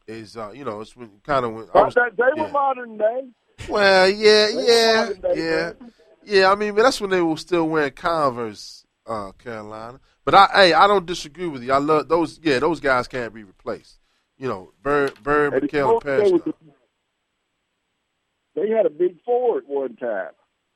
Is 0.07 0.37
uh, 0.37 0.51
you 0.53 0.65
know, 0.65 0.81
it's 0.81 0.97
when 0.97 1.11
kind 1.25 1.45
of 1.45 1.53
when 1.53 1.69
I 1.75 1.83
was, 1.83 1.95
they 1.95 2.01
yeah. 2.19 2.43
were 2.43 2.49
modern 2.49 2.97
day. 2.97 3.29
Well, 3.69 4.09
yeah, 4.09 4.49
yeah, 4.49 5.11
yeah, 5.35 5.73
yeah. 6.25 6.51
I 6.51 6.55
mean, 6.55 6.75
that's 6.75 7.01
when 7.01 7.11
they 7.11 7.21
were 7.21 7.37
still 7.37 7.69
wearing 7.69 7.93
Converse 7.93 8.85
uh, 9.07 9.33
Carolina. 9.33 10.01
But 10.25 10.35
I, 10.35 10.49
hey, 10.53 10.73
I 10.73 10.87
don't 10.87 11.07
disagree 11.07 11.49
with 11.49 11.63
you. 11.63 11.73
I 11.73 11.79
love 11.79 12.09
those. 12.09 12.41
Yeah, 12.43 12.59
those 12.59 12.81
guys 12.81 13.09
can't 13.09 13.35
be 13.35 13.45
replaced. 13.45 13.99
You 14.39 14.49
know, 14.49 14.73
Bird, 14.83 15.23
Bird, 15.23 15.55
and 15.55 15.63
McHale, 15.63 15.93
and 15.93 16.03
Parrish. 16.03 16.55
They 18.55 18.69
had 18.69 18.87
a 18.87 18.91
big 18.91 19.23
four 19.25 19.59
at 19.59 19.69
one 19.69 19.97
time. 19.97 20.31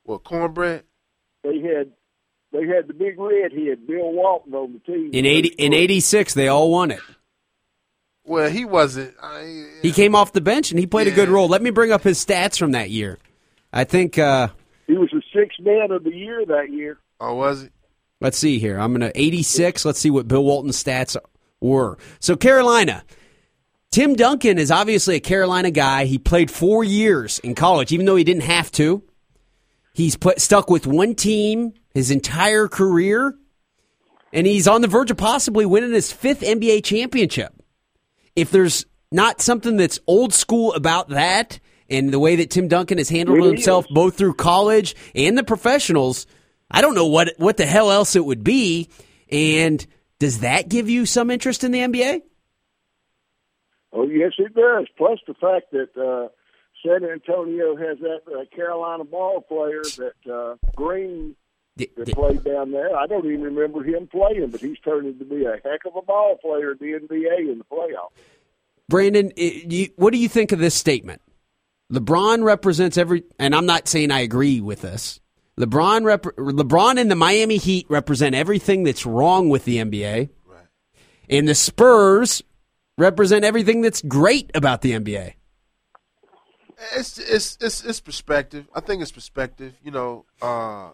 Well, 0.05 0.19
cornbread. 0.19 0.85
They 1.43 1.61
had 1.61 1.93
they 2.53 2.67
had 2.67 2.87
the 2.87 2.95
big 2.95 3.19
red 3.19 3.53
head, 3.53 3.87
Bill 3.87 4.13
Walton, 4.13 4.55
on 4.55 4.75
the 4.75 4.79
team. 4.81 5.11
In 5.13 5.27
eighty 5.27 5.49
in 5.49 5.73
eighty 5.73 6.01
six, 6.01 6.35
they 6.35 6.49
all 6.49 6.71
won 6.71 6.91
it. 6.91 7.01
Well, 8.27 8.49
he 8.49 8.65
wasn't. 8.65 9.15
I, 9.23 9.67
he 9.83 9.93
came 9.93 10.15
off 10.15 10.33
the 10.33 10.41
bench 10.41 10.71
and 10.71 10.79
he 10.79 10.87
played 10.87 11.07
yeah. 11.07 11.13
a 11.13 11.17
good 11.17 11.29
role. 11.29 11.49
Let 11.49 11.63
me 11.63 11.71
bring 11.71 11.93
up 11.93 12.03
his 12.03 12.25
stats 12.25 12.59
from 12.59 12.73
that 12.73 12.89
year. 12.91 13.19
I 13.73 13.85
think 13.85 14.19
uh, 14.19 14.49
he 14.87 14.95
was 14.95 15.11
the 15.13 15.23
sixth 15.35 15.61
man 15.61 15.91
of 15.91 16.05
the 16.05 16.15
year 16.15 16.45
that 16.47 16.73
year. 16.73 16.99
Oh, 17.21 17.35
was 17.35 17.63
he? 17.63 17.69
Let's 18.25 18.39
see 18.39 18.59
here. 18.59 18.79
I'm 18.81 18.93
going 18.95 19.03
to 19.03 19.21
86. 19.21 19.85
Let's 19.85 20.01
see 20.01 20.09
what 20.09 20.27
Bill 20.27 20.43
Walton's 20.43 20.83
stats 20.83 21.15
were. 21.61 21.99
So 22.21 22.37
Carolina. 22.37 23.05
Tim 23.91 24.15
Duncan 24.15 24.57
is 24.57 24.71
obviously 24.71 25.17
a 25.17 25.21
Carolina 25.21 25.71
guy. 25.71 26.07
He 26.07 26.17
played 26.17 26.51
four 26.51 26.83
years 26.85 27.39
in 27.41 27.55
college, 27.55 27.93
even 27.93 28.07
though 28.07 28.17
he 28.17 28.25
didn't 28.25 28.45
have 28.45 28.73
to. 28.73 29.03
He's 29.93 30.17
put, 30.17 30.41
stuck 30.41 30.71
with 30.71 30.87
one 30.87 31.15
team 31.15 31.75
his 31.93 32.11
entire 32.11 32.67
career, 32.67 33.35
and 34.33 34.47
he's 34.47 34.67
on 34.67 34.81
the 34.81 34.89
verge 34.89 35.11
of 35.11 35.19
possibly 35.19 35.67
winning 35.67 35.93
his 35.93 36.11
fifth 36.11 36.41
NBA 36.41 36.83
championship. 36.83 37.53
If 38.35 38.51
there's 38.51 38.87
not 39.13 39.43
something 39.43 39.77
that's 39.77 40.01
old 40.07 40.33
school 40.33 40.73
about 40.73 41.11
that 41.11 41.61
and 41.91 42.11
the 42.11 42.19
way 42.19 42.37
that 42.37 42.51
Tim 42.51 42.69
Duncan 42.69 42.97
has 42.97 43.11
handled 43.11 43.45
himself 43.45 43.85
both 43.91 44.17
through 44.17 44.35
college 44.35 44.97
and 45.15 45.37
the 45.37 45.45
professionals, 45.45 46.27
I 46.71 46.81
don't 46.81 46.95
know 46.95 47.07
what 47.07 47.35
what 47.39 47.57
the 47.57 47.67
hell 47.67 47.91
else 47.91 48.17
it 48.17 48.25
would 48.25 48.45
be. 48.45 48.89
And 49.31 49.85
does 50.19 50.41
that 50.41 50.69
give 50.69 50.89
you 50.89 51.07
some 51.07 51.31
interest 51.31 51.65
in 51.65 51.73
the 51.73 51.81
NBA? 51.81 52.23
Oh, 53.93 54.07
yes, 54.09 54.33
it 54.39 54.55
does. 54.55 54.87
Plus 54.97 55.21
the 55.27 55.35
fact 55.35 55.71
that 55.73 55.97
uh, 55.97 56.29
San 56.85 57.09
Antonio 57.09 57.77
has 57.77 57.99
that 58.01 58.21
uh, 58.27 58.45
Carolina 58.55 59.05
ball 59.05 59.41
player 59.41 59.83
that 59.83 60.33
uh, 60.33 60.57
Green 60.75 61.37
that 61.77 62.05
d- 62.05 62.13
played 62.13 62.45
down 62.45 62.73
there. 62.73 62.97
I 62.97 63.07
don't 63.07 63.25
even 63.27 63.43
remember 63.43 63.83
him 63.83 64.07
playing, 64.07 64.49
but 64.49 64.61
he's 64.61 64.79
turned 64.81 65.07
into 65.07 65.25
be 65.25 65.45
a 65.45 65.53
heck 65.65 65.85
of 65.87 65.97
a 65.97 66.03
ball 66.03 66.37
player 66.37 66.73
in 66.73 66.79
the 66.79 66.87
NBA 66.87 67.53
in 67.53 67.59
the 67.59 67.65
playoffs. 67.65 68.11
Brandon, 68.89 69.33
what 69.97 70.13
do 70.13 70.19
you 70.19 70.29
think 70.29 70.53
of 70.53 70.59
this 70.59 70.75
statement? 70.75 71.23
LeBron 71.93 72.45
represents 72.45 72.99
every, 72.99 73.25
and 73.39 73.55
I'm 73.55 73.67
not 73.67 73.89
saying 73.89 74.11
I 74.11 74.21
agree 74.21 74.61
with 74.61 74.83
this. 74.83 75.21
LeBron, 75.59 76.05
rep, 76.05 76.23
LeBron 76.23 76.99
and 77.01 77.11
the 77.11 77.15
Miami 77.15 77.57
Heat 77.59 77.87
represent 77.89 78.35
everything 78.35 78.83
that's 78.85 79.07
wrong 79.07 79.49
with 79.49 79.65
the 79.65 79.79
NBA, 79.79 80.29
Right. 80.47 80.67
and 81.31 81.47
the 81.47 81.55
Spurs 81.55 82.43
represent 82.99 83.45
everything 83.45 83.81
that's 83.81 84.03
great 84.03 84.51
about 84.55 84.83
the 84.83 84.93
NBA. 84.93 85.35
It's 86.97 87.19
it's 87.19 87.57
it's 87.61 87.85
it's 87.85 88.01
perspective. 88.01 88.67
I 88.75 88.81
think 88.81 89.01
it's 89.01 89.13
perspective. 89.13 89.75
You 89.83 89.93
know, 89.93 90.25
uh, 90.43 90.91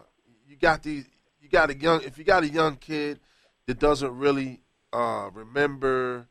you 0.47 0.55
got 0.55 0.83
these. 0.83 1.05
You 1.41 1.49
got 1.49 1.69
a 1.71 1.75
young. 1.77 2.03
If 2.03 2.17
you 2.17 2.23
got 2.23 2.43
a 2.43 2.47
young 2.49 2.75
kid 2.75 3.19
that 3.65 3.79
doesn't 3.79 4.15
really 4.15 4.61
uh, 4.93 5.29
remember 5.33 6.27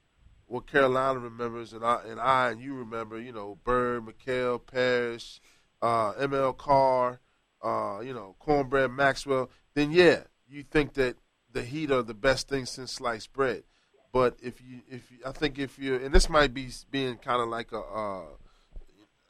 what 0.46 0.66
Carolina 0.66 1.18
remembers, 1.18 1.72
and 1.72 1.84
I 1.84 2.00
and 2.08 2.20
I 2.20 2.50
and 2.50 2.60
you 2.60 2.74
remember, 2.74 3.20
you 3.20 3.32
know, 3.32 3.58
Bird, 3.64 4.06
McHale, 4.06 4.60
Parrish, 4.64 5.40
uh, 5.82 6.12
ML 6.12 6.56
Carr, 6.56 7.20
uh, 7.62 8.00
you 8.00 8.14
know, 8.14 8.36
Cornbread 8.38 8.90
Maxwell. 8.90 9.50
Then 9.74 9.90
yeah, 9.90 10.24
you 10.48 10.62
think 10.62 10.94
that 10.94 11.16
the 11.52 11.62
Heat 11.62 11.90
are 11.90 12.02
the 12.02 12.14
best 12.14 12.48
thing 12.48 12.66
since 12.66 12.92
sliced 12.92 13.32
bread. 13.32 13.64
But 14.12 14.36
if 14.42 14.60
you 14.60 14.80
if 14.88 15.10
you, 15.10 15.18
I 15.24 15.32
think 15.32 15.58
if 15.58 15.78
you 15.78 15.96
and 15.96 16.12
this 16.12 16.28
might 16.28 16.52
be 16.52 16.68
being 16.90 17.16
kind 17.16 17.40
of 17.40 17.48
like 17.48 17.72
a 17.72 17.80
uh, 17.80 18.24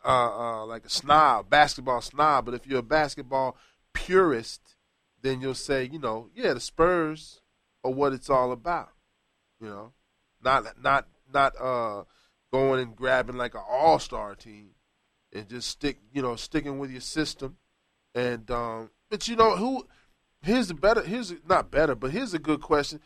uh, 0.04 0.62
uh, 0.62 0.66
like 0.66 0.86
a 0.86 0.90
snob, 0.90 1.50
basketball 1.50 2.00
snob. 2.00 2.46
But 2.46 2.54
if 2.54 2.66
you're 2.66 2.78
a 2.78 2.82
basketball 2.82 3.56
purist, 3.92 4.76
then 5.22 5.40
you'll 5.40 5.54
say, 5.54 5.88
you 5.90 5.98
know, 5.98 6.28
yeah, 6.34 6.54
the 6.54 6.60
Spurs 6.60 7.40
are 7.84 7.90
what 7.90 8.12
it's 8.12 8.30
all 8.30 8.52
about. 8.52 8.90
You 9.60 9.68
know, 9.68 9.92
not 10.42 10.82
not 10.82 11.06
not 11.32 11.60
uh, 11.60 12.04
going 12.50 12.80
and 12.80 12.96
grabbing 12.96 13.36
like 13.36 13.54
an 13.54 13.62
all 13.68 13.98
star 13.98 14.34
team 14.34 14.70
and 15.32 15.48
just 15.48 15.68
stick, 15.68 15.98
you 16.12 16.22
know, 16.22 16.36
sticking 16.36 16.78
with 16.78 16.90
your 16.90 17.00
system. 17.00 17.56
And 18.14 18.50
um, 18.50 18.90
but 19.10 19.28
you 19.28 19.36
know 19.36 19.56
who? 19.56 19.86
Here's 20.42 20.68
the 20.68 20.74
better. 20.74 21.02
Here's 21.02 21.34
not 21.48 21.70
better, 21.70 21.94
but 21.94 22.10
here's 22.10 22.34
a 22.34 22.38
good 22.38 22.60
question. 22.60 23.00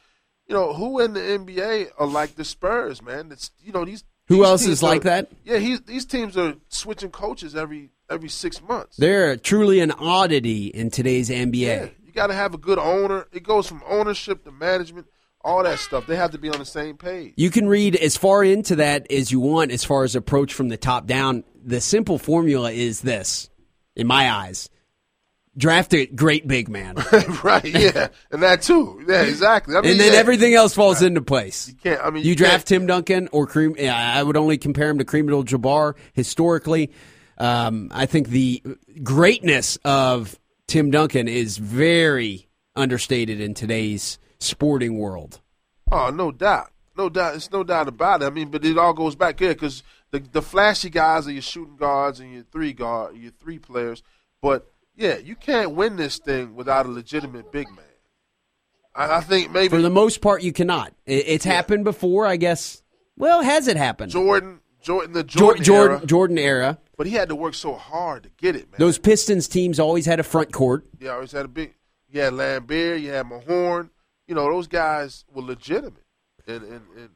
You 0.47 0.55
know 0.55 0.73
who 0.75 1.01
in 1.01 1.15
the 1.15 1.21
NBA 1.21 1.91
are 1.99 2.07
like 2.07 2.37
the 2.37 2.45
Spurs, 2.45 3.03
man? 3.03 3.31
It's 3.33 3.51
you 3.63 3.73
know 3.73 3.85
these. 3.85 4.05
Who 4.29 4.37
these 4.37 4.47
else 4.47 4.67
is 4.67 4.83
like 4.83 5.03
that? 5.03 5.29
yeah, 5.45 5.59
he, 5.59 5.77
these 5.77 6.07
teams 6.07 6.39
are 6.39 6.55
switching 6.69 7.11
coaches 7.11 7.55
every 7.55 7.91
every 8.11 8.29
six 8.29 8.63
months. 8.63 8.97
They're 8.97 9.37
truly 9.37 9.81
an 9.81 9.91
oddity 9.93 10.67
in 10.67 10.91
today's 10.91 11.29
NBA. 11.29 11.55
yeah, 11.55 11.89
you 12.03 12.13
got 12.13 12.29
to 12.29 12.35
have 12.35 12.55
a 12.55 12.59
good 12.59 12.79
owner. 12.79 13.27
It 13.33 13.43
goes 13.43 13.67
from 13.67 13.83
ownership 13.87 14.45
to 14.45 14.53
management, 14.53 15.07
all 15.43 15.63
that 15.65 15.79
stuff. 15.79 16.07
They 16.07 16.17
have 16.17 16.31
to 16.33 16.39
be 16.39 16.49
on 16.49 16.59
the 16.59 16.65
same 16.65 16.97
page. 16.97 17.35
You 17.37 17.51
can 17.51 17.69
read 17.69 17.97
as 17.97 18.17
far 18.17 18.45
into 18.45 18.77
that 18.77 19.11
as 19.11 19.31
you 19.31 19.41
want 19.41 19.73
as 19.73 19.85
far 19.85 20.05
as 20.05 20.17
approach 20.17 20.55
from 20.55 20.69
the 20.69 20.77
top 20.77 21.07
down. 21.07 21.45
The 21.63 21.81
simple 21.81 22.19
formula 22.19 22.71
is 22.71 23.01
this, 23.01 23.51
in 23.97 24.07
my 24.07 24.31
eyes. 24.31 24.69
Draft 25.57 25.95
a 25.95 26.07
great 26.07 26.49
big 26.49 26.69
man. 26.69 26.97
right? 27.45 27.65
Yeah, 27.65 28.09
and 28.33 28.43
that 28.43 28.63
too. 28.63 29.05
Yeah, 29.09 29.23
exactly. 29.23 29.77
I 29.77 29.83
mean, 29.83 29.93
and 29.93 30.01
then 30.01 30.13
yeah, 30.13 30.19
everything 30.19 30.55
else 30.55 30.75
falls 30.75 31.01
into 31.01 31.23
place. 31.23 31.69
You 31.69 31.75
can't. 31.75 32.01
I 32.03 32.11
mean, 32.11 32.25
You 32.25 32.35
draft 32.35 32.67
can't- 32.67 32.67
Tim 32.67 32.87
Duncan 32.87 33.29
or. 33.31 33.49
Yeah, 33.79 33.97
I 33.97 34.23
would 34.23 34.37
only 34.37 34.59
compare 34.59 34.91
him 34.91 34.99
to 34.99 35.05
Kareem 35.05 35.21
Abdul-Jabbar 35.25 35.95
historically. 36.13 36.91
Um, 37.39 37.91
I 37.93 38.07
think 38.07 38.29
the 38.29 38.63
greatness 39.03 39.79
of 39.85 40.39
Tim 40.67 40.91
Duncan 40.91 41.29
is 41.29 41.57
very 41.59 42.49
understated 42.77 43.41
in 43.41 43.55
today's 43.55 44.19
sporting 44.41 44.99
world. 44.99 45.41
Oh, 45.93 46.11
no 46.11 46.33
doubt, 46.33 46.71
no 46.97 47.09
doubt. 47.09 47.37
It's 47.37 47.53
no 47.53 47.63
doubt 47.63 47.87
about 47.89 48.23
it. 48.23 48.27
I 48.27 48.31
mean, 48.31 48.49
but 48.49 48.65
it 48.65 48.77
all 48.79 48.93
goes 48.93 49.15
back 49.15 49.39
here 49.39 49.55
because 49.55 49.83
the 50.11 50.19
the 50.19 50.43
flashy 50.43 50.91
guys 50.91 51.29
are 51.29 51.33
your 51.33 51.43
shooting 51.43 51.77
guards 51.77 52.19
and 52.19 52.33
your 52.33 52.43
three 52.51 52.73
guard, 52.73 53.17
your 53.17 53.31
three 53.33 53.59
players. 53.61 54.03
But 54.43 54.71
yeah, 54.97 55.17
you 55.19 55.35
can't 55.37 55.73
win 55.73 55.97
this 55.97 56.19
thing 56.19 56.55
without 56.55 56.87
a 56.87 56.89
legitimate 56.89 57.51
big 57.53 57.69
man. 57.69 57.85
I, 58.95 59.17
I 59.17 59.21
think 59.21 59.51
maybe 59.51 59.69
For 59.69 59.83
the 59.83 59.91
most 59.91 60.21
part, 60.21 60.43
you 60.43 60.53
cannot. 60.53 60.93
It, 61.07 61.25
it's 61.27 61.45
happened 61.45 61.85
before, 61.85 62.27
I 62.27 62.37
guess. 62.37 62.83
Well, 63.17 63.43
has 63.43 63.69
it 63.69 63.77
happened? 63.77 64.13
Jordan, 64.13 64.61
Jordan, 64.83 65.13
the 65.13 65.25
Jordan, 65.25 65.65
Jordan, 65.65 65.97
era, 65.97 66.07
Jordan 66.07 66.39
era. 66.39 66.79
but 66.97 67.07
he 67.07 67.13
had 67.15 67.29
to 67.29 67.35
work 67.37 67.55
so 67.55 67.75
hard 67.75 68.25
to 68.25 68.31
get 68.37 68.57
it, 68.57 68.71
man. 68.71 68.79
Those 68.79 68.99
Pistons 68.99 69.49
teams 69.49 69.79
always 69.81 70.07
had 70.07 70.21
a 70.21 70.25
front 70.25 70.53
court. 70.53 70.85
You 71.01 71.11
always 71.11 71.33
had 71.33 71.45
a 71.45 71.49
big. 71.49 71.75
You 72.11 72.21
had 72.21 72.33
Laimbeer, 72.35 73.01
you 73.01 73.11
had 73.11 73.27
Mahorn. 73.27 73.91
You 74.29 74.35
know 74.35 74.45
those 74.51 74.69
guys 74.69 75.25
were 75.35 75.43
legitimate, 75.43 76.05
and 76.47 76.63
and, 76.63 76.83
and 76.97 77.09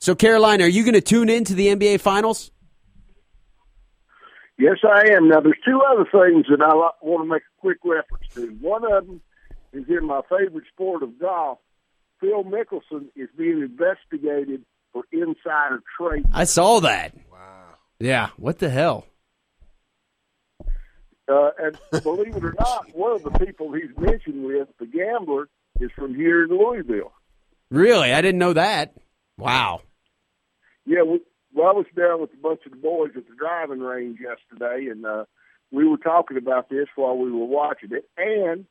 So, 0.00 0.14
Carolina, 0.14 0.64
are 0.64 0.68
you 0.68 0.82
going 0.82 0.94
to 0.94 1.00
tune 1.00 1.28
into 1.28 1.54
the 1.54 1.68
NBA 1.68 2.00
Finals? 2.00 2.50
Yes, 4.60 4.76
I 4.84 5.12
am. 5.12 5.28
Now, 5.28 5.40
there's 5.40 5.56
two 5.64 5.80
other 5.90 6.04
things 6.04 6.44
that 6.50 6.60
I 6.60 6.74
want 7.00 7.24
to 7.24 7.28
make 7.32 7.40
a 7.42 7.60
quick 7.62 7.78
reference 7.82 8.26
to. 8.34 8.48
One 8.60 8.84
of 8.84 9.06
them 9.06 9.22
is 9.72 9.84
in 9.88 10.06
my 10.06 10.20
favorite 10.28 10.64
sport 10.70 11.02
of 11.02 11.18
golf. 11.18 11.58
Phil 12.20 12.44
Mickelson 12.44 13.06
is 13.16 13.30
being 13.38 13.62
investigated 13.62 14.62
for 14.92 15.04
insider 15.12 15.82
trading. 15.96 16.30
I 16.34 16.44
saw 16.44 16.80
that. 16.80 17.14
wow. 17.32 17.38
Yeah. 17.98 18.28
What 18.36 18.58
the 18.58 18.68
hell? 18.68 19.06
Uh, 21.26 21.50
and 21.58 21.78
believe 22.02 22.36
it 22.36 22.44
or 22.44 22.54
not, 22.58 22.94
one 22.94 23.12
of 23.12 23.22
the 23.22 23.30
people 23.30 23.72
he's 23.72 23.96
mentioned 23.96 24.44
with, 24.44 24.68
the 24.78 24.84
gambler, 24.84 25.48
is 25.80 25.90
from 25.96 26.14
here 26.14 26.44
in 26.44 26.50
Louisville. 26.50 27.12
Really? 27.70 28.12
I 28.12 28.20
didn't 28.20 28.40
know 28.40 28.52
that. 28.52 28.94
Wow. 29.38 29.80
Yeah, 30.84 31.02
we, 31.02 31.20
well, 31.54 31.68
I 31.68 31.72
was 31.72 31.86
down 31.96 32.20
with 32.20 32.32
a 32.32 32.36
bunch 32.36 32.60
of 32.66 32.72
the 32.72 32.78
boys 32.78 33.10
at 33.16 33.26
the 33.26 33.34
driving 33.36 33.80
range 33.80 34.18
yesterday, 34.20 34.88
and 34.90 35.04
uh, 35.04 35.24
we 35.70 35.86
were 35.86 35.96
talking 35.96 36.36
about 36.36 36.68
this 36.68 36.86
while 36.96 37.16
we 37.16 37.30
were 37.30 37.44
watching 37.46 37.90
it. 37.92 38.08
And 38.16 38.66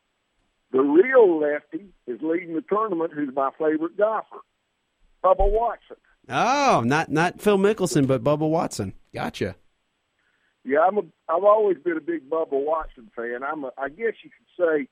the 0.72 0.80
real 0.80 1.40
lefty 1.40 1.86
is 2.06 2.20
leading 2.22 2.54
the 2.54 2.62
tournament, 2.62 3.12
who's 3.14 3.34
my 3.34 3.50
favorite 3.58 3.96
golfer, 3.96 4.38
Bubba 5.24 5.50
Watson. 5.50 5.96
Oh, 6.28 6.82
not 6.84 7.10
not 7.10 7.40
Phil 7.40 7.58
Mickelson, 7.58 8.06
but 8.06 8.22
Bubba 8.22 8.48
Watson. 8.48 8.94
Gotcha. 9.12 9.56
Yeah, 10.64 10.80
I'm 10.86 10.98
a. 10.98 11.02
I've 11.28 11.44
always 11.44 11.78
been 11.78 11.96
a 11.96 12.00
big 12.02 12.28
Bubba 12.28 12.52
Watson 12.52 13.10
fan. 13.16 13.42
I'm 13.42 13.64
a. 13.64 13.72
I 13.78 13.88
guess 13.88 14.14
you 14.22 14.30
could 14.30 14.64
say 14.64 14.88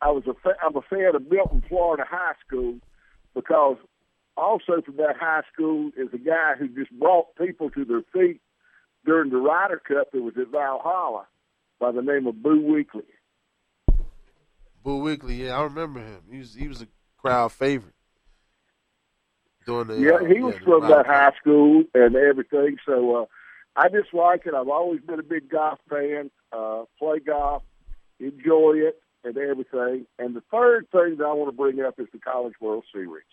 I 0.00 0.10
was 0.10 0.24
a. 0.26 0.34
Fa- 0.34 0.56
I'm 0.64 0.76
a 0.76 0.82
fan 0.82 1.14
of 1.14 1.30
Milton, 1.30 1.62
Florida 1.68 2.04
high 2.08 2.32
school 2.44 2.78
because 3.34 3.76
also 4.36 4.82
from 4.84 4.96
that 4.96 5.16
high 5.18 5.42
school 5.52 5.90
is 5.96 6.08
a 6.12 6.18
guy 6.18 6.54
who 6.58 6.68
just 6.68 6.90
brought 6.98 7.34
people 7.36 7.70
to 7.70 7.84
their 7.84 8.02
feet 8.12 8.40
during 9.04 9.30
the 9.30 9.38
Ryder 9.38 9.80
Cup 9.86 10.10
that 10.12 10.22
was 10.22 10.34
at 10.40 10.48
Valhalla 10.48 11.26
by 11.78 11.92
the 11.92 12.02
name 12.02 12.26
of 12.26 12.42
Boo 12.42 12.60
Weekley. 12.62 13.04
Boo 14.82 15.02
Weekley, 15.02 15.38
yeah, 15.38 15.58
I 15.58 15.62
remember 15.62 16.00
him. 16.00 16.22
He 16.30 16.38
was 16.38 16.54
he 16.54 16.68
was 16.68 16.82
a 16.82 16.88
crowd 17.18 17.52
favorite. 17.52 17.94
During 19.64 19.88
the, 19.88 19.98
Yeah, 19.98 20.14
uh, 20.14 20.24
he 20.24 20.40
was 20.40 20.54
the 20.54 20.60
from 20.60 20.88
that 20.88 21.06
high 21.06 21.32
school 21.40 21.84
and 21.94 22.14
everything. 22.14 22.76
So 22.86 23.22
uh, 23.22 23.24
I 23.74 23.88
just 23.88 24.14
like 24.14 24.46
it. 24.46 24.54
I've 24.54 24.68
always 24.68 25.00
been 25.00 25.18
a 25.18 25.24
big 25.24 25.48
golf 25.50 25.78
fan. 25.88 26.30
Uh, 26.52 26.84
play 26.98 27.18
golf, 27.18 27.62
enjoy 28.20 28.74
it, 28.76 29.02
and 29.24 29.36
everything. 29.36 30.06
And 30.18 30.36
the 30.36 30.42
third 30.52 30.88
thing 30.92 31.16
that 31.18 31.24
I 31.24 31.32
want 31.32 31.50
to 31.50 31.56
bring 31.56 31.80
up 31.80 31.98
is 31.98 32.06
the 32.12 32.18
College 32.18 32.54
World 32.60 32.84
Series. 32.92 33.24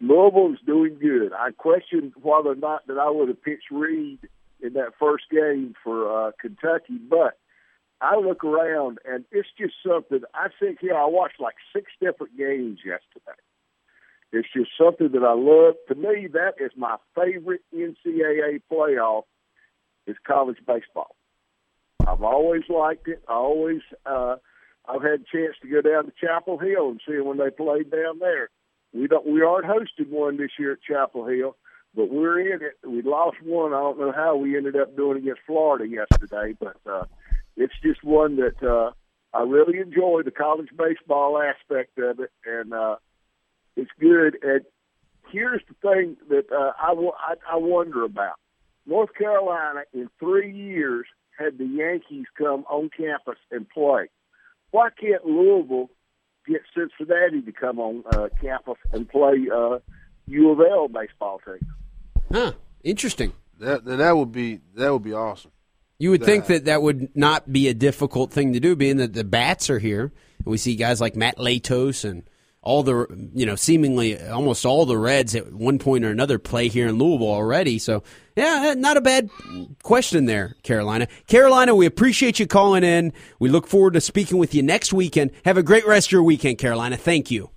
Louisville 0.00 0.52
is 0.52 0.60
doing 0.64 0.98
good. 1.00 1.32
I 1.32 1.50
question 1.50 2.12
whether 2.20 2.50
or 2.50 2.54
not 2.54 2.86
that 2.86 2.98
I 2.98 3.10
would 3.10 3.28
have 3.28 3.42
pitched 3.42 3.70
Reed 3.70 4.20
in 4.60 4.74
that 4.74 4.92
first 4.98 5.24
game 5.30 5.74
for 5.82 6.28
uh, 6.28 6.32
Kentucky, 6.40 6.98
but 6.98 7.38
I 8.00 8.16
look 8.16 8.44
around 8.44 8.98
and 9.04 9.24
it's 9.32 9.48
just 9.58 9.74
something. 9.86 10.20
I 10.34 10.48
think 10.60 10.78
here 10.80 10.94
I 10.94 11.06
watched 11.06 11.40
like 11.40 11.56
six 11.74 11.90
different 12.00 12.36
games 12.36 12.78
yesterday 12.84 13.40
It's 14.32 14.48
just 14.54 14.70
something 14.78 15.10
that 15.12 15.24
I 15.24 15.34
love. 15.34 15.74
To 15.88 15.94
me, 15.94 16.28
that 16.32 16.54
is 16.60 16.70
my 16.76 16.96
favorite 17.14 17.62
NCAA 17.74 18.62
playoff. 18.70 19.24
Is 20.06 20.16
college 20.26 20.56
baseball. 20.66 21.14
I've 22.06 22.22
always 22.22 22.62
liked 22.70 23.08
it. 23.08 23.22
I 23.28 23.34
always 23.34 23.82
uh, 24.06 24.36
I've 24.88 25.02
had 25.02 25.20
a 25.20 25.36
chance 25.36 25.56
to 25.60 25.68
go 25.68 25.82
down 25.82 26.06
to 26.06 26.12
Chapel 26.18 26.56
Hill 26.56 26.88
and 26.88 27.00
see 27.06 27.20
when 27.20 27.36
they 27.36 27.50
played 27.50 27.90
down 27.90 28.18
there. 28.18 28.48
We 28.92 29.06
don't 29.06 29.26
we 29.26 29.42
aren't 29.42 29.66
hosting 29.66 30.10
one 30.10 30.36
this 30.36 30.50
year 30.58 30.72
at 30.72 30.82
Chapel 30.82 31.26
Hill, 31.26 31.56
but 31.94 32.10
we're 32.10 32.40
in 32.40 32.62
it. 32.62 32.78
We 32.86 33.02
lost 33.02 33.36
one. 33.42 33.72
I 33.72 33.80
don't 33.80 33.98
know 33.98 34.12
how 34.12 34.36
we 34.36 34.56
ended 34.56 34.76
up 34.76 34.96
doing 34.96 35.18
against 35.18 35.42
Florida 35.46 35.86
yesterday, 35.86 36.56
but 36.58 36.76
uh, 36.90 37.04
it's 37.56 37.74
just 37.82 38.02
one 38.02 38.36
that 38.36 38.62
uh, 38.62 38.92
I 39.36 39.42
really 39.42 39.78
enjoy 39.78 40.22
the 40.24 40.30
college 40.30 40.68
baseball 40.76 41.40
aspect 41.40 41.98
of 41.98 42.20
it, 42.20 42.30
and 42.46 42.72
uh, 42.72 42.96
it's 43.76 43.90
good. 44.00 44.38
And 44.42 44.62
here's 45.30 45.62
the 45.68 45.74
thing 45.82 46.16
that 46.30 46.50
uh, 46.50 46.72
I 46.80 47.56
wonder 47.56 48.04
about: 48.04 48.36
North 48.86 49.10
Carolina 49.14 49.82
in 49.92 50.08
three 50.18 50.50
years 50.50 51.06
had 51.38 51.58
the 51.58 51.66
Yankees 51.66 52.26
come 52.36 52.64
on 52.68 52.90
campus 52.96 53.38
and 53.50 53.68
play. 53.68 54.08
Why 54.70 54.88
can't 54.90 55.24
Louisville 55.24 55.90
get 56.48 56.62
Cincinnati 56.74 57.42
to 57.42 57.52
come 57.52 57.78
on 57.78 58.02
uh, 58.12 58.28
campus 58.40 58.78
and 58.92 59.08
play 59.08 59.46
uh, 59.54 59.78
U 60.26 60.50
of 60.50 60.60
L 60.60 60.88
baseball 60.88 61.40
team? 61.44 61.60
Huh. 62.32 62.52
Interesting. 62.82 63.32
That 63.58 63.84
that 63.84 64.16
would 64.16 64.32
be 64.32 64.60
that 64.74 64.92
would 64.92 65.02
be 65.02 65.12
awesome. 65.12 65.50
You 65.98 66.10
would 66.10 66.22
think 66.22 66.46
that 66.46 66.66
that 66.66 66.80
would 66.80 67.14
not 67.16 67.52
be 67.52 67.66
a 67.66 67.74
difficult 67.74 68.32
thing 68.32 68.52
to 68.52 68.60
do, 68.60 68.76
being 68.76 68.98
that 68.98 69.14
the 69.14 69.24
bats 69.24 69.68
are 69.68 69.80
here. 69.80 70.12
We 70.44 70.56
see 70.56 70.76
guys 70.76 71.00
like 71.00 71.16
Matt 71.16 71.38
Latos 71.38 72.08
and 72.08 72.22
all 72.60 72.82
the 72.82 73.06
you 73.34 73.46
know 73.46 73.54
seemingly 73.54 74.20
almost 74.28 74.66
all 74.66 74.84
the 74.84 74.98
Reds 74.98 75.34
at 75.34 75.52
one 75.52 75.78
point 75.78 76.04
or 76.04 76.10
another 76.10 76.38
play 76.38 76.68
here 76.68 76.88
in 76.88 76.98
Louisville 76.98 77.28
already. 77.28 77.78
So 77.78 78.02
yeah, 78.36 78.68
eh, 78.68 78.74
not 78.74 78.96
a 78.96 79.00
bad 79.00 79.30
question 79.82 80.26
there, 80.26 80.56
Carolina. 80.62 81.08
Carolina, 81.26 81.74
we 81.74 81.86
appreciate 81.86 82.38
you 82.38 82.46
calling 82.46 82.84
in. 82.84 83.12
We 83.38 83.48
look 83.48 83.66
forward 83.66 83.94
to 83.94 84.00
speaking 84.00 84.38
with 84.38 84.54
you 84.54 84.62
next 84.62 84.92
weekend. 84.92 85.30
Have 85.44 85.56
a 85.56 85.62
great 85.62 85.86
rest 85.86 86.08
of 86.08 86.12
your 86.12 86.22
weekend, 86.22 86.58
Carolina. 86.58 86.96
Thank 86.96 87.30
you. 87.30 87.50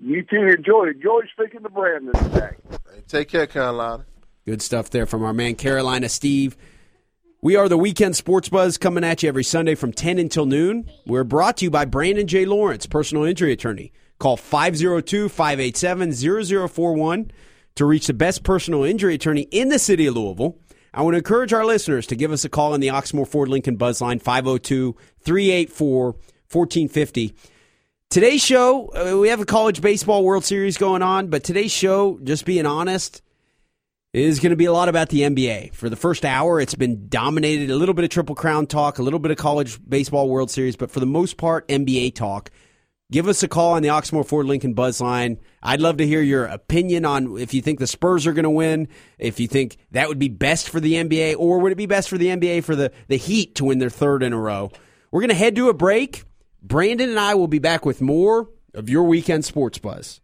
You 0.00 0.22
too. 0.22 0.50
Enjoy. 0.56 0.88
Enjoy 0.88 1.20
speaking 1.32 1.62
to 1.62 1.68
Brandon 1.68 2.12
today. 2.14 2.56
Hey, 2.70 3.02
take 3.06 3.28
care, 3.28 3.46
Carolina. 3.46 4.04
Good 4.46 4.60
stuff 4.60 4.90
there 4.90 5.06
from 5.06 5.22
our 5.22 5.32
man 5.32 5.54
Carolina 5.54 6.08
Steve. 6.08 6.56
We 7.44 7.56
are 7.56 7.68
the 7.68 7.76
Weekend 7.76 8.16
Sports 8.16 8.48
Buzz 8.48 8.78
coming 8.78 9.04
at 9.04 9.22
you 9.22 9.28
every 9.28 9.44
Sunday 9.44 9.74
from 9.74 9.92
10 9.92 10.18
until 10.18 10.46
noon. 10.46 10.90
We're 11.04 11.24
brought 11.24 11.58
to 11.58 11.66
you 11.66 11.70
by 11.70 11.84
Brandon 11.84 12.26
J. 12.26 12.46
Lawrence, 12.46 12.86
personal 12.86 13.24
injury 13.24 13.52
attorney. 13.52 13.92
Call 14.18 14.38
502 14.38 15.28
587 15.28 16.68
0041 16.68 17.30
to 17.74 17.84
reach 17.84 18.06
the 18.06 18.14
best 18.14 18.44
personal 18.44 18.82
injury 18.82 19.16
attorney 19.16 19.42
in 19.50 19.68
the 19.68 19.78
city 19.78 20.06
of 20.06 20.16
Louisville. 20.16 20.56
I 20.94 21.02
want 21.02 21.12
to 21.12 21.18
encourage 21.18 21.52
our 21.52 21.66
listeners 21.66 22.06
to 22.06 22.16
give 22.16 22.32
us 22.32 22.46
a 22.46 22.48
call 22.48 22.72
on 22.72 22.80
the 22.80 22.88
Oxmoor 22.88 23.28
Ford 23.28 23.50
Lincoln 23.50 23.76
Buzz 23.76 24.00
line 24.00 24.20
502 24.20 24.96
384 25.20 26.12
1450. 26.12 27.34
Today's 28.08 28.42
show, 28.42 28.86
uh, 28.94 29.18
we 29.18 29.28
have 29.28 29.40
a 29.40 29.44
college 29.44 29.82
baseball 29.82 30.24
World 30.24 30.46
Series 30.46 30.78
going 30.78 31.02
on, 31.02 31.26
but 31.26 31.44
today's 31.44 31.72
show, 31.72 32.18
just 32.24 32.46
being 32.46 32.64
honest, 32.64 33.20
is 34.14 34.38
going 34.38 34.50
to 34.50 34.56
be 34.56 34.66
a 34.66 34.72
lot 34.72 34.88
about 34.88 35.08
the 35.08 35.22
NBA. 35.22 35.74
For 35.74 35.90
the 35.90 35.96
first 35.96 36.24
hour, 36.24 36.60
it's 36.60 36.76
been 36.76 37.08
dominated 37.08 37.68
a 37.68 37.76
little 37.76 37.94
bit 37.94 38.04
of 38.04 38.10
Triple 38.10 38.36
Crown 38.36 38.66
talk, 38.66 38.98
a 38.98 39.02
little 39.02 39.18
bit 39.18 39.32
of 39.32 39.36
college 39.36 39.78
baseball 39.86 40.28
World 40.28 40.52
Series, 40.52 40.76
but 40.76 40.90
for 40.90 41.00
the 41.00 41.06
most 41.06 41.36
part, 41.36 41.66
NBA 41.66 42.14
talk. 42.14 42.50
Give 43.10 43.26
us 43.26 43.42
a 43.42 43.48
call 43.48 43.72
on 43.72 43.82
the 43.82 43.88
Oxmoor 43.88 44.26
Ford 44.26 44.46
Lincoln 44.46 44.72
Buzz 44.72 45.00
line. 45.00 45.38
I'd 45.62 45.80
love 45.80 45.96
to 45.96 46.06
hear 46.06 46.22
your 46.22 46.44
opinion 46.46 47.04
on 47.04 47.36
if 47.38 47.52
you 47.52 47.60
think 47.60 47.80
the 47.80 47.88
Spurs 47.88 48.26
are 48.26 48.32
going 48.32 48.44
to 48.44 48.50
win, 48.50 48.88
if 49.18 49.40
you 49.40 49.48
think 49.48 49.76
that 49.90 50.08
would 50.08 50.18
be 50.20 50.28
best 50.28 50.68
for 50.68 50.78
the 50.78 50.94
NBA, 50.94 51.34
or 51.36 51.58
would 51.58 51.72
it 51.72 51.76
be 51.76 51.86
best 51.86 52.08
for 52.08 52.16
the 52.16 52.28
NBA 52.28 52.62
for 52.62 52.76
the, 52.76 52.92
the 53.08 53.16
Heat 53.16 53.56
to 53.56 53.64
win 53.64 53.78
their 53.78 53.90
third 53.90 54.22
in 54.22 54.32
a 54.32 54.38
row? 54.38 54.70
We're 55.10 55.20
going 55.20 55.28
to 55.30 55.34
head 55.34 55.56
to 55.56 55.68
a 55.68 55.74
break. 55.74 56.24
Brandon 56.62 57.10
and 57.10 57.18
I 57.18 57.34
will 57.34 57.48
be 57.48 57.58
back 57.58 57.84
with 57.84 58.00
more 58.00 58.48
of 58.74 58.88
your 58.88 59.02
weekend 59.02 59.44
sports 59.44 59.78
buzz. 59.78 60.20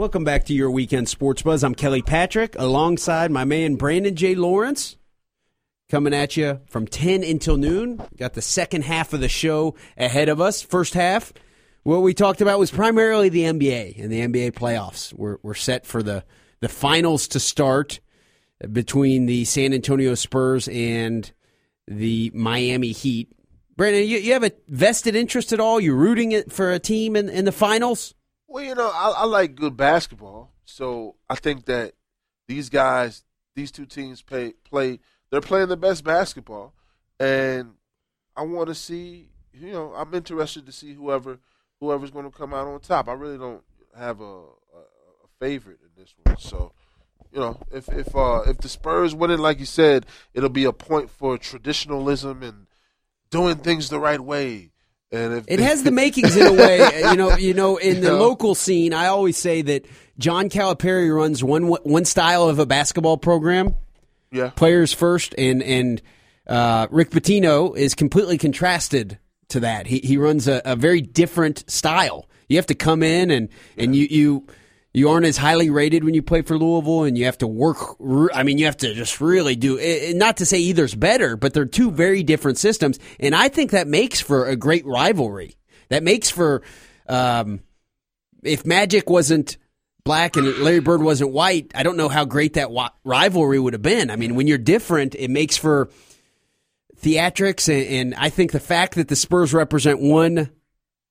Welcome 0.00 0.24
back 0.24 0.46
to 0.46 0.54
your 0.54 0.70
weekend 0.70 1.10
sports 1.10 1.42
buzz. 1.42 1.62
I'm 1.62 1.74
Kelly 1.74 2.00
Patrick 2.00 2.56
alongside 2.58 3.30
my 3.30 3.44
man 3.44 3.74
Brandon 3.74 4.16
J. 4.16 4.34
Lawrence 4.34 4.96
coming 5.90 6.14
at 6.14 6.38
you 6.38 6.60
from 6.70 6.86
10 6.86 7.22
until 7.22 7.58
noon. 7.58 8.00
Got 8.16 8.32
the 8.32 8.40
second 8.40 8.84
half 8.84 9.12
of 9.12 9.20
the 9.20 9.28
show 9.28 9.74
ahead 9.98 10.30
of 10.30 10.40
us. 10.40 10.62
First 10.62 10.94
half, 10.94 11.34
what 11.82 12.00
we 12.00 12.14
talked 12.14 12.40
about 12.40 12.58
was 12.58 12.70
primarily 12.70 13.28
the 13.28 13.42
NBA 13.42 14.02
and 14.02 14.10
the 14.10 14.26
NBA 14.26 14.52
playoffs. 14.52 15.12
We're, 15.12 15.36
we're 15.42 15.52
set 15.52 15.84
for 15.84 16.02
the, 16.02 16.24
the 16.60 16.70
finals 16.70 17.28
to 17.28 17.38
start 17.38 18.00
between 18.72 19.26
the 19.26 19.44
San 19.44 19.74
Antonio 19.74 20.14
Spurs 20.14 20.66
and 20.68 21.30
the 21.86 22.30
Miami 22.32 22.92
Heat. 22.92 23.30
Brandon, 23.76 24.08
you, 24.08 24.16
you 24.16 24.32
have 24.32 24.44
a 24.44 24.52
vested 24.66 25.14
interest 25.14 25.52
at 25.52 25.60
all? 25.60 25.78
You're 25.78 25.94
rooting 25.94 26.32
it 26.32 26.50
for 26.50 26.72
a 26.72 26.78
team 26.78 27.16
in, 27.16 27.28
in 27.28 27.44
the 27.44 27.52
finals? 27.52 28.14
Well, 28.50 28.64
you 28.64 28.74
know, 28.74 28.90
I, 28.92 29.10
I 29.18 29.24
like 29.26 29.54
good 29.54 29.76
basketball, 29.76 30.50
so 30.64 31.14
I 31.30 31.36
think 31.36 31.66
that 31.66 31.92
these 32.48 32.68
guys, 32.68 33.22
these 33.54 33.70
two 33.70 33.86
teams 33.86 34.22
play 34.22 34.54
play. 34.64 34.98
They're 35.30 35.40
playing 35.40 35.68
the 35.68 35.76
best 35.76 36.02
basketball, 36.02 36.74
and 37.20 37.74
I 38.36 38.42
want 38.42 38.66
to 38.66 38.74
see. 38.74 39.28
You 39.52 39.70
know, 39.70 39.94
I'm 39.96 40.12
interested 40.14 40.66
to 40.66 40.72
see 40.72 40.94
whoever 40.94 41.38
whoever's 41.78 42.10
going 42.10 42.24
to 42.24 42.36
come 42.36 42.52
out 42.52 42.66
on 42.66 42.80
top. 42.80 43.08
I 43.08 43.12
really 43.12 43.38
don't 43.38 43.62
have 43.96 44.20
a, 44.20 44.24
a, 44.24 44.80
a 44.80 45.28
favorite 45.38 45.78
in 45.82 46.02
this 46.02 46.12
one, 46.24 46.36
so 46.36 46.72
you 47.32 47.38
know, 47.38 47.60
if 47.70 47.88
if 47.88 48.16
uh, 48.16 48.42
if 48.48 48.58
the 48.58 48.68
Spurs 48.68 49.14
win 49.14 49.30
it, 49.30 49.38
like 49.38 49.60
you 49.60 49.64
said, 49.64 50.06
it'll 50.34 50.48
be 50.48 50.64
a 50.64 50.72
point 50.72 51.08
for 51.08 51.38
traditionalism 51.38 52.42
and 52.42 52.66
doing 53.30 53.58
things 53.58 53.90
the 53.90 54.00
right 54.00 54.20
way. 54.20 54.72
And 55.12 55.34
if 55.34 55.44
it 55.48 55.58
has 55.60 55.82
the 55.82 55.90
makings 56.02 56.36
in 56.36 56.46
a 56.46 56.52
way, 56.52 57.02
you 57.10 57.16
know, 57.16 57.36
you 57.36 57.54
know, 57.54 57.76
in 57.76 58.00
the 58.00 58.12
local 58.12 58.54
scene, 58.54 58.94
I 58.94 59.06
always 59.06 59.36
say 59.36 59.62
that 59.62 59.86
John 60.18 60.48
Calipari 60.48 61.14
runs 61.14 61.42
one 61.42 61.66
one 61.66 62.04
style 62.04 62.48
of 62.48 62.58
a 62.58 62.66
basketball 62.66 63.16
program. 63.16 63.74
Yeah, 64.30 64.50
players 64.50 64.92
first, 64.92 65.34
and 65.36 65.62
and 65.62 66.02
uh, 66.46 66.86
Rick 66.90 67.10
Pitino 67.10 67.76
is 67.76 67.94
completely 67.94 68.38
contrasted 68.38 69.18
to 69.48 69.60
that. 69.60 69.86
He 69.86 69.98
he 69.98 70.16
runs 70.16 70.46
a, 70.46 70.62
a 70.64 70.76
very 70.76 71.00
different 71.00 71.68
style. 71.68 72.28
You 72.48 72.56
have 72.56 72.66
to 72.66 72.74
come 72.74 73.02
in 73.02 73.30
and 73.30 73.48
and 73.76 73.94
you 73.96 74.06
you 74.10 74.46
you 74.92 75.08
aren't 75.08 75.26
as 75.26 75.36
highly 75.36 75.70
rated 75.70 76.04
when 76.04 76.14
you 76.14 76.22
play 76.22 76.42
for 76.42 76.58
Louisville, 76.58 77.04
and 77.04 77.16
you 77.16 77.26
have 77.26 77.38
to 77.38 77.46
work. 77.46 77.96
I 78.34 78.42
mean, 78.42 78.58
you 78.58 78.64
have 78.66 78.76
to 78.78 78.92
just 78.94 79.20
really 79.20 79.56
do. 79.56 79.78
Not 80.14 80.38
to 80.38 80.46
say 80.46 80.58
either's 80.58 80.94
better, 80.94 81.36
but 81.36 81.54
they're 81.54 81.64
two 81.64 81.90
very 81.90 82.22
different 82.22 82.58
systems, 82.58 82.98
and 83.18 83.34
I 83.34 83.48
think 83.48 83.70
that 83.70 83.86
makes 83.86 84.20
for 84.20 84.46
a 84.46 84.56
great 84.56 84.84
rivalry. 84.84 85.56
That 85.88 86.02
makes 86.02 86.30
for 86.30 86.62
um, 87.08 87.60
if 88.42 88.66
Magic 88.66 89.08
wasn't 89.08 89.58
black 90.04 90.36
and 90.36 90.58
Larry 90.58 90.80
Bird 90.80 91.02
wasn't 91.02 91.32
white, 91.32 91.70
I 91.74 91.82
don't 91.82 91.96
know 91.96 92.08
how 92.08 92.24
great 92.24 92.54
that 92.54 92.70
wa- 92.70 92.90
rivalry 93.04 93.58
would 93.58 93.74
have 93.74 93.82
been. 93.82 94.10
I 94.10 94.16
mean, 94.16 94.34
when 94.34 94.46
you're 94.46 94.58
different, 94.58 95.14
it 95.14 95.30
makes 95.30 95.56
for 95.56 95.90
theatrics, 97.00 97.68
and, 97.68 98.12
and 98.12 98.14
I 98.14 98.28
think 98.28 98.52
the 98.52 98.60
fact 98.60 98.94
that 98.94 99.08
the 99.08 99.16
Spurs 99.16 99.54
represent 99.54 100.00
one 100.00 100.50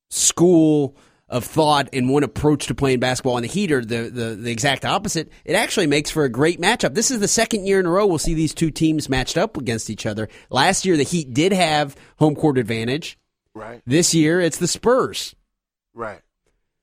school 0.10 0.98
of 1.30 1.46
thought 1.46 1.90
and 1.94 2.10
one 2.10 2.24
approach 2.24 2.68
to 2.68 2.76
playing 2.76 3.00
basketball 3.00 3.38
and 3.38 3.44
the 3.44 3.50
Heat 3.50 3.72
are 3.72 3.84
the, 3.84 4.10
the, 4.10 4.36
the, 4.36 4.52
exact 4.52 4.84
opposite, 4.84 5.32
it 5.46 5.54
actually 5.54 5.88
makes 5.88 6.10
for 6.10 6.24
a 6.24 6.30
great 6.30 6.60
matchup. 6.60 6.96
This 6.96 7.12
is 7.12 7.20
the 7.20 7.28
second 7.28 7.68
year 7.68 7.80
in 7.80 7.86
a 7.86 7.90
row 7.90 8.06
we'll 8.06 8.18
see 8.18 8.34
these 8.34 8.54
two 8.54 8.72
teams 8.72 9.10
matched 9.10 9.38
up 9.38 9.56
against 9.56 9.90
each 9.90 10.06
other. 10.06 10.28
Last 10.50 10.86
year, 10.86 10.98
the 10.98 11.04
Heat 11.04 11.34
did 11.34 11.54
have 11.54 11.96
home 12.18 12.36
court 12.36 12.58
advantage. 12.58 13.18
Right. 13.54 13.82
This 13.86 14.14
year, 14.16 14.40
it's 14.40 14.58
the 14.58 14.68
Spurs. 14.68 15.36
Right. 15.94 16.22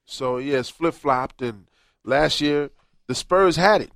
So, 0.05 0.39
yeah, 0.39 0.59
it's 0.59 0.69
flip 0.69 0.95
flopped. 0.95 1.43
And 1.43 1.67
last 2.05 2.41
year, 2.41 2.71
the 3.09 3.15
Spurs 3.15 3.57
had 3.57 3.83
it. 3.83 3.91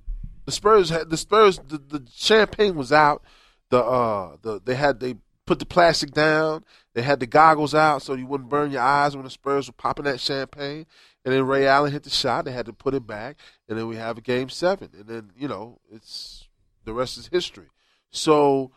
The 0.45 0.51
Spurs 0.51 0.89
had 0.89 1.09
the 1.09 1.17
Spurs. 1.17 1.59
The, 1.59 1.77
the 1.77 2.07
champagne 2.13 2.75
was 2.75 2.91
out. 2.91 3.23
The 3.69 3.81
uh 3.81 4.35
the 4.41 4.59
they 4.63 4.75
had 4.75 4.99
they 4.99 5.15
put 5.45 5.59
the 5.59 5.65
plastic 5.65 6.11
down. 6.11 6.65
They 6.93 7.01
had 7.01 7.19
the 7.19 7.27
goggles 7.27 7.73
out 7.73 8.01
so 8.01 8.15
you 8.15 8.27
wouldn't 8.27 8.49
burn 8.49 8.71
your 8.71 8.81
eyes 8.81 9.15
when 9.15 9.23
the 9.23 9.29
Spurs 9.29 9.67
were 9.67 9.73
popping 9.73 10.05
that 10.05 10.19
champagne. 10.19 10.85
And 11.23 11.33
then 11.33 11.45
Ray 11.45 11.67
Allen 11.67 11.91
hit 11.91 12.03
the 12.03 12.09
shot. 12.09 12.45
They 12.45 12.51
had 12.51 12.65
to 12.65 12.73
put 12.73 12.93
it 12.93 13.07
back. 13.07 13.37
And 13.69 13.77
then 13.77 13.87
we 13.87 13.95
have 13.95 14.17
a 14.17 14.21
game 14.21 14.49
seven. 14.49 14.89
And 14.93 15.07
then, 15.07 15.31
you 15.37 15.47
know, 15.47 15.79
it's 15.91 16.47
the 16.83 16.93
rest 16.93 17.17
is 17.17 17.27
history. 17.27 17.67
So, 18.09 18.71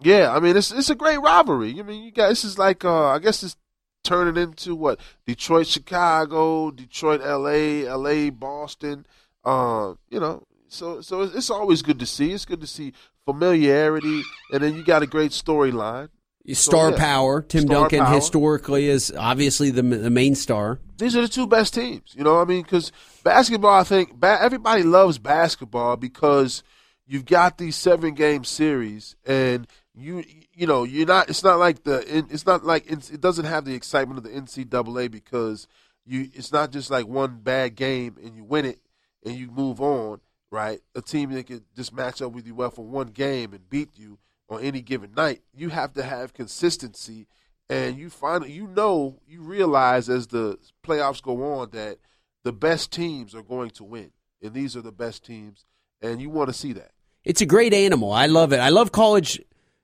yeah, 0.00 0.34
I 0.34 0.40
mean, 0.40 0.56
it's 0.56 0.70
it's 0.70 0.90
a 0.90 0.94
great 0.94 1.20
rivalry. 1.20 1.78
I 1.78 1.82
mean, 1.82 2.04
you 2.04 2.10
guys, 2.10 2.30
this 2.30 2.44
is 2.44 2.58
like, 2.58 2.84
uh, 2.84 3.08
I 3.08 3.18
guess 3.18 3.42
it's 3.42 3.56
turning 4.04 4.40
into 4.40 4.74
what? 4.74 5.00
Detroit, 5.26 5.66
Chicago, 5.66 6.70
Detroit, 6.70 7.20
LA, 7.20 7.90
LA, 7.94 8.30
Boston. 8.30 9.06
Uh, 9.44 9.94
you 10.10 10.20
know, 10.20 10.44
so 10.68 11.00
so 11.00 11.22
it's 11.22 11.50
always 11.50 11.82
good 11.82 11.98
to 12.00 12.06
see. 12.06 12.32
It's 12.32 12.44
good 12.44 12.60
to 12.60 12.66
see 12.66 12.92
familiarity, 13.24 14.22
and 14.52 14.62
then 14.62 14.74
you 14.74 14.84
got 14.84 15.02
a 15.02 15.06
great 15.06 15.30
storyline. 15.30 16.08
Star 16.54 16.90
yeah. 16.90 16.96
power. 16.96 17.42
Tim 17.42 17.62
Star 17.62 17.80
Duncan 17.80 18.04
power. 18.04 18.14
historically 18.14 18.88
is 18.88 19.12
obviously 19.16 19.70
the 19.70 19.82
the 19.82 20.10
main 20.10 20.34
star. 20.34 20.78
these 20.96 21.14
are 21.16 21.22
the 21.22 21.28
two 21.28 21.46
best 21.46 21.74
teams. 21.74 22.14
You 22.16 22.24
know, 22.24 22.36
what 22.36 22.42
I 22.42 22.44
mean, 22.44 22.62
because 22.62 22.92
basketball, 23.22 23.78
I 23.78 23.84
think 23.84 24.18
ba- 24.18 24.38
everybody 24.40 24.82
loves 24.82 25.18
basketball 25.18 25.96
because 25.96 26.62
you've 27.06 27.26
got 27.26 27.58
these 27.58 27.76
seven 27.76 28.14
game 28.14 28.44
series, 28.44 29.16
and 29.26 29.66
you 29.94 30.24
you 30.54 30.66
know 30.66 30.84
you're 30.84 31.06
not. 31.06 31.28
It's 31.28 31.44
not 31.44 31.58
like 31.58 31.84
the. 31.84 32.02
It's 32.30 32.46
not 32.46 32.64
like 32.64 32.90
it's, 32.90 33.10
it 33.10 33.20
doesn't 33.20 33.44
have 33.44 33.64
the 33.64 33.74
excitement 33.74 34.18
of 34.18 34.24
the 34.24 34.30
NCAA 34.30 35.10
because 35.10 35.66
you. 36.06 36.28
It's 36.34 36.52
not 36.52 36.72
just 36.72 36.90
like 36.90 37.06
one 37.06 37.40
bad 37.42 37.74
game 37.74 38.16
and 38.22 38.34
you 38.34 38.44
win 38.44 38.64
it 38.64 38.78
and 39.24 39.34
you 39.34 39.50
move 39.50 39.80
on. 39.80 40.20
Right, 40.50 40.80
a 40.94 41.02
team 41.02 41.30
that 41.32 41.46
could 41.46 41.64
just 41.76 41.92
match 41.92 42.22
up 42.22 42.32
with 42.32 42.46
you 42.46 42.54
well 42.54 42.70
for 42.70 42.82
one 42.82 43.08
game 43.08 43.52
and 43.52 43.68
beat 43.68 43.90
you 43.96 44.18
on 44.48 44.62
any 44.62 44.80
given 44.80 45.12
night. 45.16 45.42
You 45.54 45.68
have 45.70 45.92
to 45.94 46.02
have 46.02 46.32
consistency 46.32 47.26
and 47.70 47.98
you 47.98 48.10
find 48.10 48.48
you 48.48 48.66
know 48.66 49.18
you 49.26 49.42
realize 49.42 50.08
as 50.08 50.28
the 50.28 50.58
playoffs 50.84 51.22
go 51.22 51.42
on 51.54 51.70
that 51.70 51.98
the 52.44 52.52
best 52.52 52.90
teams 52.90 53.34
are 53.34 53.42
going 53.42 53.70
to 53.70 53.84
win 53.84 54.10
and 54.42 54.54
these 54.54 54.76
are 54.76 54.80
the 54.80 54.92
best 54.92 55.24
teams 55.24 55.64
and 56.00 56.20
you 56.22 56.30
want 56.30 56.48
to 56.48 56.54
see 56.54 56.72
that 56.72 56.92
It's 57.24 57.40
a 57.42 57.46
great 57.46 57.74
animal. 57.74 58.12
I 58.12 58.26
love 58.26 58.52
it. 58.52 58.58
I 58.58 58.70
love 58.70 58.92
college 58.92 59.40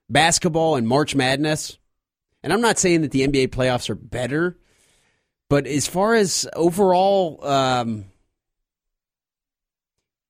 basketball 0.08 0.76
and 0.76 0.86
March 0.86 1.14
Madness. 1.14 1.78
And 2.42 2.52
I'm 2.52 2.60
not 2.60 2.78
saying 2.78 3.02
that 3.02 3.10
the 3.10 3.26
NBA 3.26 3.48
playoffs 3.48 3.88
are 3.88 3.94
better, 3.94 4.58
but 5.48 5.66
as 5.66 5.86
far 5.86 6.14
as 6.14 6.46
overall, 6.54 7.44
um, 7.44 8.04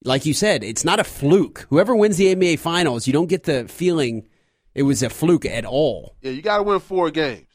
like 0.05 0.25
you 0.25 0.33
said, 0.33 0.63
it's 0.63 0.85
not 0.85 0.99
a 0.99 1.03
fluke. 1.03 1.65
Whoever 1.69 1.95
wins 1.95 2.17
the 2.17 2.33
NBA 2.35 2.59
finals, 2.59 3.07
you 3.07 3.13
don't 3.13 3.27
get 3.27 3.43
the 3.43 3.67
feeling 3.67 4.27
it 4.75 4.83
was 4.83 5.01
a 5.01 5.09
fluke 5.09 5.45
at 5.45 5.65
all. 5.65 6.15
yeah 6.21 6.31
you 6.31 6.41
got 6.41 6.57
to 6.57 6.63
win 6.63 6.79
four 6.79 7.09
games 7.09 7.47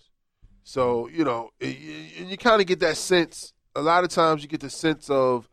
so 0.64 1.06
you 1.08 1.22
know 1.24 1.50
you, 1.60 1.68
you 1.68 2.36
kind 2.36 2.60
of 2.60 2.66
get 2.66 2.80
that 2.80 2.96
sense 2.96 3.52
a 3.76 3.82
lot 3.82 4.04
of 4.04 4.10
times 4.10 4.42
you 4.42 4.48
get 4.48 4.60
the 4.60 4.70
sense 4.70 5.08
of 5.10 5.48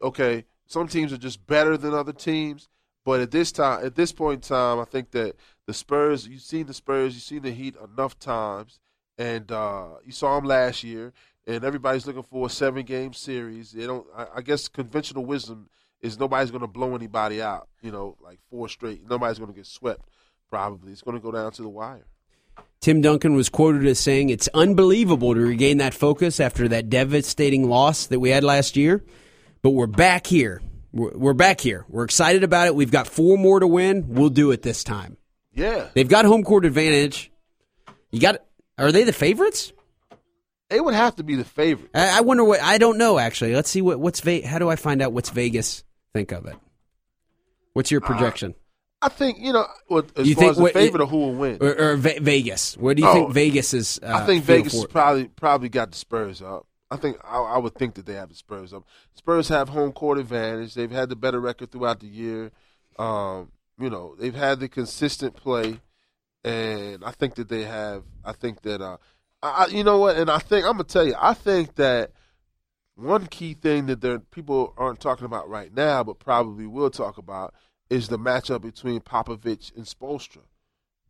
okay 0.00 0.44
some 0.66 0.86
teams 0.86 1.12
are 1.12 1.18
just 1.18 1.44
better 1.46 1.76
than 1.76 1.92
other 1.92 2.12
teams 2.12 2.68
but 3.04 3.20
at 3.20 3.30
this 3.32 3.50
time 3.52 3.84
at 3.84 3.96
this 3.96 4.12
point 4.12 4.44
in 4.44 4.48
time 4.48 4.78
i 4.78 4.84
think 4.84 5.10
that 5.10 5.34
the 5.66 5.74
spurs 5.74 6.26
you've 6.26 6.40
seen 6.40 6.66
the 6.66 6.74
spurs 6.74 7.14
you've 7.14 7.22
seen 7.22 7.42
the 7.42 7.50
heat 7.50 7.74
enough 7.92 8.18
times 8.18 8.78
and 9.18 9.50
uh, 9.50 9.88
you 10.04 10.12
saw 10.12 10.36
them 10.36 10.44
last 10.44 10.84
year 10.84 11.12
and 11.48 11.64
everybody's 11.64 12.06
looking 12.06 12.22
for 12.22 12.46
a 12.46 12.50
seven 12.50 12.84
game 12.84 13.12
series 13.12 13.72
they 13.72 13.86
don't 13.86 14.06
I, 14.16 14.26
I 14.36 14.40
guess 14.42 14.68
conventional 14.68 15.24
wisdom 15.24 15.68
is 16.00 16.18
nobody's 16.18 16.50
going 16.50 16.60
to 16.60 16.66
blow 16.68 16.94
anybody 16.94 17.42
out 17.42 17.68
you 17.82 17.90
know 17.90 18.16
like 18.22 18.38
four 18.50 18.68
straight 18.68 19.08
nobody's 19.08 19.38
going 19.38 19.50
to 19.50 19.56
get 19.56 19.66
swept 19.66 20.08
probably 20.50 20.92
it's 20.92 21.02
going 21.02 21.16
to 21.16 21.22
go 21.22 21.30
down 21.32 21.50
to 21.52 21.62
the 21.62 21.68
wire 21.68 22.06
Tim 22.80 23.00
Duncan 23.00 23.34
was 23.34 23.48
quoted 23.48 23.86
as 23.86 23.98
saying, 23.98 24.30
It's 24.30 24.48
unbelievable 24.54 25.34
to 25.34 25.40
regain 25.40 25.78
that 25.78 25.94
focus 25.94 26.38
after 26.40 26.68
that 26.68 26.88
devastating 26.88 27.68
loss 27.68 28.06
that 28.06 28.20
we 28.20 28.30
had 28.30 28.44
last 28.44 28.76
year, 28.76 29.04
but 29.62 29.70
we're 29.70 29.86
back 29.86 30.26
here. 30.26 30.60
We're 30.92 31.34
back 31.34 31.60
here. 31.60 31.84
We're 31.88 32.04
excited 32.04 32.44
about 32.44 32.66
it. 32.66 32.74
We've 32.74 32.90
got 32.90 33.06
four 33.06 33.36
more 33.36 33.60
to 33.60 33.66
win. 33.66 34.06
We'll 34.08 34.28
do 34.30 34.52
it 34.52 34.62
this 34.62 34.82
time. 34.84 35.16
yeah 35.52 35.88
They've 35.94 36.08
got 36.08 36.24
home 36.24 36.44
court 36.44 36.64
advantage. 36.64 37.30
You 38.10 38.20
got. 38.20 38.42
Are 38.78 38.92
they 38.92 39.04
the 39.04 39.12
favorites? 39.12 39.72
they 40.68 40.80
would 40.80 40.94
have 40.94 41.16
to 41.16 41.24
be 41.24 41.34
the 41.34 41.44
favorite 41.44 41.90
I, 41.94 42.18
I 42.18 42.20
wonder 42.20 42.44
what. 42.44 42.60
I 42.60 42.78
don't 42.78 42.98
know 42.98 43.18
actually. 43.18 43.54
Let's 43.54 43.70
see 43.70 43.82
what 43.82 43.98
what's 44.00 44.20
Ve- 44.20 44.42
How 44.42 44.58
do 44.58 44.68
I 44.68 44.76
find 44.76 45.02
out 45.02 45.12
what's 45.12 45.30
Vegas 45.30 45.84
think 46.14 46.32
of 46.32 46.46
it? 46.46 46.56
What's 47.72 47.90
your 47.90 48.00
projection? 48.00 48.54
I 49.00 49.08
think 49.08 49.38
you 49.38 49.52
know 49.52 49.66
what, 49.86 50.10
as 50.16 50.28
You 50.28 50.34
far 50.34 50.40
think 50.42 50.50
as 50.52 50.58
what- 50.58 50.72
favorite 50.72 51.02
of 51.02 51.10
who 51.10 51.18
will 51.18 51.34
win. 51.34 51.58
or, 51.60 51.78
or 51.78 51.96
Ve- 51.96 52.18
Vegas? 52.18 52.76
What 52.76 52.96
do 52.96 53.02
you 53.04 53.08
Oh, 53.08 53.14
think 53.14 53.32
Vegas 53.32 53.72
is? 53.74 54.00
Uh, 54.02 54.12
I 54.22 54.26
think 54.26 54.44
Vegas 54.44 54.74
it? 54.74 54.90
probably 54.90 55.28
probably 55.28 55.68
got 55.68 55.92
the 55.92 55.96
Spurs 55.96 56.42
up. 56.42 56.66
I 56.90 56.96
think 56.96 57.18
I, 57.22 57.38
I 57.38 57.58
would 57.58 57.74
think 57.74 57.94
that 57.94 58.06
they 58.06 58.14
have 58.14 58.28
the 58.30 58.34
Spurs 58.34 58.72
up. 58.72 58.84
Spurs 59.14 59.48
have 59.48 59.68
home 59.68 59.92
court 59.92 60.18
advantage. 60.18 60.74
They've 60.74 60.90
had 60.90 61.10
the 61.10 61.16
better 61.16 61.38
record 61.40 61.70
throughout 61.70 62.00
the 62.00 62.06
year. 62.08 62.50
Um, 62.98 63.52
you 63.78 63.88
know, 63.90 64.16
they've 64.18 64.34
had 64.34 64.58
the 64.58 64.68
consistent 64.68 65.36
play, 65.36 65.78
and 66.42 67.04
I 67.04 67.12
think 67.12 67.36
that 67.36 67.48
they 67.48 67.62
have. 67.64 68.02
I 68.24 68.32
think 68.32 68.62
that 68.62 68.80
uh, 68.80 68.96
I, 69.42 69.64
I- 69.64 69.66
you 69.68 69.84
know 69.84 69.98
what, 69.98 70.16
and 70.16 70.28
I 70.28 70.38
think 70.38 70.64
I'm 70.66 70.72
gonna 70.72 70.84
tell 70.84 71.06
you. 71.06 71.14
I 71.16 71.34
think 71.34 71.76
that 71.76 72.10
one 72.98 73.26
key 73.26 73.54
thing 73.54 73.86
that 73.86 74.00
there 74.00 74.18
people 74.18 74.74
aren't 74.76 75.00
talking 75.00 75.24
about 75.24 75.48
right 75.48 75.72
now, 75.72 76.02
but 76.02 76.18
probably 76.18 76.66
will 76.66 76.90
talk 76.90 77.16
about, 77.16 77.54
is 77.88 78.08
the 78.08 78.18
matchup 78.18 78.62
between 78.62 79.00
Popovich 79.00 79.74
and 79.76 79.84
Spoelstra. 79.84 80.42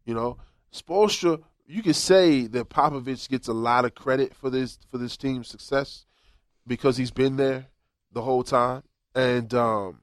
You 0.04 0.14
know, 0.14 0.36
Spoelstra, 0.72 1.42
you 1.66 1.82
could 1.82 1.96
say 1.96 2.46
that 2.46 2.68
Popovich 2.68 3.28
gets 3.28 3.48
a 3.48 3.54
lot 3.54 3.84
of 3.84 3.94
credit 3.94 4.34
for 4.34 4.50
this 4.50 4.78
for 4.90 4.98
this 4.98 5.16
team's 5.16 5.48
success 5.48 6.04
because 6.66 6.98
he's 6.98 7.10
been 7.10 7.36
there 7.36 7.66
the 8.12 8.22
whole 8.22 8.42
time, 8.42 8.82
and 9.14 9.52
um, 9.54 10.02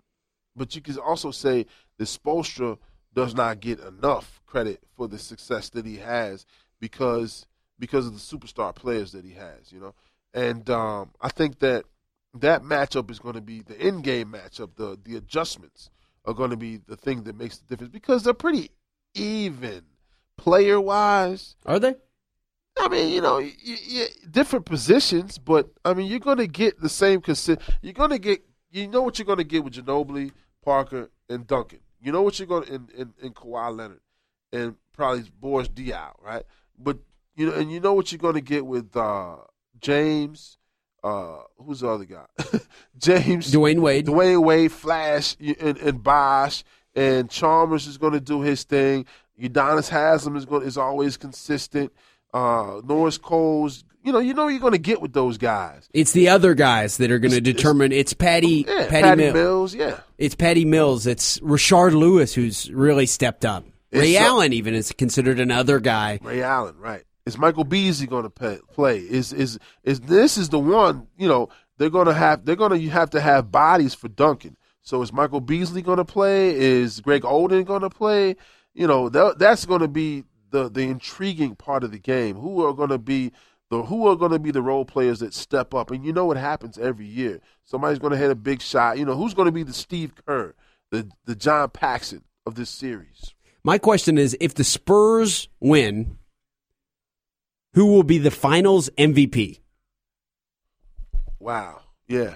but 0.55 0.75
you 0.75 0.81
could 0.81 0.97
also 0.97 1.29
say 1.29 1.67
that 1.97 2.05
Spoelstra 2.05 2.77
does 3.13 3.35
not 3.35 3.59
get 3.59 3.79
enough 3.79 4.41
credit 4.45 4.81
for 4.95 5.07
the 5.07 5.19
success 5.19 5.69
that 5.69 5.85
he 5.85 5.97
has 5.97 6.45
because 6.79 7.45
because 7.77 8.07
of 8.07 8.13
the 8.13 8.19
superstar 8.19 8.73
players 8.73 9.11
that 9.11 9.23
he 9.23 9.33
has. 9.33 9.71
You 9.71 9.79
know, 9.79 9.95
and 10.35 10.69
um, 10.69 11.11
I 11.21 11.29
think 11.29 11.59
that 11.59 11.85
that 12.35 12.61
matchup 12.61 13.09
is 13.09 13.19
going 13.19 13.35
to 13.35 13.41
be 13.41 13.61
the 13.61 13.75
in 13.75 14.01
game 14.01 14.33
matchup. 14.33 14.75
The 14.75 14.99
the 15.03 15.15
adjustments 15.15 15.89
are 16.25 16.33
going 16.33 16.49
to 16.51 16.57
be 16.57 16.77
the 16.77 16.97
thing 16.97 17.23
that 17.23 17.37
makes 17.37 17.57
the 17.57 17.65
difference 17.65 17.91
because 17.91 18.23
they're 18.23 18.33
pretty 18.33 18.69
even 19.15 19.83
player 20.37 20.79
wise. 20.79 21.55
Are 21.65 21.79
they? 21.79 21.95
I 22.77 22.89
mean, 22.89 23.13
you 23.13 23.21
know, 23.21 23.37
y 23.37 23.53
y 23.65 24.07
different 24.29 24.65
positions, 24.65 25.37
but 25.37 25.69
I 25.85 25.93
mean, 25.93 26.07
you're 26.07 26.19
going 26.19 26.39
to 26.39 26.47
get 26.47 26.81
the 26.81 26.89
same. 26.89 27.21
Consi- 27.21 27.61
you're 27.81 27.93
going 27.93 28.09
to 28.09 28.19
get, 28.19 28.43
you 28.69 28.87
know, 28.87 29.01
what 29.01 29.17
you're 29.17 29.25
going 29.25 29.37
to 29.37 29.45
get 29.45 29.63
with 29.63 29.75
Ginobili, 29.75 30.33
Parker, 30.61 31.09
and 31.29 31.47
Duncan. 31.47 31.79
You 32.01 32.11
know 32.11 32.21
what 32.21 32.37
you're 32.37 32.47
going 32.47 32.65
to 32.65 32.73
in 32.73 32.89
in, 32.97 33.13
in 33.21 33.33
Kawhi 33.33 33.75
Leonard, 33.75 34.01
and 34.51 34.75
probably 34.91 35.23
Boris 35.39 35.69
Diaw, 35.69 36.11
right? 36.21 36.43
But 36.77 36.97
you 37.37 37.45
know, 37.45 37.53
and 37.53 37.71
you 37.71 37.79
know 37.79 37.93
what 37.93 38.11
you're 38.11 38.19
going 38.19 38.35
to 38.35 38.41
get 38.41 38.65
with 38.65 38.95
uh, 38.97 39.37
James. 39.81 40.57
Uh, 41.03 41.37
who's 41.57 41.81
the 41.81 41.87
other 41.89 42.05
guy? 42.05 42.25
James 42.97 43.51
Dwyane 43.51 43.79
Wade. 43.79 44.07
Dwyane 44.07 44.43
Wade, 44.43 44.71
Flash, 44.71 45.35
and, 45.39 45.77
and 45.77 46.01
Bosh, 46.03 46.63
and 46.95 47.29
Chalmers 47.29 47.85
is 47.85 47.97
going 47.97 48.13
to 48.13 48.19
do 48.19 48.41
his 48.41 48.63
thing. 48.63 49.05
Udonis 49.39 49.89
Haslem 49.89 50.35
is 50.35 50.45
going 50.45 50.65
is 50.65 50.77
always 50.77 51.17
consistent. 51.17 51.91
Uh, 52.33 52.81
Norris 52.83 53.17
Cole's, 53.17 53.83
you 54.03 54.11
know, 54.11 54.19
you 54.19 54.33
know 54.33 54.47
you're 54.47 54.59
going 54.59 54.71
to 54.73 54.77
get 54.79 55.01
with 55.01 55.13
those 55.13 55.37
guys. 55.37 55.87
It's 55.93 56.11
the 56.11 56.29
other 56.29 56.53
guys 56.53 56.97
that 56.97 57.11
are 57.11 57.19
going 57.19 57.33
to 57.33 57.41
determine. 57.41 57.91
It's 57.91 58.13
Patty, 58.13 58.65
Yeah, 58.67 58.87
Patty, 58.87 59.01
Patty 59.03 59.21
Mills. 59.21 59.33
Mills, 59.33 59.75
yeah. 59.75 59.99
It's 60.17 60.35
Patty 60.35 60.65
Mills. 60.65 61.05
It's 61.07 61.39
Rashard 61.39 61.93
Lewis 61.93 62.33
who's 62.33 62.69
really 62.71 63.05
stepped 63.05 63.45
up. 63.45 63.63
It's 63.91 64.01
Ray 64.01 64.13
so- 64.15 64.19
Allen 64.21 64.53
even 64.53 64.73
is 64.73 64.91
considered 64.91 65.39
another 65.39 65.79
guy. 65.79 66.19
Ray 66.23 66.41
Allen, 66.41 66.75
right? 66.79 67.03
Is 67.25 67.39
Michael 67.39 67.63
Beasley 67.63 68.05
going 68.05 68.29
to 68.29 68.61
play? 68.71 68.97
Is 68.97 69.33
is 69.33 69.57
is 69.83 70.01
this 70.01 70.37
is 70.37 70.49
the 70.49 70.59
one? 70.59 71.07
You 71.17 71.27
know, 71.27 71.49
they're 71.77 71.89
going 71.89 72.05
to 72.05 72.13
have 72.13 72.45
they're 72.45 72.55
going 72.55 72.79
to 72.79 72.89
have 72.89 73.09
to 73.11 73.21
have 73.21 73.51
bodies 73.51 73.95
for 73.95 74.07
Duncan. 74.07 74.57
So 74.81 75.01
is 75.01 75.11
Michael 75.11 75.41
Beasley 75.41 75.81
going 75.81 75.97
to 75.97 76.05
play? 76.05 76.55
Is 76.55 77.01
Greg 77.01 77.23
Oden 77.23 77.65
going 77.65 77.81
to 77.81 77.89
play? 77.89 78.35
You 78.75 78.85
know, 78.85 79.09
that, 79.09 79.39
that's 79.39 79.65
going 79.65 79.81
to 79.81 79.87
be 79.87 80.23
the 80.51 80.69
the 80.69 80.81
intriguing 80.81 81.55
part 81.55 81.83
of 81.83 81.91
the 81.91 81.97
game. 81.97 82.35
Who 82.35 82.63
are 82.63 82.73
going 82.73 82.89
to 82.89 82.99
be 82.99 83.31
the 83.71 83.81
who 83.81 84.07
are 84.07 84.15
going 84.15 84.31
to 84.31 84.39
be 84.39 84.51
the 84.51 84.61
role 84.61 84.85
players 84.85 85.19
that 85.19 85.33
step 85.33 85.73
up? 85.73 85.89
And 85.89 86.05
you 86.05 86.13
know 86.13 86.25
what 86.25 86.37
happens 86.37 86.77
every 86.77 87.07
year. 87.07 87.41
Somebody's 87.63 87.97
going 87.97 88.11
to 88.11 88.19
hit 88.19 88.29
a 88.29 88.35
big 88.35 88.61
shot. 88.61 88.99
You 88.99 89.05
know, 89.05 89.15
who's 89.15 89.33
going 89.33 89.47
to 89.47 89.51
be 89.51 89.63
the 89.63 89.73
Steve 89.73 90.13
Kerr, 90.27 90.53
the 90.91 91.09
the 91.25 91.35
John 91.35 91.71
Paxson 91.71 92.23
of 92.45 92.53
this 92.53 92.69
series? 92.69 93.33
My 93.63 93.79
question 93.79 94.19
is 94.19 94.37
if 94.39 94.53
the 94.53 94.63
Spurs 94.63 95.49
win, 95.59 96.19
who 97.75 97.87
will 97.87 98.03
be 98.03 98.17
the 98.17 98.31
finals 98.31 98.89
MVP? 98.97 99.59
Wow. 101.39 101.81
Yeah. 102.07 102.35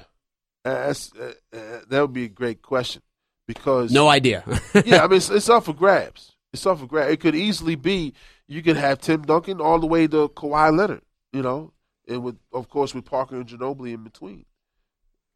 Uh, 0.64 0.88
That's, 0.88 1.12
uh, 1.16 1.34
uh, 1.54 1.80
that 1.90 2.02
would 2.02 2.14
be 2.14 2.26
a 2.26 2.30
great 2.30 2.62
question 2.62 3.02
because 3.48 3.92
No 3.92 4.08
idea. 4.08 4.44
yeah, 4.86 5.04
I 5.04 5.08
mean 5.08 5.18
it's, 5.18 5.30
it's 5.30 5.50
up 5.50 5.66
for 5.66 5.74
grabs. 5.74 6.34
It's 6.54 6.66
up 6.66 6.80
for 6.80 6.86
grabs. 6.86 7.14
It 7.14 7.22
could 7.22 7.36
easily 7.36 7.76
be 7.76 8.14
you 8.48 8.62
could 8.62 8.78
have 8.78 9.00
Tim 9.00 9.22
Duncan 9.24 9.62
all 9.62 9.80
the 9.80 9.88
way 9.88 10.08
to 10.08 10.30
Kawhi 10.30 10.78
Leonard, 10.78 11.02
you 11.32 11.42
know, 11.42 11.72
and 12.08 12.24
with 12.24 12.38
of 12.52 12.70
course 12.70 12.94
with 12.94 13.06
Parker 13.06 13.38
and 13.38 13.48
Ginobili 13.48 13.94
in 13.94 14.04
between. 14.04 14.46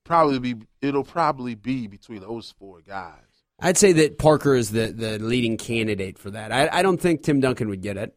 Probably 0.04 0.39
be 0.39 0.56
it'll 0.82 1.06
probably 1.06 1.56
be 1.56 1.88
between 1.88 2.20
those 2.20 2.54
four 2.60 2.82
guys. 2.82 3.24
I'd 3.60 3.78
say 3.78 3.93
that 3.93 4.18
Parker 4.18 4.56
is 4.56 4.72
the, 4.72 4.88
the 4.91 5.20
leading 5.20 5.56
candidate 5.58 6.20
for 6.20 6.32
that. 6.32 6.51
I, 6.51 6.68
I 6.72 6.82
don't 6.82 6.99
think 6.99 7.24
Tim 7.24 7.39
Duncan 7.39 7.70
would 7.70 7.82
get 7.82 7.95
it. 7.95 8.14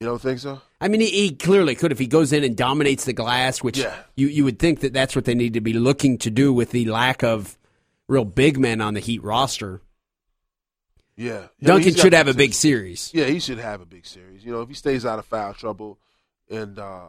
You 0.00 0.06
don't 0.06 0.20
think 0.20 0.38
so? 0.38 0.62
I 0.80 0.88
mean, 0.88 1.02
he, 1.02 1.10
he 1.10 1.34
clearly 1.34 1.74
could 1.74 1.92
if 1.92 1.98
he 1.98 2.06
goes 2.06 2.32
in 2.32 2.42
and 2.42 2.56
dominates 2.56 3.04
the 3.04 3.12
glass, 3.12 3.62
which 3.62 3.76
Yeah. 3.78 3.94
you, 4.16 4.28
you 4.28 4.44
would 4.44 4.58
think 4.58 4.80
that 4.80 4.94
that's 4.94 5.14
what 5.14 5.26
they 5.26 5.34
need 5.34 5.52
to 5.54 5.60
be 5.60 5.74
looking 5.74 6.16
to 6.18 6.30
do 6.30 6.54
with 6.54 6.70
the 6.70 6.86
lack 6.86 7.22
of 7.22 7.58
real 8.08 8.24
big 8.24 8.58
men 8.58 8.80
on 8.80 8.94
the 8.94 9.00
Heat 9.00 9.22
roster. 9.22 9.82
Yeah, 11.16 11.48
Duncan 11.62 11.94
should 11.94 12.14
have 12.14 12.28
a 12.28 12.34
big 12.34 12.54
series. 12.54 13.10
Yeah, 13.12 13.26
he 13.26 13.40
should 13.40 13.58
have 13.58 13.82
a 13.82 13.84
big 13.84 14.06
series. 14.06 14.42
You 14.42 14.52
know, 14.52 14.62
if 14.62 14.68
he 14.70 14.74
stays 14.74 15.04
out 15.04 15.18
of 15.18 15.26
foul 15.26 15.52
trouble, 15.52 15.98
and 16.48 16.78
uh, 16.78 17.08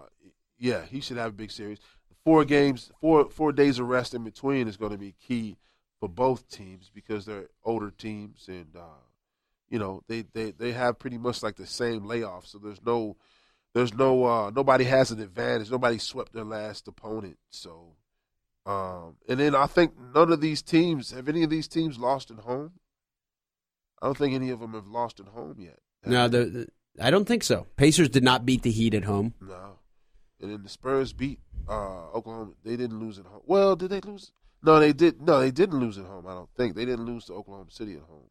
yeah, 0.60 0.84
he 0.84 1.00
should 1.00 1.16
have 1.16 1.30
a 1.30 1.36
big 1.36 1.50
series. 1.50 1.78
Four 2.26 2.44
games, 2.44 2.92
four 3.00 3.30
four 3.30 3.54
days 3.54 3.80
of 3.80 3.88
rest 3.88 4.14
in 4.14 4.26
between 4.26 4.68
is 4.68 4.76
going 4.76 4.92
to 4.92 4.98
be 4.98 5.14
key 5.26 5.56
for 6.02 6.10
both 6.10 6.50
teams 6.50 6.92
because 6.94 7.26
they're 7.26 7.48
older 7.64 7.90
teams, 7.90 8.50
and 8.50 8.68
uh, 8.76 8.82
you 9.72 9.80
know 9.80 10.04
they, 10.08 10.26
they 10.34 10.52
they 10.52 10.74
have 10.74 11.00
pretty 11.00 11.18
much 11.18 11.42
like 11.42 11.56
the 11.56 11.66
same 11.66 12.06
layoff. 12.06 12.46
So 12.46 12.60
there's 12.60 12.84
no 12.86 13.18
there's 13.74 13.94
no 13.94 14.26
uh, 14.26 14.52
nobody 14.56 14.84
has 14.84 15.10
an 15.10 15.20
advantage. 15.20 15.72
Nobody 15.72 15.98
swept 15.98 16.34
their 16.34 16.44
last 16.44 16.88
opponent. 16.88 17.38
So 17.50 17.96
um, 18.66 19.16
and 19.28 19.40
then 19.40 19.56
I 19.56 19.66
think 19.66 19.94
none 20.14 20.32
of 20.32 20.42
these 20.42 20.62
teams 20.62 21.12
have 21.12 21.28
any 21.28 21.44
of 21.44 21.50
these 21.50 21.68
teams 21.68 21.98
lost 21.98 22.30
at 22.30 22.40
home. 22.40 22.74
I 24.02 24.08
don't 24.08 24.18
think 24.18 24.36
any 24.36 24.50
of 24.50 24.60
them 24.60 24.74
have 24.74 24.88
lost 24.88 25.20
at 25.20 25.28
home 25.28 25.56
yet. 25.58 25.80
No, 26.06 26.28
the, 26.28 26.46
the 26.46 26.68
I 27.00 27.10
don't 27.10 27.26
think 27.26 27.44
so. 27.44 27.68
Pacers 27.78 28.10
did 28.10 28.24
not 28.24 28.46
beat 28.46 28.64
the 28.64 28.72
Heat 28.72 28.94
at 28.94 29.06
home. 29.06 29.34
No. 29.40 29.80
And 30.42 30.52
then 30.52 30.64
the 30.64 30.70
Spurs 30.70 31.14
beat 31.14 31.40
uh, 31.70 32.10
Oklahoma. 32.10 32.54
They 32.64 32.76
didn't 32.76 33.00
lose 33.00 33.20
at 33.20 33.26
home. 33.26 33.42
Well, 33.46 33.76
did 33.76 33.92
they 33.92 34.02
lose? 34.02 34.32
No, 34.64 34.80
they 34.80 34.92
did. 34.92 35.22
No, 35.22 35.40
they 35.40 35.52
didn't 35.52 35.80
lose 35.80 35.98
at 35.98 36.06
home. 36.06 36.28
I 36.28 36.34
don't 36.34 36.50
think 36.58 36.76
they 36.76 36.86
didn't 36.86 37.06
lose 37.06 37.26
to 37.26 37.34
Oklahoma 37.34 37.72
City 37.72 37.94
at 37.94 38.02
home. 38.02 38.30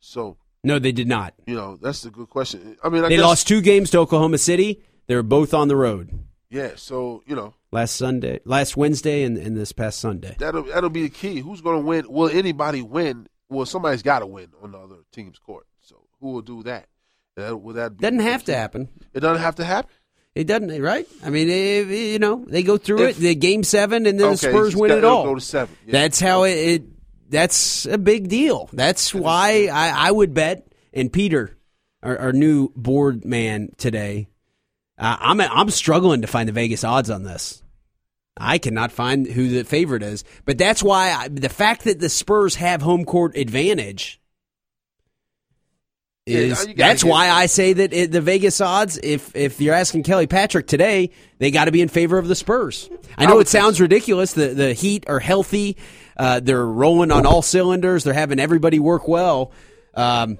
So 0.00 0.36
No, 0.66 0.78
they 0.78 0.92
did 0.92 1.08
not. 1.08 1.34
you 1.46 1.54
know 1.54 1.76
that's 1.80 2.04
a 2.04 2.10
good 2.10 2.28
question. 2.28 2.76
I 2.82 2.88
mean, 2.88 3.04
I 3.04 3.08
They 3.08 3.16
guess, 3.16 3.24
lost 3.24 3.48
two 3.48 3.60
games 3.60 3.90
to 3.90 3.98
Oklahoma 3.98 4.38
City. 4.38 4.82
They 5.06 5.14
were 5.14 5.22
both 5.22 5.54
on 5.54 5.68
the 5.68 5.76
road 5.76 6.10
Yeah. 6.50 6.72
So 6.76 7.22
you 7.26 7.34
know 7.36 7.54
last 7.72 7.96
Sunday, 7.96 8.40
last 8.44 8.76
Wednesday, 8.76 9.22
and, 9.22 9.36
and 9.38 9.56
this 9.56 9.72
past 9.72 10.00
Sunday. 10.00 10.34
that'll 10.38 10.64
that'll 10.64 10.90
be 10.90 11.02
the 11.02 11.08
key. 11.10 11.40
Who's 11.40 11.60
going 11.60 11.80
to 11.80 11.86
win? 11.86 12.04
Will 12.08 12.28
anybody 12.28 12.82
win? 12.82 13.28
Well, 13.48 13.64
somebody's 13.66 14.02
got 14.02 14.18
to 14.20 14.26
win 14.26 14.48
on 14.62 14.72
the 14.72 14.78
other 14.78 14.96
team's 15.12 15.38
court. 15.38 15.66
So 15.80 15.96
who 16.20 16.32
will 16.32 16.42
do 16.42 16.62
that? 16.64 16.88
That 17.36 17.60
will 17.62 17.74
that 17.74 17.96
Doesn't 17.98 18.18
have 18.20 18.42
to 18.44 18.54
happen. 18.56 18.88
It 19.14 19.20
doesn't 19.20 19.42
have 19.42 19.54
to 19.56 19.64
happen. 19.64 19.90
It 20.34 20.46
doesn't, 20.48 20.82
right? 20.82 21.06
I 21.24 21.30
mean, 21.30 21.48
if, 21.48 21.88
you 21.88 22.18
know, 22.18 22.44
they 22.46 22.62
go 22.62 22.76
through 22.76 23.02
If- 23.04 23.18
it. 23.18 23.20
The 23.20 23.34
game 23.34 23.62
seven, 23.62 24.04
and 24.06 24.18
then 24.20 24.32
the 24.32 24.36
Spurs 24.36 24.74
win 24.76 24.88
got- 24.90 24.98
it 24.98 25.04
all. 25.04 25.24
Go 25.24 25.34
to 25.36 25.40
seven. 25.40 25.74
Yeah. 25.86 25.92
That's 25.92 26.20
how 26.20 26.42
it, 26.42 26.50
it. 26.52 26.82
That's 27.28 27.86
a 27.86 27.98
big 27.98 28.28
deal. 28.28 28.68
That's 28.72 29.14
why 29.14 29.68
I, 29.72 30.08
I 30.08 30.10
would 30.10 30.34
bet. 30.34 30.66
And 30.92 31.12
Peter, 31.12 31.56
our, 32.02 32.16
our 32.18 32.32
new 32.32 32.70
board 32.76 33.24
man 33.24 33.70
today, 33.76 34.28
uh, 34.98 35.16
I'm 35.20 35.40
I'm 35.40 35.70
struggling 35.70 36.22
to 36.22 36.26
find 36.26 36.48
the 36.48 36.52
Vegas 36.52 36.84
odds 36.84 37.10
on 37.10 37.22
this. 37.22 37.62
I 38.38 38.58
cannot 38.58 38.92
find 38.92 39.26
who 39.26 39.48
the 39.48 39.64
favorite 39.64 40.02
is, 40.02 40.24
but 40.44 40.58
that's 40.58 40.82
why 40.82 41.10
I, 41.12 41.28
the 41.28 41.48
fact 41.48 41.84
that 41.84 41.98
the 42.00 42.08
Spurs 42.08 42.54
have 42.56 42.82
home 42.82 43.04
court 43.04 43.36
advantage 43.36 44.20
is 46.26 46.60
you 46.60 46.74
gotta 46.74 46.76
that's 46.76 47.02
get- 47.04 47.10
why 47.10 47.28
I 47.30 47.46
say 47.46 47.72
that 47.72 47.92
it, 47.92 48.10
the 48.12 48.20
Vegas 48.20 48.60
odds. 48.60 48.98
If 49.02 49.34
if 49.36 49.60
you're 49.60 49.74
asking 49.74 50.02
Kelly 50.02 50.26
Patrick 50.26 50.66
today, 50.66 51.10
they 51.38 51.50
got 51.50 51.66
to 51.66 51.72
be 51.72 51.80
in 51.82 51.88
favor 51.88 52.18
of 52.18 52.26
the 52.28 52.34
Spurs. 52.34 52.90
I 53.16 53.26
know 53.26 53.36
would 53.36 53.46
it 53.46 53.50
sounds 53.50 53.80
ridiculous. 53.80 54.32
The 54.32 54.48
the 54.48 54.72
Heat 54.72 55.04
are 55.08 55.20
healthy. 55.20 55.76
Uh, 56.16 56.40
they're 56.40 56.64
rolling 56.64 57.12
on 57.12 57.26
all 57.26 57.42
cylinders. 57.42 58.04
They're 58.04 58.14
having 58.14 58.40
everybody 58.40 58.78
work 58.78 59.06
well. 59.06 59.52
Um, 59.94 60.38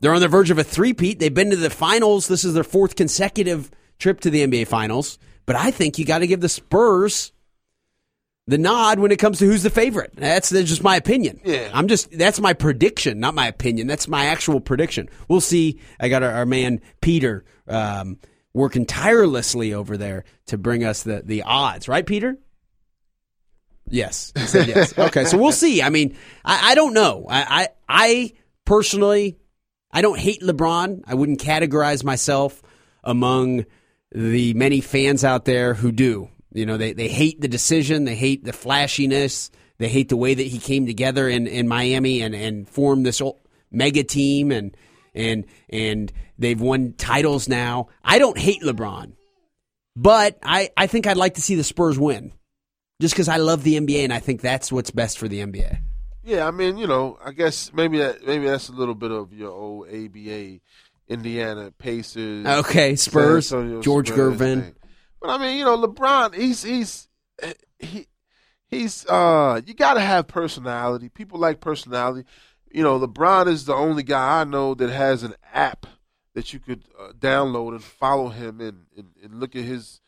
they're 0.00 0.14
on 0.14 0.20
the 0.20 0.28
verge 0.28 0.50
of 0.50 0.58
a 0.58 0.64
three-peat. 0.64 1.18
They've 1.18 1.32
been 1.32 1.50
to 1.50 1.56
the 1.56 1.70
finals. 1.70 2.26
This 2.26 2.44
is 2.44 2.54
their 2.54 2.64
fourth 2.64 2.96
consecutive 2.96 3.70
trip 3.98 4.20
to 4.20 4.30
the 4.30 4.46
NBA 4.46 4.66
Finals. 4.66 5.18
But 5.46 5.56
I 5.56 5.70
think 5.70 5.98
you 5.98 6.04
got 6.04 6.18
to 6.18 6.26
give 6.26 6.40
the 6.40 6.48
Spurs 6.48 7.32
the 8.46 8.58
nod 8.58 8.98
when 8.98 9.12
it 9.12 9.18
comes 9.18 9.38
to 9.38 9.46
who's 9.46 9.62
the 9.62 9.70
favorite. 9.70 10.12
That's, 10.16 10.48
that's 10.48 10.68
just 10.68 10.82
my 10.82 10.96
opinion. 10.96 11.40
Yeah. 11.44 11.70
I'm 11.72 11.86
just 11.86 12.10
that's 12.16 12.40
my 12.40 12.52
prediction, 12.52 13.20
not 13.20 13.34
my 13.34 13.46
opinion. 13.46 13.86
That's 13.86 14.08
my 14.08 14.26
actual 14.26 14.60
prediction. 14.60 15.08
We'll 15.28 15.40
see. 15.40 15.80
I 16.00 16.08
got 16.08 16.22
our, 16.22 16.32
our 16.32 16.46
man 16.46 16.80
Peter 17.00 17.44
um, 17.68 18.18
working 18.52 18.86
tirelessly 18.86 19.72
over 19.74 19.96
there 19.96 20.24
to 20.46 20.58
bring 20.58 20.82
us 20.84 21.02
the 21.02 21.22
the 21.24 21.42
odds, 21.42 21.88
right, 21.88 22.04
Peter? 22.06 22.38
Yes, 23.90 24.32
he 24.36 24.46
said 24.46 24.68
yes. 24.68 24.96
okay, 24.98 25.24
so 25.24 25.36
we'll 25.36 25.52
see. 25.52 25.82
I 25.82 25.90
mean, 25.90 26.16
I, 26.44 26.72
I 26.72 26.74
don't 26.74 26.94
know. 26.94 27.26
I, 27.28 27.44
I 27.62 27.68
I 27.88 28.32
personally, 28.64 29.38
I 29.90 30.00
don't 30.02 30.18
hate 30.18 30.42
LeBron. 30.42 31.02
I 31.06 31.14
wouldn't 31.14 31.40
categorize 31.40 32.04
myself 32.04 32.62
among 33.02 33.66
the 34.12 34.54
many 34.54 34.80
fans 34.80 35.24
out 35.24 35.44
there 35.44 35.74
who 35.74 35.92
do. 35.92 36.28
You 36.52 36.66
know, 36.66 36.76
they, 36.76 36.92
they 36.92 37.08
hate 37.08 37.40
the 37.40 37.48
decision, 37.48 38.04
they 38.04 38.16
hate 38.16 38.44
the 38.44 38.52
flashiness, 38.52 39.50
they 39.78 39.88
hate 39.88 40.08
the 40.08 40.16
way 40.16 40.34
that 40.34 40.46
he 40.46 40.58
came 40.58 40.84
together 40.86 41.28
in, 41.28 41.46
in 41.46 41.68
Miami 41.68 42.22
and, 42.22 42.34
and 42.34 42.68
formed 42.68 43.06
this 43.06 43.22
mega 43.70 44.02
team 44.02 44.50
and 44.50 44.76
and 45.14 45.46
and 45.68 46.12
they've 46.38 46.60
won 46.60 46.94
titles 46.96 47.48
now. 47.48 47.88
I 48.04 48.18
don't 48.18 48.38
hate 48.38 48.62
LeBron. 48.62 49.12
But 49.96 50.38
I, 50.42 50.70
I 50.76 50.86
think 50.86 51.06
I'd 51.06 51.16
like 51.16 51.34
to 51.34 51.42
see 51.42 51.56
the 51.56 51.64
Spurs 51.64 51.98
win. 51.98 52.32
Just 53.00 53.14
because 53.14 53.28
I 53.28 53.38
love 53.38 53.64
the 53.64 53.80
NBA 53.80 54.04
and 54.04 54.12
I 54.12 54.18
think 54.20 54.42
that's 54.42 54.70
what's 54.70 54.90
best 54.90 55.18
for 55.18 55.26
the 55.26 55.40
NBA. 55.40 55.78
Yeah, 56.22 56.46
I 56.46 56.50
mean, 56.50 56.76
you 56.76 56.86
know, 56.86 57.18
I 57.24 57.32
guess 57.32 57.72
maybe 57.72 57.98
that 57.98 58.26
maybe 58.26 58.44
that's 58.44 58.68
a 58.68 58.72
little 58.72 58.94
bit 58.94 59.10
of 59.10 59.32
your 59.32 59.50
old 59.50 59.88
ABA, 59.88 60.60
Indiana 61.08 61.72
Pacers. 61.78 62.46
Okay, 62.46 62.94
Spurs, 62.96 63.48
George 63.48 64.08
Spurs 64.08 64.38
Gervin. 64.38 64.62
thing. 64.62 64.74
But 65.20 65.30
I 65.30 65.38
mean, 65.38 65.56
you 65.56 65.64
know, 65.64 65.78
LeBron, 65.78 66.34
he's 66.34 66.62
he's 66.62 67.08
he 67.78 68.06
he's 68.68 69.06
uh 69.06 69.62
you 69.64 69.72
got 69.72 69.94
to 69.94 70.00
have 70.00 70.28
personality. 70.28 71.08
People 71.08 71.40
like 71.40 71.60
personality. 71.60 72.28
You 72.70 72.82
know, 72.82 73.00
LeBron 73.00 73.48
is 73.48 73.64
the 73.64 73.74
only 73.74 74.02
guy 74.02 74.42
I 74.42 74.44
know 74.44 74.74
that 74.74 74.90
has 74.90 75.22
an 75.22 75.34
app 75.52 75.86
that 76.34 76.52
you 76.52 76.60
could 76.60 76.84
uh, 76.98 77.12
download 77.18 77.72
and 77.72 77.82
follow 77.82 78.28
him 78.28 78.60
and, 78.60 78.84
and 78.96 79.08
and 79.22 79.40
look 79.40 79.56
at 79.56 79.64
his 79.64 80.00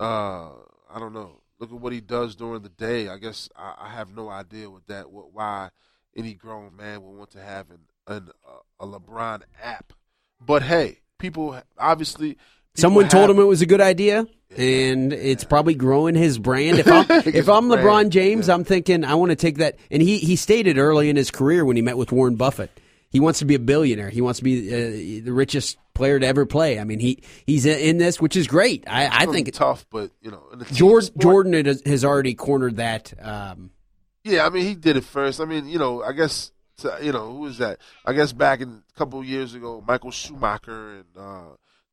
uh 0.00 0.48
I 0.90 0.98
don't 0.98 1.12
know, 1.12 1.37
look 1.58 1.70
at 1.72 1.80
what 1.80 1.92
he 1.92 2.00
does 2.00 2.36
during 2.36 2.62
the 2.62 2.68
day. 2.68 3.08
I 3.08 3.16
guess 3.18 3.48
I, 3.56 3.74
I 3.78 3.88
have 3.90 4.14
no 4.14 4.28
idea 4.28 4.70
what 4.70 4.86
that 4.86 5.10
what 5.10 5.32
why 5.32 5.70
any 6.16 6.34
grown 6.34 6.76
man 6.76 7.02
would 7.02 7.16
want 7.16 7.30
to 7.32 7.40
have 7.40 7.70
an, 7.70 7.78
an 8.06 8.28
uh, 8.48 8.84
a 8.84 8.86
LeBron 8.86 9.42
app. 9.62 9.92
But 10.40 10.62
hey, 10.62 11.00
people 11.18 11.60
obviously 11.78 12.30
people 12.34 12.40
Someone 12.76 13.04
have- 13.04 13.12
told 13.12 13.30
him 13.30 13.38
it 13.38 13.44
was 13.44 13.60
a 13.62 13.66
good 13.66 13.80
idea, 13.80 14.26
and 14.56 15.12
it's 15.12 15.44
probably 15.44 15.74
growing 15.74 16.14
his 16.14 16.38
brand. 16.38 16.78
If 16.78 16.86
I'm, 16.88 17.06
if 17.10 17.48
I'm 17.48 17.68
brand, 17.68 17.82
LeBron 17.84 18.08
James, 18.10 18.48
yeah. 18.48 18.54
I'm 18.54 18.64
thinking 18.64 19.04
I 19.04 19.14
want 19.14 19.30
to 19.30 19.36
take 19.36 19.58
that. 19.58 19.78
And 19.90 20.00
he 20.00 20.18
he 20.18 20.36
stated 20.36 20.78
early 20.78 21.08
in 21.10 21.16
his 21.16 21.30
career 21.30 21.64
when 21.64 21.76
he 21.76 21.82
met 21.82 21.96
with 21.98 22.12
Warren 22.12 22.36
Buffett, 22.36 22.70
he 23.10 23.20
wants 23.20 23.38
to 23.40 23.44
be 23.44 23.54
a 23.54 23.58
billionaire. 23.58 24.10
He 24.10 24.20
wants 24.20 24.38
to 24.40 24.44
be 24.44 24.68
uh, 24.72 25.24
the 25.24 25.32
richest 25.32 25.78
player 25.94 26.18
to 26.20 26.26
ever 26.26 26.46
play. 26.46 26.78
I 26.78 26.84
mean, 26.84 27.00
he 27.00 27.22
he's 27.46 27.66
in 27.66 27.98
this, 27.98 28.20
which 28.20 28.36
is 28.36 28.46
great. 28.46 28.84
I, 28.86 29.06
I 29.06 29.22
It's 29.24 29.32
think 29.32 29.46
be 29.46 29.50
tough, 29.52 29.86
but 29.90 30.10
you 30.20 30.30
know, 30.30 30.42
sport- 30.72 31.10
Jordan 31.18 31.64
has- 31.66 31.82
has 31.86 32.04
already 32.04 32.34
cornered 32.34 32.76
that. 32.76 33.12
Um, 33.20 33.70
Yeah, 34.24 34.46
I 34.46 34.50
mean, 34.50 34.64
he 34.66 34.74
did 34.74 34.96
it 34.96 35.04
first. 35.04 35.40
I 35.40 35.44
mean, 35.44 35.68
you 35.68 35.78
know, 35.78 36.02
I 36.02 36.12
guess 36.12 36.52
you 37.02 37.10
know 37.12 37.32
who 37.32 37.46
is 37.46 37.58
that? 37.58 37.80
I 38.04 38.12
guess 38.12 38.32
back 38.32 38.60
in 38.60 38.82
a 38.94 38.98
couple 38.98 39.18
of 39.20 39.24
years 39.26 39.54
ago, 39.54 39.82
Michael 39.86 40.10
Schumacher 40.12 40.96
and 40.96 41.04
uh, 41.18 41.42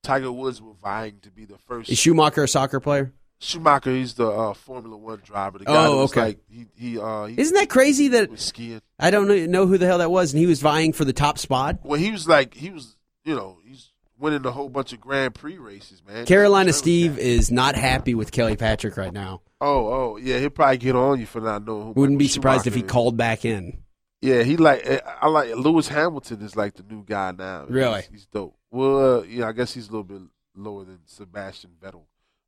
Tiger 0.03 0.31
Woods 0.31 0.61
were 0.61 0.73
vying 0.73 1.19
to 1.23 1.31
be 1.31 1.45
the 1.45 1.57
first. 1.57 1.89
is 1.89 1.97
Schumacher 1.97 2.43
a 2.43 2.47
soccer 2.47 2.79
player? 2.79 3.11
Schumacher, 3.39 3.91
he's 3.91 4.13
the 4.15 4.27
uh, 4.27 4.53
Formula 4.53 4.95
One 4.97 5.19
driver. 5.23 5.59
The 5.59 5.65
guy 5.65 5.85
Oh, 5.87 5.99
okay. 6.03 6.21
like 6.21 6.39
he 6.49 6.65
he 6.75 6.99
uh, 6.99 7.25
he 7.25 7.39
Isn't 7.39 7.55
that 7.55 7.69
crazy 7.69 8.07
that 8.09 8.39
skiing. 8.39 8.81
I 8.99 9.11
don't 9.11 9.27
know- 9.51 9.65
who 9.67 9.77
the 9.77 9.85
hell 9.85 9.97
that 9.99 10.09
was, 10.11 10.33
and 10.33 10.39
he 10.39 10.45
was 10.47 10.61
vying 10.61 10.93
for 10.93 11.05
the 11.05 11.13
top 11.13 11.37
spot? 11.37 11.79
Well, 11.83 11.99
he 11.99 12.11
was 12.11 12.27
like 12.27 12.53
he 12.53 12.69
was, 12.71 12.95
you 13.23 13.35
know, 13.35 13.57
he's 13.65 13.91
winning 14.17 14.45
a 14.45 14.51
whole 14.51 14.69
bunch 14.69 14.93
of 14.93 15.01
Grand 15.01 15.35
Prix 15.35 15.57
races, 15.57 16.01
man. 16.07 16.25
Carolina 16.25 16.71
Steve 16.73 17.17
guy. 17.17 17.21
is 17.23 17.51
not 17.51 17.75
happy 17.75 18.15
with 18.15 18.31
Kelly 18.31 18.55
Patrick 18.55 18.95
right 18.97 19.11
now. 19.13 19.41
Oh, 19.61 19.87
oh, 19.87 20.17
yeah, 20.17 20.39
he'll 20.39 20.49
probably 20.49 20.77
get 20.77 20.95
on 20.95 21.19
you 21.19 21.25
for 21.25 21.41
not 21.41 21.65
knowing. 21.65 21.87
Who 21.87 21.93
Wouldn't 22.01 22.19
be 22.19 22.27
surprised 22.27 22.67
if 22.67 22.75
he 22.75 22.81
is. 22.83 22.89
called 22.89 23.17
back 23.17 23.43
in. 23.45 23.79
Yeah, 24.21 24.43
he 24.43 24.57
like 24.57 24.81
eh, 24.85 24.99
I 25.21 25.27
like 25.27 25.53
Lewis 25.55 25.87
Hamilton 25.89 26.41
is 26.41 26.55
like 26.55 26.73
the 26.75 26.83
new 26.83 27.03
guy 27.03 27.31
now. 27.31 27.65
Really? 27.67 28.01
he's, 28.03 28.09
he's 28.11 28.25
dope. 28.27 28.55
Well, 28.71 29.19
uh, 29.19 29.23
yeah, 29.23 29.47
I 29.49 29.51
guess 29.51 29.73
he's 29.73 29.87
a 29.89 29.91
little 29.91 30.03
bit 30.03 30.21
lower 30.55 30.83
than 30.85 30.99
Sebastian 31.05 31.71
Vettel. 31.83 32.03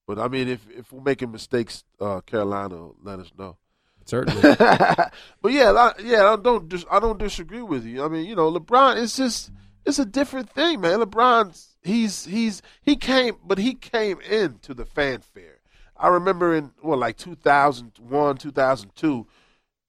But 0.07 0.17
I 0.17 0.29
mean, 0.29 0.47
if 0.47 0.65
if 0.69 0.91
we're 0.91 1.03
making 1.03 1.31
mistakes, 1.31 1.83
uh, 1.99 2.21
Carolina, 2.21 2.89
let 3.03 3.19
us 3.19 3.31
know. 3.37 3.57
Certainly. 4.05 4.41
but 4.57 5.51
yeah, 5.51 5.71
I, 5.71 5.91
yeah, 6.01 6.31
I 6.31 6.37
don't 6.37 6.69
dis- 6.69 6.85
I 6.89 6.99
don't 7.01 7.19
disagree 7.19 7.61
with 7.61 7.85
you. 7.85 8.03
I 8.03 8.07
mean, 8.07 8.25
you 8.25 8.35
know, 8.35 8.49
LeBron 8.51 8.95
is 8.97 9.17
just 9.17 9.51
it's 9.85 9.99
a 9.99 10.05
different 10.05 10.49
thing, 10.49 10.79
man. 10.79 11.01
LeBron's 11.01 11.75
he's 11.83 12.25
he's 12.25 12.61
he 12.81 12.95
came, 12.95 13.35
but 13.45 13.57
he 13.57 13.73
came 13.73 14.21
into 14.21 14.73
the 14.73 14.85
fanfare. 14.85 15.59
I 15.97 16.07
remember 16.07 16.55
in 16.55 16.71
well, 16.81 16.97
like 16.97 17.17
2001, 17.17 18.37
2002, 18.37 19.27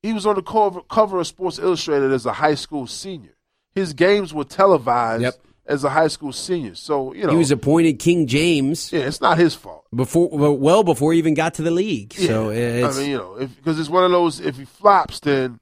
he 0.02 0.12
was 0.12 0.26
on 0.26 0.34
the 0.34 0.42
cover, 0.42 0.80
cover 0.82 1.20
of 1.20 1.26
Sports 1.26 1.58
Illustrated 1.60 2.12
as 2.12 2.26
a 2.26 2.32
high 2.32 2.54
school 2.54 2.88
senior. 2.88 3.36
His 3.72 3.92
games 3.92 4.34
were 4.34 4.44
televised 4.44 5.22
Yep. 5.22 5.34
As 5.68 5.84
a 5.84 5.90
high 5.90 6.08
school 6.08 6.32
senior. 6.32 6.74
So 6.74 7.12
you 7.14 7.24
know, 7.26 7.30
he 7.32 7.36
was 7.36 7.50
appointed 7.52 7.98
King 8.00 8.26
James 8.26 8.92
yeah, 8.92 9.00
it's 9.00 9.20
not 9.20 9.38
his 9.38 9.54
fault. 9.54 9.84
before, 9.94 10.28
well, 10.30 10.82
before 10.82 11.12
he 11.12 11.18
even 11.20 11.34
got 11.34 11.54
to 11.54 11.62
the 11.62 11.70
league. 11.70 12.14
So 12.14 12.50
Yeah. 12.50 12.86
it's 12.86 12.96
I 12.96 13.00
mean, 13.00 13.10
you 13.10 13.18
know, 13.18 13.36
because 13.56 13.78
it's 13.78 13.88
one 13.90 14.04
of 14.04 14.10
those. 14.10 14.40
If 14.40 14.56
he 14.56 14.64
flops, 14.64 15.20
then 15.20 15.60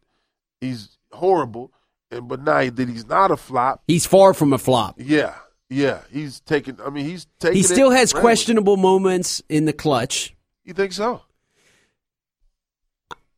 he's 0.61 0.97
horrible. 1.13 1.73
and 2.11 2.29
but 2.29 2.43
now 2.43 2.71
that 2.71 2.89
he's 2.89 3.07
not 3.07 3.31
a 3.31 3.37
flop, 3.37 3.83
He's 3.89 4.07
far 4.07 4.33
from 4.33 4.53
a 4.53 4.59
flop. 4.59 4.95
yeah, 4.99 5.35
yeah, 5.69 6.01
he's 6.13 6.41
taking. 6.41 6.79
I 6.85 6.91
mean, 6.91 7.05
he's 7.05 7.27
taking. 7.41 7.57
He 7.57 7.63
still 7.65 7.91
has 7.91 8.13
questionable 8.13 8.77
moments 8.77 9.43
in 9.49 9.65
the 9.65 9.73
clutch. 9.73 10.35
You 10.65 10.73
think 10.73 10.93
so? 10.93 11.23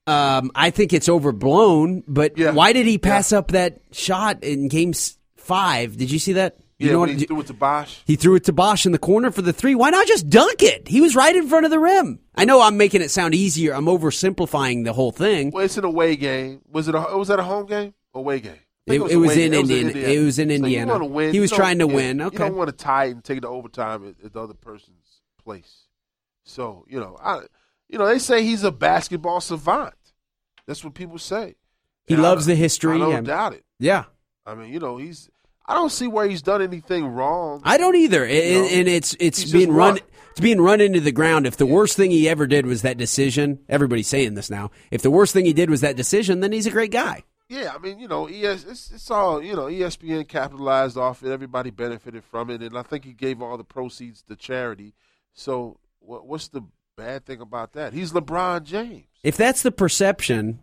Um, 0.06 0.50
I 0.54 0.70
think 0.70 0.94
it's 0.94 1.08
overblown, 1.08 2.02
but 2.08 2.38
Yeah. 2.38 2.52
why 2.52 2.72
did 2.72 2.86
he 2.86 2.96
pass 2.96 3.30
up 3.32 3.48
that 3.52 3.80
shot 3.92 4.42
in 4.42 4.68
game 4.68 4.90
s- 4.90 5.17
five? 5.48 5.96
Did 5.96 6.10
you 6.10 6.18
see 6.20 6.34
that? 6.34 6.56
You 6.78 6.86
yeah, 6.86 6.92
know 6.92 6.98
what? 7.00 7.08
he 7.08 7.16
threw 7.16 7.40
it 7.40 7.46
to 7.48 7.54
Bosh. 7.54 8.02
He 8.06 8.14
threw 8.14 8.36
it 8.36 8.44
to 8.44 8.52
Bosh 8.52 8.86
in 8.86 8.92
the 8.92 9.00
corner 9.00 9.32
for 9.32 9.42
the 9.42 9.52
three. 9.52 9.74
Why 9.74 9.90
not 9.90 10.06
just 10.06 10.28
dunk 10.30 10.62
it? 10.62 10.86
He 10.86 11.00
was 11.00 11.16
right 11.16 11.34
in 11.34 11.48
front 11.48 11.64
of 11.64 11.72
the 11.72 11.78
rim. 11.80 12.20
I 12.36 12.44
know 12.44 12.62
I'm 12.62 12.76
making 12.76 13.02
it 13.02 13.10
sound 13.10 13.34
easier. 13.34 13.72
I'm 13.74 13.86
oversimplifying 13.86 14.84
the 14.84 14.92
whole 14.92 15.10
thing. 15.10 15.50
Well, 15.50 15.64
it's 15.64 15.76
an 15.76 15.84
away 15.84 16.14
game. 16.14 16.60
Was 16.70 16.86
it? 16.86 16.94
A, 16.94 17.00
was 17.16 17.26
that 17.28 17.40
a 17.40 17.42
home 17.42 17.66
game? 17.66 17.94
Away 18.14 18.38
game. 18.38 18.60
I 18.88 18.94
It, 18.94 19.00
it 19.10 19.16
was 19.16 19.36
in. 19.36 19.52
Indiana. 19.54 19.90
It 19.90 20.22
was 20.24 20.38
in 20.38 20.48
So 20.48 20.52
you 20.52 20.56
Indiana. 20.58 20.92
wanna 20.92 21.06
win. 21.06 21.34
He 21.34 21.40
was 21.40 21.50
trying 21.50 21.80
to 21.80 21.88
yeah, 21.88 21.94
win. 21.94 22.18
You 22.20 22.26
Okay. 22.26 22.38
don't 22.38 22.54
want 22.56 22.70
to 22.70 22.76
tie 22.76 23.06
it 23.06 23.10
and 23.10 23.24
take 23.24 23.38
it 23.38 23.40
to 23.40 23.48
overtime 23.48 24.06
at, 24.08 24.24
at 24.24 24.32
the 24.32 24.40
other 24.40 24.54
person's 24.54 25.20
place. 25.44 25.86
So 26.44 26.84
you 26.88 27.00
know, 27.00 27.16
I, 27.20 27.40
you 27.88 27.98
know, 27.98 28.06
they 28.06 28.20
say 28.20 28.42
he's 28.44 28.62
a 28.62 28.70
basketball 28.70 29.40
savant. 29.40 29.94
That's 30.66 30.84
what 30.84 30.94
people 30.94 31.18
say. 31.18 31.56
He 32.06 32.14
And 32.14 32.22
loves 32.22 32.46
don't- 32.46 32.52
the 32.52 32.56
history. 32.56 32.94
I 32.94 32.98
don't 32.98 33.14
and- 33.14 33.26
doubt 33.26 33.54
it. 33.54 33.64
yeah. 33.80 34.04
I 34.46 34.54
mean, 34.54 34.72
you 34.72 34.78
know, 34.78 34.96
he's. 34.96 35.28
I 35.68 35.74
don't 35.74 35.92
see 35.92 36.06
where 36.06 36.26
he's 36.26 36.40
done 36.42 36.62
anything 36.62 37.06
wrong. 37.06 37.60
I 37.62 37.76
don't 37.76 37.94
either. 37.94 38.24
And, 38.24 38.66
and 38.66 38.88
it's 38.88 39.14
it's 39.20 39.42
he's 39.42 39.52
being 39.52 39.70
run 39.70 39.94
run- 39.94 40.02
it's 40.30 40.40
being 40.40 40.60
run 40.60 40.80
into 40.80 41.00
the 41.00 41.12
ground. 41.12 41.46
If 41.46 41.58
the 41.58 41.66
worst 41.66 41.96
thing 41.96 42.10
he 42.10 42.28
ever 42.28 42.46
did 42.46 42.64
was 42.64 42.82
that 42.82 42.96
decision, 42.96 43.58
everybody's 43.68 44.08
saying 44.08 44.34
this 44.34 44.48
now. 44.48 44.70
If 44.90 45.02
the 45.02 45.10
worst 45.10 45.34
thing 45.34 45.44
he 45.44 45.52
did 45.52 45.68
was 45.68 45.82
that 45.82 45.96
decision, 45.96 46.40
then 46.40 46.52
he's 46.52 46.66
a 46.66 46.70
great 46.70 46.90
guy. 46.90 47.24
Yeah, 47.48 47.72
I 47.74 47.78
mean, 47.78 47.98
you 47.98 48.08
know, 48.08 48.26
ES, 48.26 48.64
it's, 48.64 48.90
it's 48.92 49.10
all 49.10 49.42
you 49.42 49.54
know. 49.54 49.66
ESPN 49.66 50.26
capitalized 50.26 50.96
off 50.96 51.22
it. 51.22 51.30
Everybody 51.30 51.70
benefited 51.70 52.24
from 52.24 52.50
it, 52.50 52.62
and 52.62 52.76
I 52.76 52.82
think 52.82 53.04
he 53.04 53.12
gave 53.12 53.42
all 53.42 53.56
the 53.56 53.64
proceeds 53.64 54.22
to 54.22 54.36
charity. 54.36 54.94
So, 55.34 55.78
what, 56.00 56.26
what's 56.26 56.48
the 56.48 56.62
bad 56.96 57.26
thing 57.26 57.40
about 57.40 57.72
that? 57.74 57.92
He's 57.92 58.12
LeBron 58.12 58.64
James. 58.64 59.04
If 59.22 59.36
that's 59.36 59.62
the 59.62 59.72
perception, 59.72 60.60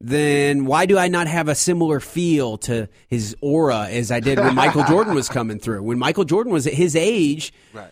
then 0.00 0.64
why 0.64 0.86
do 0.86 0.96
I 0.98 1.08
not 1.08 1.26
have 1.26 1.48
a 1.48 1.54
similar 1.54 2.00
feel 2.00 2.56
to 2.58 2.88
his 3.08 3.34
aura 3.40 3.88
as 3.88 4.10
I 4.12 4.20
did 4.20 4.38
when 4.38 4.54
Michael 4.54 4.84
Jordan 4.88 5.14
was 5.14 5.28
coming 5.28 5.58
through? 5.58 5.82
When 5.82 5.98
Michael 5.98 6.24
Jordan 6.24 6.52
was 6.52 6.66
at 6.66 6.74
his 6.74 6.94
age, 6.96 7.52
Right. 7.72 7.90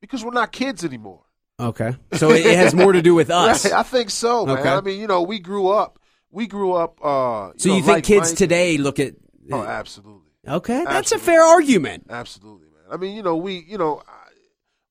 Because 0.00 0.24
we're 0.24 0.32
not 0.32 0.52
kids 0.52 0.84
anymore. 0.84 1.22
okay. 1.58 1.96
So 2.14 2.30
it 2.30 2.44
it 2.44 2.56
has 2.56 2.74
more 2.74 2.92
to 2.92 3.00
do 3.00 3.14
with 3.14 3.30
us. 3.44 3.64
Right, 3.64 3.72
I 3.74 3.82
think 3.82 4.10
so, 4.10 4.44
man. 4.44 4.58
Okay. 4.58 4.68
I 4.68 4.80
mean, 4.80 5.00
you 5.00 5.06
know, 5.06 5.22
we 5.22 5.38
grew 5.38 5.68
up. 5.68 5.98
We 6.30 6.46
grew 6.46 6.72
up. 6.72 6.98
Uh, 7.02 7.52
So 7.56 7.68
know, 7.70 7.76
you 7.76 7.82
think 7.82 7.86
like 7.96 8.04
kids 8.04 8.30
Mike- 8.32 8.38
today 8.38 8.76
look 8.76 8.98
at 8.98 9.14
Oh, 9.52 9.62
absolutely, 9.62 10.30
Okay, 10.48 10.84
that's 10.84 11.12
a 11.12 11.18
fair 11.18 11.42
argument. 11.42 12.06
absolutely, 12.10 12.66
man. 12.68 12.82
I 12.90 12.96
mean, 12.96 13.14
you 13.16 13.22
know, 13.22 13.36
we, 13.36 13.64
you 13.68 13.78
know, 13.78 14.02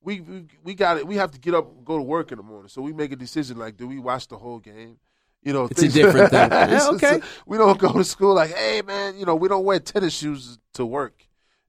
we 0.01 0.21
we, 0.21 0.45
we 0.63 0.73
got 0.73 0.97
it. 0.97 1.05
We 1.05 1.15
have 1.17 1.31
to 1.31 1.39
get 1.39 1.53
up, 1.53 1.69
and 1.75 1.85
go 1.85 1.97
to 1.97 2.03
work 2.03 2.31
in 2.31 2.37
the 2.37 2.43
morning. 2.43 2.69
So 2.69 2.81
we 2.81 2.93
make 2.93 3.11
a 3.11 3.15
decision 3.15 3.57
like, 3.57 3.77
do 3.77 3.87
we 3.87 3.99
watch 3.99 4.27
the 4.29 4.37
whole 4.37 4.59
game? 4.59 4.97
You 5.43 5.53
know, 5.53 5.65
It's 5.65 5.81
a 5.83 5.89
different 5.89 6.29
thing. 6.31 6.39
Yeah, 6.51 6.63
It's- 6.65 6.83
it's 6.85 7.03
okay. 7.03 7.17
a- 7.17 7.21
we 7.45 7.57
don't 7.57 7.77
go 7.77 7.91
to 7.93 8.03
school 8.03 8.33
like, 8.35 8.51
hey, 8.53 8.81
man. 8.81 9.17
You 9.17 9.25
know, 9.25 9.35
we 9.35 9.47
don't 9.49 9.65
wear 9.65 9.79
tennis 9.79 10.13
shoes 10.13 10.57
to 10.73 10.85
work. 10.85 11.27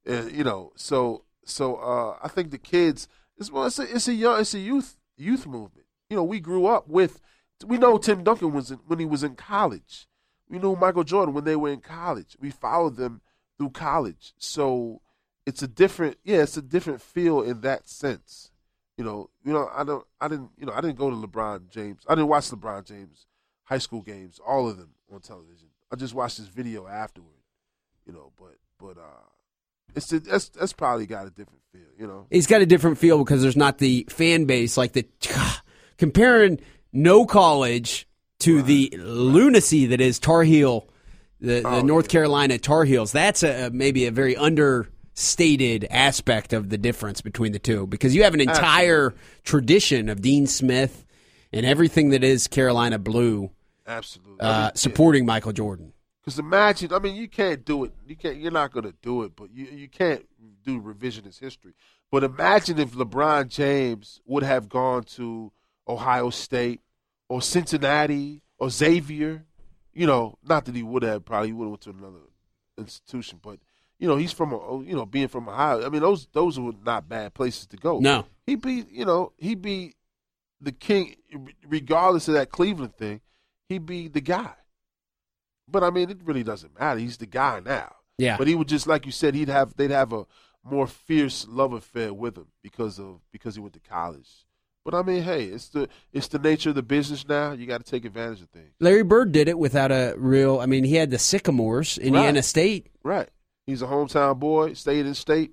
Uh, 0.08 0.26
you 0.26 0.44
know, 0.44 0.72
so 0.76 1.24
so 1.44 1.76
uh, 1.76 2.18
I 2.22 2.28
think 2.28 2.50
the 2.50 2.58
kids. 2.58 3.08
It's 3.38 3.50
well, 3.50 3.66
it's 3.66 3.78
a 3.78 3.82
it's 3.94 4.06
a 4.08 4.14
young, 4.14 4.40
it's 4.40 4.54
a 4.54 4.58
youth 4.60 4.96
youth 5.16 5.46
movement. 5.46 5.86
You 6.08 6.16
know, 6.16 6.24
we 6.24 6.40
grew 6.40 6.66
up 6.66 6.88
with. 6.88 7.20
We 7.66 7.78
know 7.78 7.98
Tim 7.98 8.22
Duncan 8.22 8.52
was 8.52 8.70
in, 8.70 8.78
when 8.86 8.98
he 8.98 9.06
was 9.06 9.22
in 9.24 9.34
college. 9.36 10.06
We 10.48 10.58
knew 10.58 10.76
Michael 10.76 11.04
Jordan 11.04 11.34
when 11.34 11.44
they 11.44 11.56
were 11.56 11.70
in 11.70 11.80
college. 11.80 12.36
We 12.40 12.50
followed 12.50 12.96
them 12.96 13.22
through 13.56 13.70
college. 13.70 14.34
So 14.38 15.00
it's 15.46 15.62
a 15.62 15.68
different, 15.68 16.18
yeah, 16.24 16.42
it's 16.42 16.56
a 16.56 16.62
different 16.62 17.00
feel 17.00 17.40
in 17.40 17.60
that 17.62 17.88
sense. 17.88 18.50
You 18.98 19.04
know, 19.04 19.30
you 19.44 19.52
know, 19.52 19.70
I 19.74 19.84
don't, 19.84 20.04
I 20.20 20.28
didn't, 20.28 20.50
you 20.58 20.66
know, 20.66 20.72
I 20.74 20.80
didn't 20.82 20.98
go 20.98 21.08
to 21.10 21.16
LeBron 21.16 21.70
James. 21.70 22.02
I 22.08 22.14
didn't 22.14 22.28
watch 22.28 22.50
LeBron 22.50 22.84
James 22.84 23.26
high 23.64 23.78
school 23.78 24.02
games, 24.02 24.40
all 24.46 24.68
of 24.68 24.76
them 24.78 24.90
on 25.12 25.20
television. 25.20 25.68
I 25.92 25.96
just 25.96 26.14
watched 26.14 26.38
this 26.38 26.46
video 26.48 26.86
afterward. 26.86 27.30
You 28.06 28.12
know, 28.12 28.32
but 28.38 28.56
but 28.78 29.00
uh, 29.00 29.28
it's 29.94 30.12
a, 30.12 30.20
that's 30.20 30.48
that's 30.50 30.72
probably 30.72 31.06
got 31.06 31.26
a 31.26 31.30
different 31.30 31.62
feel. 31.72 31.86
You 31.98 32.06
know, 32.06 32.26
He's 32.30 32.46
got 32.46 32.60
a 32.60 32.66
different 32.66 32.98
feel 32.98 33.18
because 33.24 33.42
there's 33.42 33.56
not 33.56 33.78
the 33.78 34.06
fan 34.10 34.44
base 34.44 34.76
like 34.76 34.92
the 34.92 35.06
comparing 35.98 36.60
no 36.92 37.24
college 37.26 38.06
to 38.40 38.60
the 38.62 38.92
lunacy 38.98 39.86
that 39.86 40.00
is 40.02 40.18
Tar 40.18 40.42
Heel, 40.42 40.86
the, 41.40 41.60
the 41.60 41.66
Oh, 41.66 41.80
North 41.80 42.06
yeah. 42.06 42.10
Carolina 42.12 42.58
Tar 42.58 42.84
Heels. 42.84 43.12
That's 43.12 43.42
a 43.42 43.70
maybe 43.70 44.04
a 44.06 44.10
very 44.10 44.36
understated 44.36 45.86
aspect 45.90 46.52
of 46.52 46.68
the 46.68 46.76
difference 46.78 47.20
between 47.20 47.52
the 47.52 47.58
two 47.58 47.86
because 47.86 48.14
you 48.14 48.24
have 48.24 48.34
an 48.34 48.40
entire 48.40 49.14
tradition 49.44 50.08
of 50.08 50.20
Dean 50.20 50.46
Smith 50.46 51.06
and 51.54 51.64
everything 51.64 52.10
that 52.10 52.24
is 52.24 52.46
Carolina 52.48 52.98
blue 52.98 53.50
absolutely. 53.86 54.40
I 54.40 54.44
uh, 54.44 54.52
mean, 54.52 54.60
yeah. 54.62 54.70
supporting 54.74 55.26
Michael 55.26 55.52
Jordan. 55.52 55.92
Because 56.20 56.38
imagine, 56.38 56.92
I 56.92 56.98
mean, 56.98 57.16
you 57.16 57.28
can't 57.28 57.64
do 57.64 57.84
it. 57.84 57.92
You 58.06 58.16
can't. 58.16 58.36
You're 58.36 58.50
not 58.50 58.72
going 58.72 58.84
to 58.84 58.94
do 59.02 59.24
it, 59.24 59.36
but 59.36 59.50
you 59.52 59.66
you 59.66 59.88
can't 59.88 60.26
do 60.64 60.80
revisionist 60.80 61.38
history. 61.38 61.74
But 62.10 62.24
imagine 62.24 62.78
if 62.78 62.92
LeBron 62.92 63.48
James 63.48 64.20
would 64.24 64.42
have 64.42 64.68
gone 64.68 65.04
to 65.04 65.52
Ohio 65.86 66.30
State 66.30 66.80
or 67.28 67.42
Cincinnati 67.42 68.42
or 68.58 68.70
Xavier. 68.70 69.44
You 69.92 70.06
know, 70.06 70.38
not 70.42 70.64
that 70.64 70.74
he 70.74 70.82
would 70.82 71.02
have. 71.02 71.24
Probably 71.24 71.48
he 71.48 71.52
would 71.52 71.64
have 71.64 71.70
went 71.70 71.82
to 71.82 71.90
another 71.90 72.24
institution, 72.78 73.38
but 73.42 73.58
you 73.98 74.08
know, 74.08 74.16
he's 74.16 74.32
from 74.32 74.52
a, 74.52 74.82
you 74.82 74.96
know, 74.96 75.06
being 75.06 75.28
from 75.28 75.48
Ohio. 75.48 75.84
I 75.84 75.88
mean, 75.88 76.00
those 76.00 76.26
those 76.32 76.58
were 76.58 76.72
not 76.84 77.08
bad 77.08 77.34
places 77.34 77.66
to 77.66 77.76
go. 77.76 77.98
No. 77.98 78.24
he'd 78.46 78.62
be, 78.62 78.84
you 78.90 79.04
know, 79.04 79.32
he'd 79.38 79.62
be 79.62 79.94
the 80.64 80.72
king, 80.72 81.16
regardless 81.66 82.28
of 82.28 82.34
that 82.34 82.50
Cleveland 82.50 82.96
thing. 82.96 83.20
He'd 83.68 83.86
be 83.86 84.08
the 84.08 84.20
guy. 84.20 84.52
But 85.68 85.82
I 85.82 85.90
mean, 85.90 86.10
it 86.10 86.18
really 86.24 86.42
doesn't 86.42 86.78
matter. 86.78 87.00
He's 87.00 87.16
the 87.16 87.26
guy 87.26 87.60
now. 87.60 87.94
Yeah. 88.18 88.36
But 88.36 88.46
he 88.46 88.54
would 88.54 88.68
just 88.68 88.86
like 88.86 89.06
you 89.06 89.12
said, 89.12 89.34
he'd 89.34 89.48
have 89.48 89.76
they'd 89.76 89.90
have 89.90 90.12
a 90.12 90.26
more 90.62 90.86
fierce 90.86 91.46
love 91.48 91.72
affair 91.72 92.12
with 92.12 92.36
him 92.36 92.48
because 92.62 92.98
of 92.98 93.20
because 93.32 93.54
he 93.54 93.60
went 93.60 93.74
to 93.74 93.80
college. 93.80 94.28
But 94.84 94.94
I 94.94 95.02
mean, 95.02 95.22
hey, 95.22 95.44
it's 95.44 95.68
the 95.68 95.88
it's 96.12 96.28
the 96.28 96.38
nature 96.38 96.68
of 96.68 96.74
the 96.74 96.82
business 96.82 97.26
now. 97.26 97.52
You 97.52 97.66
got 97.66 97.84
to 97.84 97.90
take 97.90 98.04
advantage 98.04 98.42
of 98.42 98.50
things. 98.50 98.72
Larry 98.80 99.02
Bird 99.02 99.32
did 99.32 99.48
it 99.48 99.58
without 99.58 99.90
a 99.90 100.14
real. 100.18 100.60
I 100.60 100.66
mean, 100.66 100.84
he 100.84 100.96
had 100.96 101.10
the 101.10 101.18
Sycamores, 101.18 101.96
Indiana 101.96 102.34
Right. 102.34 102.44
State. 102.44 102.90
Right. 103.02 103.30
He's 103.66 103.80
a 103.80 103.86
hometown 103.86 104.38
boy, 104.38 104.74
stayed 104.74 105.06
in 105.06 105.14
state. 105.14 105.52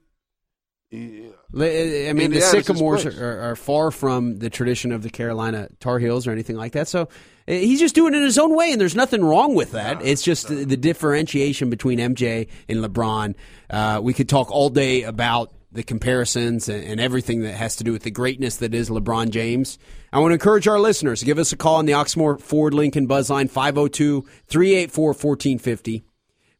I 0.94 2.14
mean, 2.14 2.32
the 2.32 2.42
Sycamores 2.42 3.06
are, 3.06 3.52
are 3.52 3.56
far 3.56 3.92
from 3.92 4.40
the 4.40 4.50
tradition 4.50 4.92
of 4.92 5.04
the 5.04 5.10
Carolina 5.10 5.70
Tar 5.80 6.00
Heels 6.00 6.28
or 6.28 6.32
anything 6.32 6.58
like 6.58 6.74
that. 6.74 6.88
So 6.88 7.04
uh, 7.04 7.08
he's 7.48 7.80
just 7.80 7.96
doing 7.96 8.14
it 8.14 8.18
in 8.18 8.24
his 8.24 8.38
own 8.38 8.56
way, 8.56 8.72
and 8.72 8.82
there's 8.82 8.96
nothing 8.96 9.24
wrong 9.24 9.56
with 9.56 9.72
that. 9.72 10.02
it's 10.02 10.22
just 10.22 10.50
the, 10.50 10.66
the 10.66 10.78
differentiation 10.78 11.70
between 11.70 12.00
MJ 12.00 12.48
and 12.68 12.80
LeBron. 12.80 13.36
Uh, 13.70 14.02
we 14.04 14.14
could 14.14 14.28
talk 14.28 14.52
all 14.52 14.70
day 14.70 15.04
about 15.04 15.54
the 15.72 15.84
comparisons 15.84 16.68
and, 16.68 16.84
and 16.84 17.00
everything 17.00 17.42
that 17.42 17.54
has 17.54 17.78
to 17.78 17.86
do 17.86 17.94
with 17.94 18.04
the 18.04 18.12
greatness 18.12 18.58
that 18.58 18.74
is 18.74 18.90
LeBron 18.90 19.30
James. 19.30 19.80
I 20.12 20.20
want 20.20 20.32
to 20.32 20.34
encourage 20.34 20.68
our 20.68 20.80
listeners 20.80 21.22
to 21.22 21.26
give 21.26 21.40
us 21.40 21.54
a 21.54 21.58
call 21.58 21.76
on 21.76 21.86
the 21.86 21.94
Oxmoor 21.94 22.42
Ford 22.42 22.74
Lincoln 22.74 23.08
Buzzline 23.08 23.50
502 23.50 24.26
384 24.48 25.06
1450. 25.08 26.04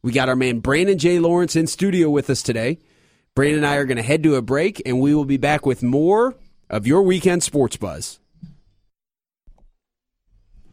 We 0.00 0.12
got 0.12 0.30
our 0.30 0.36
man 0.36 0.60
Brandon 0.60 0.96
J. 0.96 1.18
Lawrence 1.18 1.54
in 1.54 1.66
studio 1.66 2.08
with 2.08 2.30
us 2.30 2.42
today. 2.42 2.78
Brandon 3.34 3.60
and 3.60 3.66
I 3.66 3.76
are 3.76 3.86
going 3.86 3.96
to 3.96 4.02
head 4.02 4.22
to 4.24 4.34
a 4.34 4.42
break, 4.42 4.82
and 4.84 5.00
we 5.00 5.14
will 5.14 5.24
be 5.24 5.38
back 5.38 5.64
with 5.64 5.82
more 5.82 6.36
of 6.68 6.86
your 6.86 7.00
weekend 7.00 7.42
sports 7.42 7.78
buzz. 7.78 8.20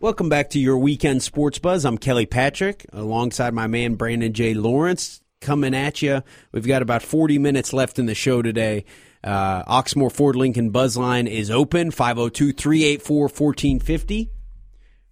Welcome 0.01 0.27
back 0.27 0.49
to 0.49 0.59
your 0.59 0.77
weekend 0.77 1.23
sports 1.23 1.57
buzz. 1.57 1.85
I'm 1.85 1.97
Kelly 1.97 2.25
Patrick, 2.25 2.85
alongside 2.91 3.53
my 3.53 3.67
man 3.67 3.95
Brandon 3.95 4.33
J. 4.33 4.55
Lawrence, 4.55 5.21
coming 5.39 5.73
at 5.73 6.01
you. 6.01 6.21
We've 6.51 6.67
got 6.67 6.81
about 6.81 7.01
40 7.01 7.37
minutes 7.37 7.71
left 7.71 7.97
in 7.97 8.07
the 8.07 8.15
show 8.15 8.41
today. 8.41 8.83
Uh, 9.23 9.63
Oxmoor 9.63 10.11
Ford 10.11 10.35
Lincoln 10.35 10.71
Buzz 10.71 10.97
line 10.97 11.27
is 11.27 11.49
open 11.49 11.91
502 11.91 12.51
384 12.51 13.21
1450 13.21 14.31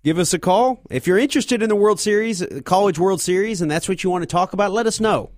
give 0.04 0.20
us 0.20 0.34
a 0.34 0.39
call. 0.39 0.82
If 0.89 1.06
you're 1.08 1.18
interested 1.18 1.62
in 1.62 1.68
the 1.68 1.76
World 1.76 2.00
Series, 2.00 2.41
College 2.64 2.98
World 2.98 3.20
Series, 3.20 3.62
and 3.62 3.70
that's 3.70 3.89
what 3.89 4.04
you 4.06 4.10
want 4.10 4.22
to 4.22 4.28
talk 4.28 4.54
about, 4.54 4.72
let 4.72 4.86
us 4.86 5.02
know. 5.02 5.32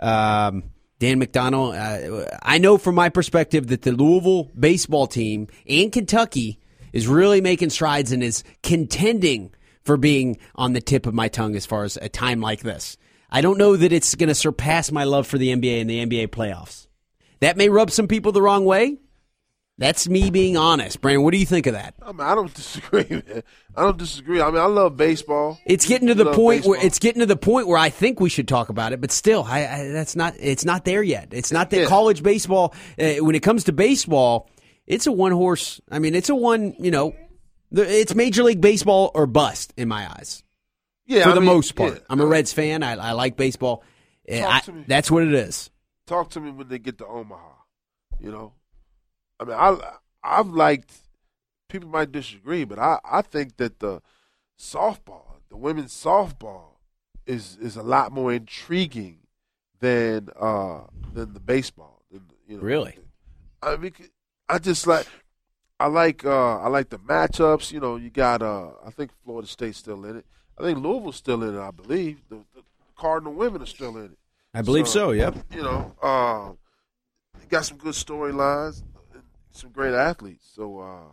Um, 0.00 0.64
Dan 0.98 1.20
McDonnell, 1.20 1.74
uh, 1.74 2.36
I 2.42 2.58
know 2.58 2.76
from 2.76 2.94
my 2.96 3.08
perspective 3.08 3.68
that 3.68 3.82
the 3.82 3.92
Louisville 3.92 4.50
baseball 4.58 5.06
team 5.06 5.46
and 5.68 5.92
Kentucky 5.92 6.58
is 6.92 7.06
really 7.06 7.40
making 7.40 7.70
strides 7.70 8.10
and 8.12 8.22
is 8.22 8.42
contending 8.62 9.54
for 9.84 9.96
being 9.96 10.38
on 10.54 10.72
the 10.72 10.80
tip 10.80 11.06
of 11.06 11.14
my 11.14 11.28
tongue 11.28 11.54
as 11.54 11.66
far 11.66 11.84
as 11.84 11.96
a 11.98 12.08
time 12.08 12.40
like 12.40 12.60
this. 12.60 12.96
I 13.30 13.40
don't 13.42 13.58
know 13.58 13.76
that 13.76 13.92
it's 13.92 14.14
going 14.14 14.28
to 14.28 14.34
surpass 14.34 14.90
my 14.90 15.04
love 15.04 15.26
for 15.26 15.38
the 15.38 15.54
NBA 15.54 15.80
and 15.80 15.90
the 15.90 16.04
NBA 16.04 16.28
playoffs. 16.28 16.86
That 17.40 17.56
may 17.56 17.68
rub 17.68 17.90
some 17.90 18.08
people 18.08 18.32
the 18.32 18.42
wrong 18.42 18.64
way, 18.64 18.96
That's 19.78 20.08
me 20.08 20.30
being 20.30 20.56
honest. 20.56 21.00
Brandon, 21.00 21.22
what 21.22 21.30
do 21.32 21.38
you 21.38 21.46
think 21.46 21.68
of 21.68 21.74
that? 21.74 21.94
I 22.02 22.10
mean, 22.10 22.20
I 22.20 22.34
don't 22.34 22.52
disagree, 22.62 23.06
man. 23.08 23.42
I 23.76 23.82
don't 23.82 23.96
disagree. 23.96 24.40
I 24.40 24.50
mean, 24.50 24.60
I 24.60 24.66
love 24.66 24.96
baseball. 24.96 25.56
It's 25.64 25.86
getting 25.86 26.08
to 26.08 26.14
the 26.16 26.32
point 26.32 26.66
where 26.66 26.84
it's 26.84 26.98
getting 26.98 27.20
to 27.20 27.26
the 27.26 27.36
point 27.36 27.68
where 27.68 27.78
I 27.78 27.88
think 27.88 28.18
we 28.18 28.28
should 28.28 28.48
talk 28.48 28.68
about 28.70 28.92
it, 28.92 29.00
but 29.00 29.12
still, 29.12 29.44
I, 29.44 29.60
I 29.66 29.88
that's 29.92 30.16
not 30.16 30.34
it's 30.40 30.64
not 30.64 30.84
there 30.84 31.02
yet. 31.02 31.28
It's 31.30 31.52
not 31.52 31.70
that 31.70 31.80
Yeah. 31.82 31.86
college 31.86 32.22
baseball. 32.24 32.74
Uh, 32.98 33.14
when 33.24 33.36
it 33.36 33.42
comes 33.44 33.64
to 33.64 33.72
baseball, 33.72 34.50
it's 34.86 35.06
a 35.06 35.12
one 35.12 35.30
horse. 35.32 35.80
I 35.90 36.00
mean, 36.00 36.16
it's 36.16 36.28
a 36.28 36.34
one. 36.34 36.74
You 36.80 36.90
know, 36.90 37.14
the, 37.70 37.82
it's 37.88 38.14
Major 38.16 38.42
League 38.42 38.60
Baseball 38.60 39.12
or 39.14 39.26
bust 39.28 39.72
in 39.76 39.86
my 39.86 40.08
eyes 40.10 40.42
yeah, 41.06 41.22
for 41.22 41.30
the 41.34 41.40
mean, 41.40 41.46
most 41.46 41.76
part. 41.76 41.92
yeah. 41.94 41.98
I'm 42.10 42.20
a 42.20 42.26
Reds 42.26 42.52
fan. 42.52 42.82
I, 42.82 42.96
I 42.96 43.12
like 43.12 43.36
baseball. 43.36 43.84
Talk 44.28 44.54
I- 44.54 44.60
to 44.60 44.72
me. 44.72 44.84
that's 44.88 45.08
what 45.10 45.22
it 45.22 45.34
is. 45.34 45.70
talk 46.08 46.30
to 46.30 46.40
me 46.40 46.50
when 46.50 46.66
they 46.66 46.80
get 46.80 46.98
to 46.98 47.06
Omaha. 47.06 47.52
You 48.20 48.32
know, 48.32 48.52
I 49.40 49.44
mean, 49.44 49.56
I 49.58 49.76
I've 50.22 50.48
liked. 50.48 50.92
People 51.68 51.88
might 51.88 52.12
disagree, 52.12 52.64
but 52.64 52.78
I 52.78 52.98
I 53.04 53.22
think 53.22 53.56
that 53.56 53.78
the 53.80 54.00
softball, 54.58 55.36
the 55.50 55.56
women's 55.56 55.92
softball, 55.92 56.76
is 57.26 57.56
is 57.60 57.76
a 57.76 57.82
lot 57.82 58.12
more 58.12 58.32
intriguing 58.32 59.18
than 59.80 60.28
uh 60.38 60.80
than 61.12 61.34
the 61.34 61.40
baseball. 61.40 62.02
Than, 62.10 62.22
you 62.46 62.56
know, 62.56 62.62
Really? 62.62 62.98
I 63.62 63.76
mean, 63.76 63.92
I 64.48 64.58
just 64.58 64.86
like. 64.86 65.06
I 65.80 65.86
like 65.86 66.24
uh 66.24 66.58
I 66.58 66.66
like 66.66 66.88
the 66.88 66.98
matchups. 66.98 67.70
You 67.70 67.78
know, 67.78 67.94
you 67.94 68.10
got 68.10 68.42
uh 68.42 68.70
I 68.84 68.90
think 68.90 69.12
Florida 69.24 69.46
State's 69.46 69.78
still 69.78 70.04
in 70.06 70.16
it. 70.16 70.26
I 70.58 70.64
think 70.64 70.78
Louisville's 70.78 71.14
still 71.14 71.40
in 71.44 71.54
it. 71.54 71.60
I 71.60 71.70
believe 71.70 72.20
the, 72.28 72.38
the 72.52 72.62
Cardinal 72.96 73.32
women 73.32 73.62
are 73.62 73.66
still 73.66 73.96
in 73.96 74.06
it 74.06 74.18
I 74.54 74.62
believe 74.62 74.88
so. 74.88 75.12
Yep. 75.12 75.36
you 75.54 75.62
know, 75.62 76.56
they 77.38 77.46
got 77.46 77.64
some 77.64 77.76
good 77.76 77.94
storylines, 77.94 78.82
some 79.52 79.70
great 79.70 79.94
athletes. 79.94 80.48
So, 80.54 80.78
uh, 80.80 81.12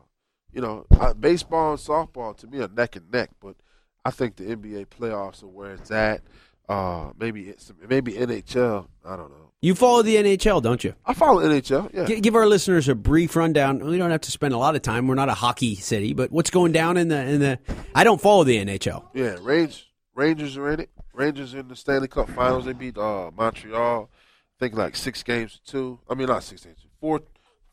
you 0.53 0.61
know, 0.61 0.85
uh, 0.99 1.13
baseball 1.13 1.71
and 1.71 1.79
softball 1.79 2.35
to 2.37 2.47
me 2.47 2.59
are 2.61 2.67
neck 2.69 2.95
and 2.95 3.11
neck. 3.11 3.29
But 3.41 3.55
I 4.03 4.11
think 4.11 4.35
the 4.37 4.45
NBA 4.55 4.87
playoffs 4.87 5.43
are 5.43 5.47
where 5.47 5.73
it's 5.73 5.91
at. 5.91 6.21
Uh, 6.67 7.11
maybe 7.19 7.43
it's 7.49 7.71
maybe 7.87 8.13
NHL. 8.13 8.87
I 9.05 9.15
don't 9.15 9.29
know. 9.29 9.51
You 9.61 9.73
follow 9.75 10.01
the 10.03 10.15
NHL, 10.15 10.61
don't 10.61 10.83
you? 10.83 10.93
I 11.05 11.13
follow 11.13 11.41
NHL. 11.43 11.91
Yeah, 11.93 12.05
G- 12.05 12.19
give 12.21 12.35
our 12.35 12.45
listeners 12.47 12.87
a 12.87 12.95
brief 12.95 13.35
rundown. 13.35 13.79
We 13.85 13.97
don't 13.97 14.11
have 14.11 14.21
to 14.21 14.31
spend 14.31 14.53
a 14.53 14.57
lot 14.57 14.75
of 14.75 14.81
time. 14.81 15.07
We're 15.07 15.15
not 15.15 15.29
a 15.29 15.33
hockey 15.33 15.75
city, 15.75 16.13
but 16.13 16.31
what's 16.31 16.49
going 16.49 16.71
down 16.71 16.97
in 16.97 17.07
the 17.07 17.19
in 17.21 17.39
the? 17.39 17.59
I 17.93 18.03
don't 18.03 18.19
follow 18.21 18.43
the 18.43 18.57
NHL. 18.63 19.05
yeah. 19.13 19.37
Range 19.41 19.91
Rangers 20.15 20.57
are 20.57 20.69
in 20.71 20.79
it. 20.81 20.89
Rangers 21.13 21.53
in 21.53 21.67
the 21.67 21.75
Stanley 21.75 22.07
Cup 22.07 22.29
Finals. 22.29 22.65
They 22.65 22.73
beat 22.73 22.97
uh, 22.97 23.31
Montreal. 23.35 24.09
I 24.11 24.55
think 24.59 24.75
like 24.75 24.95
six 24.95 25.23
games 25.23 25.53
to 25.59 25.71
two. 25.71 25.99
I 26.09 26.13
mean, 26.15 26.27
not 26.27 26.43
six 26.43 26.63
games. 26.65 26.79
Four 26.99 27.21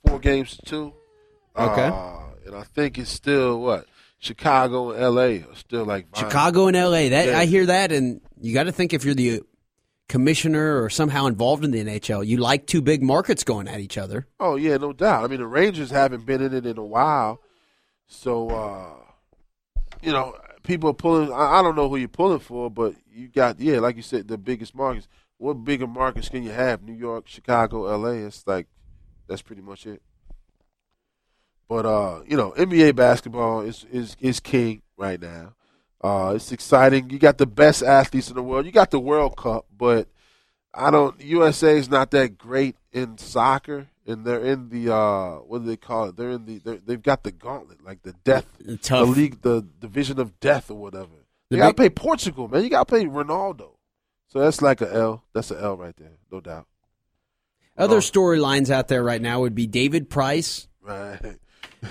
four 0.06 0.18
games 0.18 0.56
to 0.56 0.62
two. 0.62 0.92
Okay. 1.56 1.88
Uh, 1.88 2.18
and 2.46 2.56
I 2.56 2.62
think 2.62 2.98
it's 2.98 3.10
still 3.10 3.60
what 3.60 3.86
Chicago 4.18 4.90
and 4.92 5.02
L.A. 5.02 5.42
are 5.42 5.54
still 5.56 5.84
like 5.84 6.08
vying. 6.14 6.24
Chicago 6.26 6.66
and 6.68 6.76
LA. 6.76 7.08
That 7.10 7.28
Yeah. 7.28 7.38
I 7.38 7.46
hear 7.46 7.66
that, 7.66 7.92
and 7.92 8.20
you 8.40 8.54
got 8.54 8.64
to 8.64 8.72
think 8.72 8.92
if 8.92 9.04
you're 9.04 9.14
the 9.14 9.42
commissioner 10.08 10.82
or 10.82 10.90
somehow 10.90 11.26
involved 11.26 11.64
in 11.64 11.70
the 11.70 11.82
NHL, 11.82 12.26
you 12.26 12.36
like 12.36 12.66
two 12.66 12.82
big 12.82 13.02
markets 13.02 13.44
going 13.44 13.68
at 13.68 13.80
each 13.80 13.98
other. 13.98 14.26
Oh 14.38 14.56
yeah, 14.56 14.76
no 14.76 14.92
doubt. 14.92 15.24
I 15.24 15.26
mean, 15.26 15.40
the 15.40 15.46
Rangers 15.46 15.90
haven't 15.90 16.26
been 16.26 16.42
in 16.42 16.54
it 16.54 16.66
in 16.66 16.78
a 16.78 16.84
while, 16.84 17.40
so 18.06 18.48
uh, 18.50 18.90
you 20.02 20.12
know, 20.12 20.36
people 20.62 20.90
are 20.90 20.94
pulling. 20.94 21.32
I, 21.32 21.58
I 21.58 21.62
don't 21.62 21.76
know 21.76 21.88
who 21.88 21.96
you're 21.96 22.08
pulling 22.08 22.40
for, 22.40 22.70
but 22.70 22.94
you 23.10 23.28
got 23.28 23.60
yeah, 23.60 23.78
like 23.78 23.96
you 23.96 24.02
said, 24.02 24.28
the 24.28 24.38
biggest 24.38 24.74
markets. 24.74 25.08
What 25.38 25.64
bigger 25.64 25.88
markets 25.88 26.28
can 26.28 26.44
you 26.44 26.50
have? 26.52 26.82
New 26.82 26.92
York, 26.92 27.26
Chicago, 27.26 27.86
L.A. 27.88 28.14
It's 28.26 28.46
like 28.46 28.68
that's 29.28 29.42
pretty 29.42 29.62
much 29.62 29.86
it. 29.86 30.02
But 31.68 31.86
uh, 31.86 32.22
you 32.26 32.36
know, 32.36 32.52
NBA 32.52 32.96
basketball 32.96 33.60
is 33.62 33.86
is 33.90 34.16
is 34.20 34.40
king 34.40 34.82
right 34.96 35.20
now. 35.20 35.54
Uh, 36.02 36.32
it's 36.34 36.50
exciting. 36.52 37.10
You 37.10 37.18
got 37.18 37.38
the 37.38 37.46
best 37.46 37.82
athletes 37.82 38.28
in 38.28 38.34
the 38.34 38.42
world. 38.42 38.66
You 38.66 38.72
got 38.72 38.90
the 38.90 38.98
World 39.00 39.36
Cup, 39.36 39.66
but 39.76 40.08
I 40.74 40.90
don't. 40.90 41.20
USA 41.20 41.76
is 41.76 41.88
not 41.88 42.10
that 42.10 42.36
great 42.36 42.76
in 42.92 43.16
soccer, 43.18 43.88
and 44.06 44.24
they're 44.24 44.44
in 44.44 44.68
the 44.68 44.92
uh, 44.92 45.36
what 45.36 45.60
do 45.60 45.66
they 45.66 45.76
call 45.76 46.08
it? 46.08 46.16
They're 46.16 46.30
in 46.30 46.44
the 46.44 46.58
they're, 46.58 46.78
they've 46.84 47.02
got 47.02 47.22
the 47.22 47.32
gauntlet, 47.32 47.84
like 47.84 48.02
the 48.02 48.14
death, 48.24 48.46
Tough. 48.82 49.06
the 49.06 49.12
league, 49.12 49.42
the 49.42 49.66
division 49.80 50.18
of 50.18 50.40
death 50.40 50.70
or 50.70 50.74
whatever. 50.76 51.08
You 51.50 51.58
got 51.58 51.68
to 51.68 51.74
play 51.74 51.90
Portugal, 51.90 52.48
man. 52.48 52.64
You 52.64 52.70
got 52.70 52.80
to 52.80 52.86
play 52.86 53.04
Ronaldo. 53.04 53.72
So 54.28 54.38
that's 54.38 54.62
like 54.62 54.80
a 54.80 54.92
L. 54.92 55.24
That's 55.34 55.50
a 55.50 55.60
L 55.60 55.76
right 55.76 55.94
there, 55.96 56.12
no 56.30 56.40
doubt. 56.40 56.66
Other 57.76 57.98
storylines 57.98 58.70
out 58.70 58.88
there 58.88 59.02
right 59.02 59.20
now 59.20 59.40
would 59.40 59.54
be 59.54 59.66
David 59.66 60.10
Price 60.10 60.68
Right. 60.82 61.18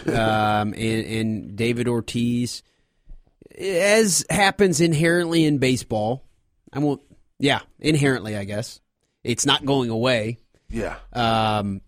um, 0.07 0.73
and, 0.73 0.75
and 0.75 1.55
David 1.55 1.87
Ortiz. 1.87 2.63
As 3.57 4.25
happens 4.29 4.79
inherently 4.79 5.45
in 5.45 5.57
baseball, 5.57 6.23
I 6.71 6.79
won't. 6.79 7.01
Yeah, 7.39 7.61
inherently, 7.79 8.37
I 8.37 8.43
guess 8.43 8.79
it's 9.23 9.45
not 9.45 9.65
going 9.65 9.89
away. 9.89 10.37
Yeah. 10.69 10.95
Um, 11.11 11.81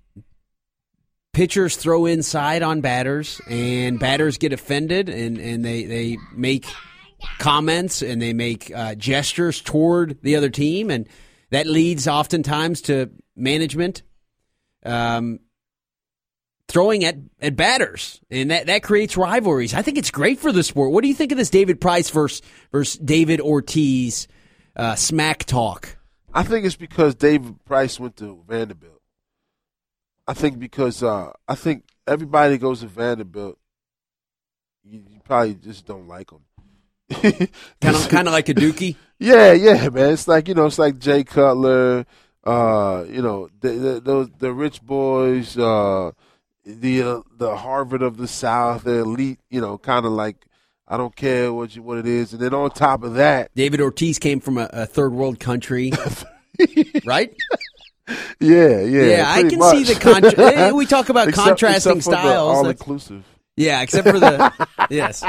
pitchers 1.32 1.76
throw 1.78 2.06
inside 2.06 2.64
on 2.64 2.82
batters, 2.82 3.40
and 3.50 4.00
batters 4.00 4.38
get 4.38 4.52
offended, 4.54 5.10
and, 5.10 5.38
and 5.38 5.64
they, 5.64 5.86
they 5.86 6.18
make 6.36 6.66
comments 7.40 8.02
and 8.02 8.22
they 8.22 8.34
make 8.34 8.72
uh, 8.76 8.96
gestures 8.96 9.62
toward 9.62 10.22
the 10.22 10.36
other 10.36 10.50
team, 10.50 10.90
and 10.92 11.08
that 11.52 11.68
leads 11.68 12.08
oftentimes 12.08 12.82
to 12.82 13.10
management 13.36 14.04
um, 14.86 15.40
throwing 16.68 17.04
at, 17.06 17.18
at 17.42 17.56
batters, 17.56 18.22
and 18.30 18.52
that, 18.52 18.68
that 18.68 18.84
creates 18.84 19.18
rivalries. 19.18 19.74
I 19.74 19.82
think 19.82 19.98
it's 19.98 20.12
great 20.12 20.40
for 20.40 20.52
the 20.52 20.64
sport. 20.64 20.92
What 20.92 21.02
do 21.02 21.08
you 21.08 21.14
think 21.14 21.32
of 21.32 21.38
this 21.38 21.50
David 21.50 21.80
Price 21.80 22.10
versus, 22.10 22.42
versus 22.72 23.00
David 23.00 23.42
Ortiz 23.42 24.28
uh, 24.76 24.96
smack 24.96 25.46
talk? 25.46 25.98
I 26.34 26.44
think 26.44 26.66
it's 26.66 26.76
because 26.76 27.16
David 27.16 27.64
Price 27.66 28.00
went 28.00 28.18
to 28.18 28.44
Vanderbilt. 28.48 29.02
I 30.28 30.34
think 30.34 30.58
because 30.58 31.04
uh, 31.04 31.32
I 31.48 31.56
think 31.56 31.84
everybody 32.08 32.58
goes 32.58 32.80
to 32.80 32.88
Vanderbilt, 32.88 33.60
you, 34.84 35.04
you 35.10 35.20
probably 35.24 35.56
just 35.56 35.86
don't 35.86 36.08
like 36.08 36.32
them. 36.32 36.44
Kind 37.82 37.96
of 37.96 38.10
kind 38.10 38.28
of 38.28 38.34
like 38.34 38.50
a 38.50 38.54
Dookie. 38.54 38.96
Yeah, 39.20 39.54
yeah, 39.54 39.90
man. 39.90 40.14
It's 40.14 40.28
like 40.28 40.48
you 40.48 40.54
know, 40.54 40.66
it's 40.66 40.80
like 40.80 40.98
Jay 40.98 41.24
Cutler, 41.24 42.06
uh, 42.44 43.06
you 43.10 43.22
know, 43.22 43.50
the, 43.62 43.70
the, 43.70 44.00
those 44.02 44.30
the 44.40 44.52
rich 44.54 44.82
boys, 44.82 45.58
uh, 45.58 46.12
the 46.66 47.02
uh, 47.04 47.22
the 47.38 47.56
Harvard 47.58 48.02
of 48.02 48.18
the 48.18 48.28
South, 48.28 48.84
the 48.84 49.00
elite. 49.00 49.40
You 49.50 49.62
know, 49.62 49.78
kind 49.78 50.06
of 50.06 50.12
like 50.12 50.46
I 50.88 50.98
don't 50.98 51.16
care 51.16 51.54
what 51.54 51.76
you 51.76 51.84
what 51.84 51.98
it 51.98 52.06
is, 52.08 52.34
and 52.34 52.42
then 52.42 52.54
on 52.54 52.70
top 52.72 53.04
of 53.04 53.14
that, 53.16 53.50
David 53.56 53.80
Ortiz 53.82 54.20
came 54.20 54.40
from 54.40 54.58
a, 54.58 54.70
a 54.74 54.86
third 54.86 55.14
world 55.14 55.40
country, 55.40 55.92
right? 57.06 57.34
yeah, 58.40 58.82
yeah, 58.82 59.04
Yeah, 59.06 59.24
I 59.28 59.44
can 59.44 59.62
see 59.62 59.84
the 59.84 59.98
contrast. 60.00 60.76
we 60.76 60.86
talk 60.86 61.10
about 61.10 61.30
Except- 61.30 61.48
contrasting 61.48 61.98
except 61.98 62.18
styles. 62.20 62.58
all 62.58 62.68
inclusive. 62.68 63.24
yeah, 63.56 63.82
except 63.82 64.08
for 64.08 64.20
the 64.20 64.68
yes. 64.90 65.24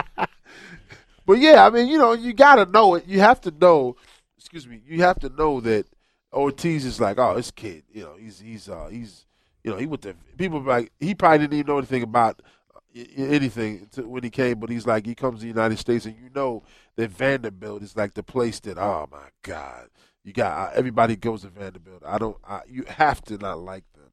But 1.26 1.34
yeah, 1.38 1.64
I 1.64 1.70
mean, 1.70 1.86
you 1.86 1.96
know, 1.98 2.12
you 2.12 2.32
got 2.34 2.56
to 2.56 2.66
know 2.66 2.96
it. 2.96 3.06
You 3.06 3.20
have 3.20 3.40
to 3.42 3.50
know. 3.52 3.96
Excuse 4.36 4.66
me. 4.66 4.80
You 4.86 5.02
have 5.02 5.18
to 5.20 5.28
know 5.30 5.60
that 5.62 5.86
Ortiz 6.34 6.84
is 6.84 7.00
like, 7.00 7.18
oh, 7.18 7.34
this 7.34 7.50
kid. 7.50 7.84
You 7.92 8.02
know, 8.02 8.14
he's 8.18 8.40
he's 8.40 8.68
uh 8.68 8.88
he's 8.90 9.26
you 9.62 9.70
know 9.70 9.76
he 9.76 9.86
went 9.86 10.02
to 10.02 10.14
people 10.36 10.60
like 10.60 10.92
he 11.00 11.14
probably 11.14 11.38
didn't 11.38 11.54
even 11.54 11.66
know 11.66 11.78
anything 11.78 12.02
about 12.02 12.42
uh, 12.74 13.00
anything 13.16 13.88
to, 13.92 14.02
when 14.02 14.22
he 14.22 14.30
came, 14.30 14.58
but 14.58 14.70
he's 14.70 14.86
like 14.86 15.06
he 15.06 15.14
comes 15.14 15.40
to 15.40 15.42
the 15.42 15.48
United 15.48 15.78
States, 15.78 16.04
and 16.04 16.16
you 16.16 16.30
know 16.34 16.62
that 16.96 17.10
Vanderbilt 17.10 17.82
is 17.82 17.96
like 17.96 18.14
the 18.14 18.22
place 18.22 18.60
that 18.60 18.78
oh 18.78 19.08
my 19.10 19.28
god, 19.42 19.88
you 20.24 20.32
got 20.32 20.68
uh, 20.68 20.72
everybody 20.74 21.16
goes 21.16 21.42
to 21.42 21.48
Vanderbilt. 21.48 22.02
I 22.04 22.18
don't. 22.18 22.36
I, 22.44 22.62
you 22.68 22.84
have 22.88 23.22
to 23.22 23.38
not 23.38 23.60
like 23.60 23.84
them. 23.94 24.10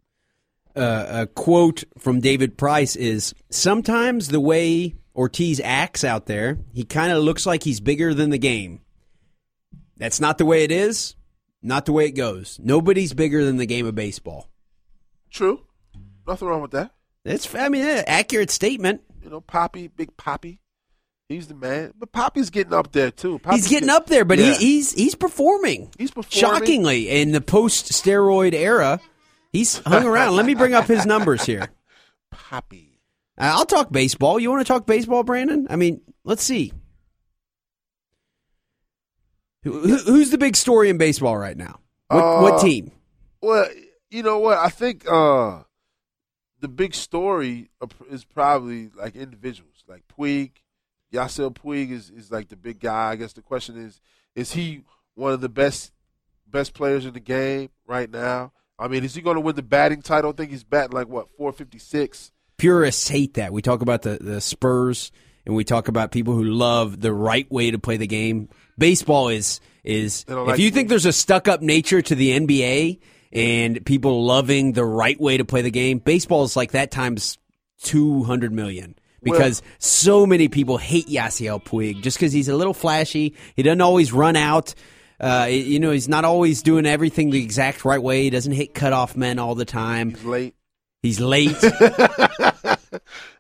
Uh, 0.74 1.06
a 1.10 1.28
quote 1.28 1.84
from 1.98 2.22
David 2.22 2.58
Price 2.58 2.96
is 2.96 3.34
Sometimes 3.50 4.30
the 4.30 4.40
way 4.40 4.96
Ortiz 5.16 5.60
acts 5.64 6.04
out 6.04 6.28
there, 6.28 6.60
he 6.74 6.86
kind 6.86 7.12
of 7.12 7.24
looks 7.24 7.46
like 7.46 7.64
he's 7.64 7.82
bigger 7.82 8.14
than 8.14 8.30
the 8.30 8.38
game. 8.38 8.82
That's 9.98 10.22
not 10.22 10.38
the 10.38 10.46
way 10.46 10.64
it 10.64 10.72
is, 10.72 11.16
not 11.62 11.86
the 11.86 11.92
way 11.94 12.06
it 12.06 12.12
goes. 12.12 12.60
Nobody's 12.62 13.14
bigger 13.14 13.44
than 13.46 13.58
the 13.58 13.66
game 13.66 13.86
of 13.86 13.96
baseball. 13.96 14.50
True. 15.30 15.62
Nothing 16.28 16.48
wrong 16.48 16.62
with 16.62 16.72
that. 16.72 16.92
It's 17.24 17.54
I 17.54 17.70
mean, 17.70 17.86
an 17.86 18.04
accurate 18.08 18.50
statement. 18.50 19.02
You 19.24 19.30
know, 19.30 19.42
Poppy, 19.42 19.88
Big 19.88 20.16
Poppy. 20.18 20.60
He's 21.30 21.48
the 21.48 21.54
man. 21.56 21.94
But 21.98 22.12
Poppy's 22.12 22.50
getting 22.50 22.74
up 22.74 22.92
there 22.92 23.12
too. 23.12 23.34
He's 23.34 23.42
Poppy's 23.42 23.68
getting 23.70 23.90
up 23.90 24.08
there, 24.08 24.26
but 24.26 24.38
Yeah. 24.40 24.54
he, 24.54 24.66
he's 24.76 24.92
he's 24.92 25.16
performing. 25.16 25.90
He's 25.98 26.12
performing. 26.12 26.32
Shockingly, 26.60 27.10
in 27.10 27.32
the 27.32 27.40
post 27.42 27.92
steroid 27.94 28.54
era, 28.54 29.00
he's 29.54 29.78
hung 29.78 30.06
around. 30.06 30.36
Let 30.36 30.46
me 30.46 30.56
bring 30.56 30.74
up 30.74 30.86
his 30.86 31.06
numbers 31.06 31.46
here. 31.46 31.70
Poppy. 32.32 33.00
Uh, 33.38 33.54
I'll 33.56 33.66
talk 33.66 33.92
baseball. 33.92 34.40
You 34.40 34.50
want 34.52 34.66
to 34.66 34.72
talk 34.74 34.86
baseball, 34.86 35.24
Brandon? 35.24 35.68
I 35.70 35.76
mean, 35.78 36.02
let's 36.26 36.44
see. 36.44 36.74
Who, 39.64 39.80
who- 39.80 39.98
who's 39.98 40.32
the 40.32 40.38
big 40.38 40.56
story 40.56 40.90
in 40.90 40.98
baseball 40.98 41.38
right 41.38 41.58
now? 41.58 41.80
What, 42.08 42.42
what 42.42 42.54
Uh, 42.56 42.62
team? 42.64 42.92
Well, 43.42 43.68
you 44.10 44.24
know 44.24 44.40
what? 44.40 44.58
I 44.58 44.70
think 44.70 45.10
uh 45.10 45.64
the 46.60 46.68
big 46.68 46.94
story 46.94 47.70
is 48.10 48.24
probably 48.24 48.90
like 48.96 49.16
individuals, 49.16 49.84
like 49.88 50.04
Puig. 50.08 50.52
Yasiel 51.14 51.54
Puig 51.54 51.92
is, 51.92 52.10
is 52.10 52.32
like 52.32 52.50
the 52.50 52.56
big 52.56 52.80
guy. 52.80 53.10
I 53.12 53.16
guess 53.16 53.34
the 53.34 53.42
question 53.42 53.78
is, 53.78 54.00
is 54.36 54.54
he 54.54 54.82
one 55.16 55.34
of 55.34 55.42
the 55.42 55.50
best 55.50 55.92
best 56.48 56.74
players 56.74 57.06
in 57.06 57.14
the 57.14 57.20
game 57.20 57.70
right 57.88 58.10
now? 58.10 58.52
I 58.80 58.88
mean, 58.88 59.04
is 59.04 59.14
he 59.16 59.22
going 59.22 59.36
to 59.36 59.42
win 59.42 59.56
the 59.56 59.62
batting 59.64 60.02
title? 60.02 60.32
I 60.32 60.34
think 60.34 60.52
he's 60.52 60.64
batting 60.64 60.92
like 60.94 61.08
what 61.08 61.30
456. 61.38 62.32
Purists 62.58 63.08
hate 63.08 63.36
that. 63.36 63.52
We 63.54 63.62
talk 63.62 63.82
about 63.82 64.02
the 64.04 64.18
the 64.22 64.40
Spurs 64.42 65.12
and 65.46 65.56
we 65.56 65.64
talk 65.64 65.88
about 65.88 66.12
people 66.12 66.34
who 66.34 66.44
love 66.44 67.00
the 67.00 67.14
right 67.14 67.50
way 67.52 67.72
to 67.72 67.80
play 67.80 67.98
the 67.98 68.08
game. 68.08 68.50
Baseball 68.78 69.30
is 69.30 69.60
is 69.84 70.26
if 70.28 70.36
like 70.36 70.60
you 70.60 70.72
think 70.72 70.90
there's 70.90 71.06
a 71.06 71.14
stuck 71.14 71.48
up 71.48 71.62
nature 71.62 72.02
to 72.02 72.16
the 72.16 72.40
NBA 72.40 73.00
and 73.34 73.84
people 73.86 74.26
loving 74.26 74.74
the 74.74 74.86
right 74.86 75.20
way 75.20 75.38
to 75.38 75.46
play 75.46 75.62
the 75.62 75.72
game, 75.72 76.00
baseball 76.00 76.44
is 76.44 76.56
like 76.56 76.72
that 76.72 76.92
times 76.92 77.38
200 77.84 78.52
million 78.52 78.96
because 79.24 79.62
well, 79.62 79.72
so 79.80 80.26
many 80.26 80.48
people 80.48 80.78
hate 80.78 81.08
Yasiel 81.08 81.64
Puig 81.64 82.02
just 82.02 82.18
because 82.18 82.34
he's 82.34 82.48
a 82.48 82.56
little 82.56 82.74
flashy. 82.74 83.36
He 83.56 83.64
doesn't 83.64 83.82
always 83.82 84.14
run 84.14 84.36
out. 84.36 84.74
Uh, 85.20 85.48
you 85.50 85.80
know, 85.80 85.92
he's 85.92 86.10
not 86.10 86.26
always 86.26 86.64
doing 86.64 86.86
everything 86.86 87.30
the 87.30 87.44
exact 87.44 87.86
right 87.86 88.02
way. 88.02 88.24
He 88.24 88.30
doesn't 88.32 88.54
hit 88.54 88.74
cutoff 88.74 89.16
men 89.16 89.38
all 89.38 89.54
the 89.54 89.66
time. 89.66 90.12
He's 90.12 90.26
late. 90.26 90.56
He's 91.04 91.20
late. 91.20 91.56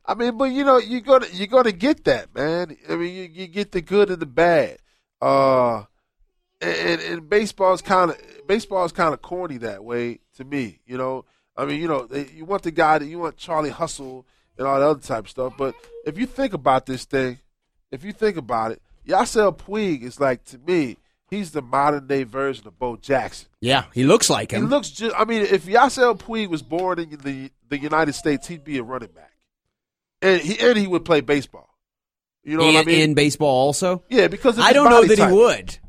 I 0.06 0.16
mean, 0.16 0.38
but 0.38 0.46
you 0.46 0.64
know, 0.64 0.78
you're 0.78 1.02
gonna 1.02 1.28
you're 1.32 1.48
gonna 1.48 1.72
get 1.72 2.06
that, 2.06 2.34
man. 2.34 2.76
I 2.90 2.96
mean, 2.96 3.16
you, 3.16 3.30
you 3.32 3.48
get 3.48 3.72
the 3.72 3.82
good 3.82 4.10
and 4.10 4.20
the 4.20 4.26
bad. 4.26 4.78
Uh, 5.22 5.84
and, 6.62 7.02
and 7.02 7.30
baseball's 7.30 7.82
kind 7.82 8.12
of 8.12 8.18
baseball's 8.48 8.92
kind 8.92 9.14
of 9.14 9.22
corny 9.22 9.58
that 9.58 9.84
way 9.84 10.20
to 10.36 10.44
me. 10.44 10.80
You 10.86 10.98
know, 10.98 11.26
I 11.56 11.66
mean, 11.66 11.82
you 11.82 11.88
know, 11.88 12.08
you 12.12 12.46
want 12.46 12.64
the 12.64 12.72
guy 12.72 12.98
that 12.98 13.06
you 13.06 13.20
want 13.20 13.38
Charlie 13.38 13.70
Hustle 13.70 14.26
and 14.58 14.68
all 14.68 14.80
that 14.80 14.86
other 14.86 15.02
type 15.02 15.26
of 15.26 15.30
stuff. 15.30 15.54
But 15.58 15.76
if 16.06 16.18
you 16.18 16.26
think 16.26 16.54
about 16.54 16.86
this 16.86 17.06
thing, 17.06 17.40
if 17.92 18.04
you 18.04 18.14
think 18.14 18.38
about 18.38 18.72
it, 18.72 18.82
Yasiel 19.08 19.58
Puig 19.58 20.04
is 20.04 20.20
like 20.20 20.44
to 20.46 20.58
me, 20.60 20.98
he's 21.30 21.52
the 21.52 21.62
modern 21.62 22.08
day 22.08 22.24
version 22.24 22.68
of 22.68 22.78
Bo 22.78 22.96
Jackson. 22.96 23.48
Yeah, 23.60 23.86
he 23.94 24.04
looks 24.04 24.30
like 24.30 24.52
him. 24.52 24.64
He 24.64 24.68
looks 24.68 24.90
just. 24.90 25.16
I 25.18 25.26
mean, 25.26 25.42
if 25.42 25.66
Yasiel 25.66 26.18
Puig 26.20 26.50
was 26.50 26.62
born 26.62 27.00
in 27.00 27.10
the 27.24 27.52
the 27.70 27.80
United 27.80 28.14
States, 28.14 28.48
he'd 28.48 28.64
be 28.64 28.78
a 28.78 28.84
running 28.84 29.10
back, 29.10 29.31
and 30.22 30.42
he 30.42 30.60
and 30.60 30.78
he 30.78 30.88
would 30.88 31.06
play 31.06 31.22
baseball. 31.22 31.70
You 32.44 32.58
know 32.58 32.68
in, 32.68 32.74
what 32.76 32.82
I 32.82 32.86
mean? 32.86 33.00
In 33.02 33.14
baseball, 33.14 33.50
also. 33.50 34.04
Yeah, 34.10 34.28
because 34.28 34.58
I 34.58 34.74
don't 34.74 34.90
know 34.90 35.04
that 35.06 35.18
type. 35.18 35.30
he 35.30 35.36
would. 35.36 35.80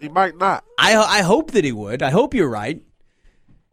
He 0.00 0.08
might 0.08 0.36
not. 0.36 0.64
I 0.78 0.96
I 0.96 1.22
hope 1.22 1.52
that 1.52 1.64
he 1.64 1.72
would. 1.72 2.02
I 2.02 2.10
hope 2.10 2.34
you're 2.34 2.48
right. 2.48 2.82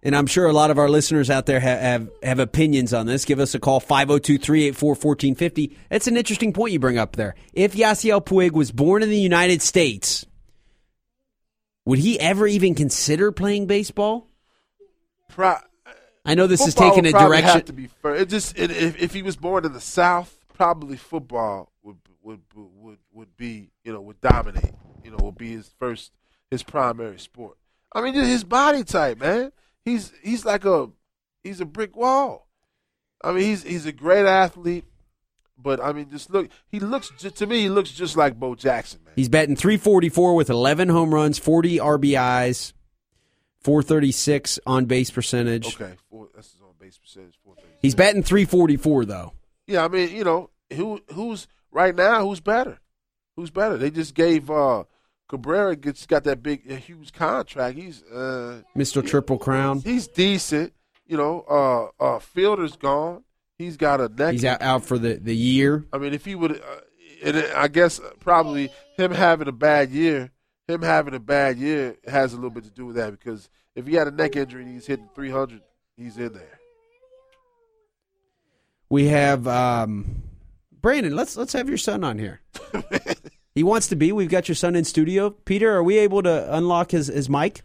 And 0.05 0.17
I'm 0.17 0.27
sure 0.27 0.45
a 0.47 0.53
lot 0.53 0.69
of 0.69 0.77
our 0.77 0.89
listeners 0.89 1.29
out 1.29 1.45
there 1.45 1.61
have, 1.61 1.79
have, 1.79 2.09
have 2.21 2.39
opinions 2.39 2.93
on 2.93 3.05
this. 3.05 3.23
Give 3.23 3.39
us 3.39 3.55
a 3.55 3.59
call, 3.59 3.79
502 3.79 4.37
384 4.37 4.89
1450. 4.89 5.77
That's 5.89 6.07
an 6.07 6.17
interesting 6.17 6.51
point 6.51 6.73
you 6.73 6.79
bring 6.79 6.97
up 6.97 7.15
there. 7.15 7.35
If 7.53 7.73
Yasiel 7.73 8.23
Puig 8.23 8.51
was 8.51 8.73
born 8.73 9.01
in 9.01 9.09
the 9.09 9.17
United 9.17 9.61
States, 9.61 10.25
would 11.85 11.99
he 11.99 12.19
ever 12.19 12.45
even 12.47 12.75
consider 12.75 13.31
playing 13.31 13.67
baseball? 13.67 14.27
Pro- 15.29 15.55
I 16.25 16.35
know 16.35 16.47
this 16.47 16.65
is 16.65 16.73
taking 16.73 17.05
a 17.05 17.11
direction. 17.11 17.49
Have 17.49 17.65
to 17.65 17.73
be. 17.73 17.89
It 18.05 18.29
just 18.29 18.57
it, 18.57 18.71
if, 18.71 19.01
if 19.01 19.13
he 19.13 19.21
was 19.21 19.35
born 19.35 19.65
in 19.65 19.73
the 19.73 19.81
South, 19.81 20.37
probably 20.53 20.97
football 20.97 21.71
would 21.83 21.97
would 22.21 22.41
would 22.53 22.99
would 23.11 23.37
be 23.37 23.71
you 23.83 23.93
know 23.93 24.01
would 24.01 24.21
dominate. 24.21 24.73
You 25.03 25.11
know, 25.11 25.17
would 25.21 25.37
be 25.37 25.51
his 25.51 25.69
first 25.79 26.11
his 26.49 26.63
primary 26.63 27.19
sport. 27.19 27.57
I 27.91 28.01
mean, 28.01 28.13
just 28.13 28.27
his 28.27 28.43
body 28.43 28.83
type, 28.83 29.19
man 29.19 29.51
he's 29.85 30.11
he's 30.21 30.45
like 30.45 30.65
a 30.65 30.89
he's 31.43 31.61
a 31.61 31.65
brick 31.65 31.95
wall. 31.95 32.47
I 33.23 33.31
mean, 33.31 33.43
he's 33.43 33.63
he's 33.63 33.85
a 33.85 33.91
great 33.91 34.25
athlete, 34.25 34.85
but 35.57 35.81
I 35.81 35.93
mean, 35.93 36.09
just 36.09 36.29
look. 36.29 36.49
He 36.67 36.79
looks 36.79 37.09
to 37.09 37.47
me. 37.47 37.61
He 37.61 37.69
looks 37.69 37.91
just 37.91 38.17
like 38.17 38.39
Bo 38.39 38.55
Jackson, 38.55 39.01
man. 39.05 39.13
He's 39.15 39.29
batting 39.29 39.55
344 39.55 40.35
with 40.35 40.49
11 40.49 40.89
home 40.89 41.13
runs, 41.13 41.37
40 41.39 41.77
RBIs, 41.77 42.73
436 43.63 44.59
on 44.65 44.85
base 44.85 45.09
percentage. 45.09 45.75
Okay, 45.75 45.93
four, 46.09 46.29
that's 46.35 46.51
his 46.51 46.61
on 46.61 46.73
base 46.79 46.97
percentage. 46.97 47.37
He's 47.81 47.95
batting 47.95 48.23
344 48.23 49.05
though. 49.05 49.33
Yeah, 49.67 49.85
I 49.85 49.87
mean, 49.87 50.15
you 50.15 50.23
know, 50.23 50.49
who 50.73 51.01
who's 51.13 51.47
right 51.71 51.95
now? 51.95 52.25
Who's 52.25 52.39
better? 52.39 52.79
Who's 53.35 53.49
better? 53.49 53.77
They 53.77 53.89
just 53.89 54.13
gave 54.13 54.51
uh, 54.51 54.83
Cabrera 55.27 55.75
gets 55.75 56.05
got 56.05 56.25
that 56.25 56.43
big, 56.43 56.69
huge 56.69 57.11
contract. 57.13 57.77
He's 57.77 58.03
uh, 58.03 58.61
Mr. 58.77 59.05
Triple 59.05 59.37
Crown. 59.37 59.79
He's 59.79 60.07
decent. 60.07 60.73
You 61.07 61.17
know, 61.17 61.41
uh, 61.49 62.03
uh, 62.03 62.19
Fielder's 62.19 62.75
gone. 62.75 63.23
He's 63.57 63.77
got 63.77 64.01
a 64.01 64.09
neck. 64.09 64.33
He's 64.33 64.45
out, 64.45 64.61
out 64.61 64.85
for 64.85 64.97
the, 64.97 65.15
the 65.15 65.35
year. 65.35 65.85
I 65.93 65.97
mean, 65.97 66.13
if 66.13 66.25
he 66.25 66.35
would, 66.35 66.51
uh, 66.51 66.79
and 67.23 67.37
I 67.55 67.67
guess 67.67 67.99
probably 68.19 68.71
him 68.97 69.11
having 69.11 69.47
a 69.47 69.51
bad 69.51 69.91
year, 69.91 70.31
him 70.67 70.81
having 70.81 71.13
a 71.13 71.19
bad 71.19 71.57
year 71.57 71.97
has 72.07 72.33
a 72.33 72.35
little 72.35 72.49
bit 72.49 72.63
to 72.63 72.71
do 72.71 72.85
with 72.85 72.95
that 72.95 73.11
because 73.11 73.49
if 73.75 73.87
he 73.87 73.95
had 73.95 74.07
a 74.07 74.11
neck 74.11 74.35
injury 74.35 74.63
and 74.63 74.73
he's 74.73 74.85
hitting 74.85 75.09
300, 75.13 75.61
he's 75.97 76.17
in 76.17 76.33
there. 76.33 76.59
We 78.89 79.07
have 79.07 79.47
um, 79.47 80.23
Brandon. 80.71 81.15
Let's 81.15 81.35
let's 81.35 81.53
have 81.53 81.67
your 81.67 81.79
son 81.79 82.03
on 82.03 82.19
here. 82.19 82.41
He 83.55 83.63
wants 83.63 83.87
to 83.89 83.95
be. 83.95 84.11
We've 84.11 84.29
got 84.29 84.47
your 84.47 84.55
son 84.55 84.75
in 84.75 84.83
studio. 84.83 85.29
Peter, 85.29 85.71
are 85.73 85.83
we 85.83 85.99
able 85.99 86.23
to 86.23 86.55
unlock 86.55 86.91
his, 86.91 87.07
his 87.07 87.29
mic? 87.29 87.61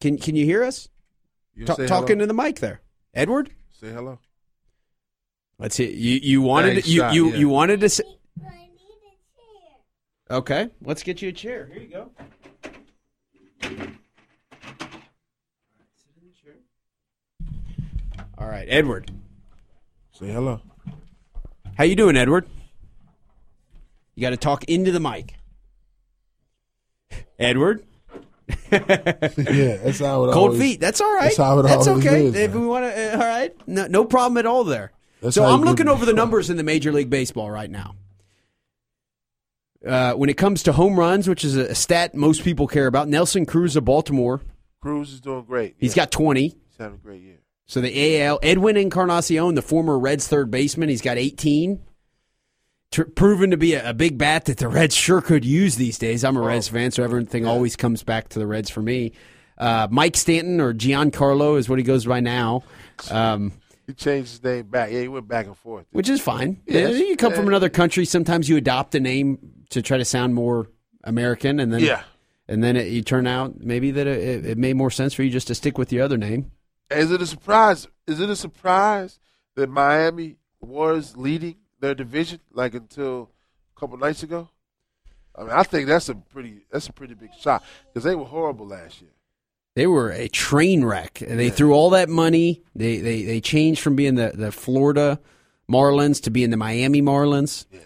Can 0.00 0.18
can 0.18 0.36
you 0.36 0.44
hear 0.44 0.62
us? 0.62 0.88
You 1.54 1.64
T- 1.64 1.86
talking 1.86 2.18
to 2.18 2.26
the 2.26 2.34
mic 2.34 2.60
there, 2.60 2.82
Edward. 3.14 3.50
Say 3.72 3.90
hello. 3.90 4.18
Let's 5.58 5.76
see. 5.76 5.90
You 5.90 6.20
you 6.22 6.42
wanted 6.42 6.86
you 6.86 7.08
you, 7.10 7.30
yeah. 7.30 7.36
you 7.36 7.48
wanted 7.48 7.80
to 7.80 7.88
say. 7.88 8.04
Okay, 10.30 10.70
let's 10.82 11.02
get 11.02 11.20
you 11.20 11.28
a 11.28 11.32
chair. 11.32 11.68
Here 11.72 11.82
you 11.82 11.88
go. 11.88 12.10
All 18.38 18.48
right, 18.48 18.66
Edward. 18.68 19.10
Say 20.12 20.26
hello. 20.28 20.60
How 21.76 21.84
you 21.84 21.96
doing, 21.96 22.16
Edward? 22.16 22.46
You 24.14 24.22
got 24.22 24.30
to 24.30 24.36
talk 24.36 24.64
into 24.64 24.92
the 24.92 25.00
mic. 25.00 25.34
Edward. 27.38 27.84
yeah, 28.70 28.78
that's 28.78 29.98
how 29.98 30.24
it 30.24 30.32
Cold 30.32 30.36
always, 30.36 30.60
feet. 30.60 30.80
That's 30.80 31.00
all 31.00 31.12
right. 31.14 31.24
That's 31.24 31.36
how 31.36 31.58
it 31.58 31.62
that's 31.64 31.88
okay. 31.88 32.26
is. 32.26 32.34
If 32.34 32.54
we 32.54 32.66
want 32.66 32.84
to, 32.84 33.14
uh, 33.14 33.16
all 33.20 33.28
right. 33.28 33.54
No, 33.66 33.86
no 33.86 34.04
problem 34.04 34.38
at 34.38 34.46
all 34.46 34.64
there. 34.64 34.92
That's 35.20 35.34
so 35.34 35.44
I'm 35.44 35.62
looking 35.62 35.88
over 35.88 36.04
the 36.04 36.12
numbers 36.12 36.50
in 36.50 36.56
the 36.56 36.62
Major 36.62 36.92
League 36.92 37.10
Baseball 37.10 37.50
right 37.50 37.70
now. 37.70 37.94
Uh, 39.86 40.14
when 40.14 40.30
it 40.30 40.36
comes 40.36 40.62
to 40.62 40.72
home 40.72 40.98
runs, 40.98 41.28
which 41.28 41.44
is 41.44 41.56
a 41.56 41.74
stat 41.74 42.14
most 42.14 42.42
people 42.42 42.66
care 42.66 42.86
about, 42.86 43.08
Nelson 43.08 43.44
Cruz 43.44 43.76
of 43.76 43.84
Baltimore. 43.84 44.40
Cruz 44.80 45.12
is 45.12 45.20
doing 45.20 45.44
great. 45.44 45.76
He's 45.78 45.94
got 45.94 46.10
20. 46.10 46.42
He's 46.42 46.54
having 46.78 46.94
a 46.94 46.98
great 46.98 47.22
year. 47.22 47.38
So 47.66 47.80
the 47.80 48.20
AL, 48.20 48.40
Edwin 48.42 48.76
Encarnacion, 48.76 49.54
the 49.54 49.62
former 49.62 49.98
Reds 49.98 50.28
third 50.28 50.50
baseman, 50.50 50.88
he's 50.88 51.02
got 51.02 51.16
18 51.18 51.80
proven 53.02 53.50
to 53.50 53.56
be 53.56 53.74
a, 53.74 53.90
a, 53.90 53.94
big 53.94 54.18
bat 54.18 54.44
that 54.44 54.58
the 54.58 54.68
Reds 54.68 54.94
sure 54.94 55.20
could 55.20 55.44
use 55.44 55.76
these 55.76 55.98
days. 55.98 56.24
I'm 56.24 56.36
a 56.36 56.42
oh, 56.42 56.46
Reds 56.46 56.68
fan, 56.68 56.90
so 56.90 57.02
everything 57.02 57.44
yeah. 57.44 57.50
always 57.50 57.76
comes 57.76 58.02
back 58.02 58.28
to 58.30 58.38
the 58.38 58.46
Reds 58.46 58.70
for 58.70 58.82
me. 58.82 59.12
Uh, 59.58 59.88
Mike 59.90 60.16
Stanton 60.16 60.60
or 60.60 60.72
Giancarlo 60.72 61.58
is 61.58 61.68
what 61.68 61.78
he 61.78 61.84
goes 61.84 62.06
by 62.06 62.20
now. 62.20 62.62
Um, 63.10 63.52
he 63.86 63.92
changed 63.92 64.30
his 64.30 64.42
name 64.42 64.66
back. 64.66 64.90
Yeah, 64.90 65.00
he 65.00 65.08
went 65.08 65.28
back 65.28 65.46
and 65.46 65.56
forth, 65.56 65.86
which 65.92 66.08
is 66.08 66.20
fine. 66.20 66.60
Yeah, 66.66 66.88
you 66.88 67.16
come 67.16 67.32
from 67.32 67.48
another 67.48 67.68
country. 67.68 68.04
Sometimes 68.04 68.48
you 68.48 68.56
adopt 68.56 68.94
a 68.94 69.00
name 69.00 69.38
to 69.70 69.82
try 69.82 69.98
to 69.98 70.04
sound 70.04 70.34
more 70.34 70.68
American, 71.02 71.60
and 71.60 71.72
then 71.72 71.80
yeah, 71.80 72.02
and 72.48 72.62
then 72.62 72.76
it, 72.76 72.88
you 72.88 73.02
turn 73.02 73.26
out 73.26 73.60
maybe 73.60 73.90
that 73.90 74.06
it, 74.06 74.46
it 74.46 74.58
made 74.58 74.76
more 74.76 74.90
sense 74.90 75.14
for 75.14 75.22
you 75.22 75.30
just 75.30 75.48
to 75.48 75.54
stick 75.54 75.78
with 75.78 75.92
your 75.92 76.04
other 76.04 76.16
name. 76.16 76.50
Is 76.90 77.10
it 77.10 77.22
a 77.22 77.26
surprise? 77.26 77.86
Is 78.06 78.20
it 78.20 78.30
a 78.30 78.36
surprise 78.36 79.18
that 79.56 79.68
Miami 79.68 80.36
was 80.60 81.16
leading 81.16 81.56
their 81.80 81.94
division 81.94 82.40
like 82.52 82.74
until 82.74 83.30
a 83.76 83.80
couple 83.80 83.96
nights 83.98 84.22
ago. 84.22 84.48
I 85.36 85.42
mean, 85.42 85.50
I 85.50 85.62
think 85.62 85.86
that's 85.86 86.08
a 86.08 86.14
pretty 86.14 86.66
that's 86.70 86.88
a 86.88 86.92
pretty 86.92 87.14
big 87.14 87.30
shot 87.38 87.64
because 87.86 88.04
they 88.04 88.14
were 88.14 88.24
horrible 88.24 88.66
last 88.66 89.00
year. 89.00 89.10
They 89.74 89.86
were 89.88 90.10
a 90.10 90.28
train 90.28 90.84
wreck. 90.84 91.14
They 91.14 91.46
yeah. 91.46 91.50
threw 91.50 91.72
all 91.72 91.90
that 91.90 92.08
money. 92.08 92.62
They, 92.76 92.98
they 92.98 93.22
they 93.24 93.40
changed 93.40 93.80
from 93.80 93.96
being 93.96 94.14
the, 94.14 94.32
the 94.34 94.52
Florida 94.52 95.20
Marlins 95.70 96.22
to 96.22 96.30
being 96.30 96.50
the 96.50 96.56
Miami 96.56 97.02
Marlins. 97.02 97.66
Yeah. 97.72 97.80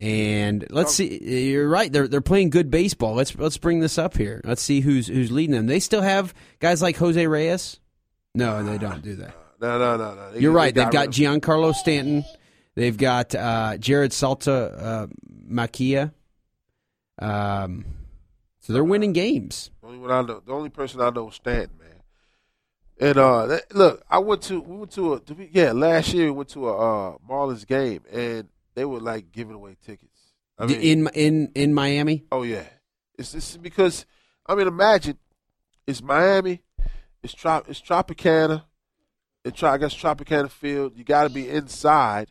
And 0.00 0.64
let's 0.70 0.94
see. 0.94 1.48
You're 1.50 1.68
right. 1.68 1.92
They're 1.92 2.06
they're 2.06 2.20
playing 2.20 2.50
good 2.50 2.70
baseball. 2.70 3.14
Let's 3.14 3.36
let's 3.36 3.58
bring 3.58 3.80
this 3.80 3.98
up 3.98 4.16
here. 4.16 4.40
Let's 4.44 4.62
see 4.62 4.80
who's 4.80 5.08
who's 5.08 5.32
leading 5.32 5.56
them. 5.56 5.66
They 5.66 5.80
still 5.80 6.02
have 6.02 6.34
guys 6.60 6.80
like 6.80 6.96
Jose 6.96 7.26
Reyes. 7.26 7.80
No, 8.34 8.62
they 8.62 8.78
don't 8.78 9.02
do 9.02 9.16
that. 9.16 9.34
No, 9.60 9.76
no, 9.76 9.96
no, 9.96 10.14
no. 10.14 10.32
They, 10.32 10.40
You're 10.40 10.52
right. 10.52 10.72
They 10.72 10.82
have 10.82 10.92
got 10.92 11.08
Giancarlo 11.08 11.74
Stanton. 11.74 12.24
They've 12.76 12.96
got 12.96 13.34
uh, 13.34 13.74
Jarrod 13.78 14.12
Salta 14.12 14.52
uh, 14.52 15.06
Makia. 15.50 16.12
Um, 17.18 17.84
so 18.60 18.72
they're 18.72 18.84
winning 18.84 19.12
games. 19.12 19.70
The 19.80 19.88
only, 19.88 19.98
one 19.98 20.10
I 20.12 20.22
know, 20.22 20.40
the 20.46 20.52
only 20.52 20.68
person 20.68 21.00
I 21.00 21.10
know 21.10 21.28
is 21.28 21.34
Stanton, 21.34 21.76
man. 21.78 21.88
And 23.00 23.18
uh, 23.18 23.46
that, 23.46 23.74
look, 23.74 24.04
I 24.08 24.18
went 24.18 24.42
to 24.42 24.60
we 24.60 24.76
went 24.76 24.92
to 24.92 25.14
a 25.14 25.20
yeah 25.50 25.72
last 25.72 26.12
year 26.12 26.26
we 26.26 26.32
went 26.32 26.50
to 26.50 26.68
a 26.68 26.76
uh, 26.76 27.16
Marlins 27.28 27.66
game 27.66 28.02
and 28.12 28.48
they 28.78 28.84
were 28.84 29.00
like 29.00 29.32
giving 29.32 29.54
away 29.56 29.76
tickets. 29.84 30.34
I 30.56 30.66
mean, 30.66 30.80
in 30.80 31.08
in 31.14 31.52
in 31.56 31.74
Miami. 31.74 32.26
oh 32.30 32.44
yeah, 32.44 32.66
it's 33.18 33.32
this 33.32 33.56
because 33.56 34.06
I 34.46 34.54
mean 34.54 34.68
imagine 34.68 35.18
it's 35.84 36.00
Miami, 36.00 36.62
it's 37.20 37.34
trop 37.34 37.68
it's 37.68 37.82
Tropicana, 37.82 38.62
it's 39.44 39.60
I 39.64 39.78
guess 39.78 39.94
Tropicana 39.94 40.48
Field. 40.48 40.92
You 40.96 41.02
got 41.02 41.24
to 41.24 41.30
be 41.30 41.48
inside 41.48 42.30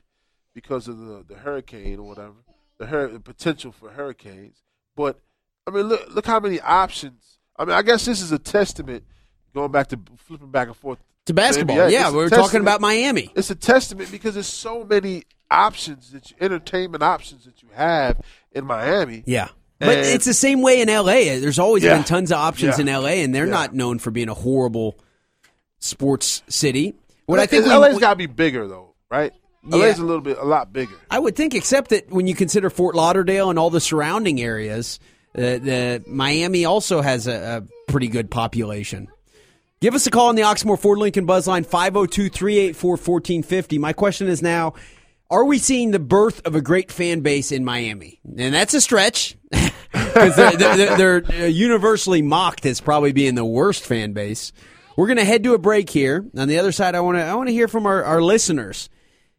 because 0.53 0.87
of 0.87 0.97
the 0.99 1.25
the 1.27 1.35
hurricane 1.35 1.99
or 1.99 2.07
whatever 2.07 2.35
the, 2.77 2.85
hur- 2.85 3.09
the 3.09 3.19
potential 3.19 3.73
for 3.73 3.89
hurricanes. 3.89 4.63
But 4.95 5.19
I 5.67 5.71
mean 5.71 5.87
look 5.87 6.15
look 6.15 6.25
how 6.25 6.39
many 6.39 6.61
options. 6.61 7.39
I 7.57 7.65
mean 7.65 7.75
I 7.75 7.81
guess 7.81 8.05
this 8.05 8.21
is 8.21 8.31
a 8.31 8.39
testament 8.39 9.03
going 9.53 9.71
back 9.71 9.87
to 9.87 9.99
flipping 10.15 10.51
back 10.51 10.67
and 10.67 10.77
forth 10.77 10.99
To 11.27 11.33
basketball, 11.33 11.77
NBA. 11.77 11.91
yeah, 11.91 12.09
we 12.09 12.17
were 12.17 12.29
talking 12.29 12.61
about 12.61 12.81
Miami. 12.81 13.29
it's 13.35 13.49
a 13.49 13.55
testament 13.55 14.11
because 14.11 14.33
there's 14.33 14.47
so 14.47 14.83
many 14.83 15.23
options 15.51 16.11
that 16.11 16.29
you, 16.31 16.37
entertainment 16.41 17.03
options 17.03 17.45
that 17.45 17.61
you 17.63 17.69
have 17.73 18.19
in 18.51 18.65
Miami. 18.65 19.23
Yeah. 19.25 19.49
But 19.79 19.89
And- 19.89 20.07
it's 20.07 20.25
the 20.25 20.33
same 20.33 20.61
way 20.61 20.81
in 20.81 20.89
LA. 20.89 21.39
There's 21.39 21.59
always 21.59 21.83
Yeah. 21.83 21.95
been 21.95 22.03
tons 22.03 22.31
of 22.31 22.37
options 22.39 22.77
Yeah. 22.77 22.81
in 22.81 22.89
LA, 22.89 23.21
and 23.23 23.33
they're 23.35 23.45
Yeah. 23.45 23.51
not 23.51 23.75
known 23.75 23.99
for 23.99 24.09
being 24.11 24.29
a 24.29 24.33
horrible 24.33 24.97
sports 25.79 26.41
city. 26.47 26.95
What 27.25 27.39
I 27.39 27.45
think 27.45 27.65
we, 27.65 27.71
LA's 27.73 27.99
got 27.99 28.11
to 28.11 28.15
be 28.15 28.25
bigger 28.25 28.67
though, 28.67 28.95
right? 29.11 29.31
LA's 29.69 29.99
a 29.99 30.03
little 30.05 30.21
bit 30.21 30.37
a 30.39 30.45
lot 30.45 30.71
bigger. 30.71 30.95
I 31.11 31.19
would 31.19 31.35
think, 31.35 31.53
except 31.53 31.89
that 31.89 32.09
when 32.09 32.25
you 32.27 32.35
consider 32.35 32.69
Fort 32.69 32.95
Lauderdale 32.95 33.49
and 33.49 33.59
all 33.59 33.69
the 33.69 33.81
surrounding 33.81 34.39
areas, 34.41 34.97
uh, 35.37 35.41
the 35.41 36.03
Miami 36.07 36.63
also 36.63 37.01
has 37.01 37.27
a, 37.27 37.61
a 37.67 37.91
pretty 37.91 38.07
good 38.07 38.31
population. 38.31 39.09
Give 39.79 39.93
us 39.93 40.07
a 40.07 40.11
call 40.11 40.29
on 40.29 40.35
the 40.35 40.41
Oxmoor 40.41 40.79
Ford 40.79 40.97
Lincoln 40.97 41.27
Buzzline 41.27 41.63
502 41.63 42.29
384 42.29 42.89
1450. 42.89 43.77
My 43.77 43.93
question 43.93 44.27
is 44.27 44.41
now 44.41 44.73
Are 45.29 45.45
we 45.45 45.59
seeing 45.59 45.91
the 45.91 45.99
birth 45.99 46.41
of 46.47 46.55
a 46.55 46.61
great 46.61 46.91
fan 46.91 47.19
base 47.19 47.51
in 47.51 47.63
Miami? 47.63 48.19
And 48.37 48.55
that's 48.55 48.73
a 48.73 48.81
stretch 48.81 49.37
because 49.51 50.35
they're, 50.35 50.57
they're, 50.57 51.21
they're 51.21 51.47
universally 51.47 52.23
mocked 52.23 52.65
as 52.65 52.81
probably 52.81 53.11
being 53.11 53.35
the 53.35 53.45
worst 53.45 53.85
fan 53.85 54.13
base. 54.13 54.51
We're 54.95 55.05
going 55.05 55.17
to 55.17 55.25
head 55.25 55.43
to 55.43 55.53
a 55.53 55.59
break 55.59 55.91
here. 55.91 56.25
On 56.35 56.47
the 56.47 56.57
other 56.57 56.71
side, 56.71 56.95
I 56.95 57.01
want 57.01 57.19
to 57.19 57.23
I 57.23 57.35
want 57.35 57.49
to 57.49 57.53
hear 57.53 57.67
from 57.67 57.85
our, 57.85 58.03
our 58.03 58.21
listeners. 58.21 58.89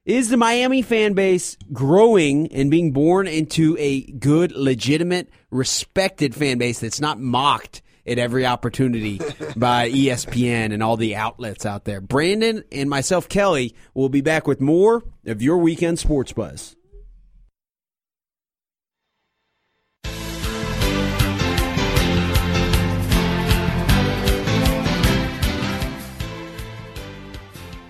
Is 0.05 0.29
the 0.29 0.37
Miami 0.37 0.83
fan 0.83 1.15
base 1.15 1.57
growing 1.73 2.53
and 2.53 2.71
being 2.71 2.93
born 2.93 3.27
into 3.27 3.77
a 3.79 4.03
good, 4.03 4.53
legitimate, 4.53 5.31
respected 5.51 6.33
fan 6.33 6.59
base 6.59 6.79
that's 6.79 7.01
not 7.01 7.19
mocked 7.19 7.83
at 8.09 8.19
every 8.19 8.47
opportunity 8.47 9.21
by 9.57 9.91
ESPN 9.91 10.73
and 10.73 10.83
all 10.83 10.97
the 10.97 11.15
outlets 11.15 11.67
out 11.67 11.85
there? 11.85 12.01
Brandon 12.01 12.65
and 12.73 12.89
myself, 12.89 13.29
Kelly, 13.29 13.75
will 13.95 14.09
be 14.09 14.21
back 14.21 14.47
with 14.47 14.61
more 14.61 15.05
of 15.27 15.43
your 15.43 15.59
weekend 15.59 15.99
sports 15.99 16.33
buzz. 16.33 16.75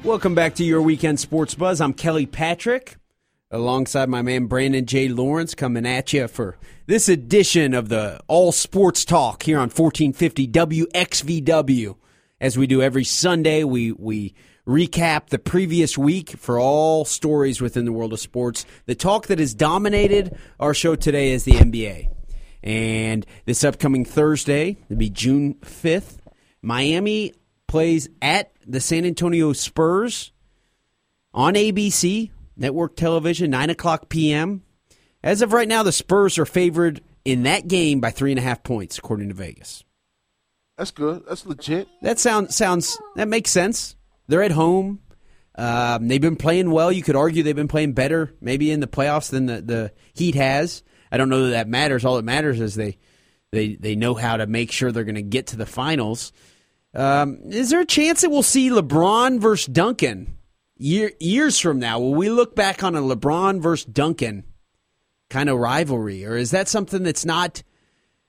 Welcome 0.08 0.34
back 0.34 0.54
to 0.54 0.64
your 0.64 0.80
weekend 0.80 1.20
sports 1.20 1.54
buzz. 1.54 1.82
I'm 1.82 1.92
Kelly 1.92 2.24
Patrick, 2.24 2.96
alongside 3.50 4.08
my 4.08 4.22
man 4.22 4.46
Brandon 4.46 4.86
J. 4.86 5.08
Lawrence, 5.08 5.54
coming 5.54 5.84
at 5.84 6.14
you 6.14 6.28
for 6.28 6.56
this 6.88 7.06
edition 7.06 7.74
of 7.74 7.90
the 7.90 8.18
All 8.28 8.50
Sports 8.50 9.04
Talk 9.04 9.42
here 9.42 9.58
on 9.58 9.68
1450 9.68 10.48
WXVW. 10.48 11.96
As 12.40 12.56
we 12.56 12.66
do 12.66 12.80
every 12.80 13.04
Sunday, 13.04 13.62
we 13.62 13.92
we 13.92 14.34
recap 14.66 15.28
the 15.28 15.38
previous 15.38 15.98
week 15.98 16.30
for 16.30 16.58
all 16.58 17.04
stories 17.04 17.60
within 17.60 17.84
the 17.84 17.92
world 17.92 18.14
of 18.14 18.20
sports. 18.20 18.64
The 18.86 18.94
talk 18.94 19.26
that 19.26 19.38
has 19.38 19.52
dominated 19.52 20.38
our 20.58 20.72
show 20.72 20.96
today 20.96 21.32
is 21.32 21.44
the 21.44 21.52
NBA. 21.52 22.08
And 22.62 23.26
this 23.44 23.64
upcoming 23.64 24.06
Thursday, 24.06 24.78
it'll 24.86 24.96
be 24.96 25.10
June 25.10 25.56
5th, 25.56 26.16
Miami 26.62 27.34
plays 27.66 28.08
at 28.22 28.52
the 28.66 28.80
San 28.80 29.04
Antonio 29.04 29.52
Spurs 29.52 30.32
on 31.34 31.52
ABC, 31.52 32.30
network 32.56 32.96
television, 32.96 33.50
9 33.50 33.68
o'clock 33.68 34.08
p.m. 34.08 34.62
As 35.22 35.42
of 35.42 35.52
right 35.52 35.68
now, 35.68 35.82
the 35.82 35.92
Spurs 35.92 36.38
are 36.38 36.46
favored 36.46 37.02
in 37.24 37.42
that 37.42 37.68
game 37.68 38.00
by 38.00 38.10
three 38.10 38.32
and 38.32 38.38
a 38.38 38.42
half 38.42 38.62
points, 38.62 38.98
according 38.98 39.28
to 39.28 39.34
Vegas. 39.34 39.84
That's 40.76 40.92
good. 40.92 41.24
That's 41.28 41.44
legit. 41.44 41.88
That 42.02 42.18
sound, 42.18 42.54
sounds 42.54 42.98
that 43.16 43.28
makes 43.28 43.50
sense. 43.50 43.96
They're 44.28 44.44
at 44.44 44.52
home. 44.52 45.00
Um, 45.56 46.06
they've 46.06 46.20
been 46.20 46.36
playing 46.36 46.70
well. 46.70 46.92
You 46.92 47.02
could 47.02 47.16
argue 47.16 47.42
they've 47.42 47.56
been 47.56 47.66
playing 47.66 47.94
better, 47.94 48.32
maybe 48.40 48.70
in 48.70 48.78
the 48.78 48.86
playoffs 48.86 49.30
than 49.30 49.46
the, 49.46 49.60
the 49.60 49.92
Heat 50.14 50.36
has. 50.36 50.84
I 51.10 51.16
don't 51.16 51.28
know 51.28 51.46
that 51.46 51.50
that 51.50 51.68
matters. 51.68 52.04
All 52.04 52.16
that 52.16 52.24
matters 52.24 52.60
is 52.60 52.76
they 52.76 52.98
they 53.50 53.74
they 53.74 53.96
know 53.96 54.14
how 54.14 54.36
to 54.36 54.46
make 54.46 54.70
sure 54.70 54.92
they're 54.92 55.02
going 55.04 55.16
to 55.16 55.22
get 55.22 55.48
to 55.48 55.56
the 55.56 55.66
finals. 55.66 56.32
Um, 56.94 57.40
is 57.46 57.70
there 57.70 57.80
a 57.80 57.86
chance 57.86 58.20
that 58.20 58.30
we'll 58.30 58.42
see 58.44 58.70
LeBron 58.70 59.40
versus 59.40 59.66
Duncan 59.66 60.36
year, 60.76 61.10
years 61.18 61.58
from 61.58 61.80
now? 61.80 61.98
Will 61.98 62.14
we 62.14 62.30
look 62.30 62.54
back 62.54 62.84
on 62.84 62.94
a 62.94 63.00
LeBron 63.00 63.60
versus 63.60 63.84
Duncan 63.84 64.44
kind 65.30 65.48
of 65.48 65.58
rivalry, 65.58 66.24
or 66.24 66.36
is 66.36 66.50
that 66.52 66.68
something 66.68 67.02
that's 67.02 67.24
not? 67.24 67.62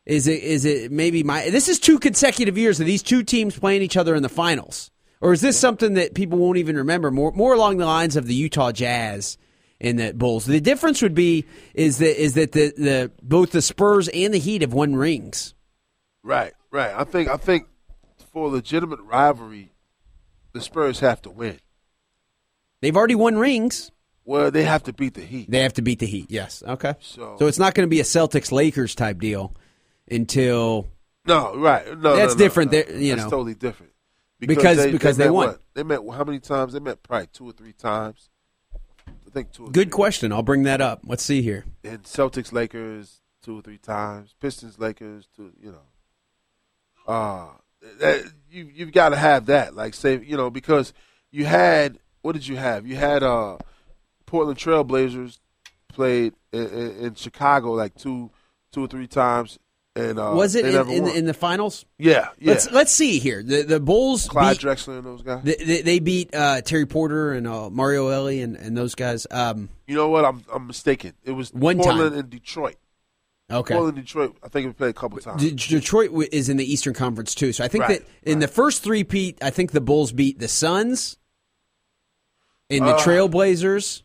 Is 0.05 0.27
it 0.27 0.43
is 0.43 0.65
it 0.65 0.91
maybe 0.91 1.23
my? 1.23 1.49
This 1.49 1.69
is 1.69 1.79
two 1.79 1.99
consecutive 1.99 2.57
years 2.57 2.79
of 2.79 2.85
these 2.85 3.03
two 3.03 3.23
teams 3.23 3.57
playing 3.57 3.81
each 3.81 3.97
other 3.97 4.15
in 4.15 4.23
the 4.23 4.29
finals, 4.29 4.91
or 5.21 5.33
is 5.33 5.41
this 5.41 5.59
something 5.59 5.93
that 5.95 6.13
people 6.13 6.39
won't 6.39 6.57
even 6.57 6.77
remember? 6.77 7.11
More 7.11 7.31
more 7.31 7.53
along 7.53 7.77
the 7.77 7.85
lines 7.85 8.15
of 8.15 8.25
the 8.25 8.33
Utah 8.33 8.71
Jazz 8.71 9.37
and 9.81 9.99
the 9.99 10.13
Bulls. 10.13 10.45
The 10.45 10.61
difference 10.61 11.01
would 11.01 11.13
be 11.13 11.45
is 11.73 11.99
that 11.99 12.21
is 12.21 12.33
that 12.33 12.51
the, 12.51 12.73
the 12.75 13.11
both 13.21 13.51
the 13.51 13.61
Spurs 13.61 14.07
and 14.09 14.33
the 14.33 14.39
Heat 14.39 14.61
have 14.61 14.73
won 14.73 14.95
rings. 14.95 15.53
Right, 16.23 16.53
right. 16.71 16.93
I 16.95 17.03
think 17.03 17.29
I 17.29 17.37
think 17.37 17.67
for 18.33 18.49
legitimate 18.49 18.99
rivalry, 19.01 19.71
the 20.53 20.61
Spurs 20.61 20.99
have 20.99 21.21
to 21.23 21.29
win. 21.29 21.59
They've 22.81 22.95
already 22.95 23.15
won 23.15 23.37
rings. 23.37 23.91
Well, 24.29 24.51
they 24.51 24.63
have 24.63 24.83
to 24.83 24.93
beat 24.93 25.15
the 25.15 25.21
Heat. 25.21 25.49
They 25.49 25.61
have 25.63 25.73
to 25.73 25.81
beat 25.81 25.97
the 25.97 26.05
Heat. 26.05 26.27
Yes. 26.29 26.61
Okay. 26.65 26.93
So- 26.99 27.35
so 27.39 27.47
it's 27.47 27.57
not 27.57 27.73
going 27.73 27.87
to 27.87 27.89
be 27.89 27.99
a 27.99 28.03
Celtics 28.03 28.51
Lakers 28.51 28.93
type 28.93 29.17
deal 29.19 29.55
until 30.09 30.87
No, 31.25 31.55
right. 31.57 31.85
No, 31.97 32.15
That's 32.15 32.33
no, 32.35 32.37
no, 32.37 32.45
different. 32.45 32.71
no. 32.71 32.77
You 32.77 33.15
That's 33.15 33.23
know. 33.25 33.29
totally 33.31 33.55
different. 33.55 33.91
Because- 34.39 34.85
because 34.91 35.17
they 35.17 35.25
met 35.25 35.33
won. 35.33 35.47
what? 35.47 35.61
They 35.73 35.81
met 35.83 36.01
how 36.13 36.23
many 36.23 36.39
times? 36.39 36.73
They 36.73 36.79
met 36.79 37.01
probably 37.01 37.27
two 37.33 37.49
or 37.49 37.51
three 37.53 37.73
times. 37.73 38.29
I 39.07 39.31
think 39.31 39.51
two. 39.51 39.65
Or 39.65 39.71
good 39.71 39.89
question. 39.91 40.31
I'll 40.31 40.43
bring 40.43 40.61
that 40.63 40.79
up. 40.79 41.01
Let's 41.05 41.23
see 41.23 41.41
here. 41.41 41.65
And 41.83 42.03
Celtics, 42.03 42.51
Lakers, 42.51 43.21
two 43.43 43.57
or 43.57 43.61
three 43.63 43.77
times. 43.79 44.35
Pistons, 44.39 44.77
Lakers, 44.77 45.27
two. 45.35 45.51
You 45.59 45.71
know, 45.71 47.11
uh 47.11 47.47
that, 47.99 48.31
you 48.51 48.69
you've 48.73 48.91
got 48.91 49.09
to 49.09 49.15
have 49.17 49.47
that. 49.47 49.75
Like 49.75 49.93
say, 49.95 50.19
you 50.23 50.37
know, 50.37 50.49
because 50.51 50.93
you 51.31 51.45
had 51.45 51.97
what 52.21 52.33
did 52.33 52.47
you 52.47 52.57
have? 52.57 52.85
You 52.85 52.95
had 52.95 53.23
uh 53.23 53.57
Portland 54.29 54.59
Trailblazers 54.59 55.39
played 55.87 56.33
in, 56.53 56.67
in, 56.67 56.91
in 57.05 57.15
Chicago 57.15 57.71
like 57.73 57.95
two 57.95 58.29
two 58.71 58.83
or 58.83 58.87
three 58.87 59.07
times. 59.07 59.57
And 59.95 60.19
uh, 60.19 60.31
Was 60.35 60.53
it 60.55 60.65
in, 60.65 60.89
in, 60.89 61.07
in 61.07 61.25
the 61.25 61.33
finals? 61.33 61.83
yeah, 61.97 62.29
yeah. 62.39 62.51
Let's 62.51 62.71
let's 62.71 62.91
see 62.91 63.17
here. 63.19 63.41
The 63.43 63.63
the 63.63 63.79
Bulls 63.79 64.27
Clyde 64.29 64.57
beat, 64.59 64.65
Drexler 64.67 64.97
and 64.99 65.05
those 65.05 65.23
guys. 65.23 65.43
they, 65.43 65.81
they, 65.81 65.99
beat 65.99 66.33
uh, 66.33 66.61
Terry 66.61 66.85
Porter 66.85 67.33
and 67.33 67.47
uh, 67.47 67.69
Mario 67.71 68.07
Elie 68.07 68.41
and, 68.41 68.55
and 68.55 68.77
those 68.77 68.93
guys. 68.95 69.25
Um, 69.31 69.67
You 69.87 69.95
know 69.95 70.07
what? 70.09 70.23
I'm 70.25 70.45
I'm 70.53 70.67
mistaken. 70.67 71.13
It 71.23 71.31
was 71.31 71.51
One 71.53 71.77
Portland 71.79 72.11
time. 72.11 72.19
and 72.19 72.29
Detroit. 72.29 72.75
okay. 73.51 73.73
Portland, 73.73 73.97
and 73.97 74.05
Detroit. 74.05 74.37
I 74.43 74.47
think 74.47 74.67
we 74.67 74.73
played 74.73 74.91
a 74.91 74.93
couple 74.93 75.17
times. 75.17 75.41
Detroit 75.67 76.11
is 76.31 76.47
in 76.49 76.57
the 76.57 76.71
Eastern 76.71 76.93
Conference 76.93 77.33
too, 77.33 77.51
so 77.51 77.63
I 77.63 77.67
think 77.67 77.85
Right, 77.85 77.99
that 78.23 78.29
in 78.31 78.39
the 78.39 78.47
first 78.47 78.83
three 78.83 79.03
Pete, 79.03 79.39
I 79.41 79.49
think 79.49 79.71
the 79.71 79.81
Bulls 79.81 80.11
beat 80.13 80.37
the 80.39 80.47
Suns, 80.47 81.17
in 82.69 82.85
the 82.85 82.95
Uh, 82.95 82.99
Trailblazers. 82.99 84.03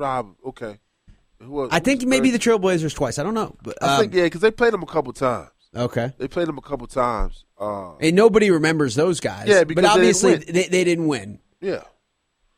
Prob 0.00 0.34
okay. 0.46 0.78
Who 1.42 1.62
else- 1.62 1.72
I 1.72 1.78
think 1.80 2.02
maybe 2.04 2.30
the 2.30 2.38
Trailblazers 2.38 2.94
twice. 2.94 3.18
I 3.18 3.22
don't 3.22 3.34
know, 3.34 3.54
but 3.62 3.76
I 3.82 3.94
um, 3.96 4.00
think 4.00 4.14
yeah, 4.14 4.24
because 4.24 4.40
they 4.40 4.50
played 4.50 4.72
them 4.72 4.82
a 4.82 4.86
couple 4.86 5.12
times. 5.12 5.50
okay. 5.76 6.14
They 6.16 6.26
played 6.26 6.48
them 6.48 6.56
a 6.56 6.62
couple 6.62 6.86
times. 6.86 7.44
Uh, 7.58 7.96
And 7.96 8.16
nobody 8.16 8.50
remembers 8.50 8.94
those 8.94 9.20
guys. 9.20 9.46
Yeah, 9.46 9.64
because 9.64 9.82
but 9.82 9.94
they 9.94 10.00
didn't 10.00 10.00
obviously 10.00 10.32
win. 10.32 10.44
they, 10.48 10.68
they 10.68 10.84
didn't 10.84 11.06
win. 11.06 11.40
yeah. 11.60 11.82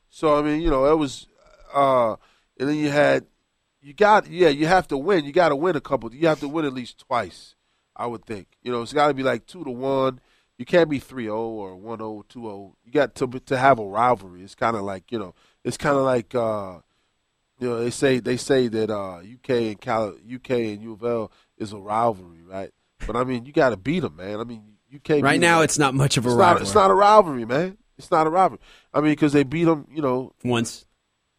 So 0.08 0.38
I 0.38 0.42
mean, 0.42 0.60
you 0.60 0.70
know, 0.70 0.84
it 0.86 0.96
was, 0.96 1.26
uh, 1.74 2.16
and 2.60 2.68
then 2.68 2.76
you 2.76 2.90
had, 2.90 3.26
you 3.80 3.94
got, 3.94 4.30
yeah, 4.30 4.50
you 4.50 4.66
have 4.66 4.86
to 4.88 4.98
win. 4.98 5.24
You 5.24 5.32
got 5.32 5.48
to 5.48 5.56
win 5.56 5.74
a 5.74 5.80
couple. 5.80 6.14
You 6.14 6.28
have 6.28 6.40
to 6.40 6.48
win 6.48 6.64
at 6.64 6.72
least 6.72 6.98
twice. 6.98 7.56
I 7.96 8.06
would 8.06 8.24
think. 8.24 8.46
You 8.62 8.72
know, 8.72 8.82
it's 8.82 8.92
got 8.92 9.08
to 9.08 9.14
be 9.14 9.22
like 9.22 9.46
two 9.46 9.64
to 9.64 9.70
one. 9.70 10.20
You 10.58 10.64
can't 10.64 10.88
be 10.88 11.00
3-0 11.00 11.34
or 11.34 11.76
1-0, 11.76 12.26
2-0. 12.28 12.72
You 12.84 12.92
got 12.92 13.14
to 13.16 13.26
to 13.26 13.56
have 13.56 13.78
a 13.78 13.84
rivalry. 13.84 14.42
It's 14.42 14.54
kind 14.54 14.76
of 14.76 14.82
like 14.82 15.10
you 15.10 15.18
know, 15.18 15.34
it's 15.64 15.76
kind 15.76 15.96
of 15.96 16.04
like 16.04 16.34
uh, 16.34 16.78
you 17.62 17.68
know, 17.68 17.80
they 17.82 17.90
say 17.90 18.18
they 18.18 18.36
say 18.36 18.68
that 18.68 18.90
uh, 18.90 19.18
UK 19.18 19.50
and 19.50 19.80
Cal- 19.80 20.16
UK 20.34 20.50
and 20.50 20.82
U 20.82 20.92
of 20.94 21.02
L 21.04 21.32
is 21.56 21.72
a 21.72 21.78
rivalry, 21.78 22.42
right? 22.42 22.70
But 23.06 23.16
I 23.16 23.24
mean, 23.24 23.44
you 23.44 23.52
got 23.52 23.70
to 23.70 23.76
beat 23.76 24.00
them, 24.00 24.16
man. 24.16 24.40
I 24.40 24.44
mean, 24.44 24.64
can't 25.04 25.22
Right 25.22 25.40
now, 25.40 25.58
them. 25.58 25.64
it's 25.64 25.78
not 25.78 25.94
much 25.94 26.16
of 26.16 26.26
a 26.26 26.28
it's 26.28 26.36
rivalry. 26.36 26.54
not 26.60 26.62
it's 26.66 26.74
not 26.74 26.90
a 26.90 26.94
rivalry, 26.94 27.44
man. 27.44 27.78
It's 27.98 28.10
not 28.10 28.26
a 28.26 28.30
rivalry. 28.30 28.60
I 28.92 29.00
mean, 29.00 29.12
because 29.12 29.32
they 29.32 29.42
beat 29.44 29.64
them, 29.64 29.86
you 29.90 30.02
know, 30.02 30.32
Once. 30.44 30.86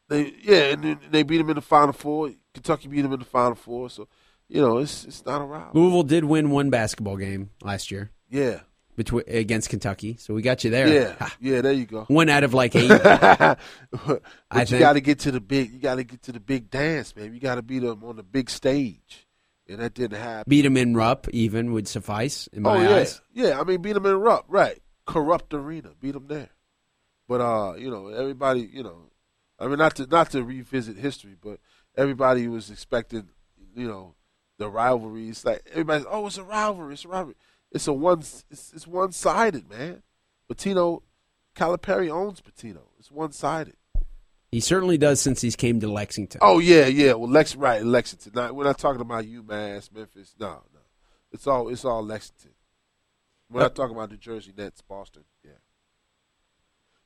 they 0.09 0.33
yeah, 0.43 0.71
and 0.73 0.97
they 1.11 1.23
beat 1.23 1.37
them 1.37 1.49
in 1.49 1.55
the 1.55 1.61
final 1.61 1.93
four. 1.93 2.31
Kentucky 2.53 2.87
beat 2.87 3.01
them 3.01 3.13
in 3.13 3.19
the 3.19 3.25
final 3.25 3.55
four, 3.55 3.89
so 3.89 4.07
you 4.47 4.61
know, 4.61 4.77
it's 4.77 5.03
it's 5.05 5.25
not 5.25 5.41
a 5.41 5.45
rivalry. 5.45 5.71
Louisville 5.73 6.03
did 6.03 6.25
win 6.25 6.49
one 6.51 6.69
basketball 6.69 7.17
game 7.17 7.49
last 7.61 7.91
year 7.91 8.11
Yeah, 8.29 8.61
between 8.95 9.23
against 9.27 9.69
Kentucky, 9.69 10.15
so 10.19 10.33
we 10.33 10.41
got 10.41 10.63
you 10.63 10.69
there. 10.69 10.87
yeah, 10.87 11.15
Ha. 11.19 11.35
yeah. 11.39 11.61
There 11.61 11.71
you 11.73 11.85
go. 11.85 12.05
One 12.07 12.29
out 12.29 12.43
of 12.43 12.53
like 12.53 12.75
eight. 12.75 12.87
but 12.89 14.21
I 14.51 14.63
you 14.63 14.79
got 14.79 14.93
to 14.93 15.01
get 15.01 15.19
to 15.19 15.31
the 15.31 15.41
big. 15.41 15.71
You 15.73 15.79
got 15.79 15.95
to 15.95 16.03
get 16.03 16.21
to 16.23 16.31
the 16.31 16.39
big 16.39 16.69
dance, 16.69 17.15
man. 17.15 17.33
You 17.33 17.39
got 17.39 17.55
to 17.55 17.61
beat 17.61 17.79
them 17.79 18.03
on 18.03 18.15
the 18.15 18.23
big 18.23 18.49
stage, 18.49 19.27
and 19.67 19.79
that 19.79 19.93
didn't 19.93 20.19
happen. 20.19 20.45
Beat 20.49 20.61
them 20.61 20.77
in 20.77 20.95
Rupp, 20.95 21.27
even 21.29 21.73
would 21.73 21.87
suffice 21.87 22.47
in 22.47 22.63
my 22.63 22.77
oh 22.77 22.81
yeah, 22.81 22.95
eyes. 22.97 23.21
yeah. 23.33 23.59
I 23.59 23.63
mean, 23.63 23.81
beat 23.81 23.93
them 23.93 24.05
in 24.05 24.15
Rupp, 24.15 24.45
right? 24.47 24.79
Corrupt 25.05 25.53
arena, 25.53 25.91
beat 25.99 26.11
them 26.13 26.27
there. 26.27 26.49
But 27.27 27.41
uh, 27.41 27.73
you 27.77 27.89
know, 27.89 28.07
everybody, 28.07 28.69
you 28.71 28.83
know, 28.83 29.09
I 29.59 29.67
mean, 29.67 29.77
not 29.77 29.95
to 29.95 30.05
not 30.07 30.31
to 30.31 30.43
revisit 30.43 30.97
history, 30.97 31.35
but 31.41 31.59
everybody 31.95 32.47
was 32.47 32.69
expecting, 32.69 33.29
you 33.75 33.87
know, 33.87 34.15
the 34.57 34.69
rivalry. 34.69 35.29
It's 35.29 35.45
like 35.45 35.63
everybody's, 35.71 36.05
oh, 36.09 36.27
it's 36.27 36.37
a 36.37 36.43
rivalry, 36.43 36.93
it's 36.93 37.05
a 37.05 37.07
rivalry. 37.07 37.35
It's 37.73 37.87
a 37.87 37.93
one, 37.93 38.19
it's, 38.19 38.71
it's 38.73 38.87
one 38.87 39.11
sided, 39.11 39.69
man. 39.69 40.03
Pitino, 40.49 41.01
Calipari 41.55 42.09
owns 42.09 42.41
Pitino. 42.41 42.81
It's 42.99 43.11
one 43.11 43.31
sided. 43.31 43.75
He 44.51 44.59
certainly 44.59 44.99
does 44.99 45.19
since 45.19 45.41
he's 45.41 45.55
came 45.55 45.79
to 45.79 45.91
Lexington. 45.91 46.39
Oh 46.43 46.59
yeah, 46.59 46.85
yeah. 46.85 47.13
Well, 47.13 47.29
Lex, 47.29 47.55
right, 47.55 47.83
Lexington. 47.83 48.33
Not, 48.35 48.55
we're 48.55 48.65
not 48.65 48.77
talking 48.77 49.01
about 49.01 49.25
UMass, 49.25 49.91
Memphis. 49.91 50.35
No, 50.39 50.61
no. 50.71 50.79
It's 51.31 51.47
all 51.47 51.69
it's 51.69 51.83
all 51.83 52.03
Lexington. 52.03 52.51
We're 53.49 53.61
not 53.61 53.75
talking 53.75 53.95
about 53.95 54.11
New 54.11 54.17
Jersey 54.17 54.53
Nets, 54.55 54.81
Boston. 54.81 55.23
Yeah. 55.43 55.51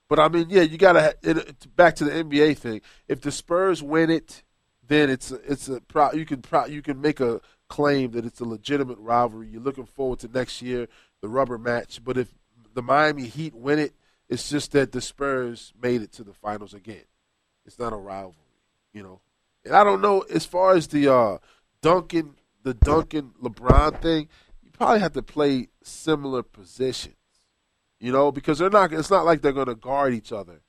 But 0.10 0.20
I 0.20 0.28
mean, 0.28 0.48
yeah, 0.50 0.64
you 0.64 0.78
gotta 0.78 1.16
it, 1.24 1.38
it, 1.38 1.76
back 1.76 1.96
to 1.96 2.04
the 2.04 2.12
NBA 2.12 2.58
thing. 2.58 2.82
If 3.08 3.22
the 3.22 3.32
Spurs 3.32 3.82
win 3.82 4.10
it, 4.10 4.44
then 4.86 5.10
it's 5.10 5.32
a, 5.32 5.36
it's 5.50 5.70
a 5.70 5.80
pro, 5.82 6.12
you 6.12 6.26
can 6.26 6.42
pro, 6.42 6.66
you 6.66 6.82
can 6.82 7.00
make 7.00 7.22
a 7.22 7.40
claim 7.70 8.12
that 8.12 8.26
it's 8.26 8.40
a 8.40 8.46
legitimate 8.46 8.98
rivalry. 9.00 9.48
You're 9.48 9.62
looking 9.62 9.86
forward 9.86 10.20
to 10.20 10.28
next 10.28 10.62
year, 10.62 10.88
the 11.22 11.28
rubber 11.28 11.58
match. 11.58 12.04
But 12.04 12.18
if 12.18 12.30
the 12.74 12.82
Miami 12.82 13.26
Heat 13.26 13.54
win 13.56 13.80
it, 13.80 13.94
it's 14.30 14.50
just 14.50 14.72
that 14.74 14.92
the 14.92 15.02
Spurs 15.02 15.74
made 15.82 16.02
it 16.02 16.12
to 16.14 16.24
the 16.24 16.34
finals 16.34 16.74
again. 16.74 17.06
It's 17.66 17.80
not 17.80 17.94
a 17.94 17.98
rivalry, 17.98 18.36
you 18.94 19.04
know. 19.04 19.22
And 19.66 19.76
I 19.76 19.84
don't 19.84 20.02
know 20.02 20.22
as 20.22 20.46
far 20.46 20.76
as 20.76 20.88
the 20.88 21.14
uh, 21.14 21.38
Duncan, 21.82 22.36
the 22.64 22.74
Duncan 22.74 23.34
LeBron 23.42 24.02
thing. 24.02 24.30
You 24.64 24.72
probably 24.72 25.00
have 25.00 25.14
to 25.14 25.24
play 25.24 25.68
similar 25.82 26.44
positions, 26.44 27.16
you 28.00 28.12
know, 28.12 28.32
because 28.32 28.60
they're 28.60 28.70
not. 28.70 28.94
It's 28.94 29.12
not 29.12 29.26
like 29.26 29.42
they're 29.42 29.52
going 29.52 29.68
to 29.68 29.76
guard 29.76 30.14
each 30.14 30.32
other 30.32 30.62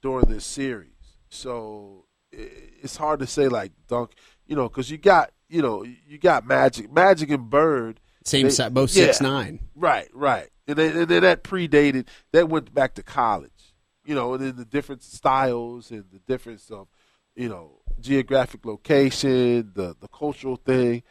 during 0.00 0.26
this 0.26 0.44
series. 0.44 0.88
So 1.28 2.06
it's 2.32 2.96
hard 2.96 3.20
to 3.20 3.26
say 3.26 3.48
like 3.48 3.72
Dunk, 3.88 4.12
you 4.46 4.56
know, 4.56 4.68
because 4.68 4.90
you 4.90 4.98
got 4.98 5.30
you 5.52 5.60
know 5.62 5.84
you 5.84 6.18
got 6.18 6.46
Magic, 6.46 6.90
Magic 6.90 7.30
and 7.30 7.50
Bird. 7.50 8.00
Same 8.24 8.44
they- 8.44 8.50
side, 8.50 8.72
both 8.72 8.94
yeah. 8.94 9.06
six 9.06 9.20
nine. 9.20 9.60
Right, 9.74 10.08
right. 10.14 10.48
And 10.66 10.78
then, 10.78 10.96
and 10.96 11.08
then 11.08 11.22
that 11.22 11.42
predated, 11.42 12.06
that 12.32 12.48
went 12.48 12.72
back 12.72 12.94
to 12.94 13.02
college. 13.02 13.74
You 14.04 14.14
know, 14.14 14.34
and 14.34 14.42
then 14.42 14.56
the 14.56 14.64
different 14.64 15.02
styles 15.02 15.90
and 15.90 16.04
the 16.12 16.20
difference 16.20 16.70
of, 16.70 16.88
you 17.36 17.48
know, 17.48 17.80
geographic 18.00 18.64
location, 18.64 19.72
the 19.74 19.94
the 20.00 20.08
cultural 20.08 20.56
thing. 20.56 21.02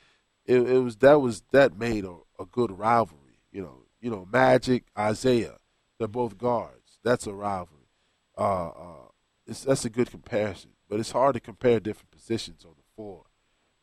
It, 0.46 0.58
it 0.58 0.80
was 0.80 0.98
that 0.98 1.22
was 1.22 1.44
that 1.52 1.78
made 1.78 2.04
a, 2.04 2.16
a 2.40 2.46
good 2.46 2.72
rivalry. 2.72 3.40
You 3.52 3.62
know, 3.62 3.84
you 4.02 4.10
know, 4.10 4.28
Magic, 4.32 4.86
Isiah, 4.98 5.58
they're 6.00 6.08
both 6.08 6.38
guards. 6.38 7.00
That's 7.04 7.28
a 7.28 7.34
rivalry. 7.34 7.90
Uh, 8.38 8.70
uh, 8.70 9.08
it's, 9.46 9.64
that's 9.64 9.86
a 9.86 9.90
good 9.90 10.10
comparison. 10.10 10.72
But 10.90 11.00
it's 11.00 11.12
hard 11.12 11.36
to 11.36 11.40
compare 11.40 11.80
different 11.80 12.12
positions 12.12 12.66
on 12.66 12.72
the 12.76 12.84
floor. 12.96 13.26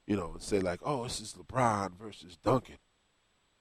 You 0.08 0.16
know, 0.16 0.32
and 0.32 0.42
say 0.42 0.60
like, 0.60 0.80
oh, 0.82 1.04
this 1.04 1.20
is 1.20 1.34
LeBron 1.34 1.98
versus 1.98 2.38
Duncan. 2.42 2.78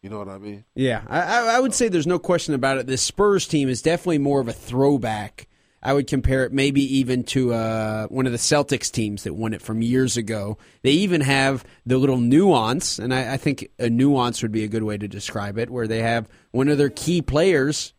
You 0.02 0.10
know 0.10 0.19
what 0.19 0.30
I 0.30 0.38
mean? 0.38 0.64
Yeah, 0.76 1.02
I, 1.10 1.57
I 1.57 1.60
would 1.60 1.74
say 1.74 1.90
there's 1.90 2.07
no 2.07 2.19
question 2.19 2.53
about 2.53 2.78
it. 2.78 2.88
This 2.88 3.02
Spurs 3.02 3.45
team 3.45 3.68
is 3.68 3.82
definitely 3.82 4.19
more 4.19 4.40
of 4.40 4.48
a 4.48 4.53
throwback. 4.53 5.49
I 5.84 5.91
would 5.91 6.07
compare 6.07 6.45
it 6.45 6.53
maybe 6.53 6.82
even 6.99 7.26
to 7.26 7.53
uh, 7.53 8.07
one 8.07 8.26
of 8.26 8.32
the 8.32 8.38
Celtics 8.38 8.90
teams 8.90 9.24
that 9.24 9.34
won 9.34 9.53
it 9.53 9.61
from 9.61 9.82
years 9.82 10.15
ago. 10.15 10.57
They 10.84 10.91
even 10.91 11.19
have 11.19 11.65
the 11.86 11.98
little 11.98 12.18
nuance, 12.18 12.98
and 12.98 13.14
I, 13.14 13.34
I 13.34 13.38
think 13.38 13.69
a 13.78 13.90
nuance 13.90 14.41
would 14.41 14.53
be 14.53 14.64
a 14.64 14.69
good 14.69 14.84
way 14.84 14.98
to 14.98 15.07
describe 15.07 15.57
it, 15.57 15.69
where 15.69 15.88
they 15.88 16.02
have 16.02 16.30
one 16.52 16.69
of 16.69 16.78
their 16.78 16.90
key 16.90 17.22
players, 17.22 17.94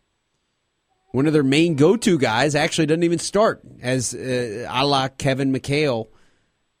one 1.11 1.27
of 1.27 1.33
their 1.33 1.43
main 1.43 1.75
go-to 1.75 2.17
guys, 2.17 2.55
actually 2.55 2.87
doesn't 2.87 3.03
even 3.03 3.19
start 3.19 3.61
as 3.79 4.15
uh, 4.15 4.67
a 4.67 4.85
la 4.85 5.07
Kevin 5.07 5.53
McHale. 5.53 6.07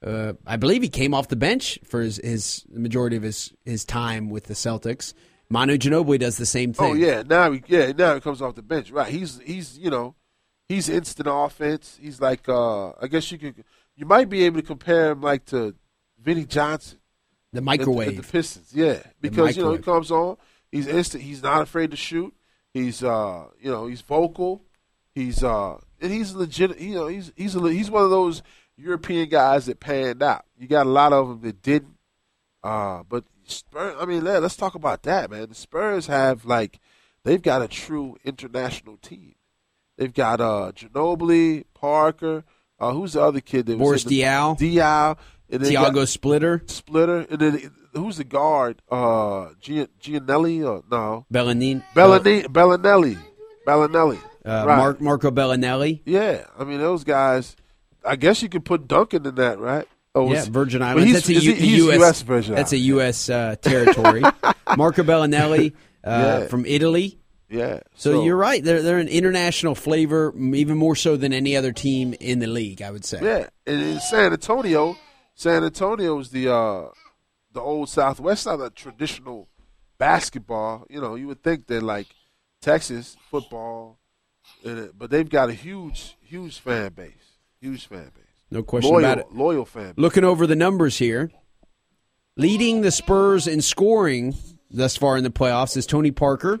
Uh, 0.05 0.33
I 0.45 0.55
believe 0.55 0.81
he 0.81 0.89
came 0.89 1.13
off 1.13 1.27
the 1.27 1.35
bench 1.35 1.77
for 1.83 2.01
his, 2.01 2.17
his 2.23 2.65
majority 2.69 3.17
of 3.17 3.23
his, 3.23 3.53
his 3.65 3.83
time 3.83 4.29
with 4.29 4.45
the 4.45 4.53
Celtics. 4.53 5.13
Manu 5.49 5.77
Ginobili 5.77 6.19
does 6.19 6.37
the 6.37 6.45
same 6.45 6.73
thing. 6.73 6.91
Oh 6.91 6.93
yeah, 6.93 7.23
now 7.25 7.51
he, 7.51 7.63
yeah, 7.67 7.91
now 7.91 8.13
he 8.13 8.21
comes 8.21 8.41
off 8.41 8.55
the 8.55 8.61
bench. 8.61 8.91
Right, 8.91 9.11
he's 9.11 9.39
he's 9.43 9.77
you 9.77 9.89
know, 9.89 10.15
he's 10.67 10.87
instant 10.89 11.27
offense. 11.29 11.97
He's 11.99 12.21
like 12.21 12.47
uh 12.47 12.89
I 13.01 13.07
guess 13.09 13.31
you 13.31 13.39
could 13.39 13.63
you 13.95 14.05
might 14.05 14.29
be 14.29 14.43
able 14.43 14.61
to 14.61 14.65
compare 14.65 15.11
him 15.11 15.21
like 15.21 15.45
to 15.45 15.75
Vinnie 16.21 16.45
Johnson 16.45 16.99
the 17.51 17.57
at 17.57 17.63
microwave. 17.63 18.09
at 18.09 18.17
the 18.17 18.31
Pistons. 18.31 18.71
Yeah, 18.73 18.99
because 19.19 19.57
you 19.57 19.63
know 19.63 19.73
he 19.73 19.79
comes 19.79 20.11
on, 20.11 20.37
he's 20.71 20.87
instant. 20.87 21.23
He's 21.23 21.41
not 21.41 21.63
afraid 21.63 21.91
to 21.91 21.97
shoot. 21.97 22.33
He's 22.73 23.03
uh 23.03 23.45
you 23.59 23.71
know 23.71 23.87
he's 23.87 24.01
vocal. 24.01 24.63
He's 25.15 25.43
uh 25.43 25.79
and 25.99 26.11
he's 26.11 26.33
legit. 26.35 26.79
You 26.79 26.93
know 26.93 27.07
he's 27.07 27.31
he's 27.35 27.55
a, 27.55 27.71
he's 27.71 27.89
one 27.89 28.03
of 28.03 28.11
those 28.11 28.43
European 28.79 29.29
guys 29.29 29.65
that 29.65 29.79
panned 29.79 30.23
out. 30.23 30.45
You 30.57 30.67
got 30.67 30.85
a 30.87 30.89
lot 30.89 31.13
of 31.13 31.27
them 31.27 31.41
that 31.41 31.61
didn't. 31.61 31.95
Uh, 32.63 33.03
but 33.07 33.23
Spurs, 33.45 33.95
I 33.99 34.05
mean, 34.05 34.23
let, 34.23 34.43
us 34.43 34.55
talk 34.55 34.75
about 34.75 35.03
that, 35.03 35.29
man. 35.31 35.49
The 35.49 35.55
Spurs 35.55 36.07
have 36.07 36.45
like 36.45 36.79
they've 37.23 37.41
got 37.41 37.61
a 37.61 37.67
true 37.67 38.17
international 38.23 38.97
team. 38.97 39.35
They've 39.97 40.13
got 40.13 40.39
uh 40.39 40.71
Ginobili, 40.75 41.65
Parker. 41.73 42.43
Uh, 42.79 42.93
who's 42.93 43.13
the 43.13 43.21
other 43.21 43.41
kid? 43.41 43.65
That 43.65 43.77
was 43.77 43.85
Boris 43.87 44.03
in 44.03 44.09
the- 44.09 44.21
Diaw. 44.21 44.57
Diaw, 44.57 45.17
and 45.49 45.61
then 45.61 45.69
Tiago 45.69 46.05
Splitter, 46.05 46.63
Splitter, 46.67 47.25
and 47.29 47.39
then 47.39 47.71
who's 47.93 48.17
the 48.17 48.23
guard? 48.23 48.81
Uh, 48.89 49.49
Gian, 49.59 49.87
Gianelli 49.99 50.63
or 50.63 50.83
no? 50.89 51.25
Bellanin, 51.33 51.83
Bellini, 51.93 52.43
Belinelli, 52.43 53.17
Belinelli. 53.67 54.17
uh, 54.45 54.63
right. 54.65 54.77
Mark, 54.77 55.01
Marco 55.01 55.31
Belinelli. 55.31 56.01
Yeah, 56.05 56.45
I 56.57 56.63
mean 56.63 56.79
those 56.79 57.03
guys. 57.03 57.55
I 58.05 58.15
guess 58.15 58.41
you 58.41 58.49
could 58.49 58.65
put 58.65 58.87
Duncan 58.87 59.25
in 59.25 59.35
that, 59.35 59.59
right? 59.59 59.87
Oh, 60.15 60.31
Yeah, 60.31 60.45
Virgin 60.49 60.81
Islands. 60.81 61.05
he's- 61.05 61.27
That's 61.27 61.29
a 61.29 61.53
he- 61.55 61.77
US, 61.87 61.99
US 61.99 62.21
Virgin 62.23 62.55
That's 62.55 62.71
a 62.73 62.77
U.S. 62.77 63.29
Uh, 63.29 63.55
territory. 63.61 64.21
Marco 64.77 65.03
Belinelli 65.03 65.73
uh, 66.03 66.09
Yeah. 66.41 66.47
from 66.47 66.65
Italy. 66.65 67.19
Yeah. 67.49 67.79
So, 67.95 68.23
you're 68.23 68.35
right. 68.37 68.63
They're 68.63 68.81
they're 68.83 68.99
an 68.99 69.07
international 69.07 69.73
flavor, 69.75 70.33
even 70.37 70.77
more 70.77 70.95
so 70.95 71.17
than 71.17 71.33
any 71.33 71.55
other 71.57 71.71
team 71.71 72.13
in 72.19 72.39
the 72.39 72.47
league. 72.47 72.81
I 72.83 72.91
would 72.91 73.03
say. 73.05 73.19
Yeah, 73.23 73.47
and 73.65 73.81
in 73.81 73.99
San 73.99 74.31
Antonio, 74.33 74.95
San 75.33 75.63
Antonio 75.63 76.19
is 76.19 76.29
the 76.29 76.47
uh, 76.53 76.89
the 77.51 77.59
old 77.61 77.89
Southwest, 77.89 78.45
not 78.45 78.61
a 78.61 78.69
traditional 78.69 79.47
basketball. 79.97 80.85
You 80.91 81.01
know, 81.01 81.15
you 81.15 81.27
would 81.27 81.41
think 81.43 81.65
they're 81.67 81.81
like 81.81 82.07
Texas 82.61 83.17
football, 83.31 83.97
but 84.63 85.09
they've 85.09 85.29
got 85.29 85.49
a 85.49 85.53
huge, 85.53 86.17
huge 86.21 86.59
fan 86.59 86.93
base, 86.93 87.28
huge 87.61 87.87
fan 87.87 88.11
base, 88.15 88.25
No 88.51 88.63
question 88.63 88.91
loyal, 88.91 89.05
about 89.05 89.17
it. 89.19 89.33
loyal 89.33 89.65
fan 89.65 89.87
base. 89.87 89.97
Looking 89.97 90.23
over 90.23 90.47
the 90.47 90.55
numbers 90.55 90.97
here, 90.97 91.31
leading 92.37 92.81
the 92.81 92.91
Spurs 92.91 93.47
in 93.47 93.61
scoring 93.61 94.35
thus 94.71 94.95
far 94.97 95.17
in 95.17 95.23
the 95.23 95.29
playoffs 95.31 95.75
is 95.77 95.85
Tony 95.85 96.11
Parker, 96.11 96.59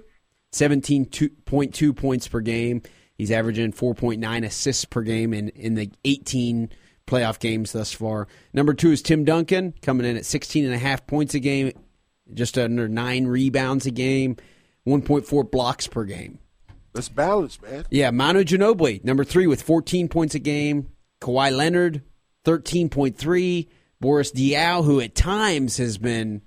17.2 0.53 1.95
points 1.95 2.27
per 2.27 2.39
game. 2.41 2.81
He's 3.17 3.31
averaging 3.31 3.73
4.9 3.73 4.45
assists 4.45 4.85
per 4.85 5.01
game 5.01 5.33
in, 5.33 5.49
in 5.49 5.75
the 5.75 5.91
18 6.05 6.69
playoff 7.05 7.39
games 7.39 7.71
thus 7.71 7.91
far. 7.91 8.27
Number 8.53 8.73
two 8.73 8.91
is 8.91 9.01
Tim 9.01 9.25
Duncan, 9.25 9.73
coming 9.81 10.05
in 10.05 10.15
at 10.17 10.23
16.5 10.23 11.07
points 11.07 11.33
a 11.33 11.39
game, 11.39 11.73
just 12.33 12.57
under 12.57 12.87
nine 12.87 13.25
rebounds 13.27 13.85
a 13.85 13.91
game, 13.91 14.37
1.4 14.87 15.51
blocks 15.51 15.87
per 15.87 16.03
game. 16.05 16.39
That's 16.99 17.09
balanced, 17.09 17.61
man. 17.61 17.85
Yeah, 17.89 18.11
Manu 18.11 18.43
Ginobili, 18.43 19.03
number 19.03 19.23
three 19.23 19.47
with 19.47 19.61
14 19.61 20.07
points 20.09 20.35
a 20.35 20.39
game. 20.39 20.89
Kawhi 21.21 21.55
Leonard, 21.55 22.01
13.3. 22.45 23.67
Boris 24.01 24.31
Diaw, 24.31 24.83
who 24.85 25.01
at 25.01 25.13
times 25.13 25.75
has 25.77 25.97
been, 25.97 26.41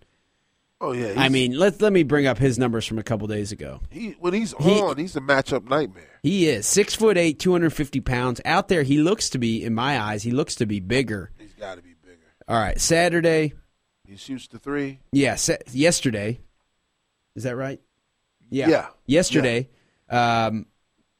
Oh 0.80 0.92
yeah, 0.92 1.14
I 1.16 1.28
mean, 1.28 1.52
let 1.56 1.80
let 1.82 1.92
me 1.92 2.02
bring 2.02 2.26
up 2.26 2.38
his 2.38 2.58
numbers 2.58 2.86
from 2.86 2.98
a 2.98 3.02
couple 3.02 3.26
days 3.28 3.52
ago. 3.52 3.80
he, 3.90 4.12
when 4.18 4.32
he's 4.34 4.52
he- 4.58 4.80
on, 4.80 4.96
he's 4.96 5.14
a 5.16 5.20
matchup 5.20 5.68
nightmare. 5.68 6.18
He 6.22 6.48
is 6.48 6.66
six 6.66 6.94
foot 6.94 7.16
eight, 7.18 7.38
250 7.38 8.00
pounds. 8.00 8.40
Out 8.44 8.68
there, 8.68 8.82
he 8.82 8.98
looks 8.98 9.28
to 9.30 9.38
be, 9.38 9.62
in 9.62 9.74
my 9.74 10.00
eyes, 10.00 10.22
he 10.22 10.30
looks 10.30 10.54
to 10.56 10.66
be 10.66 10.80
bigger. 10.80 11.30
He's 11.38 11.52
got 11.54 11.74
to 11.76 11.82
be 11.82 11.94
bigger. 12.02 12.16
All 12.48 12.56
right, 12.56 12.80
Saturday, 12.80 13.52
He 14.08 14.16
shoots 14.16 14.48
the 14.48 14.58
three. 14.58 15.00
yeah, 15.12 15.34
sa- 15.36 15.56
yesterday, 15.72 16.40
is 17.36 17.42
that 17.44 17.54
right? 17.56 17.80
Yeah. 18.50 18.68
Yeah. 18.68 18.86
Yesterday, 19.06 19.68
um, 20.12 20.66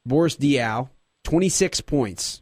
Boris 0.05 0.35
Diaw, 0.37 0.89
26 1.23 1.81
points, 1.81 2.41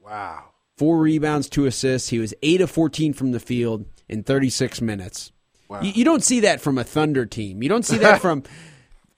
Wow. 0.00 0.44
four 0.76 0.98
rebounds, 1.00 1.48
two 1.48 1.66
assists. 1.66 2.08
He 2.08 2.18
was 2.18 2.34
8 2.42 2.60
of 2.62 2.70
14 2.70 3.12
from 3.12 3.32
the 3.32 3.40
field 3.40 3.84
in 4.08 4.22
36 4.22 4.80
minutes. 4.80 5.32
Wow. 5.68 5.80
You, 5.82 5.92
you 5.92 6.04
don't 6.04 6.22
see 6.24 6.40
that 6.40 6.60
from 6.60 6.76
a 6.78 6.84
Thunder 6.84 7.24
team. 7.26 7.62
You 7.62 7.68
don't 7.68 7.84
see 7.84 7.98
that 7.98 8.20
from. 8.20 8.42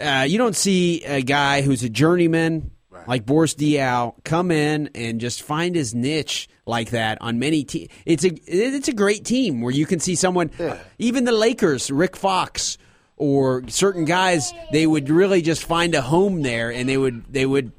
Uh, 0.00 0.26
you 0.28 0.36
don't 0.38 0.56
see 0.56 1.04
a 1.04 1.22
guy 1.22 1.62
who's 1.62 1.84
a 1.84 1.88
journeyman 1.88 2.72
Right. 2.90 3.06
like 3.08 3.24
Boris 3.24 3.54
Diaw 3.54 4.12
come 4.24 4.50
in 4.50 4.90
and 4.92 5.20
just 5.20 5.42
find 5.44 5.74
his 5.74 5.94
niche 5.94 6.48
like 6.66 6.90
that 6.90 7.18
on 7.22 7.38
many 7.38 7.62
teams. 7.62 7.90
It's 8.04 8.24
a 8.24 8.32
it's 8.44 8.88
a 8.88 8.92
great 8.92 9.24
team 9.24 9.60
where 9.62 9.72
you 9.72 9.86
can 9.86 10.00
see 10.00 10.16
someone, 10.16 10.50
Yeah. 10.58 10.78
even 10.98 11.22
the 11.24 11.32
Lakers, 11.32 11.92
Rick 11.92 12.16
Fox, 12.16 12.76
or 13.16 13.62
certain 13.68 14.04
guys, 14.04 14.52
they 14.72 14.86
would 14.86 15.08
really 15.08 15.40
just 15.42 15.64
find 15.64 15.94
a 15.94 16.02
home 16.02 16.42
there 16.42 16.70
and 16.72 16.88
they 16.88 16.96
would 16.96 17.24
they 17.32 17.46
would 17.46 17.72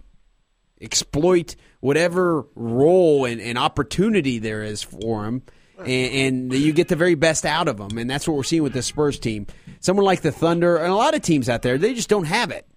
exploit 0.81 1.55
whatever 1.79 2.45
role 2.55 3.25
and, 3.25 3.39
and 3.41 3.57
opportunity 3.57 4.39
there 4.39 4.63
is 4.63 4.81
for 4.81 5.23
them, 5.23 5.43
and, 5.79 5.89
and 5.89 6.53
you 6.53 6.73
get 6.73 6.87
the 6.87 6.95
very 6.95 7.15
best 7.15 7.45
out 7.45 7.67
of 7.67 7.77
them. 7.77 7.97
And 7.97 8.09
that's 8.09 8.27
what 8.27 8.35
we're 8.35 8.43
seeing 8.43 8.63
with 8.63 8.73
the 8.73 8.81
Spurs 8.81 9.19
team. 9.19 9.47
Someone 9.79 10.05
like 10.05 10.21
the 10.21 10.31
Thunder 10.31 10.77
and 10.77 10.91
a 10.91 10.95
lot 10.95 11.15
of 11.15 11.21
teams 11.21 11.47
out 11.49 11.61
there, 11.61 11.77
they 11.77 11.93
just 11.93 12.09
don't 12.09 12.25
have 12.25 12.51
it. 12.51 12.67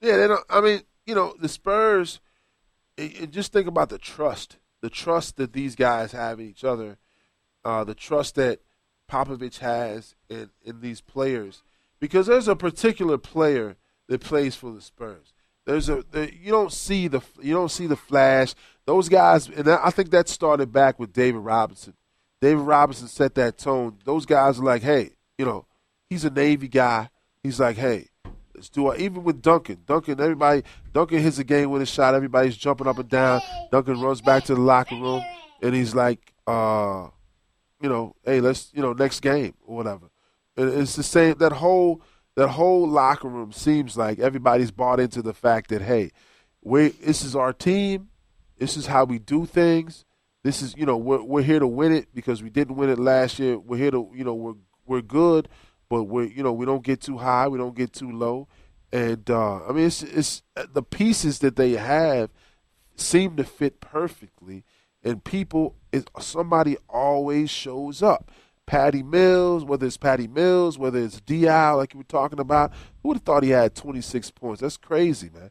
Yeah, 0.00 0.16
they 0.16 0.26
don't. 0.28 0.44
I 0.50 0.60
mean, 0.60 0.82
you 1.06 1.14
know, 1.14 1.34
the 1.40 1.48
Spurs. 1.48 2.20
it- 2.96 3.22
it- 3.22 3.30
just 3.30 3.52
think 3.52 3.68
about 3.68 3.88
the 3.90 3.98
trust, 3.98 4.56
the 4.80 4.90
trust 4.90 5.36
that 5.36 5.52
these 5.52 5.76
guys 5.76 6.10
have 6.12 6.40
in 6.40 6.46
each 6.46 6.64
other, 6.64 6.98
uh, 7.64 7.84
the 7.84 7.94
trust 7.94 8.34
that 8.34 8.60
Popovich 9.10 9.58
has 9.58 10.14
in 10.28 10.50
in 10.62 10.80
these 10.80 11.00
players, 11.00 11.62
because 12.00 12.26
there's 12.26 12.48
a 12.48 12.56
particular 12.56 13.18
player 13.18 13.76
that 14.08 14.20
plays 14.20 14.54
for 14.54 14.72
the 14.72 14.80
Spurs. 14.80 15.32
There's 15.66 15.88
a 15.88 16.04
there, 16.10 16.30
you 16.30 16.50
don't 16.50 16.72
see 16.72 17.08
the 17.08 17.20
you 17.40 17.54
don't 17.54 17.70
see 17.70 17.86
the 17.86 17.96
flash. 17.96 18.54
Those 18.86 19.08
guys, 19.08 19.48
and 19.48 19.68
I 19.68 19.90
think 19.90 20.10
that 20.10 20.28
started 20.28 20.72
back 20.72 20.98
with 20.98 21.12
David 21.12 21.40
Robinson. 21.40 21.94
David 22.40 22.62
Robinson 22.62 23.08
set 23.08 23.34
that 23.34 23.58
tone. 23.58 23.98
Those 24.04 24.24
guys 24.24 24.58
are 24.58 24.64
like, 24.64 24.82
hey, 24.82 25.10
you 25.36 25.44
know, 25.44 25.66
he's 26.08 26.24
a 26.24 26.30
Navy 26.30 26.68
guy. 26.68 27.10
He's 27.42 27.60
like, 27.60 27.76
hey, 27.76 28.06
let's 28.54 28.68
do 28.68 28.90
it. 28.90 29.00
Even 29.00 29.24
with 29.24 29.42
Duncan, 29.42 29.82
Duncan, 29.86 30.20
everybody, 30.20 30.62
Duncan 30.92 31.18
hits 31.18 31.38
a 31.38 31.44
game 31.44 31.70
with 31.70 31.82
a 31.82 31.86
shot. 31.86 32.14
Everybody's 32.14 32.56
jumping 32.56 32.86
up 32.86 32.98
and 32.98 33.08
down. 33.08 33.40
Duncan 33.70 34.00
runs 34.00 34.20
back 34.20 34.44
to 34.44 34.54
the 34.54 34.60
locker 34.60 34.94
room, 34.94 35.22
and 35.60 35.74
he's 35.74 35.94
like, 35.94 36.32
uh, 36.46 37.08
you 37.80 37.88
know, 37.88 38.14
hey, 38.24 38.40
let's, 38.40 38.70
you 38.74 38.82
know, 38.82 38.92
next 38.92 39.20
game 39.20 39.54
or 39.66 39.76
whatever. 39.76 40.06
And 40.56 40.70
It's 40.80 40.96
the 40.96 41.02
same. 41.02 41.38
That 41.38 41.52
whole 41.52 42.02
that 42.34 42.48
whole 42.48 42.88
locker 42.88 43.28
room 43.28 43.52
seems 43.52 43.96
like 43.96 44.18
everybody's 44.20 44.70
bought 44.70 45.00
into 45.00 45.22
the 45.22 45.34
fact 45.34 45.70
that 45.70 45.82
hey, 45.82 46.12
we 46.62 46.88
this 46.88 47.24
is 47.24 47.34
our 47.34 47.52
team. 47.52 48.08
This 48.58 48.76
is 48.76 48.86
how 48.86 49.04
we 49.04 49.18
do 49.18 49.46
things. 49.46 50.04
This 50.44 50.62
is 50.62 50.76
you 50.76 50.86
know 50.86 50.96
we're 50.96 51.22
we're 51.22 51.42
here 51.42 51.58
to 51.58 51.66
win 51.66 51.92
it 51.92 52.08
because 52.14 52.42
we 52.42 52.50
didn't 52.50 52.76
win 52.76 52.90
it 52.90 52.98
last 52.98 53.38
year. 53.38 53.58
We're 53.58 53.78
here 53.78 53.90
to 53.90 54.10
you 54.14 54.24
know 54.24 54.34
we're 54.34 54.54
we're 54.86 55.02
good, 55.02 55.48
but 55.88 56.04
we're 56.04 56.24
you 56.24 56.42
know 56.42 56.52
we 56.52 56.66
don't 56.66 56.84
get 56.84 57.00
too 57.00 57.18
high, 57.18 57.48
we 57.48 57.58
don't 57.58 57.76
get 57.76 57.92
too 57.92 58.10
low, 58.10 58.48
and 58.92 59.28
uh, 59.30 59.66
I 59.66 59.72
mean 59.72 59.86
it's 59.86 60.02
it's 60.02 60.42
the 60.72 60.82
pieces 60.82 61.40
that 61.40 61.56
they 61.56 61.72
have 61.72 62.30
seem 62.96 63.36
to 63.36 63.44
fit 63.44 63.80
perfectly, 63.80 64.64
and 65.02 65.22
people 65.22 65.74
is 65.92 66.04
somebody 66.20 66.76
always 66.88 67.50
shows 67.50 68.02
up. 68.02 68.30
Patty 68.66 69.02
Mills, 69.02 69.64
whether 69.64 69.86
it's 69.86 69.96
Patty 69.96 70.26
Mills, 70.26 70.78
whether 70.78 70.98
it's 70.98 71.20
Di, 71.22 71.70
like 71.70 71.94
you 71.94 71.98
were 71.98 72.04
talking 72.04 72.38
about, 72.38 72.72
who 73.02 73.08
would 73.08 73.16
have 73.16 73.22
thought 73.22 73.42
he 73.42 73.48
had 73.50 73.74
26 73.74 74.30
points? 74.32 74.60
That's 74.60 74.76
crazy, 74.76 75.30
man. 75.32 75.50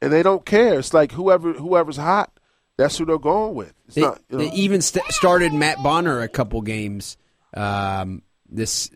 And 0.00 0.12
they 0.12 0.24
don't 0.24 0.44
care. 0.44 0.80
It's 0.80 0.92
like 0.92 1.12
whoever 1.12 1.52
whoever's 1.52 1.96
hot, 1.96 2.36
that's 2.76 2.98
who 2.98 3.04
they're 3.04 3.18
going 3.18 3.54
with. 3.54 3.72
It's 3.86 3.94
They, 3.94 4.00
not. 4.00 4.20
You 4.28 4.38
know, 4.38 4.44
they 4.44 4.50
even 4.52 4.80
st- 4.80 5.06
started 5.12 5.52
Matt 5.52 5.80
Bonner 5.84 6.20
a 6.20 6.28
couple 6.28 6.60
games 6.62 7.16
um, 7.54 8.22
this 8.48 8.90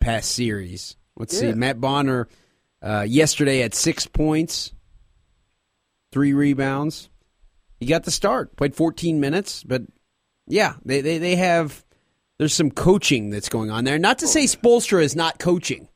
past 0.00 0.32
series. 0.32 0.96
Let's 1.16 1.38
see, 1.38 1.52
Matt 1.52 1.80
Bonner 1.80 2.28
uh, 2.82 3.06
yesterday 3.08 3.58
had 3.58 3.74
six 3.74 4.06
points, 4.06 4.72
three 6.12 6.32
rebounds. 6.32 7.09
He 7.80 7.86
got 7.86 8.04
the 8.04 8.10
start, 8.10 8.54
played 8.56 8.74
14 8.76 9.18
minutes, 9.20 9.64
but 9.64 9.82
yeah, 10.46 10.74
they, 10.84 11.00
they, 11.00 11.18
they 11.18 11.36
have. 11.36 11.84
There's 12.38 12.54
some 12.54 12.70
coaching 12.70 13.30
that's 13.30 13.48
going 13.48 13.70
on 13.70 13.84
there. 13.84 13.98
Not 13.98 14.18
to 14.20 14.26
say 14.28 14.44
Spoelstra 14.44 15.02
is 15.02 15.14
not 15.16 15.38
coaching 15.38 15.88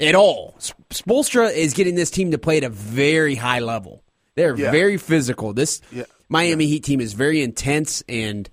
at 0.00 0.14
all. 0.14 0.56
Spoelstra 0.90 1.52
is 1.54 1.74
getting 1.74 1.94
this 1.94 2.10
team 2.10 2.32
to 2.32 2.38
play 2.38 2.56
at 2.56 2.64
a 2.64 2.68
very 2.68 3.34
high 3.36 3.60
level. 3.60 4.02
They're 4.34 4.56
Yeah. 4.56 4.70
very 4.72 4.96
physical. 4.96 5.52
This 5.52 5.80
Yeah. 5.92 6.04
Miami 6.28 6.66
Heat 6.66 6.82
team 6.84 7.00
is 7.00 7.12
very 7.12 7.40
intense, 7.42 8.02
and 8.08 8.48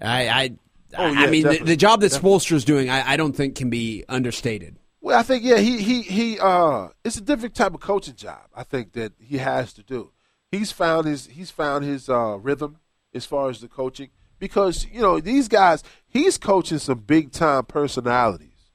I, 0.00 0.28
I, 0.28 0.50
Oh, 0.98 1.04
I 1.04 1.26
mean, 1.28 1.42
the, 1.46 1.58
the 1.58 1.76
job 1.76 2.00
that 2.00 2.12
Spoelstra 2.12 2.52
is 2.52 2.64
doing, 2.64 2.88
I, 2.88 3.12
I 3.12 3.16
don't 3.16 3.34
think 3.34 3.54
can 3.54 3.68
be 3.70 4.04
understated. 4.08 4.76
Well, 5.00 5.18
I 5.18 5.22
think 5.22 5.44
yeah, 5.44 5.58
he 5.58 5.80
he 5.82 6.02
he. 6.02 6.38
Uh, 6.40 6.88
it's 7.04 7.16
a 7.16 7.20
different 7.20 7.54
type 7.54 7.74
of 7.74 7.80
coaching 7.80 8.14
job. 8.16 8.40
I 8.54 8.64
think 8.64 8.92
that 8.92 9.12
he 9.20 9.38
has 9.38 9.72
to 9.74 9.82
do. 9.82 10.10
He's 10.50 10.72
found 10.72 11.06
his 11.06 11.26
he's 11.26 11.50
found 11.50 11.84
his 11.84 12.08
uh, 12.08 12.38
rhythm 12.40 12.78
as 13.14 13.26
far 13.26 13.50
as 13.50 13.60
the 13.60 13.68
coaching 13.68 14.10
because 14.38 14.86
you 14.92 15.00
know 15.00 15.20
these 15.20 15.48
guys. 15.48 15.82
He's 16.06 16.38
coaching 16.38 16.78
some 16.78 17.00
big 17.00 17.32
time 17.32 17.66
personalities. 17.66 18.70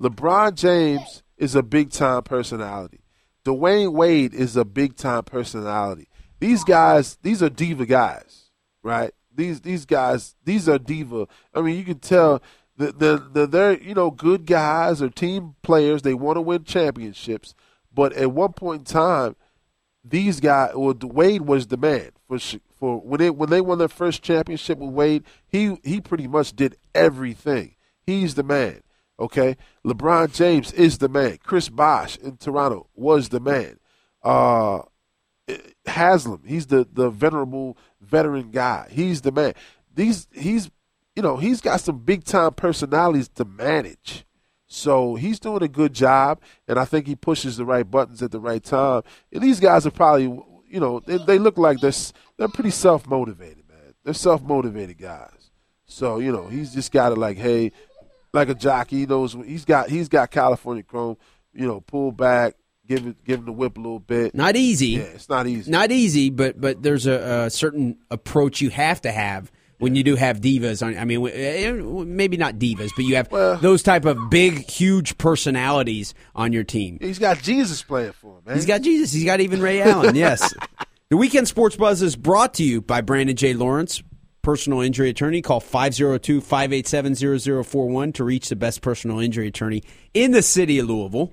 LeBron 0.00 0.54
James 0.54 1.22
is 1.36 1.54
a 1.54 1.62
big 1.62 1.90
time 1.90 2.22
personality. 2.22 3.00
Dwyane 3.44 3.92
Wade 3.92 4.34
is 4.34 4.56
a 4.56 4.64
big 4.64 4.96
time 4.96 5.24
personality. 5.24 6.08
These 6.40 6.64
guys, 6.64 7.18
these 7.22 7.42
are 7.42 7.48
diva 7.48 7.86
guys, 7.86 8.50
right? 8.82 9.12
These 9.34 9.62
these 9.62 9.86
guys, 9.86 10.36
these 10.44 10.68
are 10.68 10.78
diva. 10.78 11.26
I 11.54 11.62
mean, 11.62 11.76
you 11.76 11.84
can 11.84 11.98
tell 11.98 12.42
that 12.76 12.98
the, 12.98 13.28
the, 13.32 13.46
they're 13.46 13.80
you 13.80 13.94
know 13.94 14.10
good 14.10 14.46
guys 14.46 15.02
or 15.02 15.08
team 15.08 15.56
players. 15.62 16.02
They 16.02 16.14
want 16.14 16.36
to 16.36 16.42
win 16.42 16.64
championships, 16.64 17.54
but 17.92 18.12
at 18.12 18.32
one 18.32 18.52
point 18.52 18.80
in 18.80 18.84
time, 18.84 19.36
these 20.10 20.40
guys, 20.40 20.72
well, 20.74 20.94
Wade 21.02 21.42
was 21.42 21.66
the 21.66 21.76
man 21.76 22.10
for 22.26 22.38
for 22.76 23.00
when 23.00 23.18
they 23.18 23.30
when 23.30 23.50
they 23.50 23.60
won 23.60 23.78
their 23.78 23.88
first 23.88 24.22
championship 24.22 24.78
with 24.78 24.90
Wade. 24.90 25.24
He 25.46 25.78
he 25.82 26.00
pretty 26.00 26.26
much 26.26 26.54
did 26.54 26.76
everything. 26.94 27.74
He's 28.00 28.34
the 28.34 28.42
man. 28.42 28.82
Okay, 29.20 29.56
LeBron 29.84 30.32
James 30.32 30.72
is 30.72 30.98
the 30.98 31.08
man. 31.08 31.38
Chris 31.42 31.68
Bosh 31.68 32.16
in 32.18 32.36
Toronto 32.36 32.88
was 32.94 33.30
the 33.30 33.40
man. 33.40 33.78
Uh, 34.22 34.82
Haslem, 35.86 36.42
he's 36.46 36.66
the 36.66 36.86
the 36.90 37.10
venerable 37.10 37.76
veteran 38.00 38.50
guy. 38.50 38.88
He's 38.90 39.22
the 39.22 39.32
man. 39.32 39.54
These 39.92 40.28
he's 40.32 40.70
you 41.16 41.22
know 41.22 41.36
he's 41.36 41.60
got 41.60 41.80
some 41.80 41.98
big 41.98 42.24
time 42.24 42.54
personalities 42.54 43.28
to 43.30 43.44
manage. 43.44 44.24
So 44.68 45.14
he's 45.14 45.40
doing 45.40 45.62
a 45.62 45.68
good 45.68 45.94
job, 45.94 46.40
and 46.68 46.78
I 46.78 46.84
think 46.84 47.06
he 47.06 47.16
pushes 47.16 47.56
the 47.56 47.64
right 47.64 47.90
buttons 47.90 48.22
at 48.22 48.30
the 48.30 48.38
right 48.40 48.62
time. 48.62 49.02
And 49.32 49.42
these 49.42 49.60
guys 49.60 49.86
are 49.86 49.90
probably, 49.90 50.24
you 50.68 50.78
know, 50.80 51.00
they, 51.00 51.16
they 51.16 51.38
look 51.38 51.56
like 51.56 51.80
they're 51.80 51.92
they're 52.36 52.48
pretty 52.48 52.70
self 52.70 53.06
motivated, 53.06 53.64
man. 53.68 53.94
They're 54.04 54.12
self 54.14 54.42
motivated 54.42 54.98
guys. 54.98 55.50
So 55.86 56.18
you 56.18 56.30
know, 56.30 56.48
he's 56.48 56.74
just 56.74 56.92
got 56.92 57.08
to 57.08 57.14
like, 57.14 57.38
hey, 57.38 57.72
like 58.34 58.50
a 58.50 58.54
jockey. 58.54 58.96
He 58.98 59.06
knows 59.06 59.32
he's 59.32 59.64
got 59.64 59.88
he's 59.88 60.08
got 60.10 60.30
California 60.30 60.82
Chrome. 60.82 61.16
You 61.54 61.66
know, 61.66 61.80
pull 61.80 62.12
back, 62.12 62.54
give 62.86 63.06
it 63.06 63.24
give 63.24 63.40
him 63.40 63.46
the 63.46 63.52
whip 63.52 63.78
a 63.78 63.80
little 63.80 63.98
bit. 64.00 64.34
Not 64.34 64.54
easy, 64.54 64.88
Yeah, 64.88 65.04
it's 65.04 65.30
not 65.30 65.46
easy. 65.46 65.70
not 65.70 65.90
easy, 65.90 66.28
but 66.28 66.60
but 66.60 66.82
there's 66.82 67.06
a, 67.06 67.44
a 67.46 67.50
certain 67.50 67.96
approach 68.10 68.60
you 68.60 68.68
have 68.68 69.00
to 69.00 69.10
have 69.10 69.50
when 69.78 69.94
you 69.94 70.02
do 70.02 70.16
have 70.16 70.40
divas. 70.40 70.84
On, 70.84 70.96
I 70.98 71.04
mean, 71.04 71.26
eh, 71.32 71.70
maybe 71.72 72.36
not 72.36 72.56
divas, 72.56 72.90
but 72.96 73.04
you 73.04 73.16
have 73.16 73.30
Well- 73.30 73.56
those 73.58 73.82
type 73.82 74.04
of 74.04 74.30
big, 74.30 74.68
huge 74.68 75.18
personalities 75.18 76.14
on 76.34 76.52
your 76.52 76.64
team. 76.64 76.98
He's 77.00 77.18
got 77.18 77.42
Jesus 77.42 77.82
playing 77.82 78.12
for 78.12 78.38
him, 78.38 78.42
man. 78.46 78.56
He's 78.56 78.66
got 78.66 78.82
Jesus. 78.82 79.12
He's 79.12 79.24
got 79.24 79.40
even 79.40 79.60
Ray 79.62 79.80
Allen. 79.82 80.14
Yes. 80.14 80.52
the 81.10 81.16
weekend 81.16 81.48
sports 81.48 81.76
buzz 81.76 82.02
is 82.02 82.16
brought 82.16 82.54
to 82.54 82.64
you 82.64 82.80
by 82.80 83.00
Brandon 83.00 83.36
J. 83.36 83.54
Lawrence, 83.54 84.02
personal 84.42 84.80
injury 84.80 85.10
attorney. 85.10 85.42
Call 85.42 85.60
502-587-0041 85.60 88.14
to 88.14 88.24
reach 88.24 88.48
the 88.48 88.56
best 88.56 88.82
personal 88.82 89.18
injury 89.20 89.48
attorney 89.48 89.82
in 90.14 90.32
the 90.32 90.42
city 90.42 90.78
of 90.78 90.88
Louisville. 90.88 91.32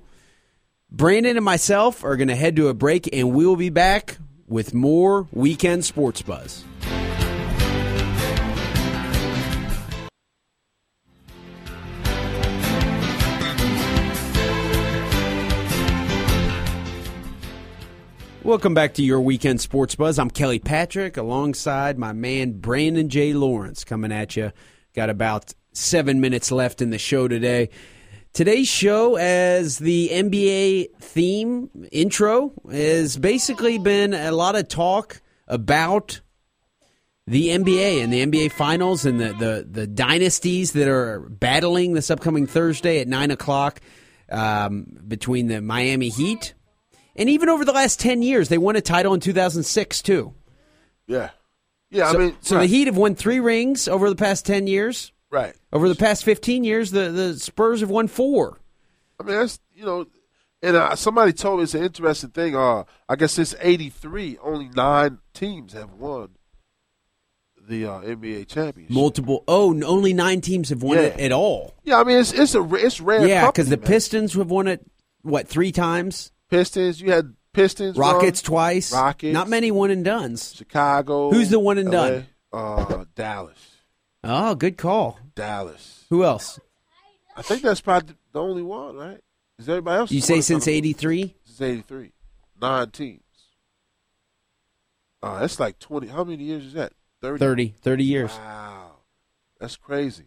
Brandon 0.92 1.36
and 1.36 1.46
myself 1.46 2.04
are 2.04 2.16
going 2.16 2.28
to 2.28 2.36
head 2.36 2.56
to 2.58 2.68
a 2.68 2.74
break, 2.74 3.10
and 3.14 3.34
we 3.34 3.46
will 3.46 3.56
be 3.56 3.70
back 3.70 4.18
with 4.48 4.74
more 4.74 5.28
weekend 5.32 5.84
sports 5.84 6.22
buzz. 6.22 6.64
Welcome 18.46 18.76
back 18.76 18.94
to 18.94 19.04
your 19.04 19.22
weekend 19.22 19.60
sports 19.60 19.96
buzz. 19.96 20.20
I'm 20.20 20.30
Kelly 20.30 20.60
Patrick 20.60 21.18
alongside 21.18 21.98
my 21.98 22.14
man 22.14 22.52
Brandon 22.60 23.10
J. 23.10 23.34
Lawrence 23.34 23.84
coming 23.84 24.12
at 24.12 24.36
you. 24.36 24.52
Got 24.94 25.10
about 25.10 25.56
seven 25.74 26.22
minutes 26.22 26.52
left 26.52 26.80
in 26.80 26.92
the 26.92 27.00
show 27.00 27.28
today. 27.28 27.72
Today's 28.34 28.68
show, 28.68 29.16
as 29.16 29.80
the 29.80 30.12
NBA 30.14 30.96
theme 31.00 31.72
intro, 31.92 32.54
has 32.72 33.18
basically 33.18 33.80
been 33.80 34.14
a 34.14 34.32
lot 34.32 34.56
of 34.56 34.68
talk 34.68 35.22
about 35.48 36.22
the 37.26 37.48
NBA 37.48 38.04
and 38.04 38.14
the 38.14 38.24
NBA 38.24 38.52
Finals 38.52 39.08
and 39.08 39.20
the, 39.20 39.34
the, 39.34 39.68
the 39.68 39.88
dynasties 39.88 40.74
that 40.74 40.88
are 40.88 41.22
battling 41.32 41.94
this 41.94 42.12
upcoming 42.12 42.46
Thursday 42.46 43.00
at 43.00 43.08
9 43.08 43.32
o'clock 43.32 43.82
um, 44.30 44.86
between 45.08 45.48
the 45.48 45.62
Miami 45.62 46.10
Heat. 46.10 46.54
And 47.16 47.30
even 47.30 47.48
over 47.50 47.64
the 47.64 47.72
last 47.72 48.00
10 48.00 48.22
years, 48.22 48.50
they 48.50 48.58
won 48.58 48.76
a 48.76 48.82
title 48.82 49.14
in 49.14 49.20
2006, 49.20 50.02
too. 50.02 50.34
Yeah. 51.08 51.30
Yeah, 51.92 52.12
so, 52.12 52.18
I 52.18 52.20
mean, 52.26 52.36
so 52.42 52.56
right, 52.58 52.62
the 52.64 52.68
Heat 52.68 52.88
have 52.88 52.98
won 52.98 53.16
three 53.16 53.40
rings 53.40 53.88
over 53.88 54.10
the 54.10 54.16
past 54.16 54.46
10 54.46 54.68
years. 54.68 55.14
right. 55.32 55.56
Over 55.72 55.88
the 55.88 55.96
past 55.96 56.24
15 56.26 56.64
years, 56.64 56.92
the, 56.92 57.10
the 57.12 57.40
Spurs 57.40 57.80
have 57.82 57.90
won 57.90 58.08
four. 58.08 58.60
I 59.20 59.24
mean, 59.24 59.38
that's 59.38 59.60
you 59.74 59.86
know, 59.86 60.06
and 60.62 60.76
uh, 60.76 60.96
somebody 60.96 61.32
told 61.32 61.60
me 61.60 61.64
it's 61.64 61.74
an 61.76 61.84
interesting 61.84 62.32
thing. 62.32 62.56
Uh, 62.56 62.84
I 63.08 63.16
guess 63.16 63.32
since 63.34 63.56
'83, 63.62 64.40
only 64.44 64.68
nine 64.70 65.20
teams 65.34 65.72
have 65.74 65.94
won 65.94 66.30
the 67.68 67.86
uh, 67.86 68.02
NBA 68.02 68.48
championship. 68.48 68.94
Multiple. 68.94 69.44
Oh, 69.48 69.80
only 69.84 70.14
nine 70.14 70.42
teams 70.42 70.70
have 70.70 70.84
won 70.84 70.98
Yeah. 70.98 71.04
it 71.04 71.20
at 71.20 71.32
all. 71.32 71.76
Yeah, 71.84 72.00
I 72.00 72.04
mean, 72.04 72.18
it's 72.18 72.34
it's 72.34 72.56
a 72.56 72.76
it's 72.76 73.00
rare. 73.00 73.26
Yeah, 73.26 73.46
because 73.48 73.70
the 73.70 73.78
man. 73.78 73.88
Pistons 73.88 74.34
have 74.34 74.50
won 74.50 74.68
it, 74.68 74.86
what, 75.22 75.48
three 75.48 75.72
times? 75.72 76.32
Pistons, 76.50 77.02
you 77.02 77.12
had 77.12 77.34
Pistons, 77.54 77.98
Rockets 77.98 78.42
run, 78.44 78.46
twice. 78.46 78.94
Rockets. 78.94 79.34
Not 79.34 79.50
many 79.50 79.72
one 79.72 79.92
and 79.92 80.04
dones. 80.04 80.54
Chicago. 80.56 81.32
Who's 81.32 81.50
the 81.50 81.60
one 81.60 81.78
and 81.78 81.90
LA, 81.90 81.92
done? 82.10 82.28
Uh, 82.54 83.06
Dallas. 83.16 83.78
Oh, 84.24 84.56
good 84.56 84.78
call. 84.78 85.20
Dallas. 85.36 86.06
Who 86.10 86.24
else? 86.24 86.60
I 87.36 87.42
think 87.42 87.62
that's 87.62 87.82
probably 87.82 88.16
the 88.32 88.42
only 88.42 88.62
one, 88.62 88.96
right? 88.96 89.20
Is 89.58 89.70
everybody 89.70 90.00
else? 90.00 90.12
You 90.12 90.22
say 90.22 90.42
since 90.42 90.68
83? 90.68 91.36
Since 91.46 91.62
'83, 91.62 92.12
nine 92.62 92.90
teams. 92.92 93.22
Uh, 95.24 95.40
that's 95.40 95.60
like 95.60 95.80
twenty. 95.80 96.08
How 96.08 96.24
many 96.24 96.44
years 96.44 96.66
is 96.66 96.74
that? 96.74 96.94
30? 97.22 97.40
30. 97.40 97.74
30 97.82 98.04
years. 98.04 98.32
Wow, 98.32 98.92
that's 99.60 99.78
crazy. 99.78 100.26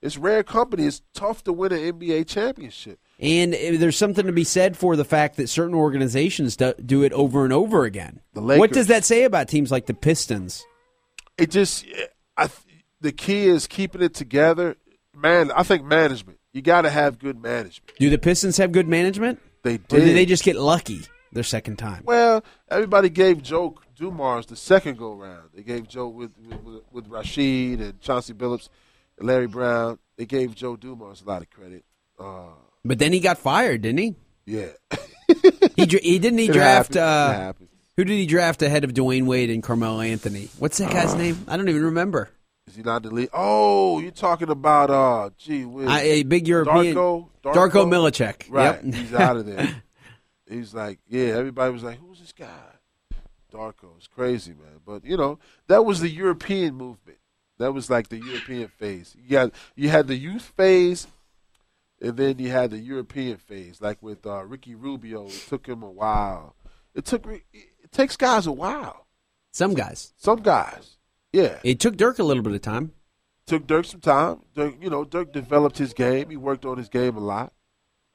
It's 0.00 0.16
rare 0.16 0.42
company. 0.42 0.86
It's 0.86 1.02
tough 1.12 1.44
to 1.44 1.52
win 1.52 1.72
an 1.72 1.80
NBA 2.00 2.26
championship. 2.26 2.98
And 3.20 3.52
there's 3.52 3.98
something 3.98 4.24
to 4.24 4.32
be 4.32 4.44
said 4.44 4.76
for 4.78 4.96
the 4.96 5.04
fact 5.04 5.36
that 5.36 5.48
certain 5.48 5.74
organizations 5.74 6.56
do, 6.56 6.72
do 6.84 7.02
it 7.02 7.12
over 7.12 7.44
and 7.44 7.52
over 7.52 7.84
again. 7.84 8.20
What 8.32 8.72
does 8.72 8.86
that 8.86 9.04
say 9.04 9.24
about 9.24 9.46
teams 9.48 9.70
like 9.70 9.84
the 9.86 9.92
Pistons? 9.94 10.64
It 11.36 11.50
just, 11.50 11.84
I, 12.38 12.48
the 13.00 13.12
key 13.12 13.46
is 13.46 13.66
keeping 13.66 14.00
it 14.02 14.14
together. 14.14 14.76
Man, 15.14 15.50
I 15.52 15.62
think 15.64 15.84
management. 15.84 16.38
You 16.52 16.62
got 16.62 16.82
to 16.82 16.90
have 16.90 17.18
good 17.18 17.40
management. 17.40 17.92
Do 17.98 18.08
the 18.08 18.18
Pistons 18.18 18.56
have 18.56 18.72
good 18.72 18.88
management? 18.88 19.38
They 19.62 19.74
Or 19.74 19.78
did. 19.78 20.04
did 20.06 20.16
they 20.16 20.24
just 20.26 20.42
get 20.42 20.56
lucky 20.56 21.02
their 21.32 21.44
second 21.44 21.76
time? 21.76 22.02
Well, 22.06 22.42
everybody 22.70 23.10
gave 23.10 23.42
Joe 23.42 23.76
Dumars 23.96 24.46
the 24.46 24.56
second 24.56 24.96
go 24.96 25.12
round. 25.12 25.50
They 25.54 25.62
gave 25.62 25.86
Joe 25.86 26.08
with 26.08 26.32
with, 26.64 26.82
with 26.90 27.08
Rasheed 27.10 27.80
and 27.82 28.00
Chauncey 28.00 28.32
Billups, 28.32 28.70
and 29.18 29.26
Larry 29.28 29.46
Brown. 29.46 29.98
They 30.16 30.24
gave 30.24 30.54
Joe 30.54 30.76
Dumars 30.76 31.20
a 31.22 31.28
lot 31.28 31.42
of 31.42 31.50
credit. 31.50 31.84
Uh, 32.18 32.54
But 32.84 32.98
then 32.98 33.12
he 33.12 33.20
got 33.20 33.38
fired, 33.38 33.82
didn't 33.82 33.98
he? 33.98 34.14
yeah, 34.46 34.66
He, 35.76 35.86
he 35.86 36.18
didn't 36.18 36.38
he 36.38 36.46
It 36.48 36.52
draft 36.52 36.96
uh, 36.96 37.52
who 37.96 38.04
did 38.04 38.14
he 38.14 38.26
draft 38.26 38.62
ahead 38.62 38.84
of 38.84 38.92
Dwyane 38.94 39.26
Wade 39.26 39.50
and 39.50 39.62
Carmelo 39.62 40.00
Anthony? 40.00 40.48
What's 40.58 40.78
that 40.78 40.90
guy's 40.92 41.14
name? 41.14 41.44
I 41.46 41.56
don't 41.56 41.68
even 41.68 41.84
remember. 41.84 42.30
Is 42.66 42.76
he 42.76 42.82
not 42.82 43.02
the 43.02 43.10
lead? 43.10 43.28
Oh, 43.32 43.98
you're 44.00 44.10
talking 44.10 44.48
about 44.48 44.90
uh, 44.90 45.30
gee 45.38 45.64
whiz, 45.64 45.88
I, 45.88 46.00
a 46.02 46.22
big 46.22 46.46
European 46.48 46.94
Darko, 46.94 47.28
Darko 47.44 47.86
Milicic. 47.86 48.44
Right, 48.48 48.82
Yep. 48.84 48.94
he's 48.94 49.14
out 49.14 49.36
of 49.36 49.46
there. 49.54 49.82
He's 50.48 50.72
like, 50.74 50.98
yeah. 51.08 51.26
Everybody 51.36 51.72
was 51.72 51.82
like, 51.82 51.98
who's 51.98 52.20
this 52.20 52.32
guy? 52.32 52.46
Darko. 53.52 53.96
It's 53.98 54.06
crazy, 54.06 54.52
man. 54.52 54.80
But 54.86 55.04
you 55.04 55.16
know, 55.16 55.38
that 55.66 55.84
was 55.84 56.00
the 56.00 56.08
European 56.08 56.74
movement. 56.74 57.18
That 57.58 57.72
was 57.72 57.90
like 57.90 58.08
the 58.08 58.18
European 58.18 58.68
phase. 58.68 59.14
You 59.28 59.50
you 59.76 59.88
had 59.90 60.06
the 60.06 60.16
youth 60.16 60.52
phase, 60.56 61.06
and 62.00 62.16
then 62.16 62.38
you 62.38 62.50
had 62.50 62.70
the 62.70 62.78
European 62.78 63.36
phase. 63.36 63.80
Like 63.80 64.02
with 64.02 64.26
uh, 64.26 64.44
Ricky 64.44 64.74
Rubio, 64.74 65.26
it 65.26 65.44
took 65.48 65.66
him 65.66 65.82
a 65.82 65.90
while. 65.90 66.54
It 66.94 67.04
took 67.04 67.26
it 67.26 67.92
takes 67.92 68.16
guys 68.16 68.46
a 68.46 68.52
while. 68.52 69.06
Some 69.52 69.74
guys. 69.74 70.12
Some 70.16 70.42
guys, 70.42 70.96
yeah. 71.32 71.58
It 71.62 71.80
took 71.80 71.96
Dirk 71.96 72.18
a 72.18 72.22
little 72.22 72.42
bit 72.42 72.54
of 72.54 72.62
time. 72.62 72.92
took 73.46 73.66
Dirk 73.66 73.84
some 73.84 74.00
time. 74.00 74.40
Dirk, 74.54 74.74
you 74.80 74.90
know, 74.90 75.04
Dirk 75.04 75.32
developed 75.32 75.78
his 75.78 75.92
game. 75.92 76.30
He 76.30 76.36
worked 76.36 76.64
on 76.64 76.78
his 76.78 76.88
game 76.88 77.16
a 77.16 77.20
lot. 77.20 77.52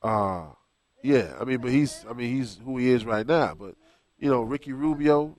Uh 0.02 0.48
yeah. 1.04 1.36
I 1.40 1.44
mean, 1.44 1.60
but 1.60 1.72
he's, 1.72 2.04
I 2.10 2.14
mean, 2.14 2.36
he's 2.36 2.60
who 2.66 2.78
he 2.78 2.90
is 2.90 3.06
right 3.06 3.28
now. 3.28 3.54
But 3.54 3.76
you 4.18 4.30
know, 4.30 4.42
Ricky 4.42 4.74
Rubio, 4.74 5.38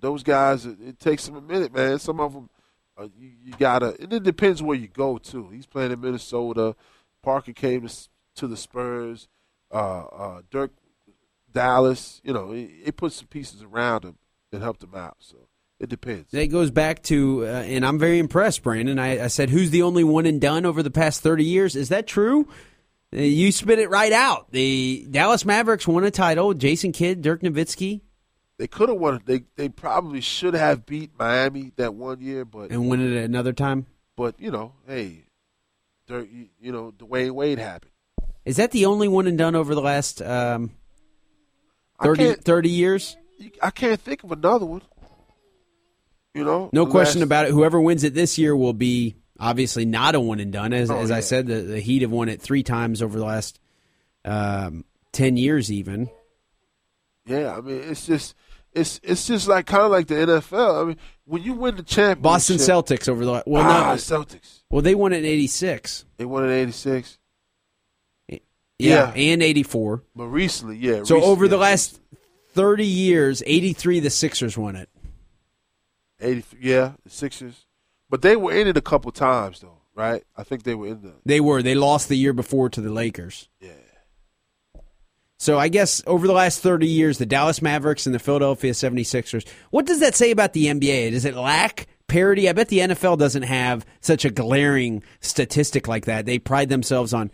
those 0.00 0.22
guys, 0.22 0.66
it, 0.66 0.76
it 0.80 0.98
takes 0.98 1.24
them 1.24 1.36
a 1.36 1.40
minute, 1.40 1.74
man. 1.74 1.98
Some 1.98 2.20
of 2.20 2.34
them, 2.34 2.50
uh, 2.98 3.08
you, 3.16 3.30
you 3.42 3.54
gotta, 3.58 3.96
and 4.00 4.12
it 4.12 4.22
depends 4.22 4.62
where 4.62 4.76
you 4.76 4.88
go 4.88 5.16
to. 5.16 5.48
He's 5.48 5.66
playing 5.66 5.92
in 5.92 6.00
Minnesota. 6.00 6.76
Parker 7.22 7.52
came 7.52 7.86
to, 7.86 7.94
to 8.36 8.46
the 8.46 8.56
Spurs. 8.56 9.28
Uh, 9.72 10.04
uh, 10.04 10.42
Dirk, 10.50 10.72
Dallas. 11.52 12.20
You 12.24 12.32
know, 12.32 12.52
it, 12.52 12.70
it 12.84 12.96
put 12.96 13.12
some 13.12 13.26
pieces 13.28 13.62
around 13.62 14.04
him 14.04 14.16
and 14.52 14.62
helped 14.62 14.82
him 14.82 14.94
out. 14.94 15.16
So 15.20 15.36
it 15.80 15.88
depends. 15.88 16.30
That 16.32 16.46
goes 16.50 16.70
back 16.70 17.02
to, 17.04 17.46
uh, 17.46 17.48
and 17.62 17.84
I'm 17.84 17.98
very 17.98 18.18
impressed, 18.18 18.62
Brandon. 18.62 18.98
I, 18.98 19.24
I 19.24 19.26
said, 19.28 19.50
who's 19.50 19.70
the 19.70 19.82
only 19.82 20.04
one 20.04 20.26
and 20.26 20.40
done 20.40 20.64
over 20.66 20.82
the 20.82 20.90
past 20.90 21.22
30 21.22 21.44
years? 21.44 21.76
Is 21.76 21.88
that 21.90 22.06
true? 22.06 22.48
Uh, 23.14 23.20
You 23.20 23.52
spit 23.52 23.78
it 23.78 23.90
right 23.90 24.12
out. 24.12 24.50
The 24.52 25.06
Dallas 25.10 25.44
Mavericks 25.44 25.86
won 25.86 26.04
a 26.04 26.10
title. 26.10 26.54
Jason 26.54 26.92
Kidd, 26.92 27.22
Dirk 27.22 27.42
Nowitzki, 27.42 28.00
They 28.58 28.66
could 28.68 28.88
have 28.88 28.98
won. 28.98 29.20
They 29.24 29.44
they 29.56 29.68
probably 29.68 30.20
should 30.20 30.54
have 30.54 30.86
beat 30.86 31.10
Miami 31.18 31.72
that 31.76 31.94
one 31.94 32.20
year, 32.20 32.44
but 32.44 32.70
and 32.70 32.88
win 32.88 33.00
it 33.00 33.24
another 33.24 33.52
time. 33.52 33.86
but 34.16 34.38
you 34.40 34.50
know, 34.50 34.72
hey, 34.86 35.24
you, 36.08 36.48
you 36.60 36.72
know, 36.72 36.92
Dwyane 36.92 37.32
Wade 37.32 37.58
happened. 37.58 37.90
Is 38.44 38.56
that 38.56 38.70
the 38.72 38.86
only 38.86 39.08
one 39.08 39.26
and 39.26 39.38
done 39.38 39.54
over 39.54 39.74
the 39.74 39.80
last 39.80 40.20
um, 40.20 40.72
30, 42.02 42.34
30 42.34 42.68
years? 42.70 43.16
I 43.62 43.70
can't 43.70 44.00
think 44.00 44.24
of 44.24 44.32
another 44.32 44.66
one. 44.66 44.82
You 46.34 46.44
know, 46.44 46.70
No 46.72 46.86
question 46.86 47.20
last- 47.20 47.26
about 47.26 47.46
it. 47.46 47.52
Whoever 47.52 47.80
wins 47.80 48.04
it 48.04 48.14
this 48.14 48.38
year 48.38 48.56
will 48.56 48.72
be 48.72 49.16
obviously 49.38 49.84
not 49.84 50.14
a 50.14 50.20
one 50.20 50.40
and 50.40 50.52
done. 50.52 50.72
As, 50.72 50.90
Oh, 50.90 50.98
as 50.98 51.10
I 51.10 51.20
said, 51.20 51.46
the, 51.46 51.56
the 51.62 51.80
Heat 51.80 52.02
have 52.02 52.10
won 52.10 52.28
it 52.28 52.40
three 52.40 52.62
times 52.62 53.02
over 53.02 53.18
the 53.18 53.24
last 53.24 53.60
um, 54.24 54.84
10 55.12 55.36
years, 55.36 55.70
even. 55.70 56.08
Yeah, 57.26 57.54
I 57.56 57.60
mean, 57.60 57.76
it's 57.82 58.06
just 58.06 58.34
it's 58.74 59.00
it's 59.02 59.26
just 59.26 59.48
like 59.48 59.66
kind 59.66 59.82
of 59.84 59.90
like 59.90 60.06
the 60.06 60.14
NFL. 60.14 60.82
I 60.82 60.84
mean, 60.86 60.96
when 61.24 61.42
you 61.42 61.54
win 61.54 61.76
the 61.76 61.82
championship, 61.82 62.22
Boston 62.22 62.56
Celtics 62.56 63.08
over 63.08 63.24
the 63.24 63.42
well, 63.46 63.62
ah, 63.62 63.90
no, 63.90 63.94
Celtics. 63.96 64.62
well 64.70 64.82
they 64.82 64.94
won 64.94 65.12
it 65.12 65.18
in 65.18 65.24
'86, 65.26 66.04
They 66.16 66.24
won 66.24 66.44
it 66.44 66.48
in 66.48 66.52
'86, 66.68 67.18
yeah, 68.28 68.38
Yeah. 68.78 69.12
and 69.14 69.42
'84. 69.42 70.02
but 70.16 70.26
recently, 70.26 70.76
yeah. 70.76 71.02
So 71.04 71.14
recently, 71.16 71.22
over 71.22 71.48
the 71.48 71.56
yeah, 71.56 71.62
last 71.62 72.00
30 72.54 72.86
years, 72.86 73.42
'83 73.46 74.00
the 74.00 74.10
Sixers 74.10 74.56
won 74.58 74.76
it. 74.76 74.88
eighty, 76.20 76.44
yeah, 76.60 76.92
the 77.04 77.10
Sixers, 77.10 77.66
but 78.10 78.22
they 78.22 78.36
were 78.36 78.52
in 78.52 78.66
it 78.68 78.76
a 78.76 78.82
couple 78.82 79.10
times 79.12 79.60
though, 79.60 79.78
right? 79.94 80.22
I 80.36 80.42
think 80.44 80.62
they 80.64 80.74
were 80.74 80.86
in 80.88 81.02
the 81.02 81.14
They 81.24 81.40
were 81.40 81.62
they 81.62 81.74
lost 81.74 82.08
the 82.08 82.16
year 82.16 82.32
before 82.32 82.68
to 82.70 82.80
the 82.80 82.90
Lakers. 82.90 83.48
yeah. 83.60 83.70
So 85.42 85.58
I 85.58 85.66
guess 85.66 86.00
over 86.06 86.28
the 86.28 86.32
last 86.32 86.60
30 86.60 86.86
years, 86.86 87.18
the 87.18 87.26
Dallas 87.26 87.60
Mavericks 87.60 88.06
and 88.06 88.14
the 88.14 88.20
Philadelphia 88.20 88.70
76ers, 88.70 89.44
what 89.70 89.86
does 89.86 89.98
that 89.98 90.14
say 90.14 90.30
about 90.30 90.52
the 90.52 90.66
NBA? 90.66 91.10
Does 91.10 91.24
it 91.24 91.34
lack 91.34 91.88
parity? 92.06 92.48
I 92.48 92.52
bet 92.52 92.68
the 92.68 92.78
NFL 92.78 93.18
doesn't 93.18 93.42
have 93.42 93.84
such 94.00 94.24
a 94.24 94.30
glaring 94.30 95.02
statistic 95.18 95.88
like 95.88 96.04
that. 96.04 96.26
They 96.26 96.38
pride 96.38 96.68
themselves 96.68 97.12
on 97.12 97.32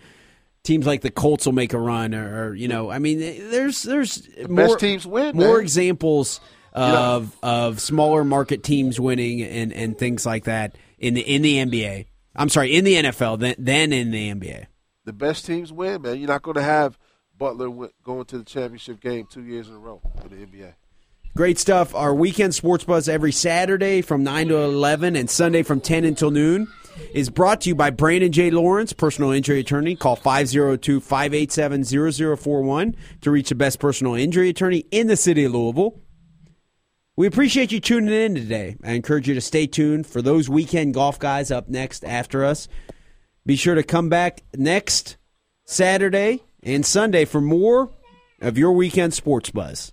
teams 0.62 0.86
like 0.86 1.02
the 1.02 1.10
Colts 1.10 1.44
will 1.44 1.52
make 1.52 1.74
a 1.74 1.78
run 1.78 2.14
or, 2.14 2.46
or 2.46 2.54
you 2.54 2.66
know, 2.66 2.90
I 2.90 2.98
mean, 2.98 3.18
there's 3.18 3.82
there's 3.82 4.26
more, 4.48 4.68
best 4.68 4.80
teams 4.80 5.06
win, 5.06 5.36
More 5.36 5.56
man. 5.56 5.60
examples 5.60 6.40
of 6.72 7.36
of 7.42 7.78
smaller 7.78 8.24
market 8.24 8.62
teams 8.62 8.98
winning 8.98 9.42
and, 9.42 9.70
and 9.70 9.98
things 9.98 10.24
like 10.24 10.44
that 10.44 10.76
in 10.98 11.12
the 11.12 11.20
in 11.20 11.42
the 11.42 11.56
NBA. 11.56 12.06
I'm 12.34 12.48
sorry, 12.48 12.74
in 12.74 12.86
the 12.86 12.94
NFL 12.94 13.38
than 13.40 13.54
than 13.58 13.92
in 13.92 14.12
the 14.12 14.32
NBA. 14.32 14.64
the 15.04 15.12
best 15.12 15.44
teams 15.44 15.70
win, 15.70 16.00
man. 16.00 16.16
You're 16.18 16.28
not 16.28 16.40
going 16.40 16.54
to 16.54 16.62
have 16.62 16.98
Butler 17.38 17.66
wi- 17.66 17.90
going 18.02 18.24
to 18.26 18.38
the 18.38 18.44
championship 18.44 19.00
game 19.00 19.26
two 19.30 19.44
years 19.44 19.68
in 19.68 19.74
a 19.74 19.78
row 19.78 20.00
for 20.20 20.28
the 20.28 20.36
NBA. 20.36 20.74
Great 21.36 21.58
stuff. 21.58 21.94
Our 21.94 22.14
weekend 22.14 22.54
sports 22.54 22.84
buzz 22.84 23.08
every 23.08 23.32
Saturday 23.32 24.02
from 24.02 24.24
9 24.24 24.48
to 24.48 24.56
11 24.56 25.14
and 25.14 25.30
Sunday 25.30 25.62
from 25.62 25.80
10 25.80 26.04
until 26.04 26.30
noon 26.30 26.66
is 27.12 27.30
brought 27.30 27.60
to 27.60 27.68
you 27.68 27.74
by 27.74 27.90
Brandon 27.90 28.32
J. 28.32 28.50
Lawrence, 28.50 28.92
personal 28.92 29.30
injury 29.30 29.60
attorney. 29.60 29.94
Call 29.94 30.16
502 30.16 31.00
587 31.00 31.84
0041 32.36 32.96
to 33.20 33.30
reach 33.30 33.50
the 33.50 33.54
best 33.54 33.78
personal 33.78 34.14
injury 34.14 34.48
attorney 34.48 34.84
in 34.90 35.06
the 35.06 35.16
city 35.16 35.44
of 35.44 35.52
Louisville. 35.52 36.00
We 37.16 37.26
appreciate 37.26 37.72
you 37.72 37.80
tuning 37.80 38.14
in 38.14 38.34
today. 38.34 38.76
I 38.82 38.92
encourage 38.92 39.28
you 39.28 39.34
to 39.34 39.40
stay 39.40 39.66
tuned 39.66 40.06
for 40.06 40.22
those 40.22 40.48
weekend 40.48 40.94
golf 40.94 41.18
guys 41.18 41.50
up 41.50 41.68
next 41.68 42.04
after 42.04 42.44
us. 42.44 42.68
Be 43.44 43.56
sure 43.56 43.74
to 43.74 43.82
come 43.82 44.08
back 44.08 44.42
next 44.56 45.16
Saturday, 45.64 46.42
and 46.62 46.84
Sunday 46.84 47.24
for 47.24 47.40
more 47.40 47.90
of 48.40 48.58
your 48.58 48.72
weekend 48.72 49.14
sports 49.14 49.50
buzz. 49.50 49.92